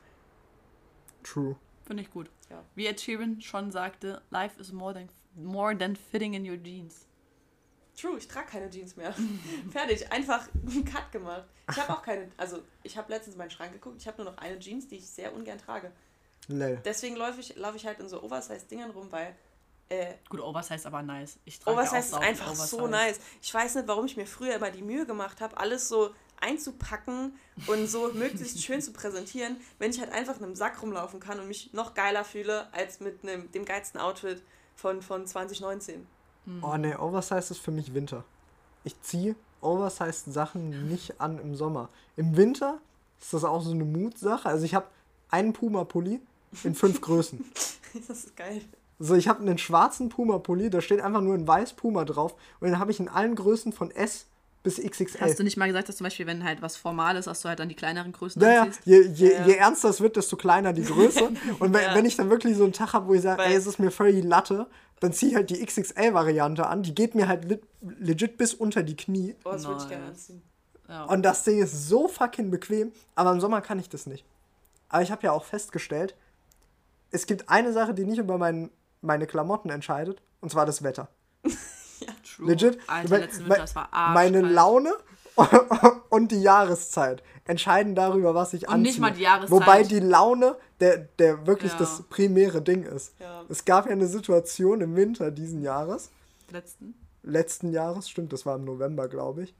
True. 1.22 1.56
Finde 1.84 2.02
ich 2.02 2.10
gut. 2.10 2.30
Ja. 2.50 2.64
Wie 2.74 2.86
Ed 2.86 3.00
Sheeran 3.00 3.40
schon 3.40 3.70
sagte, 3.70 4.22
life 4.30 4.60
is 4.60 4.72
more 4.72 4.94
than, 4.94 5.08
more 5.34 5.76
than 5.76 5.96
fitting 5.96 6.34
in 6.34 6.48
your 6.48 6.56
jeans. 6.56 7.07
True, 7.98 8.16
ich 8.18 8.28
trage 8.28 8.46
keine 8.48 8.70
Jeans 8.70 8.96
mehr. 8.96 9.14
Fertig, 9.70 10.10
einfach 10.12 10.48
einen 10.54 10.84
Cut 10.84 11.10
gemacht. 11.10 11.44
Ich 11.70 11.76
habe 11.76 11.92
auch 11.92 12.02
keine, 12.02 12.30
also 12.36 12.62
ich 12.82 12.96
habe 12.96 13.10
letztens 13.10 13.34
in 13.34 13.38
meinen 13.38 13.50
Schrank 13.50 13.72
geguckt, 13.72 13.96
ich 13.98 14.06
habe 14.06 14.22
nur 14.22 14.32
noch 14.32 14.38
eine 14.38 14.58
Jeans, 14.58 14.86
die 14.88 14.96
ich 14.96 15.06
sehr 15.08 15.34
ungern 15.34 15.58
trage. 15.58 15.90
Lel. 16.46 16.80
Deswegen 16.84 17.16
laufe 17.16 17.40
ich, 17.40 17.56
laufe 17.56 17.76
ich 17.76 17.86
halt 17.86 17.98
in 17.98 18.08
so 18.08 18.22
Oversize-Dingern 18.22 18.90
rum, 18.90 19.10
weil 19.10 19.34
äh, 19.88 20.14
Gut, 20.28 20.40
Oversize 20.40 20.86
aber 20.86 21.02
nice. 21.02 21.38
Ich 21.44 21.58
trage 21.58 21.76
Oversize 21.76 21.98
ist 21.98 22.14
einfach 22.14 22.48
viel 22.48 22.56
so 22.56 22.78
Oversize. 22.78 22.90
nice. 22.90 23.20
Ich 23.42 23.52
weiß 23.52 23.74
nicht, 23.76 23.88
warum 23.88 24.06
ich 24.06 24.16
mir 24.16 24.26
früher 24.26 24.54
immer 24.54 24.70
die 24.70 24.82
Mühe 24.82 25.06
gemacht 25.06 25.40
habe, 25.40 25.56
alles 25.56 25.88
so 25.88 26.14
einzupacken 26.40 27.36
und 27.66 27.86
so 27.88 28.12
möglichst 28.14 28.62
schön 28.62 28.80
zu 28.80 28.92
präsentieren, 28.92 29.56
wenn 29.78 29.90
ich 29.90 30.00
halt 30.00 30.12
einfach 30.12 30.36
in 30.38 30.44
einem 30.44 30.54
Sack 30.54 30.82
rumlaufen 30.82 31.20
kann 31.20 31.40
und 31.40 31.48
mich 31.48 31.72
noch 31.72 31.94
geiler 31.94 32.24
fühle 32.24 32.72
als 32.72 33.00
mit 33.00 33.22
einem, 33.22 33.50
dem 33.50 33.64
geilsten 33.64 34.00
Outfit 34.00 34.42
von, 34.74 35.02
von 35.02 35.26
2019. 35.26 36.06
Oh 36.62 36.76
ne, 36.76 36.98
Oversize 36.98 37.52
ist 37.52 37.58
für 37.58 37.70
mich 37.70 37.94
Winter. 37.94 38.24
Ich 38.84 39.00
ziehe 39.02 39.34
Oversized 39.60 40.32
Sachen 40.32 40.88
nicht 40.88 41.20
an 41.20 41.38
im 41.38 41.54
Sommer. 41.54 41.88
Im 42.16 42.36
Winter 42.36 42.78
ist 43.20 43.34
das 43.34 43.44
auch 43.44 43.60
so 43.62 43.72
eine 43.72 43.84
Mutsache. 43.84 44.48
Also 44.48 44.64
ich 44.64 44.74
habe 44.74 44.86
einen 45.30 45.52
Puma-Pulli 45.52 46.20
in 46.64 46.74
fünf 46.74 47.00
Größen. 47.00 47.44
Das 48.06 48.24
ist 48.24 48.36
geil. 48.36 48.60
So, 48.98 49.14
ich 49.14 49.28
habe 49.28 49.40
einen 49.40 49.56
schwarzen 49.56 50.10
Puma-Pulli, 50.10 50.68
da 50.68 50.82
steht 50.82 51.00
einfach 51.00 51.22
nur 51.22 51.34
ein 51.34 51.48
weiß 51.48 51.72
Puma 51.72 52.04
drauf. 52.04 52.34
Und 52.60 52.68
den 52.68 52.78
habe 52.78 52.90
ich 52.90 53.00
in 53.00 53.08
allen 53.08 53.34
Größen 53.34 53.72
von 53.72 53.90
S 53.90 54.26
bis 54.62 54.76
XXL. 54.76 55.20
Hast 55.22 55.38
du 55.38 55.42
nicht 55.42 55.56
mal 55.56 55.68
gesagt, 55.68 55.88
dass 55.88 55.96
zum 55.96 56.04
Beispiel, 56.04 56.26
wenn 56.26 56.44
halt 56.44 56.60
was 56.60 56.76
formal 56.76 57.16
ist, 57.16 57.26
dass 57.26 57.40
du 57.40 57.48
halt 57.48 57.60
dann 57.60 57.70
die 57.70 57.74
kleineren 57.74 58.12
Größen 58.12 58.42
Ja, 58.42 58.52
ja, 58.52 58.62
anziehst? 58.64 58.84
je, 58.86 59.00
je, 59.06 59.32
Ja, 59.32 59.38
ja. 59.40 59.46
je 59.46 59.54
ernster 59.54 59.88
es 59.88 60.00
wird, 60.02 60.16
desto 60.16 60.36
kleiner 60.36 60.72
die 60.74 60.82
Größe. 60.84 61.30
Und 61.60 61.72
wenn, 61.72 61.82
Ja. 61.82 61.94
wenn 61.94 62.04
ich 62.04 62.16
dann 62.16 62.28
wirklich 62.28 62.56
so 62.58 62.64
einen 62.64 62.74
Tag 62.74 62.92
habe, 62.92 63.06
wo 63.08 63.14
ich 63.14 63.22
sage, 63.22 63.42
ey, 63.42 63.54
es 63.54 63.66
ist 63.66 63.78
mir 63.78 63.90
völlig 63.90 64.22
Latte, 64.24 64.66
dann 65.00 65.12
ziehe 65.12 65.30
ich 65.30 65.36
halt 65.36 65.50
die 65.50 65.64
XXL-Variante 65.64 66.66
an. 66.66 66.82
Die 66.82 66.94
geht 66.94 67.14
mir 67.14 67.28
halt 67.28 67.44
lit- 67.44 67.62
legit 67.80 68.36
bis 68.38 68.54
unter 68.54 68.82
die 68.82 68.96
Knie. 68.96 69.34
Oh, 69.44 69.52
das 69.52 69.66
würde 69.66 69.82
ich 69.82 69.88
gerne 69.88 70.06
anziehen. 70.06 70.42
Ja. 70.88 71.04
Und 71.04 71.22
das 71.22 71.44
Ding 71.44 71.58
ist 71.62 71.88
so 71.88 72.08
fucking 72.08 72.50
bequem, 72.50 72.92
aber 73.14 73.30
im 73.32 73.40
Sommer 73.40 73.60
kann 73.60 73.78
ich 73.78 73.88
das 73.88 74.06
nicht. 74.06 74.24
Aber 74.88 75.02
ich 75.02 75.10
habe 75.10 75.22
ja 75.22 75.32
auch 75.32 75.44
festgestellt, 75.44 76.14
es 77.10 77.26
gibt 77.26 77.48
eine 77.48 77.72
Sache, 77.72 77.92
die 77.94 78.04
nicht 78.04 78.18
über 78.18 78.38
mein, 78.38 78.70
meine 79.02 79.26
Klamotten 79.26 79.70
entscheidet, 79.70 80.22
und 80.40 80.50
zwar 80.50 80.64
das 80.66 80.82
Wetter. 80.82 81.08
True. 82.36 82.48
Legit. 82.48 82.78
Alter, 82.86 83.10
Mein- 83.10 83.20
letzten 83.20 83.44
Winter, 83.44 83.56
das 83.58 83.74
war 83.74 83.88
arschkalt. 83.92 84.32
Meine 84.32 84.40
Laune 84.48 84.92
und 86.10 86.32
die 86.32 86.40
Jahreszeit 86.42 87.22
entscheiden 87.44 87.94
darüber, 87.94 88.34
was 88.34 88.52
ich 88.54 88.62
Und 88.68 88.74
anziehe. 88.74 88.92
nicht 88.92 89.00
mal 89.00 89.12
die 89.12 89.22
Jahreszeit. 89.22 89.50
Wobei 89.50 89.82
die 89.82 90.00
Laune 90.00 90.56
der, 90.80 90.98
der 91.18 91.46
wirklich 91.46 91.72
Ja. 91.72 91.78
das 91.78 92.02
primäre 92.08 92.62
Ding 92.62 92.84
ist. 92.84 93.14
Ja. 93.18 93.44
Es 93.48 93.64
gab 93.64 93.86
ja 93.86 93.92
eine 93.92 94.06
Situation 94.06 94.80
im 94.80 94.94
Winter 94.96 95.30
diesen 95.30 95.62
Jahres, 95.62 96.10
Letzten. 96.50 96.94
letzten 97.22 97.72
Jahres, 97.72 98.08
stimmt, 98.08 98.32
das 98.32 98.46
war 98.46 98.56
im 98.56 98.64
November, 98.64 99.08
glaube 99.08 99.42
ich. 99.44 99.54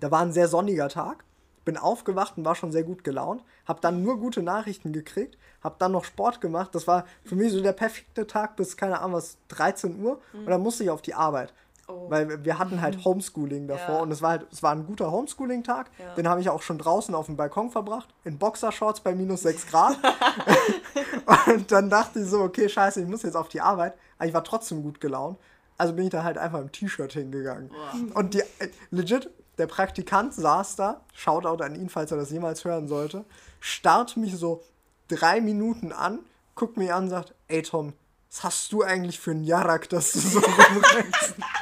Da 0.00 0.10
war 0.10 0.20
ein 0.20 0.32
sehr 0.32 0.48
sonniger 0.48 0.88
Tag. 0.88 1.24
Bin 1.64 1.76
aufgewacht 1.76 2.38
und 2.38 2.44
war 2.46 2.54
schon 2.54 2.72
sehr 2.72 2.84
gut 2.84 3.04
gelaunt. 3.04 3.42
Hab 3.66 3.80
dann 3.82 4.02
nur 4.02 4.18
gute 4.18 4.42
Nachrichten 4.42 4.92
gekriegt. 4.92 5.36
Hab 5.62 5.78
dann 5.80 5.92
noch 5.92 6.04
Sport 6.04 6.40
gemacht. 6.40 6.74
Das 6.74 6.86
war 6.86 7.04
für 7.24 7.34
mich 7.34 7.52
so 7.52 7.60
der 7.60 7.72
perfekte 7.72 8.26
Tag 8.26 8.56
bis, 8.56 8.76
keine 8.76 9.00
Ahnung 9.00 9.14
was, 9.14 9.36
13 9.48 10.00
Uhr. 10.02 10.20
Und 10.32 10.46
dann 10.46 10.62
musste 10.62 10.84
ich 10.84 10.90
auf 10.90 11.02
die 11.02 11.14
Arbeit. 11.14 11.52
Oh. 11.88 12.10
Weil 12.10 12.44
wir 12.44 12.58
hatten 12.58 12.80
halt 12.82 13.02
Homeschooling 13.04 13.66
davor 13.66 13.96
Ja. 13.96 14.00
und 14.02 14.10
es 14.12 14.20
war 14.22 14.30
halt, 14.30 14.46
es 14.52 14.62
war 14.62 14.72
ein 14.72 14.86
guter 14.86 15.10
Homeschooling-Tag. 15.10 15.90
Ja. 15.98 16.14
Den 16.14 16.28
habe 16.28 16.40
ich 16.40 16.50
auch 16.50 16.62
schon 16.62 16.78
draußen 16.78 17.14
auf 17.14 17.26
dem 17.26 17.36
Balkon 17.36 17.70
verbracht, 17.70 18.08
in 18.24 18.38
Boxershorts 18.38 19.00
bei 19.00 19.14
minus 19.14 19.42
6 19.42 19.66
Grad. 19.68 19.96
und 21.46 21.70
dann 21.72 21.90
dachte 21.90 22.20
ich 22.20 22.26
so, 22.26 22.40
okay, 22.40 22.68
scheiße, 22.68 23.00
ich 23.00 23.08
muss 23.08 23.22
jetzt 23.22 23.36
auf 23.36 23.48
die 23.48 23.60
Arbeit. 23.60 23.94
Aber 24.18 24.28
ich 24.28 24.34
war 24.34 24.44
trotzdem 24.44 24.82
gut 24.82 25.00
gelaunt. 25.00 25.38
Also 25.76 25.94
bin 25.94 26.04
ich 26.04 26.10
da 26.10 26.24
halt 26.24 26.38
einfach 26.38 26.60
im 26.60 26.72
T-Shirt 26.72 27.12
hingegangen. 27.12 27.70
Und 28.14 28.34
die, 28.34 28.40
äh, 28.40 28.68
legit, 28.90 29.30
der 29.58 29.66
Praktikant 29.66 30.34
saß 30.34 30.76
da, 30.76 31.00
Shoutout 31.14 31.62
an 31.62 31.74
ihn, 31.74 31.88
falls 31.88 32.10
er 32.10 32.16
das 32.16 32.30
jemals 32.30 32.64
hören 32.64 32.88
sollte, 32.88 33.24
starrt 33.60 34.16
mich 34.16 34.36
so 34.36 34.62
drei 35.08 35.40
Minuten 35.40 35.92
an, 35.92 36.18
guckt 36.54 36.76
mich 36.76 36.92
an 36.92 37.04
und 37.04 37.10
sagt, 37.10 37.34
ey 37.48 37.62
Tom, 37.62 37.92
was 38.30 38.44
hast 38.44 38.72
du 38.72 38.82
eigentlich 38.82 39.18
für 39.18 39.30
ein 39.30 39.42
Jarak, 39.44 39.88
dass 39.88 40.12
du 40.12 40.18
so 40.18 40.38
rumrennst? 40.40 41.34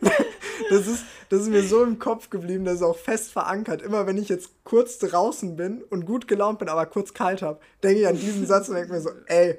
Das 0.70 0.86
ist, 0.86 1.04
das 1.30 1.42
ist 1.42 1.48
mir 1.48 1.62
so 1.62 1.82
im 1.82 1.98
Kopf 1.98 2.28
geblieben, 2.30 2.64
das 2.66 2.74
ist 2.76 2.82
auch 2.82 2.96
fest 2.98 3.30
verankert. 3.30 3.80
Immer 3.80 4.06
wenn 4.06 4.18
ich 4.18 4.28
jetzt 4.28 4.50
kurz 4.64 4.98
draußen 4.98 5.56
bin 5.56 5.82
und 5.84 6.04
gut 6.04 6.28
gelaunt 6.28 6.58
bin, 6.58 6.68
aber 6.68 6.84
kurz 6.84 7.14
kalt 7.14 7.40
habe, 7.42 7.58
denke 7.82 8.00
ich 8.00 8.06
an 8.06 8.18
diesen 8.18 8.44
Satz 8.44 8.68
und 8.68 8.74
denke 8.74 8.92
mir 8.92 9.00
so, 9.00 9.10
ey, 9.26 9.58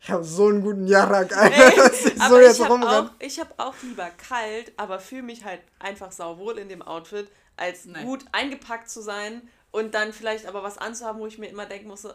ich 0.00 0.10
habe 0.10 0.24
so 0.24 0.46
einen 0.48 0.62
guten 0.62 0.86
Jarak, 0.88 1.36
Alter, 1.36 1.70
dass 1.76 2.04
ich 2.06 2.14
so 2.16 2.22
aber 2.22 2.42
jetzt 2.42 2.56
ich 2.58 2.64
habe 2.64 2.72
rumrenne. 2.72 3.10
auch, 3.10 3.10
ich 3.20 3.38
hab 3.38 3.54
auch 3.58 3.74
lieber 3.82 4.08
kalt, 4.28 4.72
aber 4.76 4.98
fühle 4.98 5.22
mich 5.22 5.44
halt 5.44 5.60
einfach 5.78 6.10
sauwohl 6.10 6.58
in 6.58 6.68
dem 6.68 6.82
Outfit, 6.82 7.30
als 7.56 7.84
Nee. 7.84 8.02
gut 8.02 8.24
eingepackt 8.32 8.88
zu 8.90 9.02
sein 9.02 9.42
und 9.70 9.94
dann 9.94 10.12
vielleicht 10.12 10.46
aber 10.46 10.62
was 10.64 10.78
anzuhaben, 10.78 11.20
wo 11.20 11.26
ich 11.26 11.38
mir 11.38 11.48
immer 11.48 11.66
denken 11.66 11.86
muss, 11.88 12.02
so, 12.02 12.10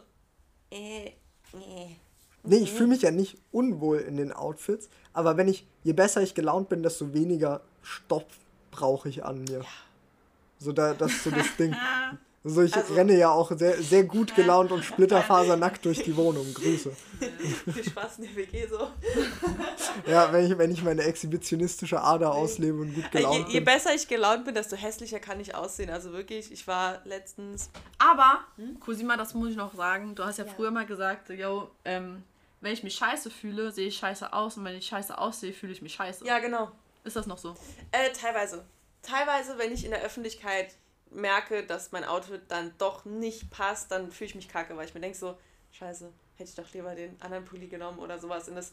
äh, 0.71 1.11
nee. 1.53 1.95
Nee, 2.47 2.57
ich 2.57 2.71
fühle 2.71 2.89
mich 2.89 3.01
ja 3.01 3.11
nicht 3.11 3.37
unwohl 3.51 3.97
in 3.99 4.17
den 4.17 4.31
Outfits, 4.31 4.89
aber 5.13 5.37
wenn 5.37 5.47
ich, 5.47 5.65
je 5.83 5.93
besser 5.93 6.21
ich 6.21 6.33
gelaunt 6.35 6.69
bin, 6.69 6.83
desto 6.83 7.13
weniger 7.13 7.61
Stoff 7.81 8.25
brauche 8.71 9.09
ich 9.09 9.23
an 9.25 9.43
mir. 9.43 9.63
So, 10.59 10.71
da, 10.71 10.93
das 10.93 11.11
ist 11.11 11.23
so 11.23 11.31
das 11.31 11.55
Ding. 11.57 11.75
Also 12.47 12.61
ich 12.61 12.75
Also- 12.75 12.93
renne 12.93 13.17
ja 13.17 13.31
auch 13.31 13.51
sehr, 13.57 13.81
sehr 13.81 14.03
gut 14.03 14.35
gelaunt 14.35 14.71
und 14.71 14.85
splitterfasernackt 14.85 15.83
durch 15.83 16.03
die 16.03 16.15
Wohnung. 16.15 16.45
Grüße. 16.53 16.91
Viel 17.73 17.83
Spaß 17.83 18.19
in 18.19 18.25
der 18.25 18.35
WG 18.35 18.67
so. 18.67 18.87
Ja, 20.05 20.31
wenn 20.31 20.45
ich, 20.45 20.55
wenn 20.55 20.69
ich 20.69 20.83
meine 20.83 21.01
exhibitionistische 21.01 21.99
Ader 22.01 22.35
auslebe 22.35 22.79
und 22.81 22.93
gut 22.93 23.03
Je, 23.05 23.09
gelaunt 23.09 23.47
je 23.47 23.53
bin. 23.61 23.65
besser 23.65 23.95
ich 23.95 24.07
gelaunt 24.07 24.45
bin, 24.45 24.53
desto 24.53 24.75
hässlicher 24.75 25.19
kann 25.19 25.39
ich 25.39 25.55
aussehen. 25.55 25.89
Also 25.89 26.11
wirklich, 26.13 26.51
ich 26.51 26.67
war 26.67 26.99
letztens. 27.05 27.71
Aber, 27.97 28.41
Cosima, 28.79 29.17
das 29.17 29.33
muss 29.33 29.49
ich 29.49 29.55
noch 29.55 29.73
sagen. 29.73 30.13
Du 30.13 30.23
hast 30.23 30.37
ja, 30.37 30.43
Hm? 30.43 30.49
Ja. 30.51 30.55
früher 30.55 30.69
mal 30.69 30.85
gesagt, 30.85 31.29
yo, 31.31 31.71
ähm, 31.83 32.21
wenn 32.65 32.73
ich 32.73 32.83
mich 32.83 32.95
scheiße 32.95 33.29
fühle, 33.29 33.71
sehe 33.71 33.87
ich 33.87 33.97
scheiße 33.97 34.33
aus. 34.33 34.57
Und 34.57 34.65
wenn 34.65 34.75
ich 34.75 34.87
scheiße 34.87 35.15
aussehe, 35.15 35.53
fühle 35.53 35.71
ich 35.71 35.83
mich 35.83 35.93
scheiße. 35.93 36.25
Ja, 36.25 36.39
genau. 36.39 36.71
Ist 37.03 37.15
das 37.15 37.27
noch 37.27 37.37
so? 37.37 37.55
Äh, 37.91 38.11
teilweise. 38.11 38.65
Teilweise, 39.03 39.59
wenn 39.59 39.71
ich 39.71 39.85
in 39.85 39.91
der 39.91 40.01
Öffentlichkeit 40.01 40.73
merke, 41.11 41.63
dass 41.63 41.91
mein 41.91 42.03
Outfit 42.03 42.41
dann 42.47 42.73
doch 42.79 43.05
nicht 43.05 43.51
passt, 43.51 43.91
dann 43.91 44.11
fühle 44.11 44.29
ich 44.29 44.35
mich 44.35 44.49
kacke, 44.49 44.75
weil 44.75 44.87
ich 44.87 44.95
mir 44.95 44.99
denke 44.99 45.15
so, 45.15 45.37
scheiße, 45.73 46.11
hätte 46.37 46.49
ich 46.49 46.55
doch 46.55 46.73
lieber 46.73 46.95
den 46.95 47.15
anderen 47.21 47.45
Pulli 47.45 47.67
genommen 47.67 47.99
oder 47.99 48.17
sowas. 48.17 48.49
Und 48.49 48.55
das, 48.55 48.71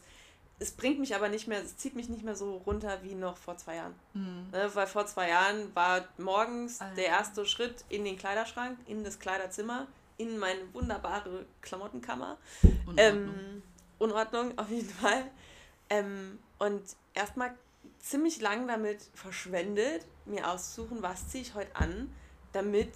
es 0.57 0.71
bringt 0.71 0.99
mich 0.99 1.13
aber 1.13 1.29
nicht 1.29 1.47
mehr, 1.47 1.61
es 1.61 1.77
zieht 1.77 1.95
mich 1.95 2.09
nicht 2.09 2.23
mehr 2.23 2.35
so 2.35 2.57
runter 2.65 2.97
wie 3.03 3.13
noch 3.13 3.37
vor 3.37 3.57
zwei 3.57 3.75
Jahren. 3.75 3.93
Ne, 4.13 4.71
weil 4.73 4.87
vor 4.87 5.05
zwei 5.05 5.29
Jahren 5.29 5.73
war 5.75 6.07
morgens 6.17 6.81
Alter. 6.81 6.95
der 6.95 7.05
erste 7.05 7.45
Schritt 7.45 7.85
in 7.89 8.05
den 8.05 8.17
Kleiderschrank, 8.17 8.79
in 8.87 9.03
das 9.03 9.19
Kleiderzimmer, 9.19 9.85
in 10.17 10.39
meine 10.39 10.61
wunderbare 10.73 11.45
Klamottenkammer. 11.61 12.39
Unordnung. 12.87 12.97
Ähm, 12.97 13.63
Unordnung 14.03 14.57
auf 14.57 14.69
jeden 14.69 14.89
Fall. 14.89 15.23
Ähm, 15.89 16.39
und 16.59 16.83
erstmal 17.13 17.55
ziemlich 17.99 18.41
lang 18.41 18.67
damit 18.67 19.01
verschwendet, 19.13 20.05
mir 20.25 20.49
auszusuchen, 20.49 21.01
was 21.01 21.29
ziehe 21.29 21.43
ich 21.43 21.55
heute 21.55 21.75
an, 21.75 22.13
damit 22.51 22.91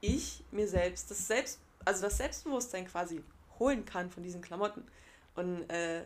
ich 0.00 0.42
mir 0.50 0.66
selbst 0.66 1.10
das 1.10 1.26
Selbst, 1.26 1.60
also 1.84 2.02
das 2.02 2.16
Selbstbewusstsein 2.16 2.86
quasi 2.86 3.22
holen 3.58 3.84
kann 3.84 4.10
von 4.10 4.22
diesen 4.22 4.40
Klamotten. 4.40 4.84
Und 5.34 5.68
äh, 5.70 6.04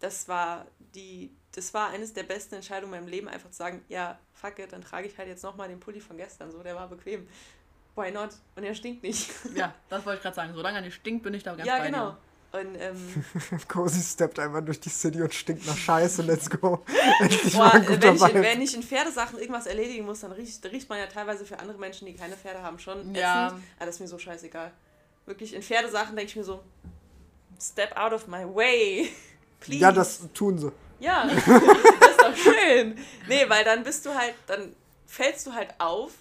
das 0.00 0.28
war 0.28 0.66
die, 0.94 1.34
das 1.52 1.72
war 1.74 1.90
eines 1.90 2.12
der 2.12 2.24
besten 2.24 2.56
Entscheidungen 2.56 2.92
in 2.94 3.00
meinem 3.00 3.10
Leben, 3.10 3.28
einfach 3.28 3.50
zu 3.50 3.56
sagen, 3.56 3.84
ja, 3.88 4.18
fuck 4.34 4.58
it, 4.58 4.72
dann 4.72 4.82
trage 4.82 5.06
ich 5.06 5.16
halt 5.16 5.28
jetzt 5.28 5.42
nochmal 5.42 5.68
den 5.68 5.80
Pulli 5.80 6.00
von 6.00 6.16
gestern, 6.16 6.50
so, 6.50 6.62
der 6.62 6.74
war 6.74 6.88
bequem. 6.88 7.26
Why 7.94 8.10
not? 8.10 8.30
Und 8.56 8.64
er 8.64 8.74
stinkt 8.74 9.02
nicht. 9.02 9.30
ja, 9.54 9.74
das 9.88 10.04
wollte 10.04 10.18
ich 10.18 10.22
gerade 10.22 10.36
sagen. 10.36 10.54
Solange 10.54 10.78
er 10.78 10.82
nicht 10.82 10.94
stinkt, 10.94 11.22
bin 11.22 11.34
ich 11.34 11.42
da 11.42 11.54
ganz 11.54 11.66
ja, 11.66 11.78
bei 11.78 11.86
genau. 11.86 12.10
dir. 12.10 12.18
Und 12.52 12.76
ähm, 12.78 13.24
Cozy 13.68 14.02
steppt 14.02 14.38
einfach 14.38 14.62
durch 14.62 14.78
die 14.78 14.90
City 14.90 15.22
und 15.22 15.32
stinkt 15.32 15.66
nach 15.66 15.76
Scheiße. 15.76 16.22
Let's 16.22 16.50
go. 16.50 16.84
Endlich 17.20 17.54
Boah, 17.54 17.58
mal 17.64 17.70
ein 17.72 17.86
guter 17.86 18.02
wenn, 18.02 18.14
ich, 18.16 18.20
Vibe. 18.22 18.42
wenn 18.42 18.60
ich 18.62 18.74
in 18.74 18.82
Pferdesachen 18.82 19.38
irgendwas 19.38 19.66
erledigen 19.66 20.04
muss, 20.04 20.20
dann 20.20 20.32
riecht, 20.32 20.64
riecht 20.66 20.88
man 20.88 20.98
ja 20.98 21.06
teilweise 21.06 21.46
für 21.46 21.58
andere 21.58 21.78
Menschen, 21.78 22.06
die 22.06 22.14
keine 22.14 22.36
Pferde 22.36 22.62
haben, 22.62 22.78
schon 22.78 23.14
Ja. 23.14 23.46
ätzend. 23.46 23.62
Aber 23.78 23.86
das 23.86 23.94
ist 23.96 24.00
mir 24.00 24.08
so 24.08 24.18
scheißegal. 24.18 24.70
Wirklich, 25.24 25.54
in 25.54 25.62
Pferdesachen 25.62 26.14
denke 26.14 26.30
ich 26.30 26.36
mir 26.36 26.44
so, 26.44 26.62
step 27.60 27.96
out 27.96 28.12
of 28.12 28.26
my 28.26 28.44
way. 28.44 29.08
Please. 29.60 29.80
Ja, 29.80 29.92
das 29.92 30.20
tun 30.34 30.58
sie. 30.58 30.72
Ja, 31.00 31.26
das 31.26 31.36
ist 31.36 32.20
doch 32.20 32.36
schön. 32.36 32.98
Nee, 33.28 33.44
weil 33.48 33.64
dann 33.64 33.82
bist 33.82 34.04
du 34.04 34.14
halt, 34.14 34.34
dann 34.46 34.74
fällst 35.06 35.46
du 35.46 35.52
halt 35.52 35.74
auf, 35.78 36.12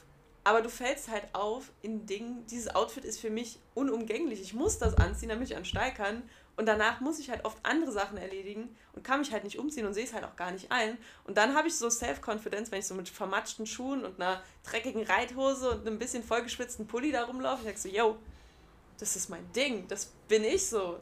aber 0.44 0.62
du 0.62 0.70
fällst 0.70 1.10
halt 1.10 1.24
auf 1.34 1.72
in 1.82 2.06
Dingen, 2.06 2.46
dieses 2.48 2.74
Outfit 2.74 3.06
ist 3.06 3.20
für 3.20 3.30
mich 3.30 3.60
unumgänglich. 3.76 4.42
Ich 4.42 4.54
muss 4.54 4.80
das 4.80 4.96
anziehen, 4.96 5.30
damit 5.30 5.50
ich 5.50 5.56
an 5.56 5.66
Stall 5.66 5.94
kann. 5.94 6.24
Und 6.58 6.66
danach 6.66 7.00
muss 7.00 7.20
ich 7.20 7.30
halt 7.30 7.46
oft 7.46 7.58
andere 7.64 7.92
Sachen 7.92 8.18
erledigen 8.18 8.76
und 8.94 9.04
kann 9.04 9.20
mich 9.20 9.32
halt 9.32 9.44
nicht 9.44 9.58
umziehen 9.58 9.86
und 9.86 9.94
sehe 9.94 10.04
es 10.04 10.14
halt 10.14 10.24
auch 10.26 10.36
gar 10.36 10.52
nicht 10.52 10.72
ein. 10.72 10.98
Und 11.24 11.38
dann 11.38 11.56
habe 11.56 11.68
ich 11.68 11.76
so 11.76 11.90
Self-Confidence, 11.90 12.72
wenn 12.72 12.80
ich 12.80 12.88
so 12.88 12.94
mit 12.94 13.08
vermatschten 13.08 13.66
Schuhen 13.66 14.04
und 14.04 14.20
einer 14.20 14.42
dreckigen 14.64 15.04
Reithose 15.04 15.72
und 15.72 15.88
einem 15.88 15.98
bisschen 15.98 16.24
vollgeschwitzten 16.24 16.88
Pulli 16.88 17.12
da 17.12 17.24
rumlaufe. 17.24 17.62
Ich 17.62 17.68
sag 17.68 17.78
so, 17.78 17.90
yo, 17.90 18.18
das 19.00 19.16
ist 19.16 19.30
mein 19.30 19.50
Ding, 19.54 19.88
das 19.88 20.12
bin 20.28 20.44
ich 20.44 20.68
so. 20.68 21.00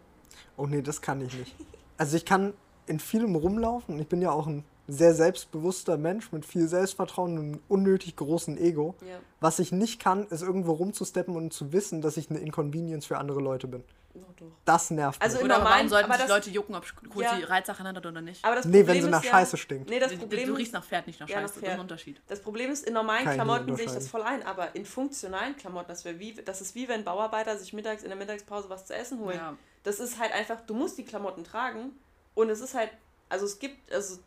Oh 0.56 0.68
nee, 0.68 0.82
das 0.82 1.02
kann 1.02 1.22
ich 1.22 1.34
nicht. 1.34 1.56
Also 1.98 2.16
ich 2.16 2.26
kann 2.26 2.54
in 2.86 3.00
vielem 3.00 3.36
rumlaufen 3.36 3.96
und 3.96 4.02
ich 4.02 4.08
bin 4.08 4.22
ja 4.22 4.32
auch 4.32 4.48
ein 4.48 4.64
sehr 4.92 5.14
selbstbewusster 5.14 5.98
Mensch 5.98 6.32
mit 6.32 6.46
viel 6.46 6.68
Selbstvertrauen 6.68 7.38
und 7.38 7.44
einem 7.46 7.60
unnötig 7.68 8.16
großen 8.16 8.58
Ego. 8.58 8.96
Ja, 9.02 9.18
Was 9.40 9.60
ich 9.60 9.72
nicht 9.72 10.00
kann, 10.02 10.28
ist 10.28 10.42
irgendwo 10.42 10.74
rumzusteppen 10.74 11.36
und 11.36 11.54
zu 11.54 11.72
wissen, 11.72 12.02
dass 12.02 12.18
ich 12.18 12.30
eine 12.30 12.40
Inconvenience 12.40 13.06
für 13.06 13.18
andere 13.18 13.40
Leute 13.40 13.68
bin. 13.68 13.84
doch. 14.16 14.48
Das 14.66 14.90
nervt 14.90 15.22
Also 15.22 15.36
mich. 15.38 15.42
in 15.42 15.46
Oder 15.46 15.56
warum 15.56 15.64
normalen- 15.70 15.90
sollten 15.90 16.12
sich 16.12 16.22
das- 16.22 16.30
Leute 16.30 16.50
jucken, 16.50 16.76
ob 16.76 16.86
kurz 17.10 17.26
Ja. 17.26 17.36
die 17.38 17.44
Reitsache 17.44 17.84
hat 17.84 17.98
oder 17.98 18.22
nicht? 18.22 18.44
Aber 18.44 18.56
das 18.56 18.66
Nee, 18.66 18.86
wenn 18.88 19.02
sie 19.02 19.10
nach 19.10 19.20
ist 19.20 19.26
ja, 19.26 19.32
Scheiße 19.32 19.58
stinkt. 19.58 19.90
Nee, 19.90 20.00
das 20.00 20.12
Du- 20.12 20.18
Problem 20.18 20.48
du 20.48 20.54
ist, 20.54 20.60
riechst 20.60 20.74
nach 20.74 20.84
Pferd, 20.84 21.08
nicht 21.08 21.20
nach 21.20 21.28
Ja, 21.30 21.36
Scheiße. 21.42 21.46
nach 21.56 21.62
Das 21.62 21.64
ist 21.64 21.70
ein. 21.76 21.80
Unterschied. 21.80 22.22
Das 22.28 22.42
Problem 22.42 22.72
ist, 22.72 22.86
in 22.88 22.94
normalen 22.94 23.28
ich 23.28 23.34
Klamotten 23.34 23.76
sehe 23.76 23.86
ich 23.86 23.92
das 23.92 24.08
voll 24.08 24.22
ein, 24.24 24.44
aber 24.46 24.76
in 24.76 24.86
funktionalen 24.86 25.56
Klamotten, 25.56 25.88
das, 25.90 26.04
wie, 26.06 26.34
das 26.34 26.62
ist 26.62 26.76
wie 26.76 26.88
wenn 26.88 27.04
Bauarbeiter 27.04 27.58
sich 27.58 27.72
mittags 27.74 28.04
in 28.04 28.10
der 28.10 28.18
Mittagspause 28.18 28.70
was 28.70 28.86
zu 28.86 28.96
essen 28.96 29.20
holen. 29.20 29.36
Ja. 29.38 29.56
Das 29.84 30.00
ist 30.00 30.20
halt 30.20 30.34
einfach, 30.34 30.62
du 30.62 30.74
musst 30.74 30.98
die 30.98 31.06
Klamotten 31.06 31.44
tragen 31.44 31.92
und 32.36 32.50
es 32.50 32.62
ist 32.62 32.74
halt, 32.76 32.90
also 33.30 33.46
es 33.46 33.60
gibt, 33.60 33.92
also 33.94 34.20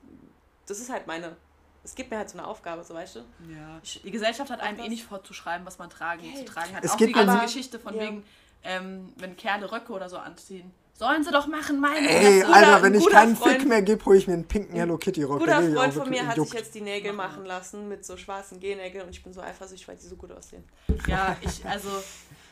das 0.67 0.79
ist 0.81 0.91
halt 0.91 1.07
meine, 1.07 1.37
es 1.85 1.95
gibt 1.95 2.11
mir 2.11 2.19
halt 2.19 2.31
so 2.31 2.39
eine 2.39 2.47
Aufgabe, 2.47 2.85
so 2.85 2.95
weißt 2.95 3.17
du? 3.17 3.21
Ja. 3.51 3.81
Die 4.05 4.11
Gesellschaft 4.11 4.51
hat 4.51 4.61
einem 4.61 4.79
eh 4.81 4.89
nicht 4.89 5.05
vorzuschreiben, 5.05 5.67
was 5.67 5.79
man 5.79 5.91
tragen, 5.91 6.23
Yay. 6.25 6.37
zu 6.37 6.45
tragen 6.45 6.75
hat. 6.77 6.85
Es 6.85 6.93
auch 6.93 6.97
gibt 6.97 7.11
die 7.11 7.15
ganze 7.15 7.33
aber- 7.33 7.43
Geschichte 7.45 7.79
von 7.79 7.95
ja. 7.97 8.03
wegen, 8.03 8.25
ähm, 8.65 9.13
wenn 9.19 9.37
Kerle 9.37 9.71
Röcke 9.71 9.93
oder 9.93 10.09
so 10.09 10.19
anziehen. 10.19 10.71
Sollen 10.95 11.25
sie 11.25 11.33
doch 11.33 11.49
machen, 11.49 11.81
meine 11.81 12.07
Ey. 12.09 12.43
Guter- 12.43 12.55
Alter, 12.55 12.83
wenn 12.83 12.95
ich 12.95 13.09
keinen 13.09 13.35
Freund- 13.35 13.55
Fick 13.61 13.67
mehr 13.67 13.83
gebe, 13.83 14.05
hole 14.05 14.19
ich 14.19 14.27
mir 14.29 14.35
einen 14.35 14.47
pinken 14.47 14.77
Hello 14.77 14.99
Kitty 14.99 15.25
Rock. 15.25 15.41
Guter 15.41 15.61
Freund 15.61 15.77
auch 15.79 15.93
von 15.93 16.11
mir 16.11 16.25
hat 16.25 16.37
sich 16.37 16.53
jetzt 16.53 16.75
die 16.75 16.81
Nägel 16.83 17.13
Machen 17.13 17.45
lassen 17.45 17.89
mit 17.89 18.05
so 18.05 18.17
schwarzen 18.17 18.61
G-Nägeln 18.61 19.05
und 19.07 19.11
ich 19.11 19.23
bin 19.23 19.33
so 19.33 19.41
eifersüchtig, 19.41 19.89
weil 19.89 19.97
die 19.97 20.07
so 20.07 20.15
gut 20.15 20.31
aussehen. 20.31 20.63
Ja, 21.09 21.37
ich, 21.41 21.65
also. 21.67 21.89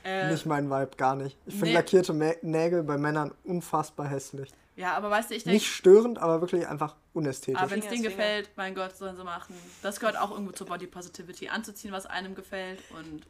Äh, 0.02 0.32
Nicht 0.32 0.46
mein 0.46 0.68
Vibe, 0.70 0.96
gar 0.96 1.14
nicht. 1.14 1.36
Ich 1.44 1.52
finde 1.52 1.66
Nee. 1.66 1.72
lackierte 1.74 2.14
Nägel 2.42 2.82
bei 2.82 2.96
Männern 2.96 3.32
unfassbar 3.44 4.08
hässlich. 4.08 4.50
Ja, 4.80 4.94
aber 4.96 5.10
weißt 5.10 5.30
du, 5.30 5.34
ich 5.34 5.44
denke, 5.44 5.56
Nicht 5.56 5.72
störend, 5.72 6.18
aber 6.18 6.40
wirklich 6.40 6.66
einfach 6.66 6.96
unästhetisch. 7.12 7.60
aber 7.60 7.70
wenn 7.70 7.80
es 7.80 7.88
denen 7.88 8.02
gefällt, 8.02 8.50
mein 8.56 8.74
Gott, 8.74 8.96
sollen 8.96 9.16
sie 9.16 9.24
machen. 9.24 9.54
Das 9.82 10.00
gehört 10.00 10.16
auch 10.18 10.30
irgendwo 10.30 10.52
zur 10.52 10.66
Body 10.66 10.86
Positivity. 10.86 11.48
Anzuziehen, 11.48 11.92
was 11.92 12.06
einem 12.06 12.34
gefällt 12.34 12.80
und 12.92 13.26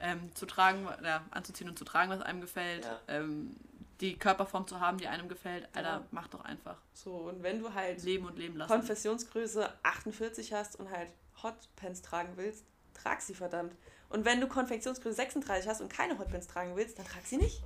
ähm, 0.00 0.34
zu 0.34 0.46
tragen, 0.46 0.86
ja, 1.04 1.22
anzuziehen 1.30 1.68
und 1.68 1.78
zu 1.78 1.84
tragen, 1.84 2.10
was 2.10 2.20
einem 2.20 2.40
gefällt. 2.40 2.84
Ja. 2.84 2.98
Ähm, 3.08 3.54
die 4.00 4.18
Körperform 4.18 4.66
zu 4.66 4.80
haben, 4.80 4.98
die 4.98 5.06
einem 5.06 5.28
gefällt. 5.28 5.68
Alter, 5.74 5.88
Ja. 5.88 6.04
mach 6.10 6.26
doch 6.28 6.44
einfach. 6.44 6.76
So, 6.94 7.12
und 7.12 7.42
wenn 7.42 7.60
du 7.60 7.72
halt 7.74 8.02
Leben 8.02 8.26
und 8.26 8.36
leben 8.38 8.56
lassen. 8.56 8.72
Konfessionsgröße 8.72 9.68
48 9.84 10.52
hast 10.52 10.76
und 10.80 10.90
halt 10.90 11.10
Hotpants 11.42 12.02
tragen 12.02 12.32
willst, 12.36 12.64
trag 12.94 13.20
sie 13.22 13.34
verdammt. 13.34 13.74
Und 14.08 14.24
wenn 14.24 14.40
du 14.40 14.46
Konfektionsgröße 14.48 15.14
36 15.16 15.68
hast 15.68 15.80
und 15.80 15.92
keine 15.92 16.18
Hotpants 16.18 16.46
tragen 16.48 16.74
willst, 16.76 16.98
dann 16.98 17.06
trag 17.06 17.24
sie 17.24 17.36
nicht. 17.36 17.62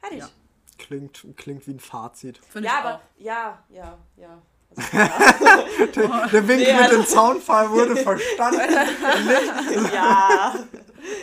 Fertig. 0.00 0.18
Ja. 0.20 0.30
Klingt, 0.78 1.24
klingt 1.36 1.66
wie 1.66 1.72
ein 1.72 1.80
Fazit. 1.80 2.38
Finde 2.48 2.68
Ja, 2.68 2.78
aber 2.80 2.94
auch. 2.96 3.00
ja, 3.18 3.62
ja, 3.68 3.98
ja. 4.16 4.42
Also, 4.74 4.96
ja. 4.96 5.86
Der, 5.94 6.28
der 6.28 6.48
Wink 6.48 6.60
Nee, 6.60 6.72
mit 6.72 6.82
also- 6.82 6.96
dem 6.96 7.06
Zaunfall 7.06 7.70
wurde 7.70 7.96
verstanden. 7.96 8.60
ja, 9.92 10.54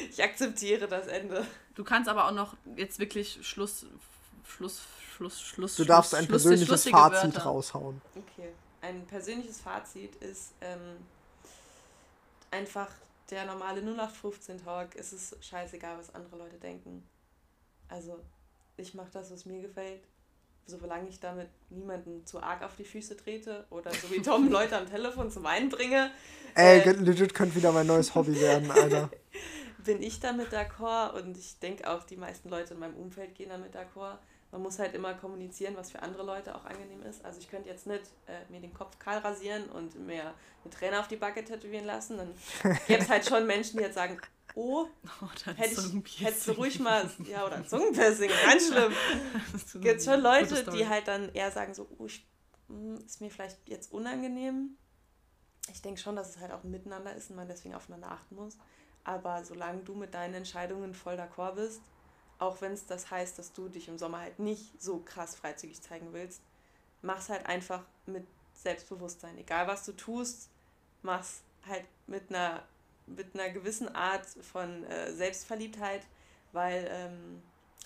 ich 0.10 0.24
akzeptiere 0.24 0.88
das 0.88 1.08
Ende. 1.08 1.46
Du 1.76 1.84
kannst 1.84 2.10
aber 2.10 2.28
auch 2.28 2.32
noch 2.32 2.56
jetzt 2.76 3.00
wirklich 3.00 3.40
Schluss, 3.42 3.86
Schluss, 4.46 4.82
Schluss, 5.16 5.42
Schluss. 5.42 5.76
Du 5.76 5.84
darfst 5.86 6.12
Schluss, 6.12 6.20
ein 6.22 6.26
Schluss- 6.28 6.44
persönliches 6.44 6.90
Fazit 6.90 7.24
Wörter. 7.36 7.44
raushauen. 7.44 8.02
Okay, 8.16 8.50
ein 8.82 9.06
persönliches 9.08 9.60
Fazit 9.62 10.16
ist 10.18 10.54
ähm, 10.62 10.98
einfach 12.52 12.88
der 13.30 13.46
normale 13.46 13.82
0815-Talk. 13.82 14.96
Es 14.96 15.14
ist 15.14 15.44
scheißegal, 15.44 15.98
was 15.98 16.14
andere 16.14 16.38
Leute 16.38 16.58
denken. 16.58 17.04
Also, 17.88 18.20
ich 18.80 18.94
mache 18.94 19.10
das, 19.12 19.32
was 19.32 19.46
mir 19.46 19.62
gefällt. 19.62 20.02
Solange 20.66 21.10
ich 21.10 21.20
damit 21.20 21.50
niemanden 21.70 22.26
zu 22.28 22.44
arg 22.44 22.62
auf 22.64 22.76
die 22.76 22.84
Füße 22.84 23.18
trete 23.18 23.66
oder 23.72 23.92
so 23.92 24.12
wie 24.12 24.22
Tom 24.22 24.50
Leute 24.52 24.78
am 24.78 24.88
Telefon 24.88 25.32
zum 25.32 25.44
Weinen 25.44 25.70
bringe, 25.70 26.12
Ey, 26.56 26.80
Äh. 26.82 26.92
legit 26.92 27.34
könnte 27.34 27.56
wieder 27.56 27.72
mein 27.72 27.88
neues 27.88 28.14
Hobby 28.14 28.40
werden, 28.40 28.70
Alter. 28.70 29.10
bin 29.84 30.02
ich 30.04 30.20
damit 30.20 30.52
d'accord 30.54 31.14
und 31.20 31.38
ich 31.38 31.58
denke 31.60 31.90
auch, 31.90 32.04
die 32.04 32.18
meisten 32.18 32.50
Leute 32.50 32.74
in 32.76 32.80
meinem 32.80 32.96
Umfeld 32.98 33.34
gehen 33.34 33.50
damit 33.50 33.76
d'accord. 33.76 34.18
Man 34.52 34.62
muss 34.64 34.80
halt 34.80 34.94
immer 34.96 35.14
kommunizieren, 35.14 35.76
was 35.78 35.92
für 35.92 36.02
andere 36.02 36.24
Leute 36.24 36.56
auch 36.56 36.66
angenehm 36.66 37.04
ist. 37.04 37.24
Also 37.24 37.40
ich 37.40 37.50
könnte 37.50 37.70
jetzt 37.70 37.86
nicht 37.88 38.02
äh, 38.28 38.52
mir 38.52 38.60
den 38.60 38.74
Kopf 38.74 38.98
kahl 39.00 39.20
rasieren 39.20 39.70
und 39.70 39.96
mir 40.08 40.22
eine 40.64 40.74
Träne 40.74 41.00
auf 41.00 41.08
die 41.08 41.18
Backe 41.18 41.44
tätowieren 41.46 41.86
lassen. 41.86 42.18
Dann 42.18 42.34
gäbe 42.88 43.02
es 43.02 43.10
halt 43.10 43.26
schon 43.30 43.46
Menschen, 43.48 43.78
die 43.78 43.84
jetzt 43.84 43.96
sagen, 43.96 44.20
oh, 44.56 44.88
Oh, 45.22 45.28
dein 45.46 45.56
hätte 45.56 45.82
ich, 46.06 46.22
hättest 46.22 46.48
du 46.48 46.52
ruhig 46.54 46.80
mal, 46.80 47.10
ja, 47.26 47.46
oder 47.46 47.58
ein 47.58 47.68
Zungenpiercing, 47.68 48.30
ganz 48.46 48.68
schlimm. 48.68 48.94
Gibt 49.82 50.04
schon 50.04 50.22
Leute, 50.22 50.64
die 50.72 50.88
halt 50.88 51.08
dann 51.08 51.34
eher 51.34 51.52
sagen 51.52 51.74
so, 51.74 51.88
oh, 51.98 52.06
ich, 52.06 52.26
mm, 52.68 52.96
ist 53.06 53.22
mir 53.22 53.30
vielleicht 53.30 53.58
jetzt 53.68 53.92
unangenehm. 53.92 54.78
Ich 55.72 55.82
denke 55.82 56.00
schon, 56.00 56.16
dass 56.16 56.30
es 56.30 56.40
halt 56.40 56.52
auch 56.52 56.64
ein 56.64 56.72
Miteinander 56.72 57.16
ist 57.16 57.30
und 57.30 57.36
man 57.36 57.48
deswegen 57.48 57.76
aufeinander 57.76 58.12
achten 58.12 58.36
muss. 58.36 58.58
Aber 59.04 59.44
solange 59.44 59.82
du 59.84 59.96
mit 59.96 60.14
deinen 60.14 60.34
Entscheidungen 60.34 60.94
voll 60.94 61.16
d'accord 61.16 61.56
bist, 61.56 61.82
auch 62.40 62.62
wenn 62.62 62.72
es 62.72 62.86
das 62.86 63.12
heißt, 63.12 63.38
dass 63.38 63.54
du 63.54 63.70
dich 63.70 63.88
im 63.88 63.98
Sommer 63.98 64.20
halt 64.20 64.40
nicht 64.40 64.82
so 64.82 65.00
krass 65.00 65.36
freizügig 65.36 65.82
zeigen 65.82 66.14
willst, 66.14 66.42
mach's 67.02 67.30
halt 67.30 67.46
einfach 67.46 67.84
mit 68.06 68.26
Selbstbewusstsein. 68.54 69.38
Egal 69.38 69.68
was 69.68 69.86
du 69.86 69.92
tust, 69.94 70.50
mach's 71.02 71.42
halt 71.68 71.86
mit 72.08 72.30
einer, 72.30 72.64
mit 73.16 73.34
einer 73.34 73.50
gewissen 73.50 73.94
Art 73.96 74.26
von 74.42 74.84
äh, 74.86 75.12
Selbstverliebtheit, 75.12 76.02
weil 76.52 76.88
ähm, 76.92 77.42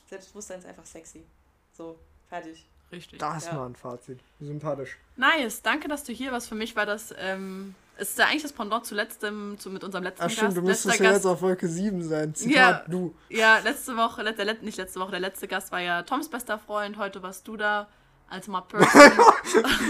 Selbstbewusstsein 0.10 0.60
ist 0.60 0.66
einfach 0.66 0.86
sexy. 0.86 1.24
So, 1.72 1.98
fertig. 2.30 2.68
Richtig. 2.92 3.18
Da 3.20 3.38
ist 3.38 3.48
Ja. 3.48 3.54
mal 3.54 3.66
ein 3.68 3.76
Fazit. 3.76 4.20
Sympathisch. 4.40 4.98
Nice, 5.16 5.62
danke, 5.64 5.88
dass 5.88 6.04
du 6.04 6.14
hier 6.14 6.32
warst. 6.32 6.48
Für 6.48 6.56
mich 6.56 6.76
war 6.76 6.86
das, 6.86 7.14
ähm, 7.18 7.74
es 7.98 8.10
ist 8.12 8.20
ja 8.20 8.26
eigentlich 8.26 8.44
das 8.44 8.54
Pendant 8.54 8.86
zu 8.86 8.94
letztem, 8.94 9.58
zu, 9.58 9.72
mit 9.72 9.84
unserem 9.84 10.04
letzten 10.04 10.24
Ach 10.24 10.30
stimmt, 10.30 10.50
Gast. 10.50 10.58
du 10.58 10.62
müsstest 10.62 11.00
ja 11.00 11.04
Gast, 11.06 11.16
jetzt 11.18 11.26
auf 11.26 11.42
Wolke 11.42 11.68
7 11.68 12.04
sein. 12.04 12.36
Zitat 12.36 12.54
Ja. 12.56 12.86
du. 12.88 13.16
Ja, 13.30 13.58
letzte 13.60 13.98
Woche, 13.98 14.22
let, 14.22 14.38
der, 14.38 14.46
let- 14.46 14.62
nicht 14.62 14.78
letzte 14.78 15.00
Woche, 15.00 15.12
der 15.12 15.20
letzte 15.22 15.48
Gast 15.48 15.72
war 15.72 15.80
ja 15.80 16.04
Toms 16.04 16.30
bester 16.30 16.60
Freund. 16.60 16.98
Heute 16.98 17.24
warst 17.24 17.48
du 17.48 17.58
da 17.58 17.88
als 18.34 18.48
My 18.48 18.62
Person. 18.62 19.12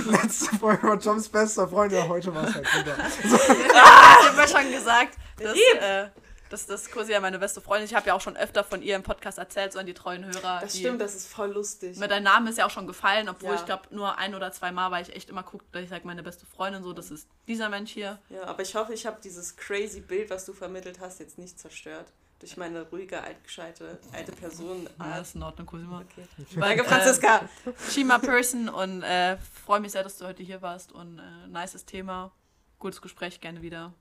Letzte 0.11 0.55
Folge 0.57 0.87
war 0.87 0.99
Toms 0.99 1.29
bester 1.29 1.67
Freund, 1.67 1.93
ja, 1.93 2.07
heute 2.07 2.33
war 2.35 2.47
es 2.47 2.55
halt 2.55 2.67
wieder. 2.77 2.97
ich 3.23 3.73
habe 3.73 4.37
ja 4.37 4.47
schon 4.47 4.71
gesagt, 4.71 5.17
dass, 5.39 5.55
äh, 5.55 6.09
dass 6.49 6.65
das 6.67 6.91
Kursi 6.91 7.13
ja 7.13 7.21
meine 7.21 7.39
beste 7.39 7.61
Freundin 7.61 7.85
ist. 7.85 7.91
Ich 7.91 7.95
habe 7.95 8.07
ja 8.07 8.13
auch 8.13 8.21
schon 8.21 8.35
öfter 8.35 8.63
von 8.63 8.81
ihr 8.81 8.95
im 8.97 9.03
Podcast 9.03 9.37
erzählt, 9.37 9.71
so 9.73 9.79
an 9.79 9.85
die 9.85 9.93
treuen 9.93 10.25
Hörer. 10.25 10.59
Das 10.61 10.73
die, 10.73 10.79
stimmt, 10.79 10.99
das 11.01 11.15
ist 11.15 11.27
voll 11.27 11.51
lustig. 11.51 11.97
Mit 11.97 12.11
deinem 12.11 12.23
Namen 12.23 12.47
ist 12.47 12.57
ja 12.57 12.65
auch 12.65 12.69
schon 12.69 12.85
gefallen, 12.85 13.29
obwohl 13.29 13.51
Ja. 13.51 13.55
ich 13.55 13.65
glaube 13.65 13.83
nur 13.91 14.17
ein 14.17 14.35
oder 14.35 14.51
zwei 14.51 14.71
Mal, 14.71 14.91
weil 14.91 15.03
ich 15.03 15.15
echt 15.15 15.29
immer 15.29 15.43
gucke, 15.43 15.63
dass 15.71 15.83
ich 15.83 15.89
sage, 15.89 16.05
meine 16.05 16.21
beste 16.21 16.45
Freundin 16.45 16.83
so, 16.83 16.91
das 16.93 17.11
ist 17.11 17.27
dieser 17.47 17.69
Mensch 17.69 17.91
hier. 17.91 18.19
Ja, 18.29 18.43
aber 18.43 18.61
ich 18.61 18.75
hoffe, 18.75 18.93
ich 18.93 19.05
habe 19.05 19.19
dieses 19.23 19.55
crazy 19.55 20.01
Bild, 20.01 20.29
was 20.29 20.45
du 20.45 20.53
vermittelt 20.53 20.99
hast, 20.99 21.19
jetzt 21.19 21.37
nicht 21.37 21.57
zerstört. 21.57 22.11
Durch 22.43 22.57
meine 22.57 22.81
ruhige, 22.81 23.21
altgescheite, 23.23 23.99
alte 24.11 24.33
Person. 24.33 24.89
Ja, 24.99 25.19
ist 25.19 25.35
in 25.35 25.43
Ordnung, 25.43 25.65
Cosima. 25.65 26.01
Okay. 26.01 26.27
Danke, 26.59 26.83
Franziska. 26.83 27.47
Shima 27.89 28.17
Person 28.17 28.67
und 28.67 29.01
äh, 29.01 29.37
freue 29.37 29.79
mich 29.79 29.93
sehr, 29.93 30.03
dass 30.03 30.17
du 30.17 30.25
heute 30.25 30.43
hier 30.43 30.61
warst 30.61 30.91
und 30.91 31.19
äh, 31.19 31.47
nices 31.47 31.85
Thema. 31.85 32.33
Gutes 32.79 33.01
Gespräch, 33.01 33.39
gerne 33.39 33.61
wieder. 33.61 33.93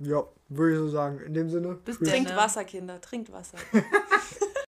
Ja, 0.00 0.24
würde 0.48 0.74
ich 0.74 0.78
so 0.78 0.88
sagen. 0.88 1.20
In 1.20 1.34
dem 1.34 1.50
Sinne. 1.50 1.74
Bis 1.84 1.98
denn. 1.98 2.08
Trinkt 2.08 2.30
ne? 2.30 2.36
Wasser, 2.36 2.64
Kinder, 2.64 3.00
trinkt 3.00 3.32
Wasser. 3.32 3.58